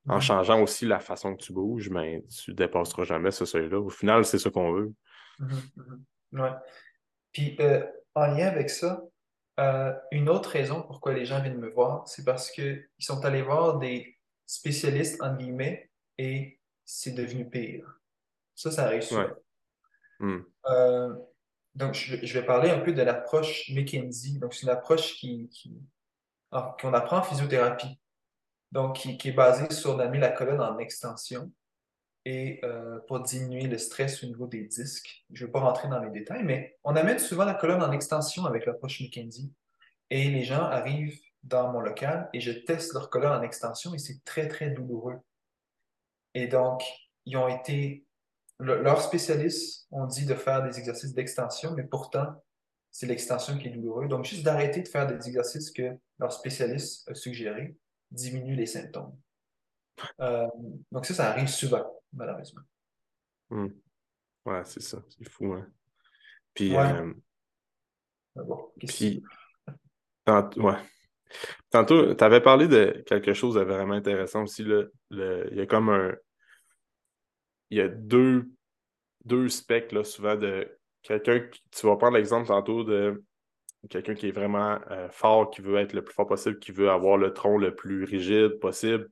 en 0.09 0.17
mm. 0.17 0.21
changeant 0.21 0.63
aussi 0.63 0.87
la 0.87 1.01
façon 1.01 1.35
que 1.35 1.43
tu 1.43 1.53
bouges, 1.53 1.91
tu 1.91 2.51
ne 2.51 2.55
dépasseras 2.55 3.05
jamais 3.05 3.31
ce 3.31 3.45
seuil-là. 3.45 3.79
Au 3.79 3.91
final, 3.91 4.25
c'est 4.25 4.39
ce 4.39 4.49
qu'on 4.49 4.73
veut. 4.73 4.93
Mm-hmm, 5.41 5.71
mm-hmm. 5.77 6.41
Ouais. 6.41 6.53
Puis, 7.33 7.57
euh, 7.61 7.85
en 8.15 8.27
lien 8.27 8.49
avec 8.49 8.71
ça, 8.71 9.03
euh, 9.61 9.93
une 10.11 10.29
autre 10.29 10.51
raison 10.51 10.83
pourquoi 10.83 11.13
les 11.13 11.27
gens 11.27 11.41
viennent 11.41 11.59
me 11.59 11.71
voir, 11.71 12.09
c'est 12.09 12.25
parce 12.25 12.51
qu'ils 12.51 12.89
sont 12.99 13.25
allés 13.25 13.43
voir 13.43 13.79
des 13.79 14.19
spécialistes, 14.47 15.23
en 15.23 15.37
guillemets, 15.37 15.91
et 16.19 16.59
c'est 16.85 17.13
devenu 17.13 17.49
pire. 17.49 18.01
Ça, 18.55 18.71
ça 18.71 18.87
arrive 18.87 19.03
souvent. 19.03 19.29
Hmm. 20.19 20.41
Euh, 20.67 21.15
donc, 21.75 21.95
je, 21.95 22.33
vais 22.33 22.45
parler 22.45 22.71
un 22.71 22.81
peu 22.81 22.93
de 22.93 23.03
l'approche 23.03 23.71
McKenzie. 23.71 24.39
Donc, 24.39 24.55
c'est 24.55 24.63
une 24.63 24.71
approche 24.71 25.15
qui, 25.15 25.51
qu'on 26.51 26.93
apprend 26.95 27.19
en 27.19 27.23
physiothérapie. 27.23 28.01
Donc, 28.73 28.97
qui, 28.97 29.29
est 29.29 29.33
basée 29.33 29.71
sur 29.71 29.97
d'amener 29.97 30.19
la 30.19 30.31
colonne 30.31 30.61
en 30.61 30.79
extension 30.79 31.53
et 32.25 32.61
euh, 32.65 32.99
pour 33.09 33.21
diminuer 33.21 33.67
le 33.67 33.79
stress 33.79 34.23
au 34.23 34.27
niveau 34.27 34.47
des 34.47 34.65
disques. 34.65 35.25
Je 35.33 35.45
ne 35.45 35.47
vais 35.49 35.53
pas 35.53 35.61
rentrer 35.61 35.89
dans 35.89 36.01
les 36.01 36.11
détails, 36.11 36.45
mais 36.45 36.79
on 36.85 36.97
amène 36.97 37.19
souvent 37.19 37.45
la 37.45 37.55
colonne 37.55 37.83
en 37.83 37.93
extension 37.93 38.45
avec 38.45 38.67
l'approche 38.67 39.01
McKenzie. 39.01 39.53
Et 40.11 40.29
les 40.29 40.45
gens 40.45 40.65
arrivent 40.65 41.21
dans 41.43 41.73
mon 41.73 41.81
local 41.81 42.29
et 42.35 42.41
je 42.41 42.53
teste 42.53 42.93
leur 42.93 43.09
colonne 43.09 43.33
en 43.33 43.43
extension 43.43 43.95
et 43.95 43.99
c'est 43.99 44.23
très, 44.25 44.49
très 44.49 44.71
douloureux. 44.71 45.19
Et 46.35 46.47
donc, 46.47 46.83
ils 47.25 47.37
ont 47.37 47.49
été 47.49 48.05
leurs 48.61 49.01
spécialistes 49.01 49.87
ont 49.91 50.07
dit 50.07 50.27
de 50.27 50.35
faire 50.35 50.63
des 50.63 50.79
exercices 50.79 51.15
d'extension, 51.15 51.73
mais 51.75 51.85
pourtant, 51.85 52.27
c'est 52.91 53.07
l'extension 53.07 53.57
qui 53.57 53.69
est 53.69 53.71
douloureuse. 53.71 54.09
Donc, 54.09 54.25
juste 54.25 54.43
d'arrêter 54.43 54.83
de 54.83 54.89
faire 54.89 55.07
des 55.07 55.27
exercices 55.27 55.71
que 55.71 55.97
leur 56.19 56.33
spécialiste 56.33 57.09
a 57.09 57.15
suggérés 57.15 57.77
diminue 58.11 58.55
les 58.55 58.67
symptômes. 58.67 59.17
Euh, 60.21 60.47
donc, 60.91 61.07
ça, 61.07 61.15
ça 61.15 61.31
arrive 61.31 61.49
souvent, 61.49 62.00
malheureusement. 62.13 62.63
Hmm. 63.51 63.69
Ouais, 64.47 64.63
c'est 64.65 64.83
ça. 64.83 65.03
C'est 65.09 65.29
fou, 65.29 65.53
hein. 65.53 65.67
Puis, 66.55 66.77
euh, 66.77 67.13
bon, 68.35 68.73
puis 68.79 69.23
ouais. 70.57 70.77
Tantôt, 71.71 72.15
tu 72.15 72.25
avais 72.25 72.41
parlé 72.41 72.67
de 72.67 73.05
quelque 73.07 73.35
chose 73.35 73.55
de 73.55 73.61
vraiment 73.61 73.95
intéressant 73.95 74.43
aussi. 74.43 74.65
Le, 74.65 74.93
il 75.11 75.57
y 75.57 75.61
a 75.61 75.67
comme 75.67 75.89
un, 75.89 76.15
il 77.71 77.79
y 77.79 77.81
a 77.81 77.89
deux, 77.89 78.51
deux 79.25 79.49
specs, 79.49 79.93
là, 79.93 80.03
souvent, 80.05 80.37
de 80.37 80.69
quelqu'un 81.03 81.41
qui. 81.41 81.63
Tu 81.71 81.87
vas 81.87 81.97
prendre 81.97 82.17
l'exemple 82.17 82.49
tantôt 82.49 82.83
de 82.85 83.23
quelqu'un 83.89 84.15
qui 84.15 84.29
est 84.29 84.33
vraiment 84.33 84.79
euh, 84.91 85.09
fort, 85.11 85.51
qui 85.51 85.63
veut 85.63 85.77
être 85.77 85.93
le 85.93 86.03
plus 86.03 86.15
fort 86.15 86.27
possible, 86.27 86.59
qui 86.59 86.73
veut 86.73 86.91
avoir 86.91 87.17
le 87.17 87.33
tronc 87.33 87.59
le 87.59 87.75
plus 87.75 88.05
rigide 88.05 88.59
possible, 88.59 89.09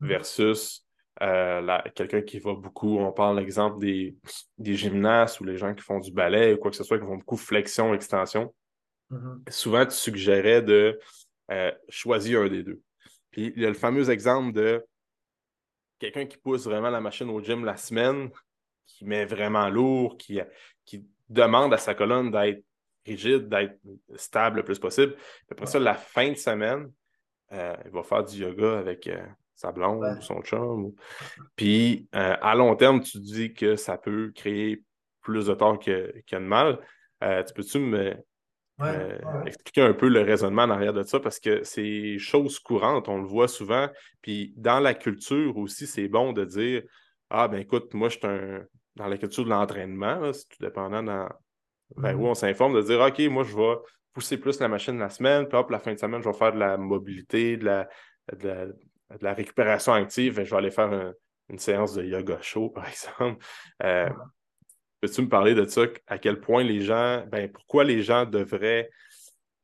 mm. 0.00 0.08
versus 0.08 0.86
euh, 1.22 1.78
quelqu'un 1.94 2.22
qui 2.22 2.38
va 2.38 2.54
beaucoup, 2.54 2.98
on 2.98 3.12
parle 3.12 3.38
l'exemple 3.38 3.78
des, 3.78 4.16
des 4.58 4.74
gymnastes 4.74 5.40
ou 5.40 5.44
les 5.44 5.56
gens 5.56 5.74
qui 5.74 5.82
font 5.82 6.00
du 6.00 6.12
ballet 6.12 6.54
ou 6.54 6.58
quoi 6.58 6.70
que 6.70 6.76
ce 6.76 6.84
soit, 6.84 6.98
qui 6.98 7.04
font 7.04 7.16
beaucoup 7.16 7.36
flexion, 7.36 7.92
extension. 7.92 8.54
Mm-hmm. 9.10 9.50
Souvent, 9.50 9.84
tu 9.84 9.94
suggérais 9.94 10.62
de 10.62 10.98
euh, 11.50 11.72
choisir 11.88 12.42
un 12.42 12.48
des 12.48 12.62
deux. 12.62 12.80
Puis 13.30 13.52
il 13.54 13.62
y 13.62 13.66
a 13.66 13.68
le 13.68 13.74
fameux 13.74 14.08
exemple 14.10 14.52
de 14.52 14.84
quelqu'un 15.98 16.26
qui 16.26 16.38
pousse 16.38 16.64
vraiment 16.64 16.90
la 16.90 17.00
machine 17.00 17.28
au 17.28 17.42
gym 17.42 17.64
la 17.64 17.76
semaine, 17.76 18.30
qui 18.86 19.04
met 19.04 19.24
vraiment 19.24 19.68
lourd, 19.68 20.16
qui, 20.16 20.40
qui 20.84 21.06
demande 21.28 21.74
à 21.74 21.78
sa 21.78 21.94
colonne 21.94 22.30
d'être 22.30 22.64
rigide, 23.04 23.48
d'être 23.48 23.78
stable 24.16 24.58
le 24.58 24.64
plus 24.64 24.78
possible. 24.78 25.16
Après 25.50 25.66
ça, 25.66 25.78
la 25.78 25.94
fin 25.94 26.30
de 26.30 26.36
semaine, 26.36 26.90
euh, 27.52 27.76
il 27.84 27.90
va 27.90 28.02
faire 28.02 28.24
du 28.24 28.38
yoga 28.38 28.78
avec 28.78 29.06
sa 29.60 29.72
blonde 29.72 30.04
ou 30.18 30.22
son 30.22 30.40
chum. 30.42 30.92
Puis 31.56 32.08
euh, 32.14 32.36
à 32.40 32.54
long 32.54 32.74
terme, 32.76 33.00
tu 33.00 33.18
dis 33.18 33.52
que 33.52 33.76
ça 33.76 33.98
peut 33.98 34.32
créer 34.34 34.82
plus 35.20 35.46
de 35.46 35.54
tort 35.54 35.78
que, 35.78 36.14
que 36.26 36.36
de 36.36 36.40
mal. 36.40 36.78
tu 37.20 37.54
peux-tu 37.54 37.78
me, 37.78 38.16
euh, 38.82 39.18
expliquer 39.44 39.82
un 39.82 39.92
peu 39.92 40.08
le 40.08 40.22
raisonnement 40.22 40.62
en 40.62 40.70
arrière 40.70 40.94
de 40.94 41.02
ça? 41.02 41.20
Parce 41.20 41.38
que 41.38 41.62
c'est 41.64 42.18
chose 42.18 42.58
courante, 42.58 43.08
on 43.08 43.18
le 43.18 43.26
voit 43.26 43.48
souvent. 43.48 43.88
Puis 44.22 44.54
dans 44.56 44.80
la 44.80 44.94
culture 44.94 45.56
aussi, 45.56 45.86
c'est 45.86 46.08
bon 46.08 46.32
de 46.32 46.44
dire 46.44 46.82
Ah, 47.28 47.48
ben 47.48 47.58
écoute, 47.58 47.92
moi, 47.94 48.08
je 48.08 48.18
suis 48.18 48.26
un... 48.26 48.62
dans 48.96 49.06
la 49.06 49.18
culture 49.18 49.44
de 49.44 49.50
l'entraînement, 49.50 50.32
c'est 50.32 50.48
tout 50.48 50.62
dépendant 50.62 51.02
dans... 51.02 51.28
Ben, 51.96 52.14
où 52.14 52.22
mm-hmm. 52.22 52.30
on 52.30 52.34
s'informe, 52.34 52.74
de 52.74 52.82
dire 52.82 53.00
OK, 53.00 53.18
moi, 53.30 53.42
je 53.42 53.54
vais 53.54 53.76
pousser 54.12 54.38
plus 54.38 54.60
la 54.60 54.68
machine 54.68 54.98
la 54.98 55.10
semaine, 55.10 55.46
puis 55.46 55.58
hop, 55.58 55.70
la 55.70 55.80
fin 55.80 55.92
de 55.92 55.98
semaine, 55.98 56.22
je 56.22 56.28
vais 56.28 56.36
faire 56.36 56.52
de 56.52 56.58
la 56.58 56.76
mobilité, 56.76 57.56
de 57.56 57.64
la, 57.64 57.88
de 58.32 58.48
la, 58.48 58.66
récupération 59.22 59.92
active, 59.92 60.42
je 60.44 60.50
vais 60.50 60.56
aller 60.56 60.70
faire 60.70 61.12
une 61.50 61.58
séance 61.58 61.94
de 61.94 62.04
yoga 62.04 62.38
chaud, 62.40 62.70
par 62.74 62.88
exemple. 62.88 63.44
Euh, 63.82 64.08
peux-tu 65.00 65.22
me 65.22 65.28
parler 65.28 65.54
de 65.54 65.64
ça, 65.66 65.82
à 66.06 66.18
quel 66.18 66.40
point 66.40 66.62
les 66.62 66.80
gens, 66.80 67.24
ben, 67.26 67.50
pourquoi 67.50 67.84
les 67.84 68.02
gens 68.02 68.24
devraient 68.24 68.90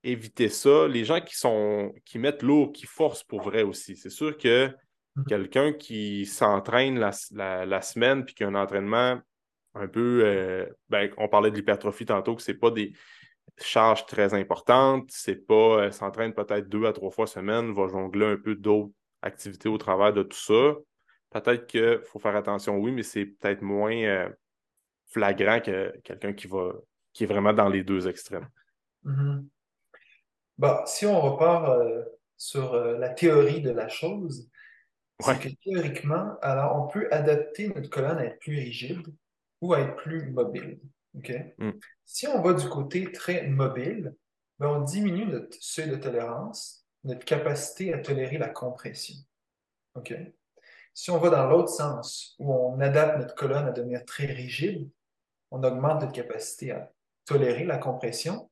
éviter 0.03 0.49
ça? 0.49 0.89
Les 0.89 1.05
gens 1.05 1.21
qui 1.21 1.37
sont 1.37 1.95
qui 2.05 2.19
mettent 2.19 2.43
l'eau, 2.43 2.71
qui 2.71 2.87
forcent 2.87 3.25
pour 3.25 3.43
vrai 3.43 3.63
aussi. 3.63 3.97
C'est 3.97 4.11
sûr 4.11 4.37
que 4.37 4.69
mm-hmm. 4.69 5.27
quelqu'un 5.29 5.73
qui 5.73 6.27
s'entraîne 6.27 6.99
la, 6.99 7.13
semaine 7.83 8.25
puis 8.25 8.35
qui 8.35 8.45
a 8.45 8.49
un 8.49 8.55
entraînement 8.55 9.21
un 9.75 9.89
peu 9.89 10.23
euh, 10.25 10.67
ben, 10.89 11.11
on 11.19 11.29
parlait 11.29 11.51
de 11.51 11.57
l'hypertrophie 11.57 12.07
tantôt, 12.07 12.35
que 12.35 12.43
c'est 12.43 12.55
pas 12.55 12.71
des 12.71 12.95
charges 13.59 14.07
très 14.07 14.35
importantes, 14.35 15.09
c'est 15.09 15.47
pas 15.47 15.55
euh, 15.85 15.91
s'entraîne 15.91 16.33
peut-être 16.33 16.69
deux 16.69 16.87
à 16.87 16.93
trois 16.93 17.11
fois 17.11 17.27
semaine, 17.27 17.73
va 17.73 17.89
jongler 17.89 18.27
un 18.27 18.37
peu 18.37 18.55
d'autres 18.55 18.93
activités 19.27 19.69
au 19.69 19.79
travers 19.79 20.13
de 20.13 20.23
tout 20.23 20.39
ça. 20.39 20.75
Peut-être 21.31 21.67
qu'il 21.67 22.01
faut 22.05 22.19
faire 22.19 22.37
attention, 22.37 22.79
oui, 22.79 22.93
mais 22.93 23.03
c'est 23.03 23.27
peut-être 23.27 23.63
moins 23.63 23.97
euh, 23.97 24.29
flagrant 25.09 25.61
que 25.61 25.95
quelqu'un 26.03 26.33
qui 26.33 26.47
va 26.47 26.73
qui 27.13 27.25
est 27.25 27.27
vraiment 27.27 27.55
dans 27.55 27.71
les 27.71 27.83
deux 27.83 28.09
extrêmes. 28.09 28.49
Mm-hmm. 29.05 29.45
Bah, 30.59 30.85
si 30.87 31.07
on 31.07 31.19
repart 31.19 31.69
euh, 31.71 32.05
sur 32.37 32.75
euh, 32.75 32.99
la 32.99 33.09
théorie 33.09 33.63
de 33.63 33.71
la 33.71 33.89
chose, 33.89 34.51
c'est 35.21 35.39
que 35.39 35.49
théoriquement, 35.65 36.37
alors 36.43 36.77
on 36.77 36.89
peut 36.89 37.09
adapter 37.11 37.69
notre 37.69 37.89
colonne 37.89 38.19
à 38.19 38.27
être 38.27 38.39
plus 38.39 38.59
rigide 38.59 39.03
ou 39.63 39.73
à 39.73 39.81
être 39.81 39.97
plus 39.97 40.31
mobile. 40.31 40.79
Mm. 41.15 41.71
Si 42.05 42.27
on 42.27 42.43
va 42.43 42.53
du 42.53 42.69
côté 42.69 43.11
très 43.13 43.49
mobile, 43.49 44.15
ben, 44.59 44.69
on 44.69 44.81
diminue 44.83 45.27
notre 45.27 45.57
seuil 45.61 45.91
de 45.91 45.97
tolérance, 45.97 46.86
notre 47.07 47.25
capacité 47.25 47.95
à 47.95 47.99
tolérer 47.99 48.39
la 48.39 48.49
compression. 48.49 49.15
Si 50.95 51.11
on 51.11 51.19
va 51.19 51.31
dans 51.31 51.47
l'autre 51.47 51.71
sens, 51.71 52.35
où 52.39 52.53
on 52.53 52.81
adapte 52.81 53.19
notre 53.19 53.35
colonne 53.35 53.67
à 53.67 53.71
devenir 53.71 54.05
très 54.05 54.27
rigide, 54.27 54.89
on 55.51 55.63
augmente 55.63 56.03
notre 56.03 56.13
capacité 56.13 56.73
à 56.73 56.93
tolérer 57.25 57.65
la 57.65 57.79
compression, 57.79 58.51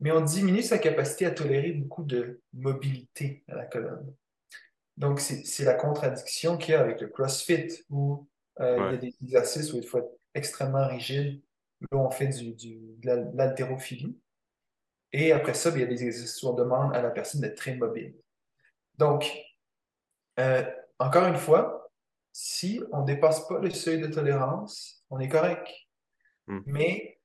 mais 0.00 0.10
on 0.12 0.20
diminue 0.20 0.62
sa 0.62 0.78
capacité 0.78 1.26
à 1.26 1.30
tolérer 1.30 1.72
beaucoup 1.72 2.04
de 2.04 2.40
mobilité 2.52 3.44
à 3.48 3.54
la 3.54 3.66
colonne. 3.66 4.12
Donc, 4.96 5.20
c'est 5.20 5.64
la 5.64 5.74
contradiction 5.74 6.56
qu'il 6.56 6.72
y 6.72 6.76
a 6.76 6.80
avec 6.80 7.00
le 7.00 7.08
CrossFit, 7.08 7.84
où 7.90 8.28
euh, 8.60 8.76
il 8.78 8.92
y 8.92 8.94
a 8.94 8.98
des 8.98 9.14
exercices 9.22 9.72
où 9.72 9.76
il 9.76 9.86
faut 9.86 9.98
être 9.98 10.18
extrêmement 10.34 10.86
rigide. 10.86 11.42
Là, 11.80 11.98
on 11.98 12.10
fait 12.10 12.28
du, 12.28 12.54
de 12.54 13.36
l'haltérophilie. 13.36 14.16
Et 15.16 15.30
après 15.30 15.54
ça, 15.54 15.70
ben, 15.70 15.78
il 15.78 15.80
y 15.82 15.84
a 15.84 15.86
des 15.86 16.04
exercices 16.04 16.42
où 16.42 16.48
on 16.48 16.54
demande 16.54 16.94
à 16.94 17.00
la 17.00 17.10
personne 17.10 17.40
d'être 17.40 17.56
très 17.56 17.76
mobile. 17.76 18.16
Donc, 18.98 19.30
euh, 20.40 20.64
encore 20.98 21.26
une 21.26 21.36
fois, 21.36 21.88
si 22.32 22.82
on 22.90 23.02
ne 23.02 23.06
dépasse 23.06 23.46
pas 23.46 23.60
le 23.60 23.70
seuil 23.70 24.00
de 24.00 24.08
tolérance, 24.08 25.04
on 25.10 25.20
est 25.20 25.28
correct. 25.28 25.68
Hmm. 26.48 26.62
Mais 26.66 27.20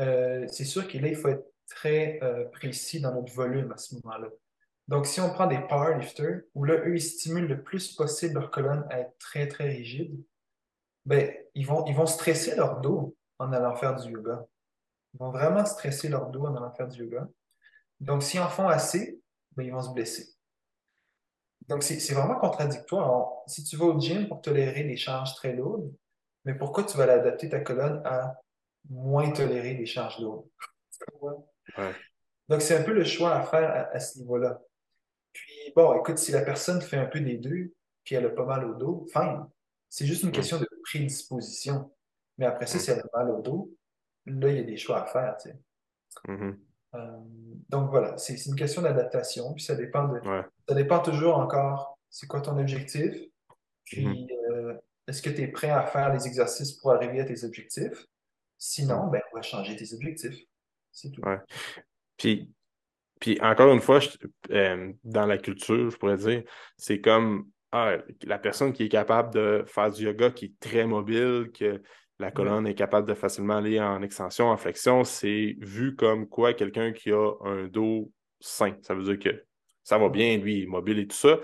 euh, 0.00 0.46
c'est 0.48 0.66
sûr 0.66 0.86
qu'il 0.86 1.06
il 1.06 1.16
faut 1.16 1.28
être 1.28 1.50
très 1.66 2.20
euh, 2.22 2.44
précis 2.44 3.00
dans 3.00 3.14
notre 3.14 3.32
volume 3.32 3.72
à 3.72 3.78
ce 3.78 3.94
moment-là. 3.94 4.28
Donc, 4.88 5.06
si 5.06 5.18
on 5.22 5.30
prend 5.30 5.46
des 5.46 5.60
powerlifters, 5.60 6.42
où 6.54 6.64
là, 6.64 6.74
eux, 6.74 6.94
ils 6.94 7.00
stimulent 7.00 7.48
le 7.48 7.62
plus 7.62 7.94
possible 7.94 8.34
leur 8.34 8.50
colonne 8.50 8.86
à 8.90 9.00
être 9.00 9.16
très, 9.18 9.48
très 9.48 9.64
rigide, 9.64 10.22
ben, 11.06 11.34
ils 11.54 11.66
vont, 11.66 11.86
ils 11.86 11.94
vont 11.94 12.04
stresser 12.04 12.54
leur 12.54 12.82
dos 12.82 13.16
en 13.38 13.50
allant 13.54 13.74
faire 13.76 13.96
du 13.96 14.12
yoga. 14.12 14.46
Ils 15.14 15.18
vont 15.18 15.30
vraiment 15.30 15.64
stresser 15.64 16.08
leur 16.08 16.30
dos 16.30 16.46
en 16.46 16.56
allant 16.56 16.72
faire 16.72 16.88
du 16.88 17.00
yoga. 17.00 17.28
Donc, 18.00 18.22
s'ils 18.22 18.40
en 18.40 18.48
font 18.48 18.68
assez, 18.68 19.20
ben, 19.56 19.64
ils 19.64 19.72
vont 19.72 19.82
se 19.82 19.90
blesser. 19.90 20.34
Donc, 21.68 21.82
c'est 21.82 22.14
vraiment 22.14 22.36
contradictoire. 22.36 23.30
si 23.46 23.62
tu 23.64 23.76
vas 23.76 23.86
au 23.86 24.00
gym 24.00 24.26
pour 24.28 24.40
tolérer 24.40 24.84
des 24.84 24.96
charges 24.96 25.34
très 25.34 25.52
lourdes, 25.52 25.92
mais 26.44 26.54
pourquoi 26.54 26.84
tu 26.84 26.96
vas 26.96 27.06
l'adapter 27.06 27.48
ta 27.48 27.60
colonne 27.60 28.02
à 28.04 28.34
moins 28.88 29.30
tolérer 29.30 29.74
des 29.74 29.86
charges 29.86 30.18
lourdes? 30.20 30.48
Donc, 32.48 32.62
c'est 32.62 32.76
un 32.76 32.82
peu 32.82 32.92
le 32.92 33.04
choix 33.04 33.34
à 33.34 33.42
faire 33.44 33.88
à, 33.92 34.00
ce 34.00 34.18
niveau-là. 34.18 34.60
Puis, 35.32 35.72
bon, 35.76 36.00
écoute, 36.00 36.18
si 36.18 36.32
la 36.32 36.42
personne 36.42 36.80
fait 36.80 36.96
un 36.96 37.06
peu 37.06 37.20
des 37.20 37.36
deux, 37.36 37.72
puis 38.02 38.14
elle 38.14 38.26
a 38.26 38.30
pas 38.30 38.44
mal 38.44 38.64
au 38.64 38.74
dos, 38.74 39.06
fine. 39.12 39.46
C'est 39.88 40.06
juste 40.06 40.22
une 40.22 40.32
question 40.32 40.58
de 40.58 40.68
prédisposition. 40.82 41.92
Mais 42.38 42.46
après 42.46 42.66
ça, 42.66 42.78
si 42.78 42.90
elle 42.90 43.00
a 43.00 43.18
mal 43.18 43.30
au 43.30 43.42
dos, 43.42 43.70
là, 44.26 44.48
il 44.48 44.56
y 44.56 44.60
a 44.60 44.64
des 44.64 44.76
choix 44.76 45.02
à 45.02 45.06
faire, 45.06 45.36
tu 45.36 45.50
sais. 45.50 45.58
Mm-hmm. 46.28 46.56
Euh, 46.94 47.18
donc 47.68 47.90
voilà, 47.90 48.16
c'est 48.18 48.46
une 48.46 48.56
question 48.56 48.82
d'adaptation, 48.82 49.52
puis 49.54 49.62
ça 49.62 49.74
dépend 49.74 50.08
de, 50.08 50.20
ça 50.68 50.74
dépend 50.74 51.00
toujours 51.00 51.38
encore, 51.38 51.98
c'est 52.08 52.26
quoi 52.26 52.40
ton 52.40 52.58
objectif, 52.58 53.14
puis 53.84 54.06
mm-hmm. 54.06 54.52
euh, 54.52 54.74
est-ce 55.06 55.22
que 55.22 55.30
tu 55.30 55.42
es 55.42 55.48
prêt 55.48 55.70
à 55.70 55.86
faire 55.86 56.12
les 56.12 56.26
exercices 56.26 56.72
pour 56.72 56.92
arriver 56.92 57.20
à 57.20 57.24
tes 57.24 57.44
objectifs? 57.44 58.06
Sinon, 58.58 59.06
ben, 59.06 59.22
on 59.32 59.36
va 59.36 59.42
changer 59.42 59.74
tes 59.74 59.94
objectifs. 59.94 60.38
C'est 60.92 61.10
tout. 61.10 61.22
Puis, 62.16 62.50
puis 63.20 63.40
encore 63.40 63.72
une 63.72 63.80
fois, 63.80 64.00
euh, 64.50 64.92
dans 65.04 65.26
la 65.26 65.38
culture, 65.38 65.90
je 65.90 65.96
pourrais 65.96 66.16
dire, 66.16 66.42
c'est 66.76 67.00
comme 67.00 67.50
ah, 67.72 67.96
la 68.22 68.38
personne 68.38 68.72
qui 68.72 68.84
est 68.84 68.88
capable 68.88 69.32
de 69.32 69.64
faire 69.66 69.90
du 69.90 70.04
yoga, 70.04 70.30
qui 70.30 70.46
est 70.46 70.60
très 70.60 70.86
mobile, 70.86 71.50
que 71.52 71.82
la 72.20 72.30
colonne 72.30 72.66
est 72.66 72.74
capable 72.74 73.08
de 73.08 73.14
facilement 73.14 73.56
aller 73.56 73.80
en 73.80 74.02
extension, 74.02 74.50
en 74.50 74.58
flexion, 74.58 75.04
c'est 75.04 75.56
vu 75.58 75.96
comme 75.96 76.28
quoi 76.28 76.52
quelqu'un 76.52 76.92
qui 76.92 77.12
a 77.12 77.32
un 77.40 77.66
dos 77.66 78.12
sain. 78.40 78.76
Ça 78.82 78.94
veut 78.94 79.04
dire 79.04 79.18
que 79.18 79.42
ça 79.82 79.96
va 79.96 80.10
bien, 80.10 80.36
lui, 80.36 80.66
mobile 80.66 80.98
et 80.98 81.06
tout 81.06 81.16
ça. 81.16 81.38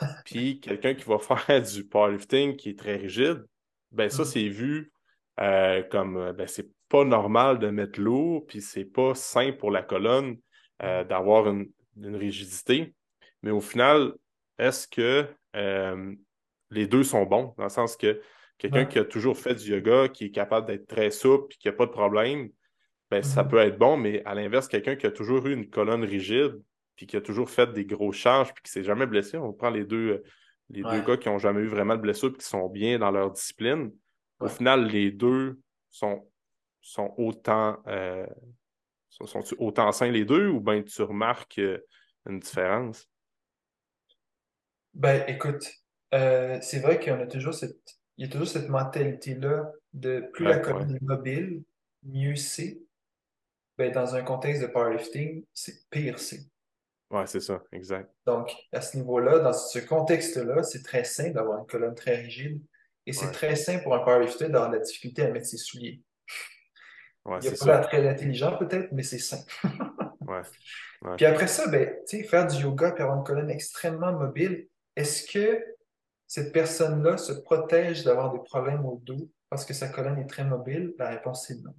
Puis 0.24 0.58
quelqu'un 0.58 0.94
qui 0.94 1.04
va 1.04 1.18
faire 1.18 1.60
du 1.60 1.86
powerlifting 1.86 2.56
qui 2.56 2.70
est 2.70 2.78
très 2.78 2.96
rigide, 2.96 3.44
ben 3.90 4.08
ça, 4.08 4.22
mm. 4.22 4.24
c'est 4.24 4.48
vu 4.48 4.90
euh, 5.38 5.82
comme 5.82 6.16
euh, 6.16 6.32
ben, 6.32 6.46
c'est 6.46 6.70
pas 6.88 7.04
normal 7.04 7.58
de 7.58 7.68
mettre 7.68 8.00
l'eau, 8.00 8.44
puis 8.48 8.62
c'est 8.62 8.86
pas 8.86 9.14
sain 9.14 9.52
pour 9.52 9.70
la 9.70 9.82
colonne 9.82 10.38
euh, 10.82 11.04
d'avoir 11.04 11.46
une, 11.46 11.70
rigidité. 12.16 12.94
Mais 13.42 13.50
au 13.50 13.60
final, 13.60 14.14
est-ce 14.58 14.88
que 14.88 15.28
les 16.70 16.86
deux 16.86 17.02
sont 17.04 17.24
bons? 17.26 17.54
Dans 17.58 17.64
le 17.64 17.68
sens 17.68 17.98
que 17.98 18.18
quelqu'un 18.62 18.84
qui 18.84 18.98
a 18.98 19.04
toujours 19.04 19.36
fait 19.36 19.54
du 19.54 19.72
yoga, 19.72 20.08
qui 20.08 20.26
est 20.26 20.30
capable 20.30 20.68
d'être 20.68 20.86
très 20.86 21.10
souple, 21.10 21.54
qui 21.58 21.66
n'a 21.66 21.72
pas 21.72 21.86
de 21.86 21.90
problème, 21.90 22.48
ben, 23.10 23.22
ça 23.22 23.42
mm-hmm. 23.42 23.48
peut 23.48 23.58
être 23.58 23.78
bon, 23.78 23.96
mais 23.96 24.22
à 24.24 24.34
l'inverse, 24.34 24.68
quelqu'un 24.68 24.94
qui 24.94 25.06
a 25.06 25.10
toujours 25.10 25.46
eu 25.46 25.52
une 25.52 25.68
colonne 25.68 26.04
rigide, 26.04 26.60
puis 26.94 27.06
qui 27.06 27.16
a 27.16 27.20
toujours 27.20 27.50
fait 27.50 27.72
des 27.72 27.84
gros 27.84 28.12
charges, 28.12 28.54
puis 28.54 28.62
qui 28.62 28.70
s'est 28.70 28.84
jamais 28.84 29.06
blessé, 29.06 29.36
on 29.36 29.52
prend 29.52 29.70
les 29.70 29.84
deux, 29.84 30.22
les 30.70 30.82
deux 30.82 31.00
gars 31.02 31.16
qui 31.16 31.28
n'ont 31.28 31.38
jamais 31.38 31.60
eu 31.60 31.66
vraiment 31.66 31.96
de 31.96 32.00
blessure, 32.00 32.30
puis 32.30 32.38
qui 32.38 32.48
sont 32.48 32.68
bien 32.68 32.98
dans 32.98 33.10
leur 33.10 33.32
discipline, 33.32 33.90
au 34.38 34.48
final, 34.48 34.86
les 34.86 35.10
deux 35.10 35.58
sont, 35.90 36.28
sont 36.80 37.14
autant 37.16 37.82
euh, 37.86 38.26
sont, 39.08 39.42
autant 39.58 39.92
sains 39.92 40.10
les 40.10 40.24
deux 40.24 40.48
ou 40.48 40.60
bien 40.60 40.82
tu 40.82 41.02
remarques 41.02 41.58
euh, 41.58 41.78
une 42.26 42.40
différence? 42.40 43.08
Ben 44.94 45.24
écoute, 45.28 45.64
euh, 46.14 46.58
c'est 46.60 46.80
vrai 46.80 46.98
qu'il 46.98 47.12
y 47.12 47.16
a 47.16 47.26
toujours 47.26 47.54
cette, 47.54 48.01
il 48.22 48.26
y 48.26 48.28
a 48.28 48.32
toujours 48.32 48.46
cette 48.46 48.68
mentalité-là 48.68 49.72
de 49.92 50.20
plus 50.32 50.44
la 50.44 50.60
colonne 50.60 50.94
est 50.94 51.02
mobile, 51.02 51.64
mieux 52.04 52.36
c'est. 52.36 52.78
Ben, 53.76 53.90
dans 53.90 54.14
un 54.14 54.22
contexte 54.22 54.62
de 54.62 54.68
powerlifting, 54.68 55.44
c'est 55.52 55.74
pire 55.90 56.20
c'est. 56.20 56.38
Ouais, 57.10 57.26
c'est 57.26 57.40
ça, 57.40 57.60
exact. 57.72 58.14
Donc, 58.24 58.54
à 58.72 58.80
ce 58.80 58.96
niveau-là, 58.96 59.40
dans 59.40 59.52
ce 59.52 59.80
contexte-là, 59.80 60.62
c'est 60.62 60.84
très 60.84 61.02
sain 61.02 61.30
d'avoir 61.30 61.58
une 61.58 61.66
colonne 61.66 61.96
très 61.96 62.14
rigide 62.14 62.62
et 63.06 63.12
c'est 63.12 63.32
très 63.32 63.56
simple 63.56 63.82
pour 63.82 63.96
un 63.96 64.04
powerlifter 64.04 64.48
d'avoir 64.48 64.70
de 64.70 64.76
la 64.76 64.82
difficulté 64.82 65.22
à 65.22 65.30
mettre 65.32 65.46
ses 65.46 65.56
souliers. 65.56 66.00
Il 67.26 67.38
n'y 67.40 67.48
a 67.48 67.64
pas 67.66 67.78
très 67.80 68.08
intelligent 68.08 68.56
peut-être, 68.56 68.92
mais 68.92 69.02
c'est 69.02 69.18
simple. 69.18 69.52
Puis 71.16 71.26
après 71.26 71.48
ça, 71.48 71.66
ben, 71.66 71.92
faire 72.06 72.46
du 72.46 72.62
yoga 72.62 72.94
et 72.96 73.00
avoir 73.00 73.18
une 73.18 73.24
colonne 73.24 73.50
extrêmement 73.50 74.12
mobile, 74.12 74.68
est-ce 74.94 75.26
que 75.26 75.71
cette 76.32 76.50
personne-là 76.50 77.18
se 77.18 77.34
protège 77.34 78.04
d'avoir 78.04 78.32
des 78.32 78.38
problèmes 78.38 78.86
au 78.86 78.96
dos 79.04 79.30
parce 79.50 79.66
que 79.66 79.74
sa 79.74 79.90
colonne 79.90 80.18
est 80.18 80.26
très 80.26 80.46
mobile? 80.46 80.94
La 80.98 81.10
réponse 81.10 81.50
est 81.50 81.60
non. 81.60 81.74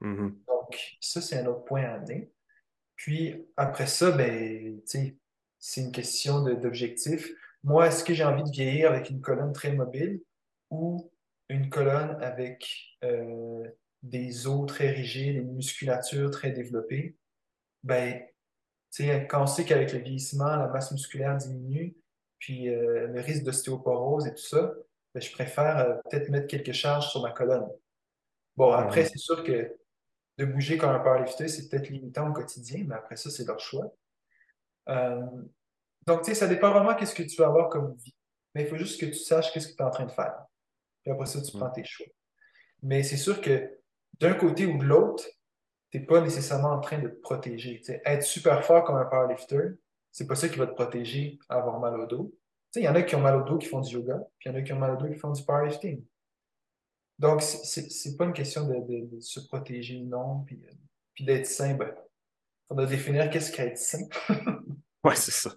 Mm-hmm. 0.00 0.34
Donc, 0.48 0.96
ça, 1.00 1.20
c'est 1.20 1.38
un 1.38 1.46
autre 1.46 1.62
point 1.62 1.84
à 1.84 1.92
amener. 1.92 2.32
Puis 2.96 3.46
après 3.56 3.86
ça, 3.86 4.10
ben, 4.10 4.80
c'est 4.84 5.80
une 5.80 5.92
question 5.92 6.42
d'objectif. 6.42 7.32
Moi, 7.62 7.86
est-ce 7.86 8.02
que 8.02 8.12
j'ai 8.12 8.24
envie 8.24 8.42
de 8.42 8.50
vieillir 8.50 8.90
avec 8.90 9.08
une 9.08 9.20
colonne 9.20 9.52
très 9.52 9.70
mobile 9.70 10.20
ou 10.70 11.08
une 11.48 11.70
colonne 11.70 12.20
avec 12.22 12.98
euh, 13.04 13.62
des 14.02 14.48
os 14.48 14.66
très 14.66 14.90
rigides, 14.90 15.36
une 15.36 15.54
musculature 15.54 16.32
très 16.32 16.50
développée, 16.50 17.16
ben, 17.84 18.20
quand 19.28 19.44
on 19.44 19.46
sait 19.46 19.64
qu'avec 19.64 19.92
le 19.92 20.00
vieillissement, 20.00 20.56
la 20.56 20.66
masse 20.66 20.90
musculaire 20.90 21.36
diminue, 21.36 21.94
puis 22.40 22.68
euh, 22.68 23.06
le 23.06 23.20
risque 23.20 23.44
d'ostéoporose 23.44 24.26
et 24.26 24.34
tout 24.34 24.42
ça, 24.42 24.72
ben, 25.14 25.20
je 25.20 25.30
préfère 25.30 25.78
euh, 25.78 25.94
peut-être 26.08 26.28
mettre 26.30 26.48
quelques 26.48 26.72
charges 26.72 27.08
sur 27.08 27.22
ma 27.22 27.30
colonne. 27.30 27.68
Bon, 28.56 28.72
après, 28.72 29.04
c'est 29.04 29.18
sûr 29.18 29.44
que 29.44 29.76
de 30.38 30.44
bouger 30.44 30.76
comme 30.76 30.90
un 30.90 30.98
powerlifter, 30.98 31.46
c'est 31.48 31.68
peut-être 31.68 31.88
limitant 31.88 32.28
au 32.28 32.32
quotidien, 32.32 32.84
mais 32.86 32.94
après 32.94 33.16
ça, 33.16 33.30
c'est 33.30 33.44
leur 33.46 33.60
choix. 33.60 33.94
donc, 36.06 36.22
tu 36.22 36.30
sais, 36.30 36.34
ça 36.34 36.48
dépend 36.48 36.72
vraiment 36.72 36.94
qu'est-ce 36.94 37.14
que 37.14 37.22
tu 37.22 37.36
vas 37.36 37.46
avoir 37.46 37.68
comme 37.68 37.94
vie. 37.94 38.16
mais 38.54 38.62
il 38.62 38.68
faut 38.68 38.76
juste 38.76 39.00
que 39.00 39.06
tu 39.06 39.14
saches 39.14 39.52
qu'est-ce 39.52 39.68
que 39.68 39.76
tu 39.76 39.82
es 39.82 39.86
en 39.86 39.90
train 39.90 40.06
de 40.06 40.10
faire. 40.10 40.34
Puis 41.02 41.12
après 41.12 41.26
ça, 41.26 41.40
tu 41.40 41.56
prends 41.56 41.70
tes 41.70 41.84
choix. 41.84 42.06
Mais 42.82 43.02
c'est 43.02 43.16
sûr 43.16 43.40
que 43.40 43.78
d'un 44.18 44.34
côté 44.34 44.66
ou 44.66 44.78
de 44.78 44.84
l'autre, 44.84 45.24
tu 45.90 45.98
n'es 45.98 46.06
pas 46.06 46.20
nécessairement 46.20 46.70
en 46.70 46.80
train 46.80 46.98
de 46.98 47.08
te 47.08 47.20
protéger. 47.20 47.82
être 48.04 48.22
super 48.22 48.64
fort 48.64 48.84
comme 48.84 48.96
un 48.96 49.04
powerlifter, 49.04 49.78
c'est 50.12 50.26
pas 50.26 50.34
ça 50.34 50.48
qui 50.48 50.58
va 50.58 50.66
te 50.66 50.74
protéger 50.74 51.38
à 51.48 51.56
avoir 51.56 51.78
mal 51.80 51.98
au 52.00 52.06
dos. 52.06 52.34
Il 52.76 52.82
y 52.82 52.88
en 52.88 52.94
a 52.94 53.02
qui 53.02 53.16
ont 53.16 53.20
mal 53.20 53.36
au 53.36 53.44
dos 53.44 53.58
qui 53.58 53.66
font 53.66 53.80
du 53.80 53.94
yoga, 53.94 54.18
puis 54.38 54.48
il 54.48 54.52
y 54.52 54.54
en 54.54 54.58
a 54.58 54.62
qui 54.62 54.72
ont 54.72 54.78
mal 54.78 54.92
au 54.92 54.96
dos 54.96 55.08
qui 55.08 55.18
font 55.18 55.32
du 55.32 55.44
powerlifting. 55.44 56.04
Donc, 57.18 57.42
c'est 57.42 58.16
pas 58.16 58.24
une 58.24 58.32
question 58.32 58.66
de, 58.66 59.20
se 59.20 59.40
protéger, 59.40 60.00
non, 60.00 60.42
puis, 60.46 60.58
euh, 60.66 60.72
puis 61.12 61.24
d'être 61.24 61.46
sain. 61.46 61.74
Ben, 61.74 61.94
on 62.70 62.76
doit 62.76 62.86
définir 62.86 63.28
qu'est-ce 63.28 63.52
qu'être 63.52 63.76
sain. 63.76 64.06
oui, 65.04 65.12
c'est 65.16 65.30
ça. 65.30 65.50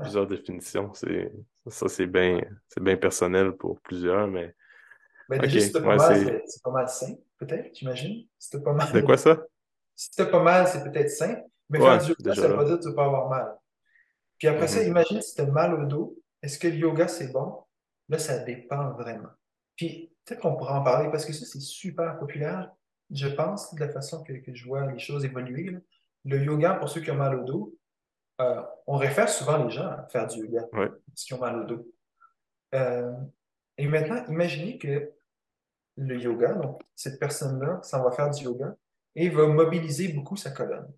Plusieurs 0.00 0.26
définitions. 0.26 0.92
Ça, 1.66 1.88
c'est 1.88 2.06
bien 2.06 2.40
bien 2.80 2.96
personnel 2.96 3.52
pour 3.52 3.80
plusieurs, 3.80 4.26
mais. 4.26 4.54
Ben, 5.28 5.40
déjà, 5.40 5.60
si 5.60 5.72
t'as 5.72 5.82
pas 5.82 5.96
mal, 5.96 6.42
c'est 6.46 6.62
pas 6.62 6.70
mal 6.70 6.88
sain, 6.88 7.14
peut-être, 7.38 7.74
j'imagine. 7.74 8.26
Si 8.38 8.58
pas 8.62 8.72
mal. 8.72 8.90
De 8.92 9.00
quoi 9.00 9.16
ça? 9.16 9.44
Si 9.94 10.10
t'as 10.12 10.26
pas 10.26 10.42
mal, 10.42 10.66
c'est 10.68 10.82
peut-être 10.84 11.10
sain, 11.10 11.36
mais 11.68 11.78
faire 11.78 11.98
du 11.98 12.10
yoga, 12.10 12.34
ça 12.34 12.48
veut 12.48 12.56
pas 12.56 12.64
dire 12.64 12.76
que 12.78 12.82
tu 12.82 12.88
vas 12.88 12.94
pas 12.94 13.04
avoir 13.04 13.28
mal. 13.28 13.56
Puis 14.38 14.48
après 14.48 14.68
ça, 14.68 14.80
mm-hmm. 14.80 14.88
imagine 14.88 15.22
si 15.22 15.34
tu 15.34 15.40
as 15.40 15.46
mal 15.46 15.74
au 15.74 15.86
dos, 15.86 16.18
est-ce 16.42 16.58
que 16.58 16.68
le 16.68 16.76
yoga 16.76 17.08
c'est 17.08 17.32
bon? 17.32 17.64
Là, 18.08 18.18
ça 18.18 18.38
dépend 18.38 18.92
vraiment. 18.92 19.30
Puis 19.74 20.12
peut-être 20.24 20.40
qu'on 20.40 20.56
pourra 20.56 20.80
en 20.80 20.84
parler 20.84 21.10
parce 21.10 21.24
que 21.24 21.32
ça, 21.32 21.44
c'est 21.46 21.60
super 21.60 22.18
populaire. 22.18 22.70
Je 23.10 23.28
pense, 23.28 23.74
de 23.74 23.80
la 23.80 23.88
façon 23.90 24.22
que, 24.22 24.32
je 24.46 24.64
vois 24.64 24.90
les 24.90 24.98
choses 24.98 25.24
évoluer. 25.24 25.76
Le 26.24 26.42
yoga, 26.42 26.74
pour 26.74 26.88
ceux 26.88 27.00
qui 27.00 27.10
ont 27.10 27.16
mal 27.16 27.38
au 27.38 27.44
dos, 27.44 27.78
euh, 28.40 28.62
on 28.86 28.96
réfère 28.96 29.28
souvent 29.28 29.64
les 29.64 29.70
gens 29.70 29.86
à 29.86 30.06
faire 30.08 30.26
du 30.26 30.40
yoga, 30.40 30.66
ceux 31.14 31.26
qui 31.26 31.34
ont 31.34 31.38
mal 31.38 31.60
au 31.60 31.64
dos. 31.64 31.92
Euh, 32.74 33.12
et 33.78 33.86
maintenant, 33.86 34.24
imaginez 34.28 34.78
que 34.78 35.12
le 35.96 36.18
yoga, 36.18 36.52
donc 36.54 36.82
cette 36.94 37.18
personne-là, 37.18 37.80
ça 37.82 38.02
va 38.02 38.10
faire 38.10 38.30
du 38.30 38.44
yoga 38.44 38.76
et 39.14 39.28
va 39.28 39.46
mobiliser 39.46 40.08
beaucoup 40.08 40.36
sa 40.36 40.50
colonne. 40.50 40.92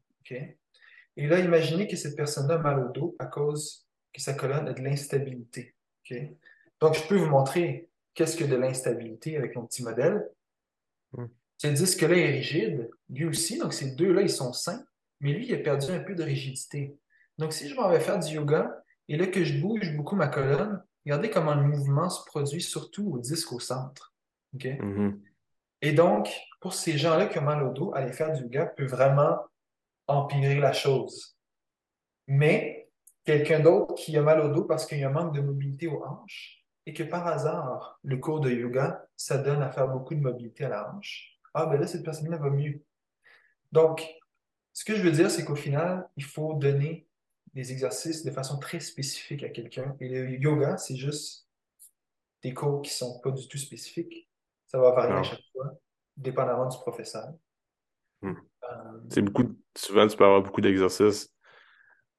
Et 1.19 1.27
là, 1.27 1.41
imaginez 1.41 1.89
que 1.89 1.97
cette 1.97 2.15
personne-là 2.15 2.55
a 2.55 2.59
mal 2.59 2.79
au 2.79 2.93
dos 2.93 3.17
à 3.19 3.27
cause 3.27 3.85
que 4.15 4.23
sa 4.23 4.35
colonne 4.35 4.69
a 4.69 4.73
de 4.73 4.81
l'instabilité. 4.81 5.75
Donc, 6.81 6.95
je 6.95 7.07
peux 7.09 7.17
vous 7.17 7.29
montrer 7.29 7.91
qu'est-ce 8.15 8.37
que 8.37 8.45
de 8.45 8.55
l'instabilité 8.55 9.37
avec 9.37 9.57
mon 9.57 9.67
petit 9.67 9.83
modèle. 9.83 10.31
Hmm. 11.13 11.27
Ce 11.57 11.67
disque-là 11.67 12.17
est 12.17 12.31
rigide, 12.31 12.89
lui 13.11 13.25
aussi, 13.25 13.59
donc 13.59 13.75
ces 13.75 13.97
deux-là, 13.97 14.23
ils 14.23 14.31
sont 14.31 14.53
sains, 14.53 14.85
mais 15.21 15.33
lui, 15.33 15.49
il 15.49 15.55
a 15.55 15.59
perdu 15.59 15.91
un 15.91 15.99
peu 15.99 16.15
de 16.15 16.23
rigidité. 16.23 16.97
Donc, 17.37 17.53
si 17.53 17.69
je 17.69 17.75
m'en 17.75 17.89
vais 17.89 17.99
faire 17.99 18.21
du 18.21 18.35
yoga 18.35 18.85
et 19.09 19.17
là 19.17 19.27
que 19.27 19.43
je 19.43 19.61
bouge 19.61 19.97
beaucoup 19.97 20.15
ma 20.15 20.29
colonne, 20.29 20.85
regardez 21.05 21.31
comment 21.31 21.57
le 21.57 21.65
mouvement 21.65 22.09
se 22.11 22.25
produit 22.27 22.63
surtout 22.63 23.11
au 23.11 23.19
disque 23.19 23.53
au 23.53 23.59
centre. 23.59 24.15
Mm-hmm. 24.55 25.19
Et 25.83 25.93
donc, 25.93 26.31
pour 26.61 26.75
ces 26.75 26.97
gens-là 26.97 27.27
qui 27.27 27.41
ont 27.41 27.43
mal 27.43 27.65
au 27.65 27.73
dos, 27.73 27.93
aller 27.93 28.13
faire 28.13 28.33
du 28.33 28.43
yoga 28.43 28.67
peut 28.67 28.87
vraiment 28.87 29.37
empirer 30.09 30.59
la 30.59 30.73
chose. 30.73 31.39
Mais 32.27 32.91
quelqu'un 33.25 33.61
d'autre 33.61 33.95
qui 33.95 34.17
a 34.17 34.23
mal 34.23 34.41
au 34.41 34.49
dos 34.49 34.65
parce 34.65 34.87
qu'il 34.87 34.99
y 34.99 35.05
a 35.05 35.09
un 35.09 35.13
manque 35.13 35.35
de 35.35 35.41
mobilité 35.41 35.87
aux 35.87 36.03
hanches 36.03 36.65
et 36.87 36.95
que 36.95 37.03
par 37.03 37.27
hasard, 37.27 38.01
le 38.03 38.17
cours 38.17 38.41
de 38.41 38.51
yoga, 38.51 39.07
ça 39.17 39.39
donne 39.39 39.63
à 39.63 39.71
faire 39.71 39.89
beaucoup 39.89 40.15
de 40.15 40.21
mobilité 40.21 40.65
à 40.65 40.71
la 40.71 40.91
hanche, 40.91 41.39
ah 41.53 41.67
ben 41.67 41.79
là, 41.79 41.87
cette 41.87 42.03
personne-là 42.03 42.39
va 42.39 42.51
mieux. 42.51 42.83
Donc, 43.73 44.07
ce 44.73 44.85
que 44.85 44.95
je 44.95 45.03
veux 45.03 45.13
dire, 45.13 45.31
c'est 45.31 45.45
qu'au 45.45 45.57
final, 45.57 46.09
il 46.17 46.25
faut 46.25 46.55
donner 46.55 47.07
des 47.53 47.73
exercices 47.73 48.25
de 48.25 48.31
façon 48.31 48.59
très 48.59 48.81
spécifique 48.81 49.43
à 49.43 49.49
quelqu'un. 49.49 49.97
Et 50.01 50.09
le 50.09 50.31
yoga, 50.39 50.77
c'est 50.77 50.97
juste 50.97 51.49
des 52.43 52.55
cours 52.55 52.83
qui 52.83 52.91
ne 52.91 52.95
sont 52.95 53.21
pas 53.21 53.33
du 53.33 53.47
tout 53.49 53.59
spécifiques. 53.59 54.29
Ça 54.67 54.79
va 54.79 54.93
varier 54.93 55.19
à 55.19 55.23
chaque 55.23 55.43
fois, 55.53 55.73
dépendamment 56.17 56.67
du 56.67 56.79
professeur. 56.79 57.35
Hmm. 58.23 58.35
C'est 59.11 59.23
beaucoup, 59.23 59.57
souvent, 59.77 60.07
tu 60.07 60.17
peux 60.17 60.25
avoir 60.25 60.43
beaucoup 60.43 60.61
d'exercices. 60.61 61.33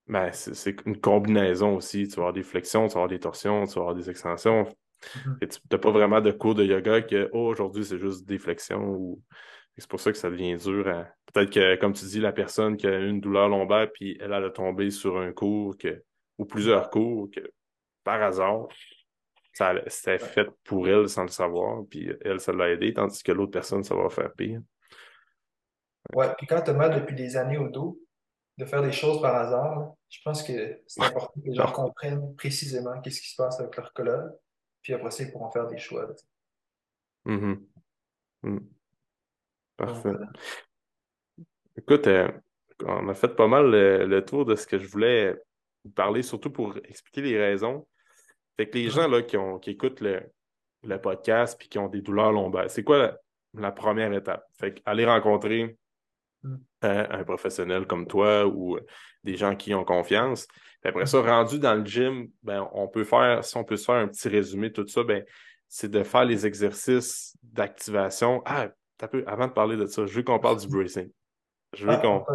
Mais 0.08 0.32
c'est 0.34 0.76
une 0.86 1.00
combinaison 1.00 1.76
aussi. 1.76 2.08
Tu 2.08 2.16
vas 2.16 2.24
avoir 2.24 2.34
des 2.34 2.44
flexions, 2.44 2.88
tu 2.88 2.94
vas 2.94 3.02
avoir 3.02 3.10
des 3.10 3.20
torsions, 3.20 3.66
tu 3.66 3.76
vas 3.76 3.82
avoir 3.82 3.96
des 3.96 4.10
extensions. 4.10 4.64
Mm-hmm. 4.64 5.48
tu 5.48 5.60
n'as 5.72 5.78
pas 5.78 5.92
vraiment 5.92 6.20
de 6.20 6.32
cours 6.32 6.56
de 6.56 6.66
yoga 6.66 7.02
que 7.02 7.30
oh, 7.32 7.48
aujourd'hui, 7.48 7.86
c'est 7.86 8.00
juste 8.00 8.28
des 8.28 8.40
flexions. 8.40 8.90
Ou... 8.90 9.22
C'est 9.78 9.90
pour 9.90 10.00
ça 10.00 10.12
que 10.12 10.18
ça 10.18 10.30
devient 10.30 10.58
dur. 10.58 10.84
Peut-être 11.32 11.52
que, 11.52 11.76
comme 11.76 11.94
tu 11.94 12.06
dis, 12.06 12.20
la 12.20 12.34
personne 12.34 12.76
qui 12.76 12.88
a 12.88 12.98
une 13.00 13.22
douleur 13.22 13.50
lombaire, 13.50 13.90
puis 13.94 14.18
elle 14.20 14.34
a 14.34 14.50
tombé 14.50 14.90
sur 14.90 15.18
un 15.20 15.32
cours 15.32 15.78
que... 15.78 16.04
ou 16.38 16.46
plusieurs 16.46 16.90
cours 16.90 17.30
que, 17.32 17.42
par 18.04 18.22
hasard, 18.22 18.68
ça 19.54 19.74
c'était 19.88 20.20
fait 20.20 20.50
pour 20.64 20.88
elle 20.88 21.08
sans 21.08 21.24
le 21.24 21.30
savoir, 21.30 21.84
puis 21.90 22.12
elle, 22.22 22.40
ça 22.40 22.52
l'a 22.52 22.70
aidé, 22.70 22.94
tandis 22.94 23.22
que 23.22 23.32
l'autre 23.32 23.52
personne, 23.52 23.84
ça 23.84 23.96
va 23.96 24.10
faire 24.10 24.34
pire. 24.34 24.62
Ouais, 26.14 26.34
puis 26.38 26.48
quand 26.48 26.62
tu 26.62 26.72
as 26.72 26.74
mal 26.74 26.94
depuis 27.00 27.16
des 27.16 27.38
années 27.38 27.58
au 27.58 27.70
dos, 27.70 28.00
de 28.58 28.66
faire 28.66 28.82
des 28.82 28.92
choses 28.92 29.22
par 29.22 29.36
hasard, 29.36 29.94
je 30.10 30.20
pense 30.24 30.44
que 30.44 30.82
c'est 30.86 31.02
important 31.02 31.34
que 31.40 31.48
les 31.48 31.56
gens 31.56 31.72
comprennent 31.72 32.36
précisément 32.36 33.00
qu'est-ce 33.02 33.22
qui 33.22 33.30
se 33.30 33.36
passe 33.36 33.60
avec 33.60 33.76
leur 33.78 33.94
colonne, 33.94 34.34
puis 34.82 34.94
après 34.94 35.12
ça, 35.12 35.24
ils 35.24 35.32
pourront 35.32 35.50
faire 35.50 35.68
des 35.68 35.78
choix. 35.78 36.08
Mm-hmm. 37.26 37.62
Mm. 38.44 38.60
Parfait. 39.78 40.14
Écoute, 41.78 42.08
euh, 42.08 42.30
on 42.86 43.08
a 43.08 43.14
fait 43.14 43.30
pas 43.30 43.48
mal 43.48 43.72
le, 43.72 44.26
tour 44.26 44.44
de 44.44 44.56
ce 44.56 44.68
que 44.68 44.78
je 44.78 44.88
voulais 44.88 45.38
vous 45.86 45.92
parler, 45.92 46.22
surtout 46.22 46.52
pour 46.52 46.76
expliquer 46.84 47.22
les 47.22 47.38
raisons. 47.38 47.88
Fait 48.58 48.70
que 48.70 48.78
les 48.78 48.90
gens 48.90 49.08
là, 49.08 49.22
qui, 49.22 49.38
ont, 49.38 49.58
qui 49.58 49.72
écoutent 49.72 50.02
le, 50.02 50.22
podcast 51.02 51.58
puis 51.58 51.70
qui 51.70 51.78
ont 51.78 51.88
des 51.88 52.02
douleurs 52.02 52.34
lombaires, 52.34 52.70
c'est 52.70 52.84
quoi 52.84 52.98
la, 52.98 53.18
la, 53.54 53.72
première 53.72 54.12
étape? 54.12 54.46
Fait 54.60 54.74
que 54.74 54.82
aller 54.86 55.06
rencontrer 55.06 55.79
Mm. 56.44 56.56
Euh, 56.86 57.06
un 57.10 57.24
professionnel 57.24 57.86
comme 57.86 58.08
toi 58.08 58.46
ou 58.46 58.78
euh, 58.78 58.86
des 59.24 59.36
gens 59.36 59.56
qui 59.56 59.74
ont 59.74 59.84
confiance. 59.84 60.48
après 60.84 61.06
ça, 61.06 61.22
mm. 61.22 61.26
rendu 61.28 61.60
dans 61.60 61.76
le 61.76 61.86
gym, 61.86 62.30
ben, 62.44 62.68
on 62.74 62.88
peut 62.88 63.04
faire, 63.04 63.44
si 63.44 63.58
on 63.58 63.64
peut 63.64 63.78
se 63.78 63.86
faire 63.86 63.96
un 63.96 64.08
petit 64.08 64.30
résumé 64.30 64.70
de 64.70 64.82
tout 64.82 64.88
ça, 64.88 65.04
ben, 65.04 65.24
c'est 65.68 65.92
de 65.92 66.04
faire 66.04 66.26
les 66.26 66.46
exercices 66.46 67.36
d'activation. 67.44 68.42
Ah, 68.46 68.70
peu, 69.12 69.24
avant 69.28 69.48
de 69.48 69.54
parler 69.54 69.78
de 69.78 69.86
ça, 69.86 70.06
je 70.06 70.14
veux 70.14 70.24
qu'on 70.24 70.40
parle 70.40 70.60
du 70.60 70.68
bracing. 70.76 71.12
Je 71.74 71.86
veux 71.86 71.94
ah, 71.94 71.98
qu'on. 71.98 72.26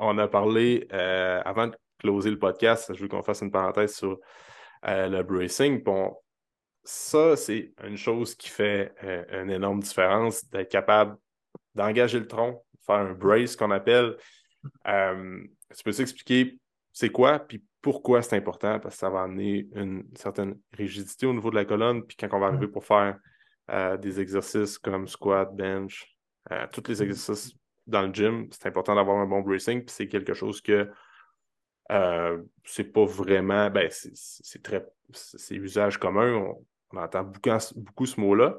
On, 0.00 0.18
a 0.18 0.26
parlé 0.26 0.88
euh, 0.92 1.40
avant 1.44 1.68
de 1.68 1.76
closer 1.98 2.30
le 2.30 2.38
podcast, 2.38 2.92
je 2.92 3.00
veux 3.00 3.08
qu'on 3.08 3.22
fasse 3.22 3.42
une 3.42 3.52
parenthèse 3.52 3.94
sur 3.94 4.18
le 4.82 5.22
bracing. 5.22 5.82
Bon, 5.82 6.16
ça, 6.82 7.36
c'est 7.36 7.72
une 7.84 7.96
chose 7.96 8.34
qui 8.34 8.48
fait 8.48 8.92
une 9.32 9.50
énorme 9.50 9.80
différence 9.80 10.48
d'être 10.48 10.70
capable 10.70 11.16
d'engager 11.76 12.18
le 12.18 12.26
tronc, 12.26 12.64
faire 12.86 12.96
un 12.96 13.12
brace 13.12 13.56
qu'on 13.56 13.70
appelle. 13.70 14.16
Euh, 14.86 15.42
tu 15.76 15.84
peux 15.84 15.92
s'expliquer 15.92 16.58
c'est 16.92 17.10
quoi, 17.10 17.38
puis 17.38 17.62
pourquoi 17.82 18.22
c'est 18.22 18.36
important, 18.36 18.80
parce 18.80 18.94
que 18.94 19.00
ça 19.00 19.10
va 19.10 19.22
amener 19.22 19.68
une 19.74 20.04
certaine 20.14 20.58
rigidité 20.72 21.26
au 21.26 21.34
niveau 21.34 21.50
de 21.50 21.56
la 21.56 21.64
colonne, 21.64 22.02
puis 22.04 22.16
quand 22.16 22.28
on 22.32 22.40
va 22.40 22.46
arriver 22.46 22.66
mm. 22.66 22.72
pour 22.72 22.84
faire 22.84 23.18
euh, 23.70 23.96
des 23.96 24.20
exercices 24.20 24.78
comme 24.78 25.06
squat, 25.06 25.54
bench, 25.54 26.06
euh, 26.50 26.66
tous 26.72 26.88
les 26.88 27.00
mm. 27.00 27.02
exercices 27.02 27.52
dans 27.86 28.02
le 28.02 28.12
gym, 28.12 28.48
c'est 28.50 28.66
important 28.66 28.94
d'avoir 28.94 29.18
un 29.18 29.26
bon 29.26 29.40
bracing, 29.40 29.84
puis 29.84 29.94
c'est 29.94 30.08
quelque 30.08 30.34
chose 30.34 30.60
que 30.60 30.90
c'est 32.64 32.92
pas 32.92 33.04
vraiment, 33.04 33.70
ben 33.70 33.88
c'est 33.90 34.62
très, 34.62 34.84
c'est 35.12 35.54
usage 35.54 35.98
commun, 35.98 36.32
on, 36.34 36.66
on 36.92 36.96
entend 36.96 37.22
beaucoup, 37.22 37.50
beaucoup 37.76 38.06
ce 38.06 38.20
mot-là, 38.20 38.58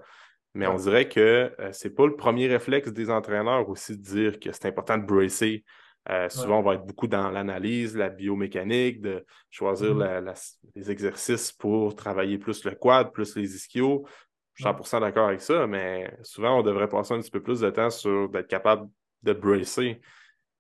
mais 0.54 0.68
on 0.68 0.76
dirait 0.76 1.08
que 1.08 1.52
ce 1.58 1.62
euh, 1.62 1.70
c'est 1.72 1.89
pas 1.89 2.06
le 2.06 2.16
premier 2.16 2.48
réflexe 2.48 2.91
des 2.91 3.10
entraîneurs 3.10 3.70
aussi 3.70 3.98
de 3.98 4.02
dire 4.02 4.39
que 4.39 4.52
c'est 4.52 4.66
important 4.66 4.98
de 4.98 5.06
bracer. 5.06 5.64
Euh, 6.10 6.30
souvent, 6.30 6.60
on 6.60 6.64
va 6.64 6.76
être 6.76 6.86
beaucoup 6.86 7.08
dans 7.08 7.30
l'analyse, 7.30 7.95
la 7.95 8.10
biomécanique, 8.10 9.02
de 9.02 9.26
choisir 9.50 9.93
mm-hmm. 9.93 10.58
les 10.76 10.89
exercices 10.89 11.52
pour 11.52 11.95
travailler 11.95 12.38
plus 12.38 12.64
le 12.64 12.72
quad, 12.72 13.12
plus 13.12 13.36
les 13.36 13.56
ischios. 13.56 14.06
Je 14.54 14.64
suis 14.64 14.74
100% 14.74 15.02
d'accord 15.02 15.28
avec 15.28 15.41
ça, 15.41 15.68
mais 15.68 16.12
souvent, 16.24 16.60
on 16.60 16.64
devrait 16.64 16.88
passer 16.88 17.14
un 17.14 17.20
petit 17.20 17.30
peu 17.30 17.43
plus 17.43 17.60
de 17.60 17.70
temps 17.70 17.89
sur 17.89 18.30
d'être 18.30 18.48
capable 18.48 18.89
de 19.24 19.34
bracer, 19.34 20.02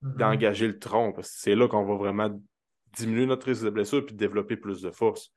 mm-hmm. 0.03 0.17
d'engager 0.17 0.67
le 0.67 0.77
tronc, 0.77 1.13
parce 1.13 1.31
que 1.31 1.39
c'est 1.39 1.55
là 1.55 1.67
qu'on 1.67 1.85
va 1.85 1.95
vraiment 1.95 2.29
diminuer 2.97 3.25
notre 3.25 3.47
risque 3.47 3.63
de 3.63 3.69
blessure 3.69 4.05
puis 4.05 4.15
développer 4.15 4.57
plus 4.57 4.81
de 4.81 4.91
force. 4.91 5.31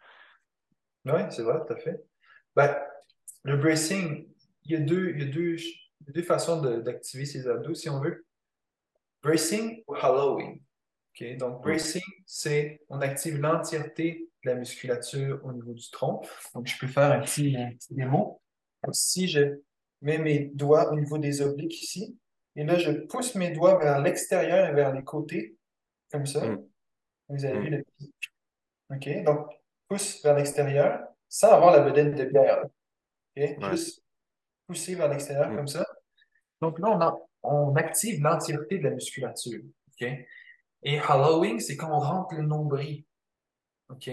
Oui, 1.05 1.21
c'est 1.31 1.43
vrai, 1.43 1.61
tout 1.67 1.73
à 1.73 1.77
fait. 1.77 2.03
Ben, 2.57 2.77
le 3.45 3.57
bracing, 3.57 4.30
il 4.71 4.75
y 4.75 4.77
a 4.77 4.81
deux, 4.81 5.11
il 5.11 5.21
y 5.21 5.23
a 5.23 5.27
deux, 5.33 5.57
deux 6.01 6.23
façons 6.23 6.61
d'activer 6.61 7.25
ces 7.25 7.49
abdos, 7.49 7.75
si 7.75 7.89
on 7.89 8.01
veut. 8.01 8.25
Bracing 9.23 9.83
ou 9.87 9.95
hollowing. 9.95 10.63
Donc, 11.39 11.63
bracing, 11.63 12.03
c'est 12.25 12.81
on 12.89 13.01
active 13.01 13.39
l'entièreté 13.41 14.29
de 14.45 14.51
la 14.51 14.57
musculature 14.57 15.41
au 15.45 15.53
niveau 15.53 15.75
du 15.75 15.91
tronc. 15.91 16.23
Donc, 16.55 16.67
je 16.67 16.79
peux 16.79 16.87
faire 16.87 17.13
un 17.13 17.21
petit, 17.21 17.57
démo. 17.91 18.41
si 18.93 19.29
je 19.29 19.61
mets 20.01 20.19
mes 20.19 20.51
doigts 20.55 20.91
au 20.93 20.97
niveau 20.97 21.19
des 21.19 21.43
obliques 21.43 21.83
ici, 21.83 22.17
et 22.57 22.65
là, 22.65 22.79
je 22.79 22.93
pousse 22.93 23.35
mes 23.35 23.51
doigts 23.51 23.79
vers 23.79 24.01
l'extérieur 24.01 24.71
et 24.71 24.73
vers 24.73 24.95
les 24.95 25.03
côtés, 25.03 25.57
comme 26.11 26.27
ça. 26.27 26.47
Mm. 26.47 26.65
Vous 27.29 27.45
avez 27.45 27.59
vu 27.59 27.71
mm. 27.71 27.75
le 27.75 27.85
petit. 27.85 28.15
OK? 28.91 29.25
Donc, 29.25 29.49
pousse 29.89 30.23
vers 30.23 30.37
l'extérieur 30.37 31.01
sans 31.29 31.51
avoir 31.51 31.73
la 31.73 31.81
bedaine 31.81 32.15
de 32.15 32.25
bière. 32.25 32.65
Juste 33.71 34.03
pousser 34.71 34.95
vers 34.95 35.09
l'extérieur 35.09 35.51
mm. 35.51 35.57
comme 35.57 35.69
ça. 35.69 35.85
Donc 36.61 36.79
là, 36.79 37.21
on, 37.43 37.71
on 37.71 37.77
active 37.77 38.23
l'entièreté 38.23 38.79
de 38.79 38.85
la 38.85 38.91
musculature. 38.91 39.63
Et 40.83 41.01
hollowing, 41.01 41.61
c'est 41.61 41.77
quand 41.77 41.91
on 41.91 41.99
rentre 41.99 42.35
le 42.35 42.43
nombril. 42.43 43.05
OK? 43.89 44.09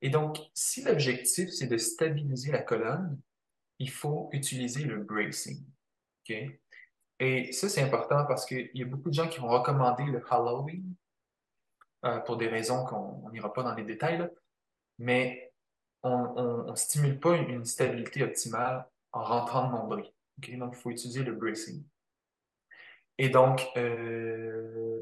Et 0.00 0.10
donc, 0.10 0.38
si 0.54 0.82
l'objectif, 0.82 1.50
c'est 1.50 1.68
de 1.68 1.76
stabiliser 1.76 2.50
la 2.50 2.62
colonne, 2.62 3.20
il 3.78 3.90
faut 3.90 4.28
utiliser 4.32 4.84
le 4.84 4.98
bracing. 4.98 5.64
OK? 6.22 6.36
Et 7.20 7.52
ça, 7.52 7.68
c'est 7.68 7.82
important 7.82 8.24
parce 8.26 8.46
qu'il 8.46 8.70
y 8.74 8.82
a 8.82 8.86
beaucoup 8.86 9.10
de 9.10 9.14
gens 9.14 9.28
qui 9.28 9.38
vont 9.38 9.48
recommander 9.48 10.04
le 10.04 10.24
hollowing 10.28 10.82
euh, 12.04 12.18
pour 12.20 12.36
des 12.36 12.48
raisons 12.48 12.84
qu'on 12.84 13.30
n'ira 13.30 13.52
pas 13.52 13.62
dans 13.62 13.74
les 13.74 13.84
détails, 13.84 14.28
mais 14.98 15.52
on 16.02 16.64
ne 16.68 16.74
stimule 16.74 17.20
pas 17.20 17.36
une, 17.36 17.64
stabilité 17.64 18.24
optimale 18.24 18.84
en 19.12 19.22
rentrant 19.22 19.70
le 19.70 19.76
nombril. 19.76 20.12
Donc, 20.58 20.74
il 20.76 20.80
faut 20.80 20.90
utiliser 20.90 21.22
le 21.22 21.32
bracing. 21.32 21.84
Et 23.18 23.28
donc, 23.28 23.66
euh, 23.76 25.00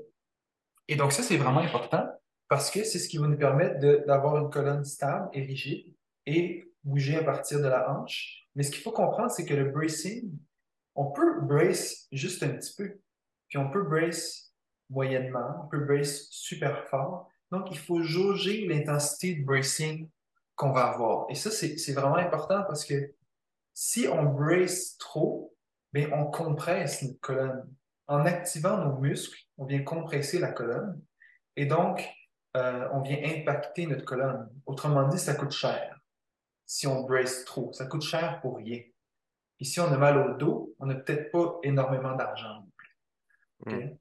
et 0.89 0.97
donc 0.97 1.13
ça, 1.13 1.23
c'est 1.23 1.37
vraiment 1.37 1.61
important 1.61 2.07
parce 2.49 2.71
que 2.71 2.83
c'est 2.83 2.99
ce 2.99 3.09
qui 3.09 3.19
va 3.19 3.29
nous 3.29 3.39
permettre 3.39 3.79
d'avoir 4.07 4.37
une 4.39 4.51
colonne 4.51 4.85
stable 4.85 5.29
et 5.33 5.43
rigide 5.43 5.95
et 6.27 6.69
bouger 6.83 7.17
à 7.17 7.23
partir 7.23 7.61
de 7.61 7.69
la 7.69 7.91
hanche. 7.91 8.49
Mais 8.55 8.65
ce 8.65 8.71
qu'il 8.73 8.83
faut 8.83 8.91
comprendre, 8.91 9.31
c'est 9.31 9.47
que 9.47 9.55
le 9.55 9.71
bracing, 9.71 10.37
on 10.97 11.13
peut 11.13 11.41
brace 11.43 12.09
juste 12.11 12.43
un 12.43 12.49
petit 12.49 12.75
peu, 12.77 13.01
puis 13.49 13.59
on 13.59 13.71
peut 13.71 13.85
brace 13.85 14.53
moyennement, 14.89 15.63
on 15.65 15.69
peut 15.69 15.85
brace 15.85 16.27
super 16.31 16.89
fort. 16.89 17.29
Donc, 17.53 17.71
il 17.71 17.79
faut 17.79 18.03
jauger 18.03 18.67
l'intensité 18.67 19.37
de 19.37 19.45
bracing 19.45 20.09
qu'on 20.57 20.73
va 20.73 20.87
avoir. 20.87 21.27
Et 21.31 21.35
ça, 21.35 21.51
c'est 21.51 21.93
vraiment 21.93 22.17
important 22.17 22.65
parce 22.65 22.85
que 22.85 23.15
si 23.83 24.07
on 24.09 24.24
brace 24.24 24.99
trop, 24.99 25.57
bien, 25.95 26.11
on 26.12 26.26
compresse 26.26 27.01
notre 27.01 27.18
colonne. 27.20 27.74
En 28.09 28.26
activant 28.26 28.76
nos 28.76 28.99
muscles, 28.99 29.41
on 29.57 29.64
vient 29.64 29.83
compresser 29.83 30.39
la 30.39 30.53
colonne 30.53 31.01
et 31.57 31.64
donc, 31.64 32.07
euh, 32.59 32.87
on 32.93 33.01
vient 33.01 33.16
impacter 33.24 33.87
notre 33.87 34.05
colonne. 34.05 34.51
Autrement 34.66 35.09
dit, 35.09 35.18
ça 35.18 35.33
coûte 35.33 35.53
cher 35.53 35.99
si 36.66 36.87
on 36.87 37.05
brace 37.05 37.47
trop. 37.47 37.72
Ça 37.72 37.87
coûte 37.87 38.03
cher 38.03 38.43
pour 38.43 38.59
rien. 38.59 38.83
Et 39.61 39.64
si 39.64 39.81
on 39.81 39.91
a 39.91 39.97
mal 39.97 40.18
au 40.18 40.35
dos, 40.37 40.74
on 40.78 40.85
n'a 40.85 40.97
peut-être 40.97 41.31
pas 41.31 41.59
énormément 41.62 42.14
d'argent 42.14 42.66
hmm. 43.64 43.97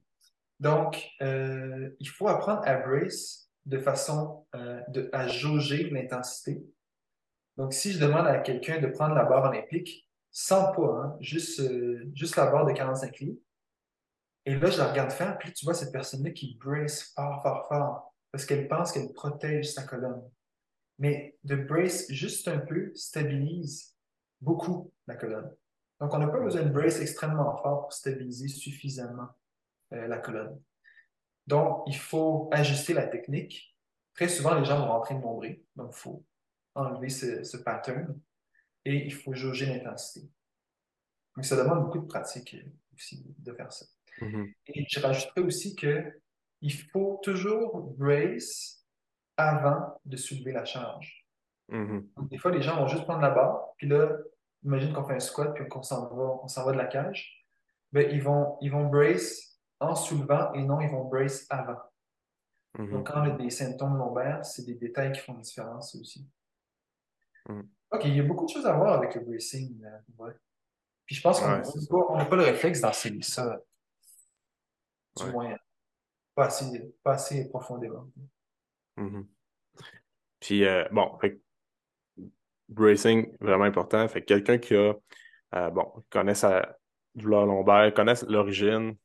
Donc, 0.58 1.08
euh, 1.22 1.88
il 1.98 2.08
faut 2.10 2.28
apprendre 2.28 2.60
à 2.66 2.76
brace 2.76 3.50
de 3.64 3.78
façon 3.78 4.46
euh, 4.54 4.82
de, 4.88 5.08
à 5.14 5.26
jauger 5.26 5.88
l'intensité. 5.88 6.62
Donc, 7.60 7.74
si 7.74 7.92
je 7.92 7.98
demande 7.98 8.26
à 8.26 8.38
quelqu'un 8.38 8.80
de 8.80 8.86
prendre 8.86 9.14
la 9.14 9.24
barre 9.24 9.50
olympique, 9.50 10.08
sans 10.30 10.72
poids, 10.72 11.04
hein, 11.04 11.16
juste, 11.20 11.60
euh, 11.60 12.10
juste 12.14 12.36
la 12.36 12.50
barre 12.50 12.64
de 12.64 12.72
45 12.72 13.18
livres, 13.18 13.36
et 14.46 14.54
là, 14.54 14.70
je 14.70 14.78
la 14.78 14.90
regarde 14.90 15.10
faire, 15.10 15.36
puis 15.36 15.52
tu 15.52 15.66
vois 15.66 15.74
cette 15.74 15.92
personne-là 15.92 16.30
qui 16.30 16.56
brace 16.58 17.12
fort, 17.14 17.42
fort, 17.42 17.68
fort, 17.68 18.14
parce 18.32 18.46
qu'elle 18.46 18.66
pense 18.66 18.92
qu'elle 18.92 19.12
protège 19.12 19.74
sa 19.74 19.82
colonne. 19.82 20.22
Mais 20.98 21.36
de 21.44 21.54
brace 21.54 22.10
juste 22.10 22.48
un 22.48 22.60
peu 22.60 22.92
stabilise 22.94 23.94
beaucoup 24.40 24.90
la 25.06 25.16
colonne. 25.16 25.54
Donc, 26.00 26.14
on 26.14 26.18
n'a 26.18 26.28
pas 26.28 26.40
besoin 26.40 26.62
de 26.62 26.70
brace 26.70 26.98
extrêmement 26.98 27.58
fort 27.58 27.82
pour 27.82 27.92
stabiliser 27.92 28.48
suffisamment 28.48 29.28
euh, 29.92 30.06
la 30.06 30.16
colonne. 30.16 30.58
Donc, 31.46 31.82
il 31.88 31.96
faut 31.98 32.48
ajuster 32.52 32.94
la 32.94 33.06
technique. 33.06 33.76
Très 34.14 34.28
souvent, 34.28 34.54
les 34.54 34.64
gens 34.64 34.78
vont 34.78 34.90
rentrer 34.92 35.14
de 35.14 35.20
nombril. 35.20 35.62
Donc, 35.76 35.90
il 35.94 35.98
faut 35.98 36.24
enlever 36.74 37.08
ce, 37.08 37.56
pattern 37.58 38.18
et 38.84 38.94
il 38.94 39.12
faut 39.12 39.34
jauger 39.34 39.66
l'intensité. 39.66 40.28
Donc, 41.36 41.44
ça 41.44 41.56
demande 41.56 41.84
beaucoup 41.84 41.98
de 41.98 42.06
pratique 42.06 42.56
aussi 42.94 43.24
de 43.38 43.52
faire 43.52 43.72
ça. 43.72 43.86
Mm-hmm. 44.20 44.54
Et 44.68 44.86
je 44.88 45.00
rajouterais 45.00 45.42
aussi 45.42 45.76
qu'il 45.76 46.72
faut 46.92 47.20
toujours 47.22 47.94
brace 47.96 48.84
avant 49.36 50.00
de 50.04 50.16
soulever 50.16 50.52
la 50.52 50.64
charge. 50.64 51.26
Mm-hmm. 51.70 52.28
des 52.28 52.38
fois, 52.38 52.50
les 52.50 52.62
gens 52.62 52.76
vont 52.76 52.88
juste 52.88 53.04
prendre 53.04 53.20
la 53.20 53.30
barre, 53.30 53.74
puis 53.76 53.86
là, 53.86 54.16
imagine 54.64 54.92
qu'on 54.92 55.04
fait 55.04 55.14
un 55.14 55.20
squat, 55.20 55.54
puis 55.54 55.68
qu'on 55.68 55.82
s'en 55.82 56.08
va, 56.08 56.64
va 56.64 56.72
de 56.72 56.76
la 56.76 56.86
cage. 56.86 57.46
Ben, 57.92 58.08
ils, 58.10 58.22
vont, 58.22 58.56
ils 58.60 58.70
vont 58.70 58.88
brace 58.88 59.58
en 59.80 59.94
soulevant 59.94 60.52
et 60.52 60.62
non, 60.62 60.80
ils 60.80 60.90
vont 60.90 61.04
brace 61.04 61.46
avant. 61.50 61.78
Mhm. 62.78 62.90
Donc, 62.90 63.06
quand 63.06 63.20
on 63.20 63.24
a 63.24 63.30
des 63.30 63.50
symptômes 63.50 63.96
lombaires, 63.96 64.44
c'est 64.44 64.64
des 64.64 64.74
détails 64.74 65.12
qui 65.12 65.20
font 65.20 65.34
la 65.34 65.40
différence 65.40 65.94
aussi. 65.94 66.28
Mhm. 67.48 67.68
OK, 67.92 68.04
il 68.04 68.16
y 68.16 68.20
a 68.20 68.22
beaucoup 68.22 68.46
de 68.46 68.50
choses 68.50 68.66
à 68.66 68.72
voir 68.72 68.94
avec 68.94 69.14
le 69.14 69.22
bracing. 69.22 69.82
Euh, 69.84 70.32
Puis 71.06 71.16
je 71.16 71.22
pense 71.22 71.40
qu'on 71.40 72.16
n'a 72.16 72.24
pas, 72.24 72.36
le 72.36 72.42
réflexe 72.42 72.80
d'enseigner 72.80 73.22
ça. 73.22 73.58
Du 75.16 75.24
moins, 75.32 75.56
pas 76.34 76.46
assez, 76.46 76.94
pas 77.02 77.14
assez 77.14 77.48
profondément. 77.48 78.06
Mhm. 78.96 79.26
Puis, 80.38 80.64
euh, 80.64 80.84
bon, 80.90 81.18
fait, 81.18 81.40
bracing, 82.68 83.36
vraiment 83.40 83.64
important. 83.64 84.06
Fait 84.08 84.22
quelqu'un 84.22 84.58
qui 84.58 84.74
a, 84.74 84.94
euh, 85.54 85.70
bon, 85.70 85.92
connaît 86.08 86.34
sa 86.34 86.76
douleur 87.14 87.44
lombaire, 87.46 87.92
connaît 87.92 88.14
l'origine, 88.28 88.96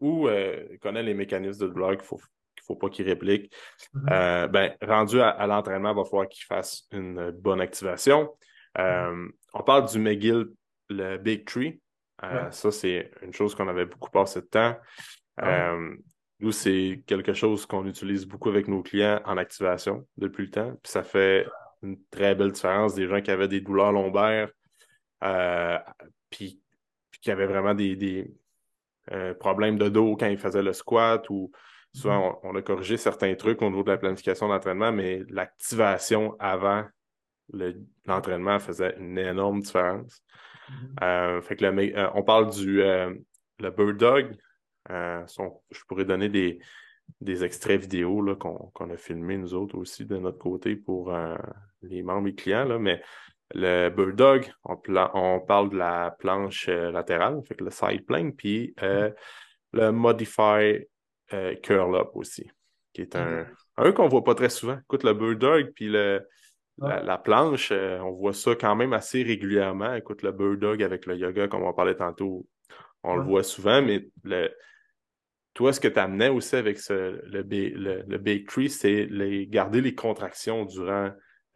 ou 0.00 0.28
euh, 0.28 0.76
connaît 0.82 1.02
les 1.02 1.14
mécanismes 1.14 1.66
de 1.66 1.72
blog 1.72 1.98
qu'il 1.98 2.06
faut, 2.06 2.20
faut 2.66 2.76
pas 2.76 2.88
qu'il 2.88 3.06
réplique, 3.06 3.52
mm-hmm. 3.94 4.12
euh, 4.12 4.48
ben, 4.48 4.74
rendu 4.82 5.20
à, 5.20 5.46
l'entraînement, 5.46 5.92
il 5.92 5.96
va 5.96 6.04
falloir 6.04 6.28
qu'il 6.28 6.44
fasse 6.44 6.86
une 6.92 7.30
bonne 7.30 7.60
activation. 7.60 8.30
Euh, 8.78 9.10
mm-hmm. 9.10 9.30
on 9.54 9.62
parle 9.62 9.88
du 9.88 9.98
McGill, 9.98 10.46
le 10.88 11.16
Big 11.18 11.44
Tree. 11.46 11.80
Ça, 12.50 12.70
c'est 12.70 13.10
une 13.20 13.34
chose 13.34 13.54
qu'on 13.54 13.68
avait 13.68 13.84
beaucoup 13.84 14.10
passé 14.10 14.40
de 14.40 14.46
temps. 14.46 14.78
Ah 15.36 15.76
nous, 16.40 16.52
c'est 16.52 17.02
quelque 17.06 17.32
chose 17.32 17.64
qu'on 17.64 17.86
utilise 17.86 18.26
beaucoup 18.26 18.48
avec 18.48 18.66
nos 18.66 18.82
clients 18.82 19.20
en 19.24 19.36
activation 19.36 20.06
depuis 20.16 20.44
le 20.44 20.50
temps. 20.50 20.72
Puis 20.82 20.90
ça 20.90 21.02
fait 21.02 21.46
une 21.82 21.96
très 22.10 22.34
belle 22.34 22.52
différence. 22.52 22.94
Des 22.94 23.06
gens 23.06 23.20
qui 23.20 23.30
avaient 23.30 23.48
des 23.48 23.60
douleurs 23.60 23.92
lombaires, 23.92 24.48
puis, 26.30 26.60
qui 27.20 27.30
avaient 27.30 27.46
vraiment 27.46 27.74
des, 27.74 28.30
euh, 29.12 29.34
problème 29.34 29.76
de 29.76 29.88
dos 29.88 30.16
quand 30.16 30.28
il 30.28 30.38
faisait 30.38 30.62
le 30.62 30.72
squat 30.72 31.28
ou 31.28 31.50
souvent 31.94 32.40
on, 32.42 32.54
a 32.56 32.62
corrigé 32.62 32.96
certains 32.96 33.34
trucs 33.34 33.62
au 33.62 33.70
niveau 33.70 33.82
de 33.82 33.90
la 33.90 33.96
planification 33.96 34.48
d'entraînement, 34.48 34.92
mais 34.92 35.22
l'activation 35.30 36.36
avant 36.38 36.84
l'entraînement 38.04 38.58
faisait 38.58 38.96
une 38.98 39.18
énorme 39.18 39.60
différence. 39.60 40.22
Mhm. 40.68 40.96
Euh, 41.02 41.42
fait 41.42 41.56
que 41.56 41.64
euh, 41.64 42.10
on 42.14 42.22
parle 42.22 42.50
du 42.50 42.78
le 42.78 43.70
Bird 43.70 43.96
Dog. 43.96 44.36
je 44.88 45.80
pourrais 45.88 46.04
donner 46.04 46.28
des, 46.28 46.58
des 47.20 47.44
extraits 47.44 47.80
vidéo 47.80 48.36
qu'on 48.36 48.90
a 48.90 48.96
filmés 48.96 49.38
nous 49.38 49.54
autres 49.54 49.78
aussi 49.78 50.04
de 50.04 50.16
notre 50.16 50.38
côté 50.38 50.76
pour 50.76 51.14
les 51.82 52.02
membres 52.02 52.28
et 52.28 52.34
clients, 52.34 52.64
là, 52.64 52.78
mais 52.78 53.00
le 53.52 53.88
Bird 53.90 54.16
Dog, 54.16 54.52
on, 54.64 55.40
parle 55.40 55.70
de 55.70 55.76
la 55.76 56.14
planche 56.18 56.68
euh, 56.68 56.90
latérale, 56.90 57.40
fait 57.46 57.54
que 57.54 57.64
le 57.64 57.70
side 57.70 58.04
plane, 58.04 58.32
puis 58.32 58.74
euh, 58.82 59.10
le 59.72 59.90
Modify 59.90 60.78
euh, 61.34 61.54
Curl 61.56 61.94
Up 61.96 62.10
aussi, 62.14 62.50
qui 62.92 63.02
est 63.02 63.16
un, 63.16 63.46
un 63.76 63.92
qu'on 63.92 64.08
voit 64.08 64.24
pas 64.24 64.34
très 64.34 64.48
souvent. 64.48 64.78
Écoute, 64.78 65.04
le 65.04 65.14
Bird 65.14 65.38
Dog, 65.38 65.72
puis 65.74 65.88
le, 65.88 66.26
la, 66.78 67.18
planche, 67.18 67.72
on 67.72 68.12
voit 68.12 68.32
ça 68.32 68.54
quand 68.54 68.74
même 68.76 68.92
assez 68.92 69.22
régulièrement. 69.22 69.94
Écoute, 69.94 70.22
le 70.22 70.32
Bird 70.32 70.58
Dog 70.58 70.82
avec 70.82 71.06
le 71.06 71.16
yoga, 71.16 71.48
comme 71.48 71.62
on 71.62 71.72
parlait 71.72 71.96
tantôt, 71.96 72.46
on 73.02 73.16
le 73.16 73.22
voit 73.22 73.42
souvent, 73.42 73.82
mais 73.82 74.08
le, 74.22 74.50
toi, 75.54 75.72
ce 75.72 75.80
que 75.80 75.88
tu 75.88 75.98
amenais 75.98 76.28
aussi 76.28 76.56
avec 76.56 76.78
ce, 76.78 76.92
le, 76.92 77.42
le, 77.42 78.04
le 78.06 78.18
Big 78.18 78.46
Tree, 78.48 78.68
c'est 78.68 79.06
les, 79.06 79.46
garder 79.46 79.80
les 79.80 79.94
contractions 79.94 80.64
durant 80.64 81.10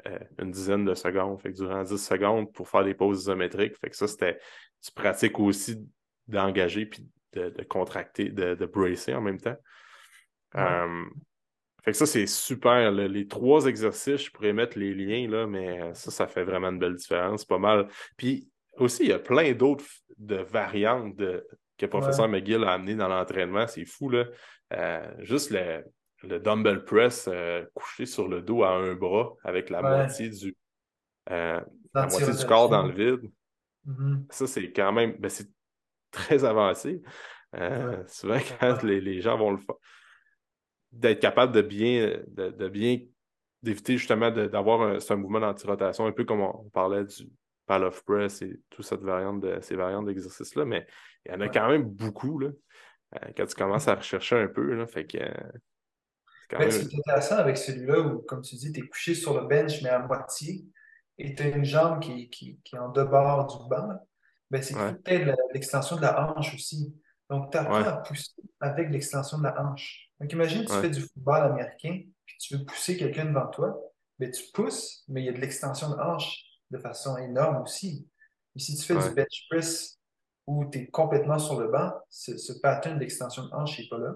euh, 0.06 0.18
une 0.38 0.52
dizaine 0.52 0.84
de 0.84 0.94
secondes. 0.94 1.40
Fait 1.40 1.50
que 1.50 1.56
durant 1.56 1.82
10 1.82 1.98
secondes 1.98 2.52
pour 2.52 2.68
faire 2.68 2.84
des 2.84 2.94
pauses 2.94 3.22
isométriques. 3.22 3.76
Fait 3.80 3.90
que 3.90 3.96
ça, 3.96 4.06
c'était. 4.06 4.38
Tu 4.80 4.92
pratiques 4.92 5.40
aussi 5.40 5.84
d'engager 6.28 6.86
puis 6.86 7.05
de, 7.32 7.62
contracter, 7.64 8.30
de, 8.30 8.55
de, 8.55 8.66
bracer 8.66 9.14
en 9.14 9.20
même 9.20 9.40
temps. 9.40 9.56
Euh, 10.56 11.05
fait 11.82 11.92
que 11.92 11.96
ça, 11.96 12.06
c'est 12.06 12.26
super. 12.26 12.90
Les 12.90 13.26
trois 13.26 13.66
exercices, 13.66 14.24
je 14.24 14.30
pourrais 14.30 14.52
mettre 14.52 14.78
les 14.78 14.94
liens, 14.94 15.30
là, 15.30 15.46
mais 15.46 15.94
ça, 15.94 16.10
ça 16.10 16.26
fait 16.26 16.44
vraiment 16.44 16.68
une 16.68 16.78
belle 16.78 16.96
différence. 16.96 17.44
Pas 17.44 17.59
mal. 17.59 17.88
Puis 18.16 18.48
aussi, 18.76 19.05
il 19.05 19.09
y 19.10 19.12
a 19.12 19.18
plein 19.18 19.52
d'autres 19.52 19.84
de 20.16 20.36
variantes 20.36 21.16
de, 21.16 21.46
que 21.78 21.86
le 21.86 21.90
professeur 21.90 22.28
McGill 22.28 22.64
a 22.64 22.72
amené 22.72 22.94
dans 22.94 23.09
l'entraînement. 23.09 23.66
C'est 23.66 23.84
fou, 23.84 24.10
là. 24.10 24.24
Euh, 24.74 25.10
juste 25.20 25.50
le, 25.50 25.84
le 26.22 26.40
dumbbell 26.40 26.84
press 26.84 27.28
euh, 27.32 27.64
couché 27.74 28.06
sur 28.06 28.28
le 28.28 28.42
dos 28.42 28.64
à 28.64 28.70
un 28.70 28.94
bras 28.94 29.34
avec 29.44 29.70
la 29.70 29.80
moitié 29.80 30.28
du 30.28 30.55
euh, 31.30 31.60
la 31.94 32.06
moitié 32.06 32.34
du 32.34 32.46
corps 32.46 32.68
dans 32.68 32.86
le 32.86 32.92
vide. 32.92 33.30
Mm-hmm. 33.86 34.24
Ça, 34.30 34.46
c'est 34.46 34.70
quand 34.72 34.92
même 34.92 35.16
ben, 35.18 35.28
c'est 35.28 35.48
très 36.10 36.44
avancé. 36.44 37.02
Euh, 37.56 38.02
souvent, 38.06 38.39
quand 38.60 38.82
les, 38.82 39.20
gens 39.20 39.39
vont 39.39 39.52
le 39.52 39.59
faire, 39.59 39.76
d'être 40.93 41.20
capable 41.20 41.52
de 41.52 41.62
bien, 41.62 42.18
de, 42.28 42.68
bien 42.68 42.98
d'éviter 43.62 43.97
justement 43.97 44.30
d'avoir 44.30 44.82
un, 44.82 44.98
un 45.09 45.16
mouvement 45.16 45.40
d'anti-rotation, 45.40 46.06
un 46.06 46.12
peu 46.12 46.24
comme 46.24 46.40
on, 46.40 46.68
parlait 46.70 47.05
du 47.05 47.28
pal 47.66 47.85
of 47.85 48.05
press 48.05 48.43
et 48.43 48.60
toute 48.70 48.85
cette 48.85 49.02
variante 49.02 49.40
de, 49.40 49.59
ces 49.60 49.76
variantes 49.76 50.06
d'exercice-là, 50.06 50.64
mais 50.64 50.86
il 51.26 51.32
y 51.32 51.35
en 51.35 51.40
a 51.40 51.48
quand 51.48 51.68
même 51.68 51.85
beaucoup 51.85 52.39
là, 52.39 52.51
euh, 53.14 53.28
quand 53.36 53.47
tu 53.47 53.55
commences 53.55 53.89
à 53.89 53.94
rechercher 53.94 54.36
un 54.36 54.48
peu. 54.48 54.74
Là, 54.74 54.86
fait 54.86 55.06
que, 55.06 55.18
ben, 56.51 56.70
Ce 56.70 56.86
qui 56.86 56.97
est 56.97 56.98
intéressant 57.01 57.36
avec 57.36 57.56
celui-là, 57.56 58.01
où, 58.01 58.20
comme 58.20 58.43
tu 58.43 58.56
dis, 58.56 58.72
tu 58.72 58.80
es 58.80 58.89
couché 58.89 59.14
sur 59.14 59.39
le 59.39 59.47
bench, 59.47 59.82
mais 59.82 59.90
à 59.90 59.98
moitié, 59.98 60.64
et 61.18 61.35
tu 61.35 61.43
as 61.43 61.48
une 61.48 61.64
jambe 61.64 62.01
qui, 62.01 62.30
qui, 62.30 62.59
qui, 62.64 62.76
est 62.76 62.78
en 62.78 62.90
dehors 62.90 63.47
du 63.47 63.68
banc, 63.68 63.89
ben, 64.50 64.62
c'est 64.62 64.74
peut-être 64.74 65.38
l'extension 65.52 65.96
de 65.96 66.02
la 66.02 66.30
hanche 66.30 66.54
aussi. 66.54 66.94
Donc, 67.28 67.50
tu 67.50 67.58
apprends 67.58 67.82
à 67.82 67.96
pousser 67.98 68.32
avec 68.60 68.90
l'extension 68.90 69.38
de 69.38 69.44
la 69.44 69.60
hanche. 69.62 70.10
Donc, 70.18 70.32
imagine, 70.32 70.64
tu 70.64 70.72
fais 70.72 70.90
du 70.90 71.02
football 71.02 71.52
américain, 71.52 72.02
puis 72.24 72.36
tu 72.38 72.56
veux 72.56 72.64
pousser 72.64 72.96
quelqu'un 72.96 73.26
devant 73.26 73.48
toi, 73.48 73.78
ben, 74.18 74.30
tu 74.30 74.42
pousses, 74.52 75.04
mais 75.08 75.22
il 75.22 75.26
y 75.26 75.28
a 75.28 75.32
de 75.32 75.38
l'extension 75.38 75.90
de 75.90 75.96
hanche 75.96 76.44
de 76.70 76.78
façon 76.78 77.16
énorme 77.18 77.62
aussi. 77.62 78.08
Et 78.56 78.58
si 78.58 78.76
tu 78.76 78.84
fais 78.84 78.94
du 78.94 79.14
bench 79.14 79.46
press 79.50 79.98
où 80.46 80.64
tu 80.70 80.78
es 80.78 80.86
complètement 80.88 81.38
sur 81.38 81.60
le 81.60 81.68
banc, 81.68 81.92
ce, 82.08 82.52
pattern 82.60 82.98
d'extension 82.98 83.44
de 83.46 83.52
hanche 83.52 83.78
n'est 83.78 83.88
pas 83.88 83.98
là. 83.98 84.14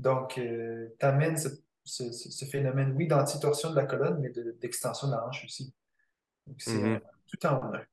Donc, 0.00 0.36
euh, 0.38 0.88
tu 0.98 1.06
amènes 1.06 1.36
ce, 1.36 2.44
phénomène, 2.50 2.94
oui, 2.96 3.06
d'antitorsion 3.06 3.70
de 3.70 3.76
la 3.76 3.86
colonne, 3.86 4.20
mais 4.20 4.30
d'extension 4.60 5.06
de, 5.06 5.12
la 5.12 5.24
hanche 5.24 5.44
aussi. 5.44 5.72
Donc, 6.46 6.56
c'est 6.60 6.72
mm-hmm. 6.72 7.00
tout 7.28 7.46
en 7.46 7.72
un. 7.72 7.84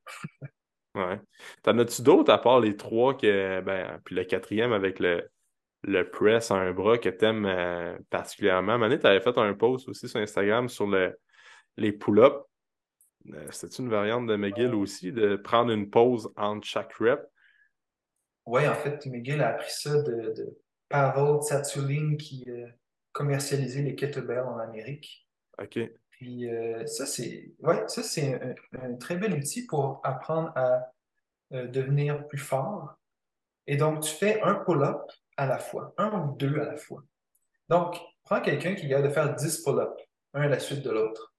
ouais. 0.94 1.20
T'en 1.62 1.78
as-tu 1.78 2.02
d'autres 2.02 2.32
à 2.32 2.38
part 2.38 2.60
les 2.60 2.76
trois, 2.76 3.16
que, 3.16 3.60
ben, 3.60 4.00
puis 4.04 4.14
le 4.14 4.24
quatrième 4.24 4.72
avec 4.72 4.98
le, 4.98 5.28
le 5.82 6.08
press 6.10 6.50
à 6.50 6.56
un 6.56 6.72
bras 6.72 6.98
que 6.98 7.08
tu 7.08 7.24
aimes 7.24 7.46
euh, 7.46 7.96
particulièrement? 8.10 8.78
Mané, 8.78 8.98
tu 8.98 9.06
avais 9.06 9.20
fait 9.20 9.36
un 9.38 9.54
post 9.54 9.88
aussi 9.88 10.08
sur 10.08 10.20
Instagram 10.20 10.68
sur 10.68 10.86
le, 10.86 11.18
les 11.76 11.92
pull-ups. 11.92 12.36
Euh, 13.32 13.46
C'est 13.50 13.78
une 13.78 13.88
variante 13.88 14.26
de 14.26 14.36
McGill 14.36 14.74
aussi, 14.74 15.12
de 15.12 15.36
prendre 15.36 15.70
une 15.70 15.90
pause 15.90 16.32
entre 16.36 16.66
chaque 16.66 16.92
rep? 16.94 17.20
Oui, 18.46 18.66
en 18.66 18.74
fait, 18.74 19.06
McGill 19.06 19.40
a 19.40 19.50
appris 19.50 19.70
ça 19.70 20.02
de, 20.02 20.34
de 20.34 20.58
Pavel 20.88 21.40
Tsatsouline 21.40 22.16
qui 22.16 22.44
euh, 22.48 22.66
commercialisait 23.12 23.82
les 23.82 23.94
kettlebells 23.94 24.40
en 24.40 24.58
Amérique. 24.58 25.28
OK. 25.62 25.78
Puis 26.22 26.48
euh, 26.48 26.86
ça, 26.86 27.04
c'est 27.04 27.50
ouais, 27.64 27.84
un, 28.80 28.94
très 28.94 29.16
bel 29.16 29.32
outil 29.32 29.66
pour 29.66 30.00
apprendre 30.04 30.52
à 30.54 30.92
euh, 31.52 31.66
devenir 31.66 32.28
plus 32.28 32.38
fort. 32.38 32.94
Et 33.66 33.76
donc, 33.76 34.04
tu 34.04 34.14
fais 34.14 34.40
un 34.42 34.54
pull-up 34.54 35.02
à 35.36 35.46
la 35.46 35.58
fois, 35.58 35.92
un 35.98 36.12
ou 36.12 36.36
deux 36.36 36.60
à 36.60 36.64
la 36.64 36.76
fois. 36.76 37.02
Donc, 37.68 38.00
prends 38.22 38.40
quelqu'un 38.40 38.76
qui 38.76 38.94
a 38.94 39.02
de 39.02 39.08
faire 39.08 39.34
10 39.34 39.64
pull-ups, 39.64 40.00
un 40.34 40.42
à 40.42 40.48
la 40.48 40.60
suite 40.60 40.82
de 40.82 40.90
l'autre. 40.90 41.34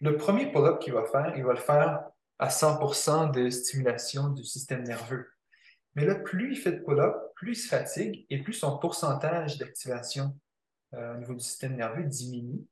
Le 0.00 0.16
premier 0.16 0.50
pull-up 0.50 0.80
qu'il 0.80 0.94
va 0.94 1.04
faire, 1.04 1.32
il 1.36 1.44
va 1.44 1.52
le 1.52 1.60
faire 1.60 2.02
à 2.40 2.48
100% 2.48 3.30
de 3.30 3.50
stimulation 3.50 4.30
du 4.30 4.42
système 4.42 4.82
nerveux. 4.82 5.30
Mais 5.94 6.04
là, 6.04 6.16
plus 6.16 6.54
il 6.54 6.56
fait 6.56 6.72
de 6.72 6.82
pull-up, 6.82 7.14
plus 7.36 7.52
il 7.52 7.62
se 7.62 7.68
fatigue 7.68 8.26
et 8.30 8.42
plus 8.42 8.54
son 8.54 8.78
pourcentage 8.78 9.58
d'activation 9.58 10.36
euh, 10.94 11.14
au 11.14 11.18
niveau 11.18 11.34
du 11.34 11.44
système 11.44 11.76
nerveux 11.76 12.02
diminue. 12.02 12.66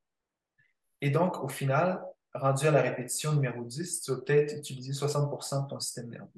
Et 1.02 1.10
donc, 1.10 1.42
au 1.42 1.48
final, 1.48 2.00
rendu 2.32 2.66
à 2.66 2.70
la 2.70 2.80
répétition 2.80 3.32
numéro 3.32 3.64
10, 3.64 4.02
tu 4.02 4.12
vas 4.12 4.18
peut-être 4.18 4.56
utiliser 4.56 4.92
60% 4.92 5.64
de 5.64 5.68
ton 5.68 5.80
système 5.80 6.08
nerveux. 6.08 6.30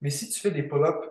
Mais 0.00 0.10
si 0.10 0.28
tu 0.28 0.40
fais 0.40 0.50
des 0.50 0.64
pull-ups 0.64 1.08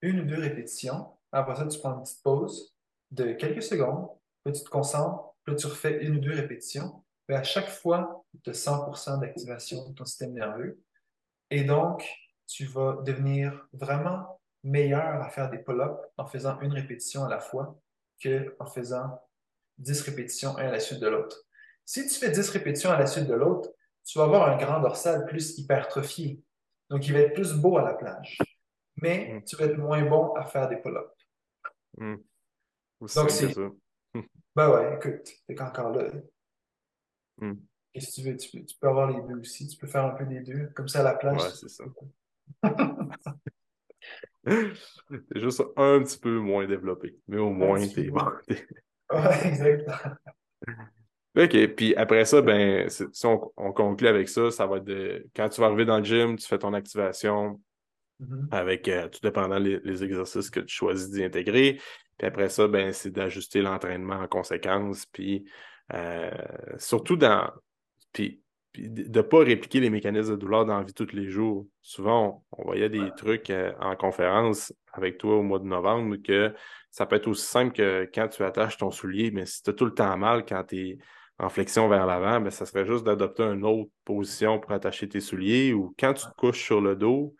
une 0.00 0.20
ou 0.20 0.24
deux 0.24 0.40
répétitions, 0.40 1.12
après 1.32 1.54
ça, 1.54 1.66
tu 1.66 1.78
prends 1.78 1.94
une 1.94 2.02
petite 2.02 2.22
pause 2.22 2.74
de 3.10 3.32
quelques 3.32 3.62
secondes, 3.62 4.08
puis 4.42 4.54
tu 4.54 4.64
te 4.64 4.70
concentres, 4.70 5.34
puis 5.44 5.54
tu 5.54 5.66
refais 5.66 6.02
une 6.02 6.16
ou 6.16 6.20
deux 6.20 6.32
répétitions, 6.32 7.04
puis 7.26 7.36
à 7.36 7.42
chaque 7.42 7.68
fois, 7.68 8.24
tu 8.42 8.50
as 8.50 8.54
100% 8.54 9.20
d'activation 9.20 9.86
de 9.90 9.94
ton 9.94 10.06
système 10.06 10.32
nerveux. 10.32 10.80
Et 11.50 11.62
donc, 11.62 12.08
tu 12.46 12.64
vas 12.64 13.02
devenir 13.04 13.68
vraiment 13.74 14.40
meilleur 14.64 15.22
à 15.22 15.28
faire 15.28 15.50
des 15.50 15.58
pull-ups 15.58 16.00
en 16.16 16.24
faisant 16.26 16.58
une 16.60 16.72
répétition 16.72 17.24
à 17.24 17.28
la 17.28 17.38
fois 17.38 17.78
qu'en 18.22 18.66
faisant 18.66 19.20
10 19.76 20.00
répétitions 20.02 20.56
un 20.56 20.68
à 20.68 20.72
la 20.72 20.80
suite 20.80 21.00
de 21.00 21.06
l'autre. 21.06 21.44
Si 21.88 22.06
tu 22.06 22.16
fais 22.16 22.30
10 22.30 22.50
répétitions 22.50 22.90
à 22.90 22.98
la 22.98 23.06
suite 23.06 23.26
de 23.28 23.32
l'autre, 23.32 23.70
tu 24.04 24.18
vas 24.18 24.24
avoir 24.24 24.50
un 24.50 24.58
grand 24.58 24.78
dorsal 24.80 25.24
plus 25.24 25.56
hypertrophié. 25.56 26.38
Donc, 26.90 27.06
il 27.06 27.14
va 27.14 27.20
être 27.20 27.32
plus 27.32 27.54
beau 27.54 27.78
à 27.78 27.82
la 27.82 27.94
plage. 27.94 28.36
Mais 29.00 29.32
mm. 29.32 29.44
tu 29.44 29.56
vas 29.56 29.64
être 29.64 29.78
moins 29.78 30.04
bon 30.04 30.34
à 30.34 30.44
faire 30.44 30.68
des 30.68 30.76
pull-ups. 30.76 31.26
Mm. 31.96 32.16
Donc, 33.16 33.30
c'est 33.30 33.54
ben 34.54 34.70
ouais, 34.70 34.96
écoute, 34.96 35.32
t'es 35.46 35.62
encore 35.62 35.92
là. 35.92 36.10
Mm. 37.38 37.54
Et 37.94 38.00
si 38.00 38.12
tu 38.12 38.28
veux, 38.28 38.36
tu 38.36 38.50
peux, 38.78 38.86
avoir 38.86 39.10
les 39.10 39.22
deux 39.22 39.40
aussi. 39.40 39.66
Tu 39.66 39.78
peux 39.78 39.86
faire 39.86 40.04
un 40.04 40.10
peu 40.10 40.26
des 40.26 40.40
deux. 40.40 40.66
Comme 40.74 40.88
ça, 40.88 41.00
à 41.00 41.04
la 41.04 41.14
plage. 41.14 41.40
Ouais, 41.40 41.50
c'est 41.54 41.70
ça. 41.70 41.84
c'est 44.46 45.40
juste 45.40 45.62
un 45.74 46.02
petit 46.02 46.18
peu 46.18 46.38
moins 46.38 46.66
développé, 46.66 47.18
mais 47.26 47.38
au 47.38 47.48
moins, 47.48 47.80
t'es 47.88 48.10
bon. 48.10 48.30
ouais, 49.10 49.46
exactement. 49.46 50.16
OK, 51.38 51.74
puis 51.76 51.94
après 51.94 52.24
ça, 52.24 52.42
ben, 52.42 52.88
si 52.88 53.26
on, 53.26 53.72
conclut 53.72 54.08
avec 54.08 54.28
ça, 54.28 54.50
ça 54.50 54.66
va 54.66 54.78
être 54.78 54.84
de 54.84 55.24
quand 55.36 55.48
tu 55.48 55.60
vas 55.60 55.68
arriver 55.68 55.84
dans 55.84 55.98
le 55.98 56.04
gym, 56.04 56.36
tu 56.36 56.46
fais 56.46 56.58
ton 56.58 56.74
activation 56.74 57.60
mm-hmm. 58.20 58.48
avec 58.50 58.88
euh, 58.88 59.08
tout 59.08 59.20
dépendant 59.22 59.58
les, 59.58 60.02
exercices 60.02 60.50
que 60.50 60.58
tu 60.60 60.74
choisis 60.74 61.10
d'y 61.10 61.22
intégrer. 61.22 61.80
Puis 62.18 62.26
après 62.26 62.48
ça, 62.48 62.66
ben, 62.66 62.92
c'est 62.92 63.10
d'ajuster 63.10 63.62
l'entraînement 63.62 64.16
en 64.16 64.26
conséquence. 64.26 65.06
Puis 65.06 65.44
euh, 65.94 66.30
surtout 66.76 67.16
dans. 67.16 67.52
Puis 68.12 68.42
de 68.76 69.18
ne 69.18 69.22
pas 69.22 69.38
répliquer 69.38 69.80
les 69.80 69.90
mécanismes 69.90 70.32
de 70.32 70.36
douleur 70.36 70.64
dans 70.64 70.78
la 70.78 70.84
vie 70.84 70.94
tous 70.94 71.12
les 71.12 71.28
jours. 71.28 71.66
Souvent, 71.82 72.44
on, 72.52 72.64
voyait 72.64 72.88
des 72.88 73.10
trucs 73.16 73.50
euh, 73.50 73.72
en 73.80 73.96
conférence 73.96 74.72
avec 74.92 75.18
toi 75.18 75.36
au 75.36 75.42
mois 75.42 75.58
de 75.58 75.64
novembre 75.64 76.16
que 76.16 76.52
ça 76.90 77.06
peut 77.06 77.16
être 77.16 77.28
aussi 77.28 77.46
simple 77.46 77.72
que 77.72 78.08
quand 78.12 78.28
tu 78.28 78.42
attaches 78.42 78.76
ton 78.76 78.90
soulier, 78.90 79.30
mais 79.30 79.46
si 79.46 79.62
tu 79.62 79.70
as 79.70 79.72
tout 79.72 79.84
le 79.84 79.94
temps 79.94 80.16
mal 80.16 80.44
quand 80.44 80.64
tu 80.64 80.76
es 80.76 80.98
en 81.38 81.48
flexion 81.48 81.88
vers 81.88 82.06
l'avant, 82.06 82.40
ben, 82.40 82.50
ça 82.50 82.66
serait 82.66 82.84
juste 82.84 83.04
d'adopter 83.04 83.44
une 83.44 83.64
autre 83.64 83.90
position 84.04 84.58
pour 84.58 84.72
attacher 84.72 85.08
tes 85.08 85.20
souliers 85.20 85.72
ou 85.72 85.94
quand 85.98 86.14
tu 86.14 86.26
te 86.26 86.34
couches 86.36 86.64
sur 86.64 86.80
le 86.80 86.96
dos 86.96 87.34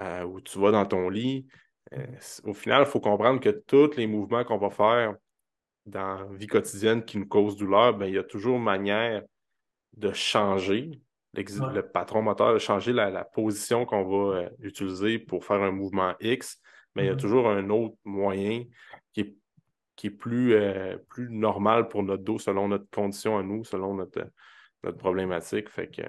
euh, 0.00 0.24
ou 0.24 0.40
tu 0.40 0.58
vas 0.58 0.72
dans 0.72 0.84
ton 0.84 1.08
lit. 1.08 1.46
Euh, 1.94 2.06
au 2.44 2.52
final, 2.52 2.82
il 2.82 2.90
faut 2.90 3.00
comprendre 3.00 3.40
que 3.40 3.50
tous 3.50 3.96
les 3.96 4.08
mouvements 4.08 4.44
qu'on 4.44 4.58
va 4.58 4.70
faire 4.70 5.14
dans 5.84 6.16
la 6.16 6.36
vie 6.36 6.48
quotidienne 6.48 7.04
qui 7.04 7.18
nous 7.18 7.26
causent 7.26 7.56
douleur, 7.56 7.94
ben, 7.94 8.06
il 8.06 8.14
y 8.14 8.18
a 8.18 8.24
toujours 8.24 8.58
manière 8.58 9.22
de 9.96 10.12
changer 10.12 11.00
le 11.34 11.82
patron 11.82 12.22
moteur, 12.22 12.54
de 12.54 12.58
changer 12.58 12.92
la, 12.92 13.24
position 13.24 13.84
qu'on 13.84 14.04
va 14.04 14.38
euh, 14.38 14.48
utiliser 14.60 15.18
pour 15.18 15.44
faire 15.44 15.62
un 15.62 15.70
mouvement 15.70 16.14
X, 16.20 16.60
mais 16.94 17.04
il 17.04 17.06
y 17.06 17.08
a 17.10 17.14
mm-hmm. 17.14 17.20
toujours 17.20 17.48
un 17.48 17.68
autre 17.70 17.96
moyen 18.04 18.64
qui 19.12 19.20
est, 19.20 19.36
qui 19.96 20.08
est 20.08 20.10
plus, 20.10 20.54
euh, 20.54 20.96
plus 21.08 21.30
normal 21.30 21.88
pour 21.88 22.02
notre 22.02 22.22
dos 22.22 22.38
selon 22.38 22.68
notre 22.68 22.88
condition 22.90 23.38
à 23.38 23.42
nous, 23.42 23.64
selon 23.64 23.94
notre, 23.94 24.28
notre 24.84 24.98
problématique. 24.98 25.68
Fait 25.68 25.88
que, 25.88 26.02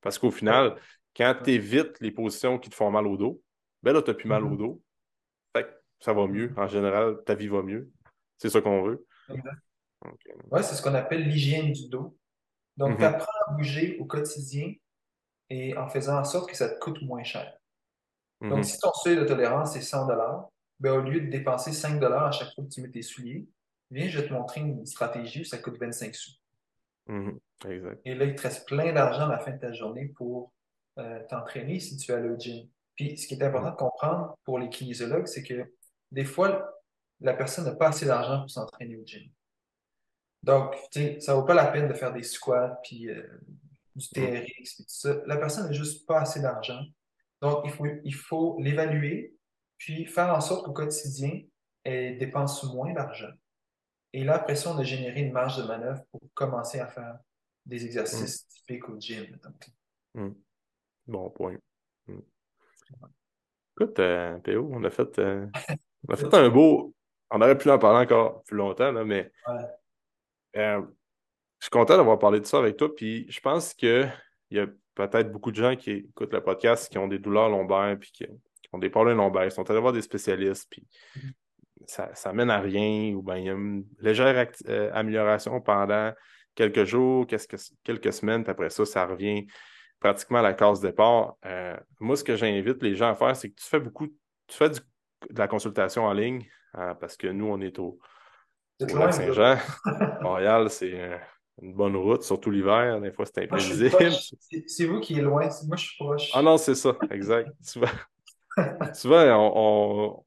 parce 0.00 0.18
qu'au 0.18 0.30
final, 0.30 0.76
quand 1.16 1.34
tu 1.44 1.52
évites 1.52 1.98
les 2.00 2.10
positions 2.10 2.58
qui 2.58 2.68
te 2.68 2.74
font 2.74 2.90
mal 2.90 3.06
au 3.06 3.16
dos, 3.16 3.40
ben 3.82 3.92
là, 3.92 4.02
tu 4.02 4.10
n'as 4.10 4.16
plus 4.16 4.28
mal 4.28 4.44
au 4.44 4.50
mm-hmm. 4.50 4.58
dos. 4.58 4.82
Fait 5.56 5.64
que 5.64 5.70
ça 6.00 6.12
va 6.12 6.26
mieux. 6.26 6.52
En 6.56 6.66
général, 6.66 7.18
ta 7.24 7.34
vie 7.34 7.48
va 7.48 7.62
mieux. 7.62 7.90
C'est 8.36 8.50
ça 8.50 8.60
qu'on 8.60 8.82
veut. 8.82 9.06
Oui, 10.50 10.62
c'est 10.62 10.74
ce 10.74 10.82
qu'on 10.82 10.94
appelle 10.94 11.28
l'hygiène 11.28 11.72
du 11.72 11.88
dos. 11.88 12.16
Donc, 12.76 12.96
tu 12.96 13.02
mhm. 13.02 13.14
apprends 13.14 13.32
à 13.48 13.52
bouger 13.54 13.98
au 13.98 14.04
quotidien 14.04 14.72
et 15.50 15.76
en 15.76 15.88
faisant 15.88 16.18
en 16.18 16.24
sorte 16.24 16.48
que 16.48 16.56
ça 16.56 16.68
te 16.68 16.78
coûte 16.78 17.02
moins 17.02 17.24
cher. 17.24 17.52
Donc, 18.40 18.64
si 18.64 18.78
ton 18.78 18.92
seuil 18.92 19.16
de 19.16 19.24
tolérance 19.24 19.74
est 19.74 19.80
100 19.80 20.06
ben, 20.80 20.92
au 20.92 21.00
lieu 21.00 21.20
de 21.20 21.30
dépenser 21.30 21.72
5 21.72 22.02
à 22.02 22.30
chaque 22.30 22.54
fois 22.54 22.64
que 22.64 22.68
tu 22.68 22.80
mets 22.80 22.90
tes 22.90 23.02
souliers, 23.02 23.48
viens, 23.90 24.08
je 24.08 24.20
vais 24.20 24.28
te 24.28 24.32
montrer 24.32 24.60
une 24.60 24.86
stratégie 24.86 25.42
où 25.42 25.44
ça 25.44 25.58
coûte 25.58 25.78
25 25.78 26.14
sous. 26.14 26.32
Mhm. 27.06 27.38
Exact. 27.66 28.00
Et 28.04 28.14
là, 28.14 28.24
il 28.24 28.34
te 28.34 28.42
reste 28.42 28.66
plein 28.66 28.92
d'argent 28.92 29.26
à 29.28 29.32
la 29.32 29.38
fin 29.38 29.52
de 29.52 29.58
ta 29.58 29.72
journée 29.72 30.06
pour 30.16 30.52
euh, 30.98 31.20
t'entraîner 31.28 31.80
si 31.80 31.96
tu 31.96 32.12
vas 32.12 32.18
aller 32.18 32.28
au 32.28 32.38
gym. 32.38 32.68
Puis, 32.94 33.16
ce 33.16 33.26
qui 33.26 33.34
est 33.34 33.42
important 33.42 33.70
de 33.70 33.76
comprendre 33.76 34.36
pour 34.44 34.58
les 34.58 34.68
kinésiologues, 34.68 35.26
c'est 35.26 35.42
que 35.42 35.72
des 36.10 36.24
fois, 36.24 36.74
la 37.20 37.34
personne 37.34 37.64
n'a 37.64 37.74
pas 37.74 37.88
assez 37.88 38.06
d'argent 38.06 38.40
pour 38.40 38.50
s'entraîner 38.50 38.96
au 38.96 39.04
gym. 39.04 39.28
Donc, 40.42 40.74
tu 40.92 41.00
sais, 41.00 41.20
ça 41.20 41.34
vaut 41.34 41.44
pas 41.44 41.54
la 41.54 41.66
peine 41.66 41.88
de 41.88 41.94
faire 41.94 42.12
des 42.12 42.22
squats, 42.22 42.80
puis 42.84 43.08
euh, 43.08 43.22
du 43.96 44.08
TRX, 44.08 44.74
puis 44.74 44.84
tout 44.84 44.84
ça. 44.86 45.20
La 45.26 45.36
personne 45.36 45.66
n'a 45.66 45.72
juste 45.72 46.06
pas 46.06 46.20
assez 46.20 46.40
d'argent. 46.40 46.80
Donc, 47.40 47.62
il 47.64 47.70
faut, 47.70 47.86
il 48.04 48.14
faut 48.14 48.56
l'évaluer, 48.60 49.36
puis 49.78 50.04
faire 50.06 50.34
en 50.34 50.40
sorte 50.40 50.66
qu'au 50.66 50.72
quotidien, 50.72 51.40
elle 51.84 52.18
dépense 52.18 52.62
moins 52.64 52.92
d'argent. 52.92 53.30
Et 54.12 54.24
là, 54.24 54.36
après 54.36 54.56
ça, 54.56 54.72
on 54.72 54.78
a 54.78 54.82
généré 54.82 55.20
une 55.20 55.32
marge 55.32 55.56
de 55.56 55.62
manœuvre 55.62 56.02
pour 56.10 56.20
commencer 56.34 56.80
à 56.80 56.88
faire 56.88 57.18
des 57.64 57.84
exercices 57.84 58.44
mm. 58.44 58.48
typiques 58.48 58.88
au 58.88 58.98
gym. 58.98 59.26
Mm. 60.14 60.30
Bon 61.06 61.30
point. 61.30 61.56
Mm. 62.06 62.18
Écoute, 63.76 63.98
euh, 64.00 64.38
Théo, 64.40 64.68
on 64.72 64.82
a 64.84 64.90
fait, 64.90 65.18
euh, 65.18 65.46
on 66.08 66.14
a 66.14 66.16
fait 66.16 66.34
un 66.34 66.48
beau. 66.48 66.94
On 67.30 67.40
aurait 67.40 67.58
pu 67.58 67.70
en 67.70 67.78
parler 67.78 68.04
encore 68.04 68.42
plus 68.44 68.56
longtemps, 68.56 68.90
là, 68.90 69.04
mais 69.04 69.30
ouais. 69.46 69.64
Euh, 70.56 70.82
Je 71.58 71.66
suis 71.66 71.70
content 71.70 71.96
d'avoir 71.96 72.18
parlé 72.18 72.40
de 72.40 72.46
ça 72.46 72.58
avec 72.58 72.76
toi, 72.76 72.94
puis 72.94 73.30
je 73.30 73.40
pense 73.40 73.74
qu'il 73.74 74.10
y 74.50 74.58
a 74.58 74.66
peut-être 74.94 75.30
beaucoup 75.30 75.50
de 75.50 75.56
gens 75.56 75.76
qui 75.76 75.90
écoutent 75.90 76.32
le 76.32 76.42
podcast 76.42 76.90
qui 76.90 76.98
ont 76.98 77.06
des 77.06 77.18
douleurs 77.18 77.50
lombaires, 77.50 77.96
puis 78.00 78.10
qui, 78.10 78.26
ont 78.72 78.78
des 78.78 78.90
problèmes 78.90 79.16
lombaires, 79.16 79.44
ils 79.44 79.50
sont 79.50 79.68
allés 79.70 79.80
voir 79.80 79.92
des 79.92 80.02
spécialistes, 80.02 80.66
puis 80.70 80.86
mm-hmm. 81.16 81.32
ça, 81.86 82.14
ça 82.14 82.32
mène 82.32 82.50
à 82.50 82.60
rien, 82.60 83.14
ou 83.14 83.22
bien 83.22 83.36
il 83.36 83.44
y 83.44 83.50
a 83.50 83.52
une 83.52 83.84
légère 84.00 84.46
euh, 84.68 84.90
amélioration 84.92 85.60
pendant 85.60 86.12
quelques 86.54 86.84
jours, 86.84 87.26
quelques 87.26 88.12
semaines, 88.12 88.42
puis 88.42 88.50
après 88.50 88.70
ça, 88.70 88.84
ça 88.84 89.06
revient 89.06 89.46
pratiquement 90.00 90.38
à 90.38 90.42
la 90.42 90.54
case 90.54 90.80
départ. 90.80 91.36
Euh, 91.44 91.76
moi, 92.00 92.16
ce 92.16 92.24
que 92.24 92.36
j'invite 92.36 92.82
les 92.82 92.94
gens 92.94 93.10
à 93.10 93.14
faire, 93.14 93.34
c'est 93.36 93.50
que 93.50 93.54
tu 93.54 93.66
fais 93.66 93.80
beaucoup, 93.80 94.06
tu 94.06 94.56
fais 94.56 94.70
de 94.70 94.80
la 95.36 95.48
consultation 95.48 96.04
en 96.04 96.12
ligne, 96.12 96.46
hein, 96.74 96.94
parce 97.00 97.16
que 97.16 97.26
nous, 97.28 97.46
on 97.46 97.60
est 97.60 97.78
au, 97.78 97.98
Saint-Jean. 98.80 99.56
Montréal, 100.22 100.70
c'est 100.70 101.20
une 101.60 101.74
bonne 101.74 101.96
route, 101.96 102.22
surtout 102.22 102.50
l'hiver. 102.50 103.00
Des 103.00 103.10
fois, 103.10 103.26
c'est 103.26 103.44
imprévisible. 103.44 104.12
C'est 104.66 104.86
vous 104.86 105.00
qui 105.00 105.14
êtes 105.14 105.22
loin, 105.22 105.48
moi, 105.66 105.76
je 105.76 105.84
suis 105.84 105.96
proche. 105.96 106.30
Ah 106.32 106.42
non, 106.42 106.56
c'est 106.56 106.76
ça, 106.76 106.96
exact. 107.10 107.50
Souvent, 108.94 110.24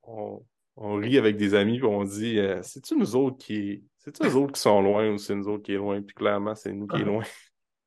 on, 0.78 0.96
rit 0.96 1.18
avec 1.18 1.38
des 1.38 1.54
amis 1.54 1.78
et 1.78 1.84
on 1.84 2.04
dit 2.04 2.40
euh, 2.40 2.62
C'est-tu 2.64 2.96
nous 2.96 3.16
autres 3.16 3.38
qui. 3.38 3.84
C'est-tu 3.98 4.24
nous 4.24 4.38
autres 4.38 4.54
qui 4.54 4.62
sont 4.62 4.82
loin 4.82 5.12
ou 5.12 5.18
c'est 5.18 5.36
nous 5.36 5.48
autres 5.48 5.64
qui 5.64 5.74
est 5.74 5.78
loin? 5.78 6.02
Puis 6.02 6.16
clairement, 6.16 6.56
c'est 6.56 6.74
nous 6.74 6.88
qui 6.88 7.02
est 7.02 7.06
loin. 7.06 7.24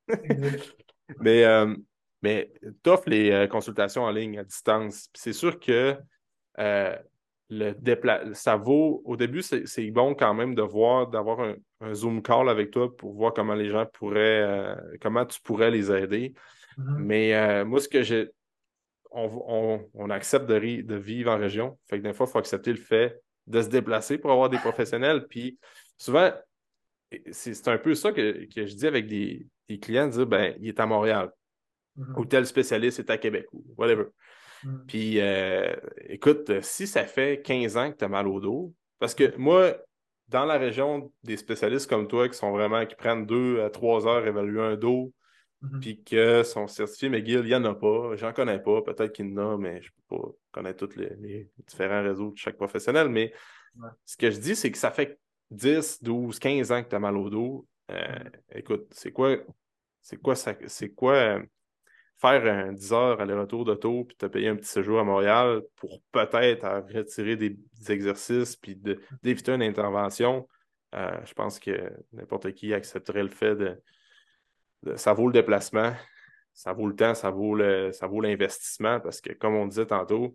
mais 1.20 1.44
euh, 1.44 1.74
mais 2.22 2.52
tu 2.82 2.90
offres 2.90 3.08
les 3.08 3.30
euh, 3.30 3.46
consultations 3.46 4.02
en 4.02 4.10
ligne 4.10 4.38
à 4.38 4.44
distance. 4.44 5.08
c'est 5.14 5.32
sûr 5.32 5.58
que 5.58 5.96
le 7.50 8.32
ça 8.32 8.56
vaut. 8.56 9.02
Au 9.04 9.16
début, 9.16 9.42
c'est 9.42 9.90
bon 9.90 10.14
quand 10.14 10.34
même 10.34 10.54
de 10.54 10.62
voir, 10.62 11.08
d'avoir 11.08 11.40
un, 11.40 11.56
Zoom 11.92 12.22
call 12.22 12.48
avec 12.48 12.70
toi 12.70 12.96
pour 12.96 13.12
voir 13.12 13.34
comment 13.34 13.54
les 13.54 13.68
gens 13.68 13.84
pourraient, 13.92 14.76
comment 15.00 15.26
tu 15.26 15.40
pourrais 15.42 15.70
les 15.70 15.92
aider. 15.92 16.32
Mm-hmm. 16.78 16.96
Mais 16.96 17.64
moi, 17.64 17.80
ce 17.80 17.88
que 17.88 18.02
j'ai 18.02 18.30
on, 19.15 20.11
accepte 20.11 20.47
de, 20.47 20.97
vivre 20.97 21.31
en 21.31 21.39
région. 21.39 21.78
Fait 21.89 21.99
que 21.99 22.03
des 22.03 22.12
fois, 22.12 22.27
il 22.28 22.32
faut 22.32 22.39
accepter 22.39 22.70
le 22.70 22.78
fait 22.78 23.20
de 23.47 23.62
se 23.62 23.69
déplacer 23.69 24.19
pour 24.19 24.32
avoir 24.32 24.51
des 24.51 24.59
professionnels. 24.59 25.27
Puis 25.31 25.59
souvent, 25.97 26.32
c'est 27.31 27.69
un 27.69 27.78
peu 27.78 27.95
ça 27.95 28.12
que, 28.12 28.47
je 28.55 28.74
dis 28.74 28.86
avec 28.86 29.07
des, 29.07 29.47
clients, 29.81 30.09
dire 30.09 30.27
ben, 30.27 30.55
il 30.61 30.69
est 30.69 30.81
à 30.81 30.86
Montréal. 30.86 31.31
Mm-hmm. 31.97 32.19
Ou 32.19 32.24
tel 32.24 32.47
spécialiste 32.47 32.99
est 32.99 33.11
à 33.11 33.19
Québec 33.19 33.47
ou 33.53 33.65
whatever. 33.77 34.07
Mm. 34.65 34.86
Puis 34.86 35.20
euh, 35.20 35.74
écoute, 36.09 36.61
si 36.62 36.86
ça 36.86 37.05
fait 37.05 37.41
15 37.43 37.77
ans 37.77 37.93
que 37.93 37.99
tu 37.99 38.05
as 38.05 38.09
mal 38.09 38.27
au 38.27 38.41
dos, 38.41 38.74
parce 38.99 39.15
que 39.15 39.36
moi, 39.36 39.77
dans 40.28 40.45
la 40.45 40.59
région 40.59 41.12
des 41.23 41.36
spécialistes 41.36 41.89
comme 41.89 42.09
toi 42.09 42.28
qui 42.28 42.36
sont 42.36 42.51
vraiment 42.51 42.85
qui 42.86 42.97
prennent 42.97 43.27
deux 43.27 43.61
à 43.62 43.70
trois 43.70 44.07
heures 44.07 44.24
à 44.24 44.28
évaluer 44.28 44.61
un 44.61 44.77
dos, 44.77 45.12
Mhm. 45.70 45.81
puis 45.81 46.03
que 46.03 46.43
son 46.43 46.66
certifié 46.66 47.09
McGill, 47.09 47.41
il 47.41 47.47
n'y 47.47 47.55
en 47.55 47.65
a 47.65 47.74
pas. 47.74 48.16
J'en 48.16 48.32
connais 48.32 48.59
pas. 48.59 48.82
Peut-être 48.82 49.12
qu'il 49.12 49.31
y 49.31 49.32
en 49.32 49.36
a, 49.39 49.57
mais 49.57 49.81
je 49.82 49.89
ne 49.89 50.16
peux 50.16 50.23
pas 50.23 50.32
connaître 50.53 50.86
tous 50.86 50.97
les, 50.97 51.49
différents 51.66 52.03
réseaux 52.03 52.31
de 52.31 52.39
chaque 52.39 52.57
professionnel. 52.57 53.09
Mais 53.09 53.32
ce 54.05 54.16
que 54.16 54.31
je 54.31 54.39
dis, 54.39 54.57
c'est 54.57 54.70
que 54.70 54.78
ça 54.78 54.91
fait 54.91 55.19
10, 55.51 56.03
12, 56.03 56.39
15 56.39 56.73
ans 56.73 56.82
que 56.82 56.89
tu 56.89 56.95
as 56.95 57.01
mal 57.01 57.16
au 57.16 57.31
dos. 57.31 57.66
Euh, 57.91 57.95
mhm. 57.97 58.31
Écoute, 58.55 58.86
c'est 58.91 59.12
quoi, 59.12 59.36
c'est 60.01 60.20
quoi 60.20 60.35
ça, 60.35 60.55
c'est 60.66 60.91
quoi 60.91 61.15
euh, 61.15 61.43
faire 62.20 62.45
un 62.47 62.73
10 62.73 62.93
heures 62.93 63.20
aller-retour 63.20 63.65
d'auto 63.65 64.05
puis 64.05 64.16
te 64.16 64.27
payer 64.27 64.49
un 64.49 64.57
petit 64.57 64.69
séjour 64.69 65.01
à 65.01 65.05
Montréal 65.05 65.62
pour 65.77 66.01
peut-être 66.12 66.66
retirer 66.93 67.36
des, 67.36 67.57
exercices 67.89 68.57
puis 68.57 68.77
d'éviter 69.23 69.53
une 69.53 69.62
intervention? 69.62 70.49
Euh, 70.95 71.20
je 71.24 71.35
pense 71.35 71.59
que 71.59 71.93
n'importe 72.12 72.53
qui 72.53 72.73
accepterait 72.73 73.24
le 73.24 73.28
fait 73.28 73.57
de, 73.57 73.82
ça 74.97 75.12
vaut 75.12 75.27
le 75.27 75.32
déplacement, 75.32 75.93
ça 76.52 76.73
vaut 76.73 76.86
le 76.86 76.94
temps, 76.94 77.15
ça 77.15 77.31
vaut 77.31 77.55
le, 77.55 77.93
ça 77.93 78.06
vaut 78.06 78.20
l'investissement 78.20 79.01
parce 79.01 79.20
que, 79.20 79.32
comme 79.32 79.55
on 79.55 79.66
disait 79.66 79.86
tantôt, 79.86 80.35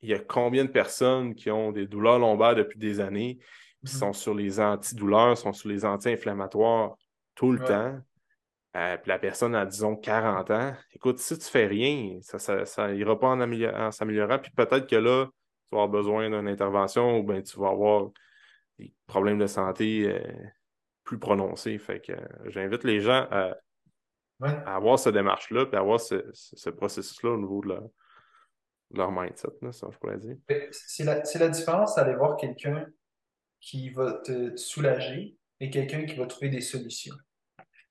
il 0.00 0.10
y 0.10 0.14
a 0.14 0.18
combien 0.18 0.64
de 0.64 0.70
personnes 0.70 1.34
qui 1.34 1.50
ont 1.50 1.72
des 1.72 1.86
douleurs 1.86 2.18
lombaires 2.18 2.54
depuis 2.54 2.78
des 2.78 3.00
années, 3.00 3.38
qui 3.84 3.92
mm-hmm. 3.92 3.98
sont 3.98 4.12
sur 4.12 4.34
les 4.34 4.60
antidouleurs, 4.60 5.36
sont 5.36 5.52
sur 5.52 5.68
les 5.68 5.84
anti-inflammatoires 5.84 6.96
tout 7.34 7.52
le 7.52 7.58
temps. 7.64 7.98
Euh, 8.76 8.96
puis 8.96 9.08
la 9.08 9.18
personne 9.18 9.54
a, 9.54 9.64
disons, 9.64 9.96
40 9.96 10.50
ans. 10.50 10.74
Écoute, 10.94 11.18
si 11.18 11.38
tu 11.38 11.46
fais 11.46 11.66
rien, 11.66 12.18
ça 12.22 12.92
n'ira 12.92 13.18
pas 13.18 13.28
en, 13.28 13.90
s'améliorant. 13.90 14.38
Puis 14.38 14.52
peut-être 14.52 14.86
que 14.86 14.96
là, 14.96 15.26
tu 15.26 15.76
vas 15.76 15.82
avoir 15.82 15.88
besoin 15.88 16.30
d'une 16.30 16.48
intervention 16.48 17.18
ou 17.18 17.22
bien 17.22 17.42
tu 17.42 17.58
vas 17.58 17.70
avoir 17.70 18.10
des 18.78 18.92
problèmes 19.06 19.38
de 19.38 19.46
santé 19.46 20.04
euh, 20.06 20.20
plus 21.02 21.18
prononcés. 21.18 21.78
Fait 21.78 22.00
que 22.00 22.12
euh, 22.12 22.26
j'invite 22.46 22.84
les 22.84 23.00
gens 23.00 23.26
à 23.30 23.56
à 24.40 24.76
avoir 24.76 24.98
cette 24.98 25.14
démarche-là, 25.14 25.66
puis 25.66 25.76
avoir 25.76 26.00
ce, 26.00 26.70
processus-là 26.70 27.30
au 27.30 27.38
niveau 27.38 27.60
de 27.62 27.80
leur, 28.94 29.10
mindset, 29.10 29.48
ça, 29.72 29.88
je 29.90 29.98
pourrais 29.98 30.18
dire. 30.18 30.36
C'est 30.70 31.04
la, 31.04 31.22
la, 31.22 31.48
différence 31.48 31.96
d'aller 31.96 32.14
voir 32.14 32.36
quelqu'un 32.36 32.86
qui 33.60 33.90
va 33.90 34.14
te 34.14 34.56
soulager 34.56 35.36
et 35.60 35.70
quelqu'un 35.70 36.04
qui 36.04 36.16
va 36.16 36.26
trouver 36.26 36.48
des 36.48 36.60
solutions. 36.60 37.16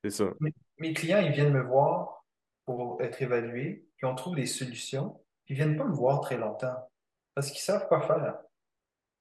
C'est 0.04 0.12
ça. 0.12 0.34
Mes, 0.78 0.94
clients, 0.94 1.20
ils 1.20 1.32
viennent 1.32 1.54
me 1.54 1.64
voir 1.64 2.26
pour 2.66 3.02
être 3.02 3.22
évalués, 3.22 3.86
puis 3.98 4.06
on 4.06 4.16
trouve 4.16 4.36
des 4.36 4.46
solutions, 4.46 5.20
puis 5.46 5.56
ils 5.56 5.60
ne 5.60 5.66
viennent 5.66 5.78
pas 5.78 5.86
me 5.86 5.94
voir 5.94 6.22
très 6.22 6.38
longtemps 6.38 6.76
parce 7.34 7.52
qu'ils 7.52 7.62
savent 7.62 7.88
quoi 7.88 8.02
faire. 8.02 8.40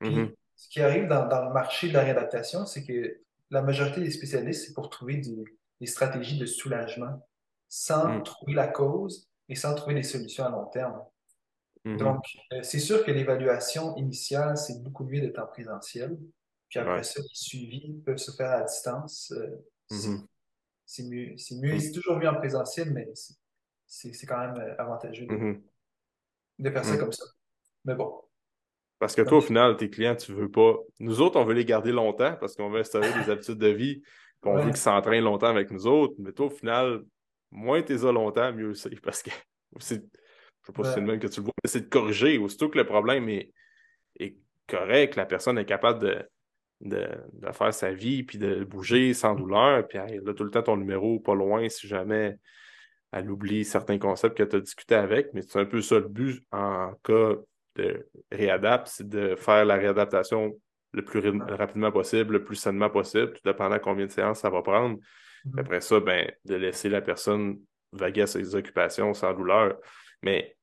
Mm-hmm. 0.01 0.35
Ce 0.55 0.69
qui 0.69 0.81
arrive 0.81 1.07
dans, 1.07 1.27
dans, 1.27 1.45
le 1.45 1.53
marché 1.53 1.89
de 1.89 1.95
la 1.95 2.03
réadaptation, 2.03 2.65
c'est 2.65 2.85
que 2.85 3.21
la 3.51 3.63
majorité 3.63 4.01
des 4.01 4.11
spécialistes, 4.11 4.67
c'est 4.67 4.75
pour 4.75 4.89
trouver 4.89 5.19
des, 5.19 5.45
des 5.81 5.87
stratégies 5.87 6.39
de 6.39 6.47
soulagement 6.47 7.27
sans 7.69 8.09
mm. 8.09 8.23
trouver 8.23 8.55
la 8.55 8.69
cause 8.69 9.29
et 9.49 9.55
sans 9.55 9.75
trouver 9.75 9.95
des 9.95 10.03
solutions 10.03 10.45
à 10.45 10.51
long 10.51 10.67
terme. 10.67 11.01
Mm-hmm. 11.85 11.97
Donc, 11.99 12.25
euh, 12.53 12.63
c'est 12.63 12.81
sûr 12.81 13.05
que 13.05 13.11
l'évaluation 13.11 13.97
initiale, 13.97 14.57
c'est 14.57 14.83
beaucoup 14.83 15.05
mieux 15.05 15.21
d'être 15.21 15.39
en 15.39 15.47
présentiel. 15.47 16.19
Puis 16.69 16.81
après 16.81 17.05
ça, 17.05 17.21
les 17.21 17.29
suivis 17.33 18.03
peuvent 18.05 18.17
se 18.17 18.33
faire 18.33 18.51
à 18.51 18.63
distance. 18.63 19.33
Euh, 19.33 19.65
mm-hmm. 19.91 20.27
C'est 20.85 21.05
mieux. 21.05 21.37
C'est 21.37 21.57
mieux. 21.57 21.75
Mm. 21.75 21.81
C'est 21.81 21.93
toujours 21.93 22.17
mieux 22.17 22.29
en 22.29 22.35
présentiel, 22.35 22.93
mais 22.93 23.09
c'est 23.87 24.27
quand 24.27 24.39
même 24.39 24.57
euh, 24.57 24.75
avantageux 24.79 25.27
de, 25.27 25.35
mm-hmm. 25.35 26.73
faire 26.73 26.85
ça 26.85 26.95
mm. 26.95 26.99
comme 26.99 27.13
ça. 27.13 27.25
Mais 27.85 27.95
bon. 27.95 28.21
Parce 28.99 29.15
que 29.15 29.23
toi, 29.23 29.39
au 29.39 29.43
final, 29.43 29.77
tes 29.77 29.91
clients, 29.91 30.17
tu 30.17 30.33
veux 30.33 30.51
pas. 30.51 30.75
Nous 31.01 31.21
autres, 31.21 31.39
on 31.39 31.45
veut 31.45 31.55
les 31.55 31.67
garder 31.67 31.93
longtemps 31.93 32.35
parce 32.41 32.57
qu'on 32.57 32.71
veut 32.71 32.81
installer 32.81 33.13
des 33.13 33.31
habitudes 33.31 33.59
de 33.59 33.69
vie 33.69 34.03
on 34.47 34.57
veut 34.59 34.71
qu'ils 34.71 34.77
s'entraînent 34.77 35.25
longtemps 35.25 35.49
avec 35.49 35.71
nous 35.71 35.87
autres. 35.87 36.15
Mais 36.19 36.33
toi, 36.33 36.47
au 36.47 36.51
final, 36.51 37.03
moins 37.51 37.83
tu 37.83 37.95
es 37.95 38.13
longtemps, 38.13 38.53
mieux 38.53 38.75
c'est. 38.75 39.01
Parce 39.01 39.23
que 39.23 39.31
je 39.73 39.77
ne 39.77 40.01
sais 40.01 40.03
pas 40.75 40.85
si 40.85 40.93
c'est 40.93 41.01
le 41.01 41.07
même 41.07 41.21
que 41.21 41.27
tu 41.27 41.41
le 41.41 41.45
vois, 41.45 41.55
mais 41.63 41.71
c'est 41.71 41.83
de 41.83 41.89
corriger. 41.89 42.39
Aussitôt 42.39 42.69
que 42.69 42.79
le 42.79 42.87
problème 42.87 43.29
est, 43.29 43.53
est 44.19 44.37
correct, 44.67 45.17
la 45.17 45.27
personne 45.27 45.59
est 45.59 45.65
capable 45.65 46.01
de, 46.01 46.29
de, 46.81 47.53
faire 47.53 47.73
sa 47.73 47.93
vie 47.93 48.23
puis 48.23 48.39
de 48.39 48.65
bouger 48.65 49.15
sans 49.15 49.35
douleur. 49.35 49.87
Puis 49.87 49.99
elle 49.99 50.29
a 50.29 50.35
tout 50.35 50.45
le 50.45 50.51
temps 50.51 50.63
ton 50.63 50.77
numéro 50.77 51.21
pas 51.21 51.35
loin 51.35 51.69
si 51.69 51.87
jamais 51.89 52.37
elle 53.13 53.31
oublie 53.31 53.65
certains 53.65 53.99
concepts 53.99 54.37
que 54.37 54.43
tu 54.43 54.57
as 54.57 54.61
discuté 54.61 54.95
avec. 54.95 55.33
Mais 55.33 55.43
c'est 55.43 55.61
un 55.61 55.65
peu 55.65 55.81
ça 55.81 55.99
le 55.99 56.09
but 56.09 56.43
en 56.53 56.93
cas 57.03 57.35
de 57.77 58.09
réadapte, 58.33 58.89
c'est 58.89 59.09
de 59.09 59.37
faire 59.37 59.65
la 59.65 59.77
réadaptation 59.77 60.59
le 60.97 61.05
plus 61.05 61.21
rapidement 61.55 61.93
possible, 61.93 62.33
le 62.33 62.45
plus 62.45 62.57
sainement 62.57 62.91
possible, 62.91 63.35
tout 63.35 63.43
dépendant 63.45 63.79
combien 63.79 64.07
de 64.07 64.11
séances 64.11 64.41
ça 64.41 64.51
va 64.51 64.63
prendre. 64.63 64.97
Mm-hmm. 64.97 65.61
Après 65.61 65.81
ça, 65.83 66.01
ben, 66.01 66.33
de 66.47 66.55
laisser 66.55 66.89
la 66.89 67.03
personne 67.03 67.61
vaguer 67.93 68.23
à 68.23 68.27
ses 68.27 68.55
occupations 68.55 69.13
sans 69.13 69.35
douleur. 69.35 69.77
Mais 70.23 70.57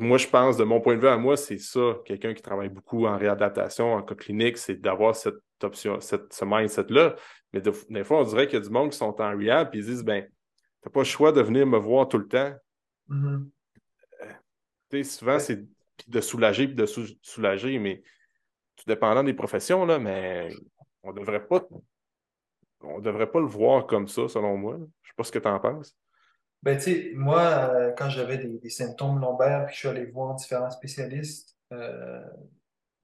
moi, 0.00 0.16
je 0.16 0.26
pense, 0.26 0.56
de 0.56 0.64
mon 0.64 0.80
point 0.80 0.96
de 0.96 1.00
vue 1.00 1.08
à 1.08 1.18
moi, 1.18 1.36
c'est 1.36 1.58
ça. 1.58 1.98
Quelqu'un 2.06 2.32
qui 2.32 2.42
travaille 2.42 2.70
beaucoup 2.70 3.06
en 3.06 3.18
réadaptation, 3.18 3.92
en 3.92 4.02
cas 4.02 4.14
clinique, 4.14 4.56
c'est 4.56 4.80
d'avoir 4.80 5.14
cette 5.14 5.36
option, 5.62 6.00
cette, 6.00 6.32
ce 6.32 6.44
mindset-là. 6.46 7.14
Mais 7.52 7.60
des 7.60 8.04
fois, 8.04 8.20
on 8.20 8.24
dirait 8.24 8.46
qu'il 8.46 8.58
y 8.58 8.62
a 8.62 8.64
du 8.64 8.70
monde 8.70 8.90
qui 8.90 8.98
sont 8.98 9.20
en 9.20 9.36
réhab 9.36 9.74
et 9.74 9.78
ils 9.78 9.84
disent 9.84 10.02
ben, 10.02 10.26
t'as 10.80 10.90
pas 10.90 11.00
le 11.00 11.04
choix 11.04 11.30
de 11.30 11.42
venir 11.42 11.66
me 11.66 11.78
voir 11.78 12.08
tout 12.08 12.18
le 12.18 12.26
temps. 12.26 12.54
Mm-hmm. 13.10 13.50
Euh, 14.94 15.02
souvent, 15.04 15.38
c'est 15.38 15.62
de 16.08 16.20
soulager 16.22 16.66
puis 16.66 16.74
de 16.74 16.86
soulager, 17.22 17.78
mais 17.78 18.02
tout 18.76 18.84
dépendant 18.86 19.24
des 19.24 19.34
professions, 19.34 19.84
là, 19.86 19.98
mais 19.98 20.48
on 21.02 21.12
devrait 21.12 21.46
pas 21.46 21.62
on 22.86 23.00
devrait 23.00 23.30
pas 23.30 23.40
le 23.40 23.46
voir 23.46 23.86
comme 23.86 24.08
ça, 24.08 24.28
selon 24.28 24.56
moi. 24.56 24.78
Je 25.02 25.08
sais 25.08 25.14
pas 25.16 25.24
ce 25.24 25.32
que 25.32 25.38
tu 25.38 25.48
en 25.48 25.58
penses. 25.58 25.96
Ben, 26.62 26.76
tu 26.76 26.84
sais, 26.84 27.12
moi, 27.14 27.42
euh, 27.42 27.92
quand 27.92 28.08
j'avais 28.08 28.38
des, 28.38 28.70
symptômes 28.70 29.20
lombaires, 29.20 29.66
puis 29.66 29.74
je 29.74 29.80
suis 29.80 29.88
allé 29.88 30.06
voir 30.06 30.34
différents 30.34 30.70
spécialistes, 30.70 31.56
euh, 31.72 32.24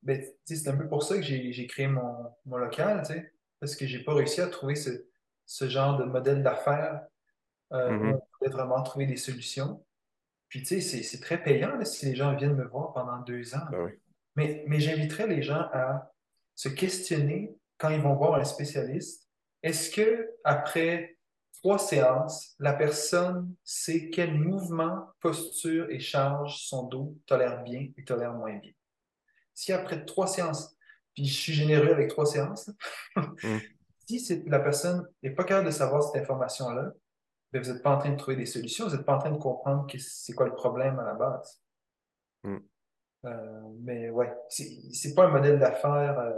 ben, 0.03 0.25
c'est 0.45 0.69
un 0.69 0.77
peu 0.77 0.89
pour 0.89 1.03
ça 1.03 1.17
que 1.17 1.23
j'ai 1.23 1.67
créé 1.67 1.87
mon, 1.87 2.33
mon 2.47 2.57
local, 2.57 3.03
tu 3.07 3.13
sais, 3.13 3.33
parce 3.59 3.77
que 3.77 3.87
j'ai 3.87 4.03
pas 4.03 4.15
réussi 4.15 4.41
à 4.41 4.47
trouver 4.47 4.77
ce, 4.77 4.91
ce 5.45 5.69
genre 5.69 5.99
de 5.99 6.05
modèle 6.05 6.43
d'affaires 6.43 7.03
euh, 7.73 7.91
où 7.91 8.05
mm-hmm. 8.05 8.15
on 8.15 8.23
pouvait 8.39 8.51
vraiment 8.51 8.83
trouver 8.83 9.07
des 9.07 9.17
solutions. 9.17 9.85
Puis, 10.49 10.63
tu 10.63 10.81
sais, 10.81 11.03
c'est 11.03 11.21
très 11.21 11.43
payant 11.43 11.85
si 11.85 12.07
les 12.07 12.17
gens 12.17 12.35
viennent 12.35 12.57
me 12.57 12.67
voir 12.67 12.93
pendant 12.93 13.19
deux 13.19 13.55
ans. 13.55 13.67
Ben 13.71 13.85
oui. 13.85 13.93
Mais, 14.37 14.65
mais 14.67 14.81
j'inviterais 14.81 15.27
les 15.27 15.43
gens 15.43 15.69
à 15.73 16.13
se 16.55 16.69
questionner 16.69 17.55
quand 17.79 17.91
ils 17.91 18.01
vont 18.01 18.15
voir 18.15 18.35
un 18.35 18.45
spécialiste, 18.45 19.29
est-ce 19.63 19.91
que 19.91 20.31
après 20.45 21.17
trois 21.63 21.79
séances, 21.79 22.55
la 22.59 22.73
personne 22.73 23.55
sait 23.65 24.11
quel 24.11 24.35
mouvement, 24.35 25.09
posture 25.21 25.91
et 25.91 26.01
charge 26.01 26.63
son 26.63 26.87
dos 26.87 27.17
tolère 27.27 27.63
bien 27.63 27.89
et 27.97 28.05
tolère 28.05 28.35
moins 28.35 28.57
bien? 28.57 28.73
Si 29.55 29.73
après 29.73 30.05
trois 30.05 30.27
séances, 30.27 30.77
puis 31.15 31.27
je 31.27 31.35
suis 31.35 31.53
généreux 31.53 31.91
avec 31.91 32.09
trois 32.09 32.27
séances, 32.27 32.71
Mm. 34.11 34.19
si 34.19 34.43
la 34.47 34.61
personne 34.61 35.07
n'est 35.23 35.31
pas 35.31 35.45
capable 35.45 35.67
de 35.67 35.73
savoir 35.73 36.03
cette 36.03 36.23
information-là, 36.23 36.93
ben, 37.53 37.63
vous 37.63 37.73
n'êtes 37.73 37.83
pas 37.83 37.95
en 37.95 37.99
train 37.99 38.11
de 38.11 38.17
trouver 38.17 38.37
des 38.37 38.47
solutions, 38.47 38.87
vous 38.89 38.97
n'êtes 38.97 39.07
pas 39.07 39.15
en 39.15 39.19
train 39.19 39.31
de 39.31 39.39
comprendre 39.39 39.87
que 39.87 39.99
c'est 39.99 40.33
quoi 40.33 40.47
le 40.47 40.55
problème 40.55 40.99
à 40.99 41.05
la 41.05 41.15
base. 41.15 41.61
Mm. 42.45 42.59
Euh, 43.25 43.61
mais 43.81 44.11
ouais, 44.11 44.33
c'est 44.49 45.15
pas 45.15 45.25
un 45.27 45.31
modèle 45.31 45.59
d'affaires, 45.59 46.19
euh, 46.19 46.33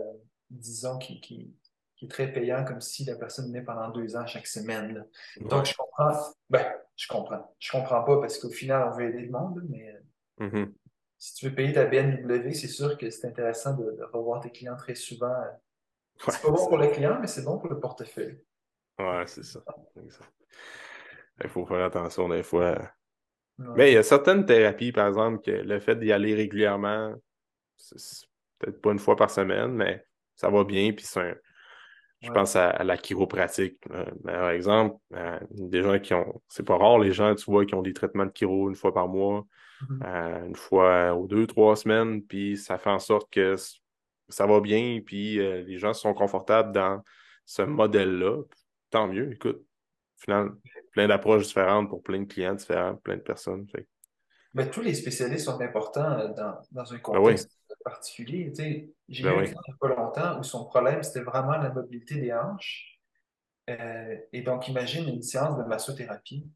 disons, 0.51 0.99
qui, 0.99 1.21
qui, 1.21 1.55
qui, 1.97 2.07
est 2.07 2.09
très 2.09 2.33
payant, 2.33 2.65
comme 2.65 2.81
si 2.81 3.05
la 3.05 3.15
personne 3.17 3.47
venait 3.47 3.63
pendant 3.63 3.91
deux 3.91 4.17
ans 4.17 4.27
chaque 4.27 4.47
semaine. 4.47 4.95
là. 4.95 5.05
Donc, 5.49 5.67
je 5.67 5.75
comprends. 5.75 6.13
Ben, 6.51 6.67
je 6.97 7.07
comprends. 7.09 7.55
Je 7.59 7.71
comprends 7.71 8.03
pas 8.03 8.21
parce 8.21 8.39
qu'au 8.39 8.51
final, 8.51 8.89
on 8.89 8.97
veut 8.97 9.09
aider 9.11 9.23
le 9.23 9.31
monde, 9.31 9.63
mais 9.69 9.89
euh, 9.91 9.99
Mhm. 10.47 10.73
si 11.19 11.35
tu 11.35 11.49
veux 11.49 11.55
payer 11.55 11.73
ta 11.73 11.85
BNW, 11.87 12.53
c'est 12.53 12.67
sûr 12.69 12.99
que 12.99 13.11
c'est 13.11 13.29
intéressant 13.29 13.75
de, 13.77 13.93
de 13.93 14.05
revoir 14.13 14.41
tes 14.41 14.51
clients 14.51 14.77
très 14.77 14.95
souvent. 14.97 15.29
Ouais, 15.31 16.33
C'est 16.33 16.43
pas 16.43 16.51
bon 16.51 16.67
pour 16.67 16.79
le 16.79 16.89
client, 16.89 17.19
mais 17.21 17.27
c'est 17.29 17.43
bon 17.45 17.59
pour 17.59 17.69
le 17.69 17.79
portefeuille. 17.79 18.43
Ouais, 18.99 19.25
c'est 19.27 19.45
ça. 19.45 19.61
Il 21.43 21.49
faut 21.49 21.65
faire 21.67 21.85
attention 21.85 22.29
des 22.29 22.43
fois. 22.43 22.91
Mais 23.59 23.91
il 23.91 23.95
y 23.95 23.97
a 23.99 24.03
certaines 24.03 24.45
thérapies, 24.47 24.93
par 24.93 25.07
exemple, 25.09 25.41
que 25.43 25.51
le 25.51 25.81
fait 25.81 25.97
d'y 25.97 26.13
aller 26.13 26.35
régulièrement, 26.35 27.15
c'est 27.77 28.27
peut-être 28.59 28.81
pas 28.81 28.93
une 28.93 28.99
fois 28.99 29.17
par 29.17 29.31
semaine, 29.31 29.73
mais 29.73 30.05
ça 30.37 30.51
va 30.51 30.65
bien. 30.65 30.93
Puis 30.93 31.05
c'est 31.05 31.21
un- 31.21 31.35
je 32.21 32.29
Ouais. 32.29 32.35
pense 32.35 32.55
à, 32.57 32.71
à 32.71 32.85
la 32.85 32.97
chiropratique. 32.97 33.79
euh, 33.91 34.05
par 34.25 34.51
exemple, 34.51 34.97
euh, 35.15 35.39
des 35.51 35.83
gens 35.83 35.99
qui 35.99 36.15
ont. 36.15 36.41
C'est 36.49 36.65
pas 36.65 36.77
rare, 36.77 36.99
les 37.01 37.13
gens, 37.13 37.35
tu 37.35 37.45
vois, 37.51 37.67
qui 37.67 37.75
ont 37.75 37.83
des 37.83 37.93
traitements 37.93 38.27
de 38.27 38.33
chiro 38.35 38.69
une 38.69 38.77
fois 38.77 38.95
par 38.95 39.09
mois, 39.09 39.45
Mhm. 39.81 40.01
euh, 40.05 40.47
une 40.47 40.55
fois 40.57 41.15
aux 41.15 41.27
deux, 41.27 41.47
trois 41.47 41.75
semaines, 41.77 42.23
puis 42.23 42.57
ça 42.57 42.79
fait 42.79 42.91
en 42.91 43.01
sorte 43.01 43.31
que 43.33 43.57
ça 44.29 44.47
va 44.47 44.61
bien, 44.61 45.01
puis 45.05 45.41
euh, 45.41 45.63
les 45.63 45.79
gens 45.79 45.93
sont 45.93 46.15
confortables 46.15 46.73
dans 46.73 47.03
ce 47.45 47.63
modèle-là. 47.63 48.43
Tant 48.91 49.09
mieux, 49.09 49.33
écoute. 49.33 49.65
Final, 50.25 50.51
plein 50.93 51.09
d'approches 51.09 51.47
différentes 51.49 51.89
pour 51.89 52.03
plein 52.03 52.21
de 52.21 52.27
clients 52.27 52.55
différents, 52.55 52.97
plein 52.97 53.17
de 53.17 53.23
personnes. 53.23 53.67
Fait 53.69 53.89
Mais 54.55 54.71
tous 54.71 54.81
les 54.83 54.95
spécialistes 54.95 55.47
sont 55.47 55.61
importants 55.61 56.13
euh, 56.19 56.29
dans, 56.29 56.59
dans 56.71 56.93
un 56.93 56.97
Ben 56.97 57.03
oui. 57.21 57.33
contexte 57.33 57.59
particulier. 57.85 58.53
J'ai 58.57 59.23
Ben 59.23 59.31
eu 59.31 59.33
un 59.33 59.39
oui. 59.39 59.45
il 59.47 59.51
n'y 59.51 59.55
a 59.55 59.77
pas 59.81 59.89
longtemps 59.89 60.39
où 60.39 60.43
son 60.45 60.65
problème, 60.67 61.03
c'était 61.03 61.23
vraiment 61.23 61.57
la 61.57 61.71
mobilité 61.71 62.17
des 62.21 62.33
hanches. 62.33 63.01
Euh, 63.71 64.17
et 64.33 64.43
donc, 64.43 64.69
imagine 64.69 65.09
une 65.09 65.23
séance 65.23 65.57
de 65.59 65.65
massothérapie 65.65 66.49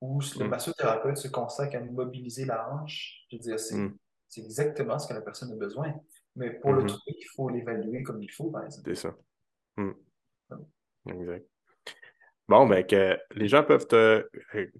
où 0.00 0.20
le 0.38 0.44
Mm. 0.44 0.48
massothérapeute 0.48 1.16
se 1.16 1.28
consacre 1.28 1.76
à 1.76 1.80
mobiliser 1.80 2.44
la 2.44 2.68
hanche. 2.70 3.24
Je 3.30 3.36
veux 3.36 3.40
dire, 3.40 3.60
c'est 3.60 3.76
Mm. 3.76 3.96
c'est 4.28 4.40
exactement 4.42 4.98
ce 4.98 5.06
que 5.06 5.14
la 5.14 5.20
personne 5.20 5.52
a 5.52 5.56
besoin. 5.56 5.94
Mais 6.34 6.50
pour 6.50 6.72
le 6.72 6.82
Mhm. 6.82 6.88
trouver, 6.88 7.14
il 7.18 7.26
faut 7.34 7.48
l'évaluer 7.48 8.02
comme 8.02 8.20
il 8.22 8.30
faut, 8.30 8.50
par 8.50 8.64
exemple. 8.64 8.88
C'est 8.92 9.00
ça. 9.08 9.14
Mm. 9.76 9.92
Exact. 11.06 11.46
Bon, 12.48 12.66
ben 12.66 12.84
que 12.86 13.18
les 13.34 13.48
gens 13.48 13.64
peuvent 13.64 13.86
te, 13.88 14.28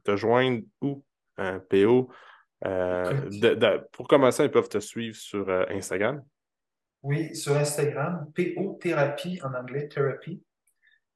te 0.04 0.16
joindre 0.16 0.62
où, 0.82 1.04
euh, 1.40 1.58
PO? 1.70 2.10
Euh, 2.64 3.12
de- 3.30 3.54
de- 3.54 3.86
pour 3.92 4.08
commencer, 4.08 4.44
ils 4.44 4.50
peuvent 4.50 4.68
te 4.68 4.78
suivre 4.80 5.16
sur 5.16 5.48
euh, 5.48 5.64
Instagram. 5.70 6.22
Oui, 7.02 7.34
sur 7.36 7.54
Instagram, 7.56 8.30
PO 8.34 8.78
Thérapie 8.80 9.40
en 9.42 9.52
anglais, 9.54 9.88
Therapy. 9.88 10.42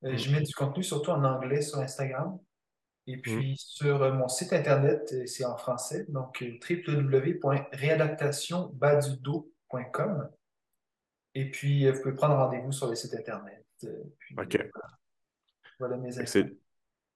Euh, 0.04 0.12
Mm. 0.12 0.16
Je 0.18 0.32
mets 0.32 0.40
du 0.42 0.54
contenu 0.54 0.82
surtout 0.82 1.10
en 1.10 1.22
anglais 1.24 1.62
sur 1.62 1.78
Instagram. 1.78 2.38
Et 3.06 3.16
Mm. 3.16 3.20
puis 3.22 3.54
sur 3.58 4.02
euh, 4.02 4.12
mon 4.12 4.28
site 4.28 4.52
internet, 4.52 5.14
c'est 5.26 5.44
en 5.44 5.56
français, 5.56 6.04
donc 6.08 6.42
www.réadaptationbadudo.com. 9.00 10.28
Et 11.34 11.50
puis, 11.50 11.88
vous 11.90 12.00
pouvez 12.02 12.14
prendre 12.14 12.34
rendez-vous 12.36 12.72
sur 12.72 12.88
le 12.88 12.94
site 12.96 13.14
internet. 13.14 13.64
Puis, 13.80 14.34
OK. 14.36 14.56
Voilà 14.56 14.99
mes. 15.88 16.12
C'est 16.26 16.56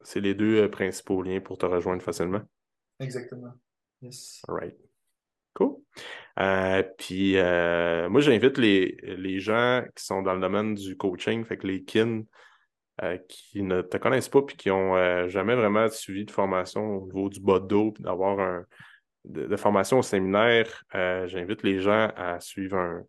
c'est 0.04 0.20
les 0.20 0.34
deux 0.34 0.62
euh, 0.62 0.68
principaux 0.68 1.22
liens 1.22 1.40
pour 1.40 1.58
te 1.58 1.66
rejoindre 1.66 2.02
facilement. 2.02 2.42
Exactement. 3.00 3.54
Yes. 4.02 4.42
All 4.46 4.54
right. 4.54 4.76
Cool. 5.54 5.76
Euh, 6.40 6.82
puis 6.98 7.36
euh, 7.36 8.08
moi, 8.08 8.20
j'invite 8.20 8.58
les, 8.58 8.96
les 9.02 9.40
gens 9.40 9.82
qui 9.94 10.04
sont 10.04 10.20
dans 10.22 10.34
le 10.34 10.40
domaine 10.40 10.74
du 10.74 10.96
coaching, 10.96 11.44
fait 11.44 11.56
que 11.56 11.66
les 11.66 11.84
kin 11.84 12.24
euh, 13.02 13.18
qui 13.28 13.62
ne 13.62 13.80
te 13.82 13.96
connaissent 13.96 14.28
pas 14.28 14.42
puis 14.42 14.56
qui 14.56 14.70
ont 14.70 14.96
euh, 14.96 15.28
jamais 15.28 15.54
vraiment 15.54 15.88
suivi 15.88 16.24
de 16.24 16.30
formation 16.30 16.96
au 16.96 17.06
niveau 17.06 17.28
du 17.28 17.40
bas 17.40 17.60
de 17.60 17.66
dos, 17.66 17.92
puis 17.92 18.02
d'avoir 18.02 18.40
un 18.40 18.64
de, 19.24 19.46
de 19.46 19.56
formation 19.56 20.00
au 20.00 20.02
séminaire, 20.02 20.84
j'invite 20.92 21.62
les 21.62 21.80
gens 21.80 22.12
à 22.14 22.40
suivre 22.40 22.76
un, 22.76 23.04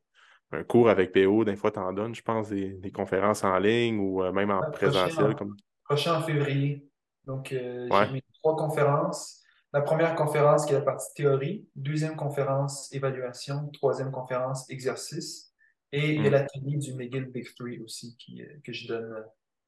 un 0.51 0.63
cours 0.63 0.89
avec 0.89 1.11
PO. 1.11 1.43
Des 1.45 1.55
fois, 1.55 1.72
tu 1.72 1.80
en 1.80 1.91
donnes, 1.93 2.15
je 2.15 2.22
pense, 2.22 2.49
des, 2.49 2.73
des 2.73 2.91
conférences 2.91 3.43
en 3.43 3.57
ligne 3.59 3.99
ou 3.99 4.23
euh, 4.23 4.31
même 4.31 4.51
en 4.51 4.61
présentiel. 4.72 5.15
prochain, 5.15 5.34
Comme... 5.35 5.55
prochain 5.84 6.15
en 6.19 6.22
février. 6.22 6.88
Donc, 7.26 7.51
euh, 7.51 7.89
Ouais. 7.89 8.05
j'ai 8.07 8.13
mis 8.13 8.22
trois 8.41 8.55
conférences. 8.55 9.41
La 9.73 9.81
première 9.81 10.15
conférence 10.15 10.65
qui 10.65 10.72
est 10.73 10.77
la 10.77 10.81
partie 10.85 11.13
théorie, 11.15 11.67
deuxième 11.76 12.15
conférence 12.15 12.91
évaluation, 12.93 13.67
troisième 13.73 14.11
conférence 14.11 14.69
exercice. 14.69 15.53
Et 15.91 16.13
il 16.15 16.23
y 16.23 16.27
a 16.27 16.30
Mm. 16.30 16.34
l'atelier 16.34 16.77
du 16.77 16.93
McGill 16.93 17.26
Big 17.26 17.47
Three 17.55 17.80
aussi 17.80 18.15
qui, 18.17 18.41
euh, 18.41 18.47
que 18.63 18.72
je 18.73 18.88
donne 18.88 19.26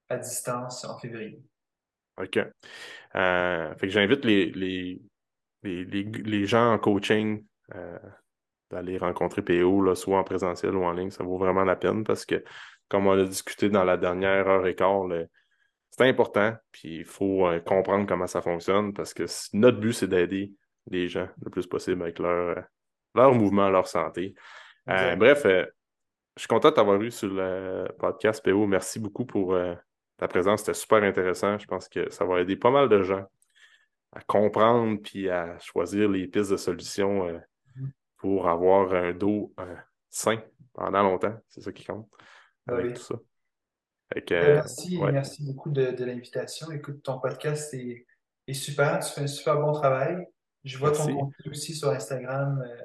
à 0.09 0.17
distance 0.17 0.85
en 0.85 0.97
février. 0.97 1.41
OK. 2.21 2.37
Euh, 2.37 3.75
fait 3.75 3.87
que 3.87 3.93
j'invite 3.93 4.23
les, 4.25 4.45
les, 4.51 5.01
les, 5.63 5.85
les, 5.85 6.03
les 6.03 6.45
gens 6.45 6.73
en 6.73 6.79
coaching 6.79 7.45
euh, 7.75 7.99
d'aller 8.69 8.97
rencontrer 8.97 9.41
PO, 9.41 9.81
là, 9.81 9.95
soit 9.95 10.19
en 10.19 10.23
présentiel 10.23 10.75
ou 10.75 10.83
en 10.83 10.91
ligne. 10.91 11.11
Ça 11.11 11.23
vaut 11.23 11.37
vraiment 11.37 11.63
la 11.63 11.75
peine 11.75 12.03
parce 12.03 12.25
que, 12.25 12.43
comme 12.89 13.07
on 13.07 13.19
a 13.19 13.23
discuté 13.23 13.69
dans 13.69 13.83
la 13.83 13.97
dernière 13.97 14.47
heure 14.47 14.67
et 14.67 14.75
quart, 14.75 15.07
c'est 15.97 16.07
important, 16.07 16.55
puis 16.71 16.97
il 16.97 17.05
faut 17.05 17.47
euh, 17.47 17.59
comprendre 17.59 18.05
comment 18.07 18.27
ça 18.27 18.41
fonctionne 18.41 18.93
parce 18.93 19.13
que 19.13 19.25
notre 19.53 19.79
but, 19.79 19.93
c'est 19.93 20.07
d'aider 20.07 20.53
les 20.89 21.07
gens 21.07 21.27
le 21.43 21.49
plus 21.49 21.65
possible 21.65 22.01
avec 22.03 22.19
leur, 22.19 22.57
euh, 22.57 22.61
leur 23.15 23.33
mouvement, 23.33 23.69
leur 23.69 23.87
santé. 23.87 24.35
Euh, 24.89 25.15
bref, 25.15 25.41
je 25.43 25.65
suis 26.37 26.47
content 26.47 26.69
de 26.69 26.75
t'avoir 26.75 27.01
eu 27.01 27.11
sur 27.11 27.29
le 27.29 27.87
podcast, 27.99 28.43
PO. 28.45 28.67
Merci 28.67 28.99
beaucoup 28.99 29.25
pour 29.25 29.57
ta 30.17 30.27
présence. 30.29 30.61
C'était 30.61 30.75
super 30.75 31.03
intéressant. 31.03 31.57
Je 31.57 31.65
pense 31.65 31.89
que 31.89 32.09
ça 32.09 32.23
va 32.23 32.39
aider 32.39 32.55
pas 32.55 32.71
mal 32.71 32.87
de 32.87 33.03
gens 33.03 33.25
à 34.13 34.21
comprendre 34.21 34.97
puis 35.03 35.29
à 35.29 35.57
choisir 35.59 36.07
les 36.09 36.27
pistes 36.27 36.51
de 36.51 36.57
solutions. 36.57 37.37
Pour 38.17 38.47
avoir 38.47 38.93
un 38.93 39.13
dos 39.13 39.53
euh, 39.59 39.75
sain 40.09 40.41
pendant 40.73 41.03
longtemps. 41.03 41.35
C'est 41.47 41.61
ça 41.61 41.71
qui 41.71 41.85
compte 41.85 42.09
Ah 42.67 42.73
avec 42.73 42.85
oui. 42.87 42.93
tout 42.93 43.01
ça. 43.03 43.15
Que, 44.15 44.19
Ben, 44.29 44.43
euh, 44.43 44.53
merci, 44.55 44.97
ouais. 44.97 45.11
merci 45.11 45.45
beaucoup 45.45 45.69
de, 45.69 45.91
de 45.91 46.05
l'invitation. 46.05 46.71
Écoute, 46.71 47.03
ton 47.03 47.19
podcast 47.19 47.73
est, 47.73 48.05
est 48.47 48.53
super. 48.53 48.99
Tu 48.99 49.11
fais 49.13 49.21
un 49.21 49.27
super 49.27 49.59
bon 49.59 49.73
travail. 49.73 50.25
Je 50.63 50.77
vois 50.77 50.91
ton 50.91 51.05
contenu 51.15 51.51
aussi 51.51 51.75
sur 51.75 51.89
Instagram. 51.89 52.61
euh, 52.65 52.75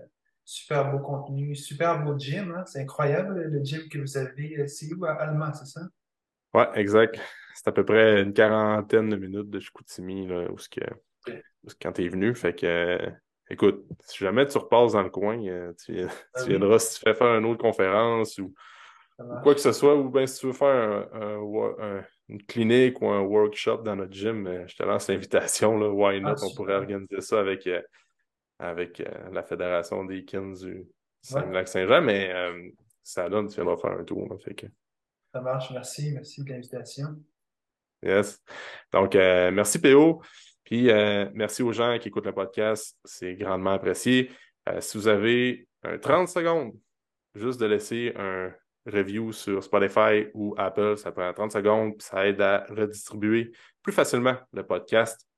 super 0.44 0.90
beau 0.90 0.98
contenu, 0.98 1.54
super 1.54 2.02
beau 2.02 2.18
gym. 2.18 2.52
hein. 2.56 2.64
C'est 2.66 2.80
incroyable 2.80 3.40
le 3.44 3.64
gym 3.64 3.88
que 3.88 3.98
vous 3.98 4.16
avez. 4.16 4.58
euh, 4.60 4.66
C'est 4.66 4.92
où 4.92 5.04
à 5.04 5.12
Allemand, 5.12 5.52
c'est 5.54 5.66
ça? 5.66 5.80
Ouais, 6.52 6.68
exact. 6.74 7.18
C'est 7.54 7.68
à 7.68 7.72
peu 7.72 7.84
près 7.84 8.22
une 8.22 8.32
quarantaine 8.32 9.08
de 9.08 9.16
minutes 9.16 9.48
de 9.50 9.60
Chicoutimi, 9.60 10.26
là, 10.26 10.50
où 10.50 10.58
ce 10.58 10.68
que, 10.68 10.80
Ok. 11.28 11.34
où 11.64 11.70
ce- 11.70 11.76
quand 11.80 11.92
t'es 11.92 12.08
venu. 12.08 12.34
Fait 12.34 12.54
que, 12.54 12.66
euh, 12.66 13.10
écoute, 13.52 13.84
si 14.00 14.18
jamais 14.18 14.46
tu 14.46 14.58
repasses 14.58 14.92
dans 14.92 15.02
le 15.02 15.10
coin, 15.10 15.38
euh, 15.46 15.72
tu, 15.84 16.00
Ah 16.02 16.08
oui, 16.38 16.48
viendras 16.48 16.78
si 16.78 16.94
tu 16.98 17.00
fais 17.00 17.14
faire 17.14 17.36
une 17.38 17.44
autre 17.44 17.60
conférence 17.62 18.38
ou, 18.38 18.52
quoi 19.42 19.54
que 19.54 19.60
ce 19.60 19.72
soit, 19.72 19.94
ou 19.96 20.08
bien 20.10 20.26
si 20.26 20.40
tu 20.40 20.46
veux 20.46 20.52
faire 20.52 20.68
un- 20.68 21.08
un 21.20 21.36
wo- 21.36 21.76
un- 21.80 22.02
une 22.28 22.42
clinique 22.44 23.00
ou 23.02 23.08
un 23.08 23.20
workshop 23.20 23.78
dans 23.78 23.96
notre 23.96 24.12
gym, 24.12 24.46
euh, 24.46 24.66
je 24.66 24.74
te 24.76 24.82
lance 24.82 25.08
l'invitation, 25.08 25.76
why 25.78 26.20
not? 26.20 26.30
Ah, 26.30 26.36
On 26.42 26.54
pourrait 26.54 26.74
organiser 26.76 27.20
ça 27.20 27.40
avec, 27.40 27.66
euh, 27.66 27.82
avec 28.58 29.00
euh, 29.00 29.30
la 29.32 29.42
Fédération 29.42 30.04
des 30.04 30.24
Kins 30.24 30.54
du 30.54 30.86
Saint-Lac-Saint-Jean, 31.22 32.02
mais 32.02 32.32
euh, 32.32 32.70
ça 33.02 33.28
donne, 33.28 33.48
tu 33.48 33.56
viendras 33.56 33.76
faire 33.76 33.92
un 33.92 34.04
tour. 34.04 34.28
là, 34.30 34.38
fait 34.38 34.54
que, 34.54 34.66
ça 35.34 35.40
marche. 35.40 35.70
Merci. 35.72 36.12
Merci 36.12 36.44
de 36.44 36.50
l'invitation. 36.50 37.16
yes. 38.02 38.42
Donc, 38.92 39.14
euh, 39.14 39.50
merci 39.50 39.80
PO. 39.80 40.20
Puis, 40.72 40.88
euh, 40.88 41.28
merci 41.34 41.62
aux 41.62 41.72
gens 41.72 41.98
qui 41.98 42.08
écoutent 42.08 42.24
le 42.24 42.32
podcast. 42.32 42.96
C'est 43.04 43.34
grandement 43.34 43.72
apprécié. 43.72 44.30
Euh, 44.70 44.80
si 44.80 44.96
vous 44.96 45.06
avez 45.06 45.68
un 45.82 45.98
30 45.98 46.28
secondes, 46.28 46.72
juste 47.34 47.60
de 47.60 47.66
laisser 47.66 48.14
un 48.16 48.50
review 48.86 49.32
sur 49.32 49.62
Spotify 49.62 50.28
ou 50.32 50.54
Apple, 50.56 50.96
ça 50.96 51.12
prend 51.12 51.30
30 51.30 51.52
secondes, 51.52 51.98
puis 51.98 52.06
ça 52.06 52.26
aide 52.26 52.40
à 52.40 52.64
redistribuer 52.70 53.52
plus 53.82 53.92
facilement 53.92 54.34
le 54.54 54.62
podcast 54.62 55.28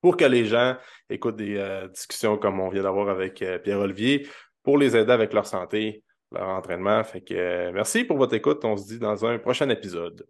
pour 0.00 0.16
que 0.16 0.26
les 0.26 0.44
gens 0.44 0.76
écoutent 1.10 1.34
des 1.34 1.56
euh, 1.56 1.88
discussions 1.88 2.38
comme 2.38 2.60
on 2.60 2.68
vient 2.68 2.84
d'avoir 2.84 3.08
avec 3.08 3.44
Pierre-Olivier 3.64 4.28
pour 4.62 4.78
les 4.78 4.96
aider 4.96 5.10
avec 5.10 5.32
leur 5.32 5.46
santé, 5.48 6.04
leur 6.30 6.46
entraînement. 6.46 7.02
Fait 7.02 7.20
que 7.20 7.72
merci 7.72 8.04
pour 8.04 8.16
votre 8.16 8.34
écoute. 8.34 8.64
On 8.64 8.76
se 8.76 8.86
dit 8.86 9.00
dans 9.00 9.26
un 9.26 9.40
prochain 9.40 9.68
épisode. 9.70 10.24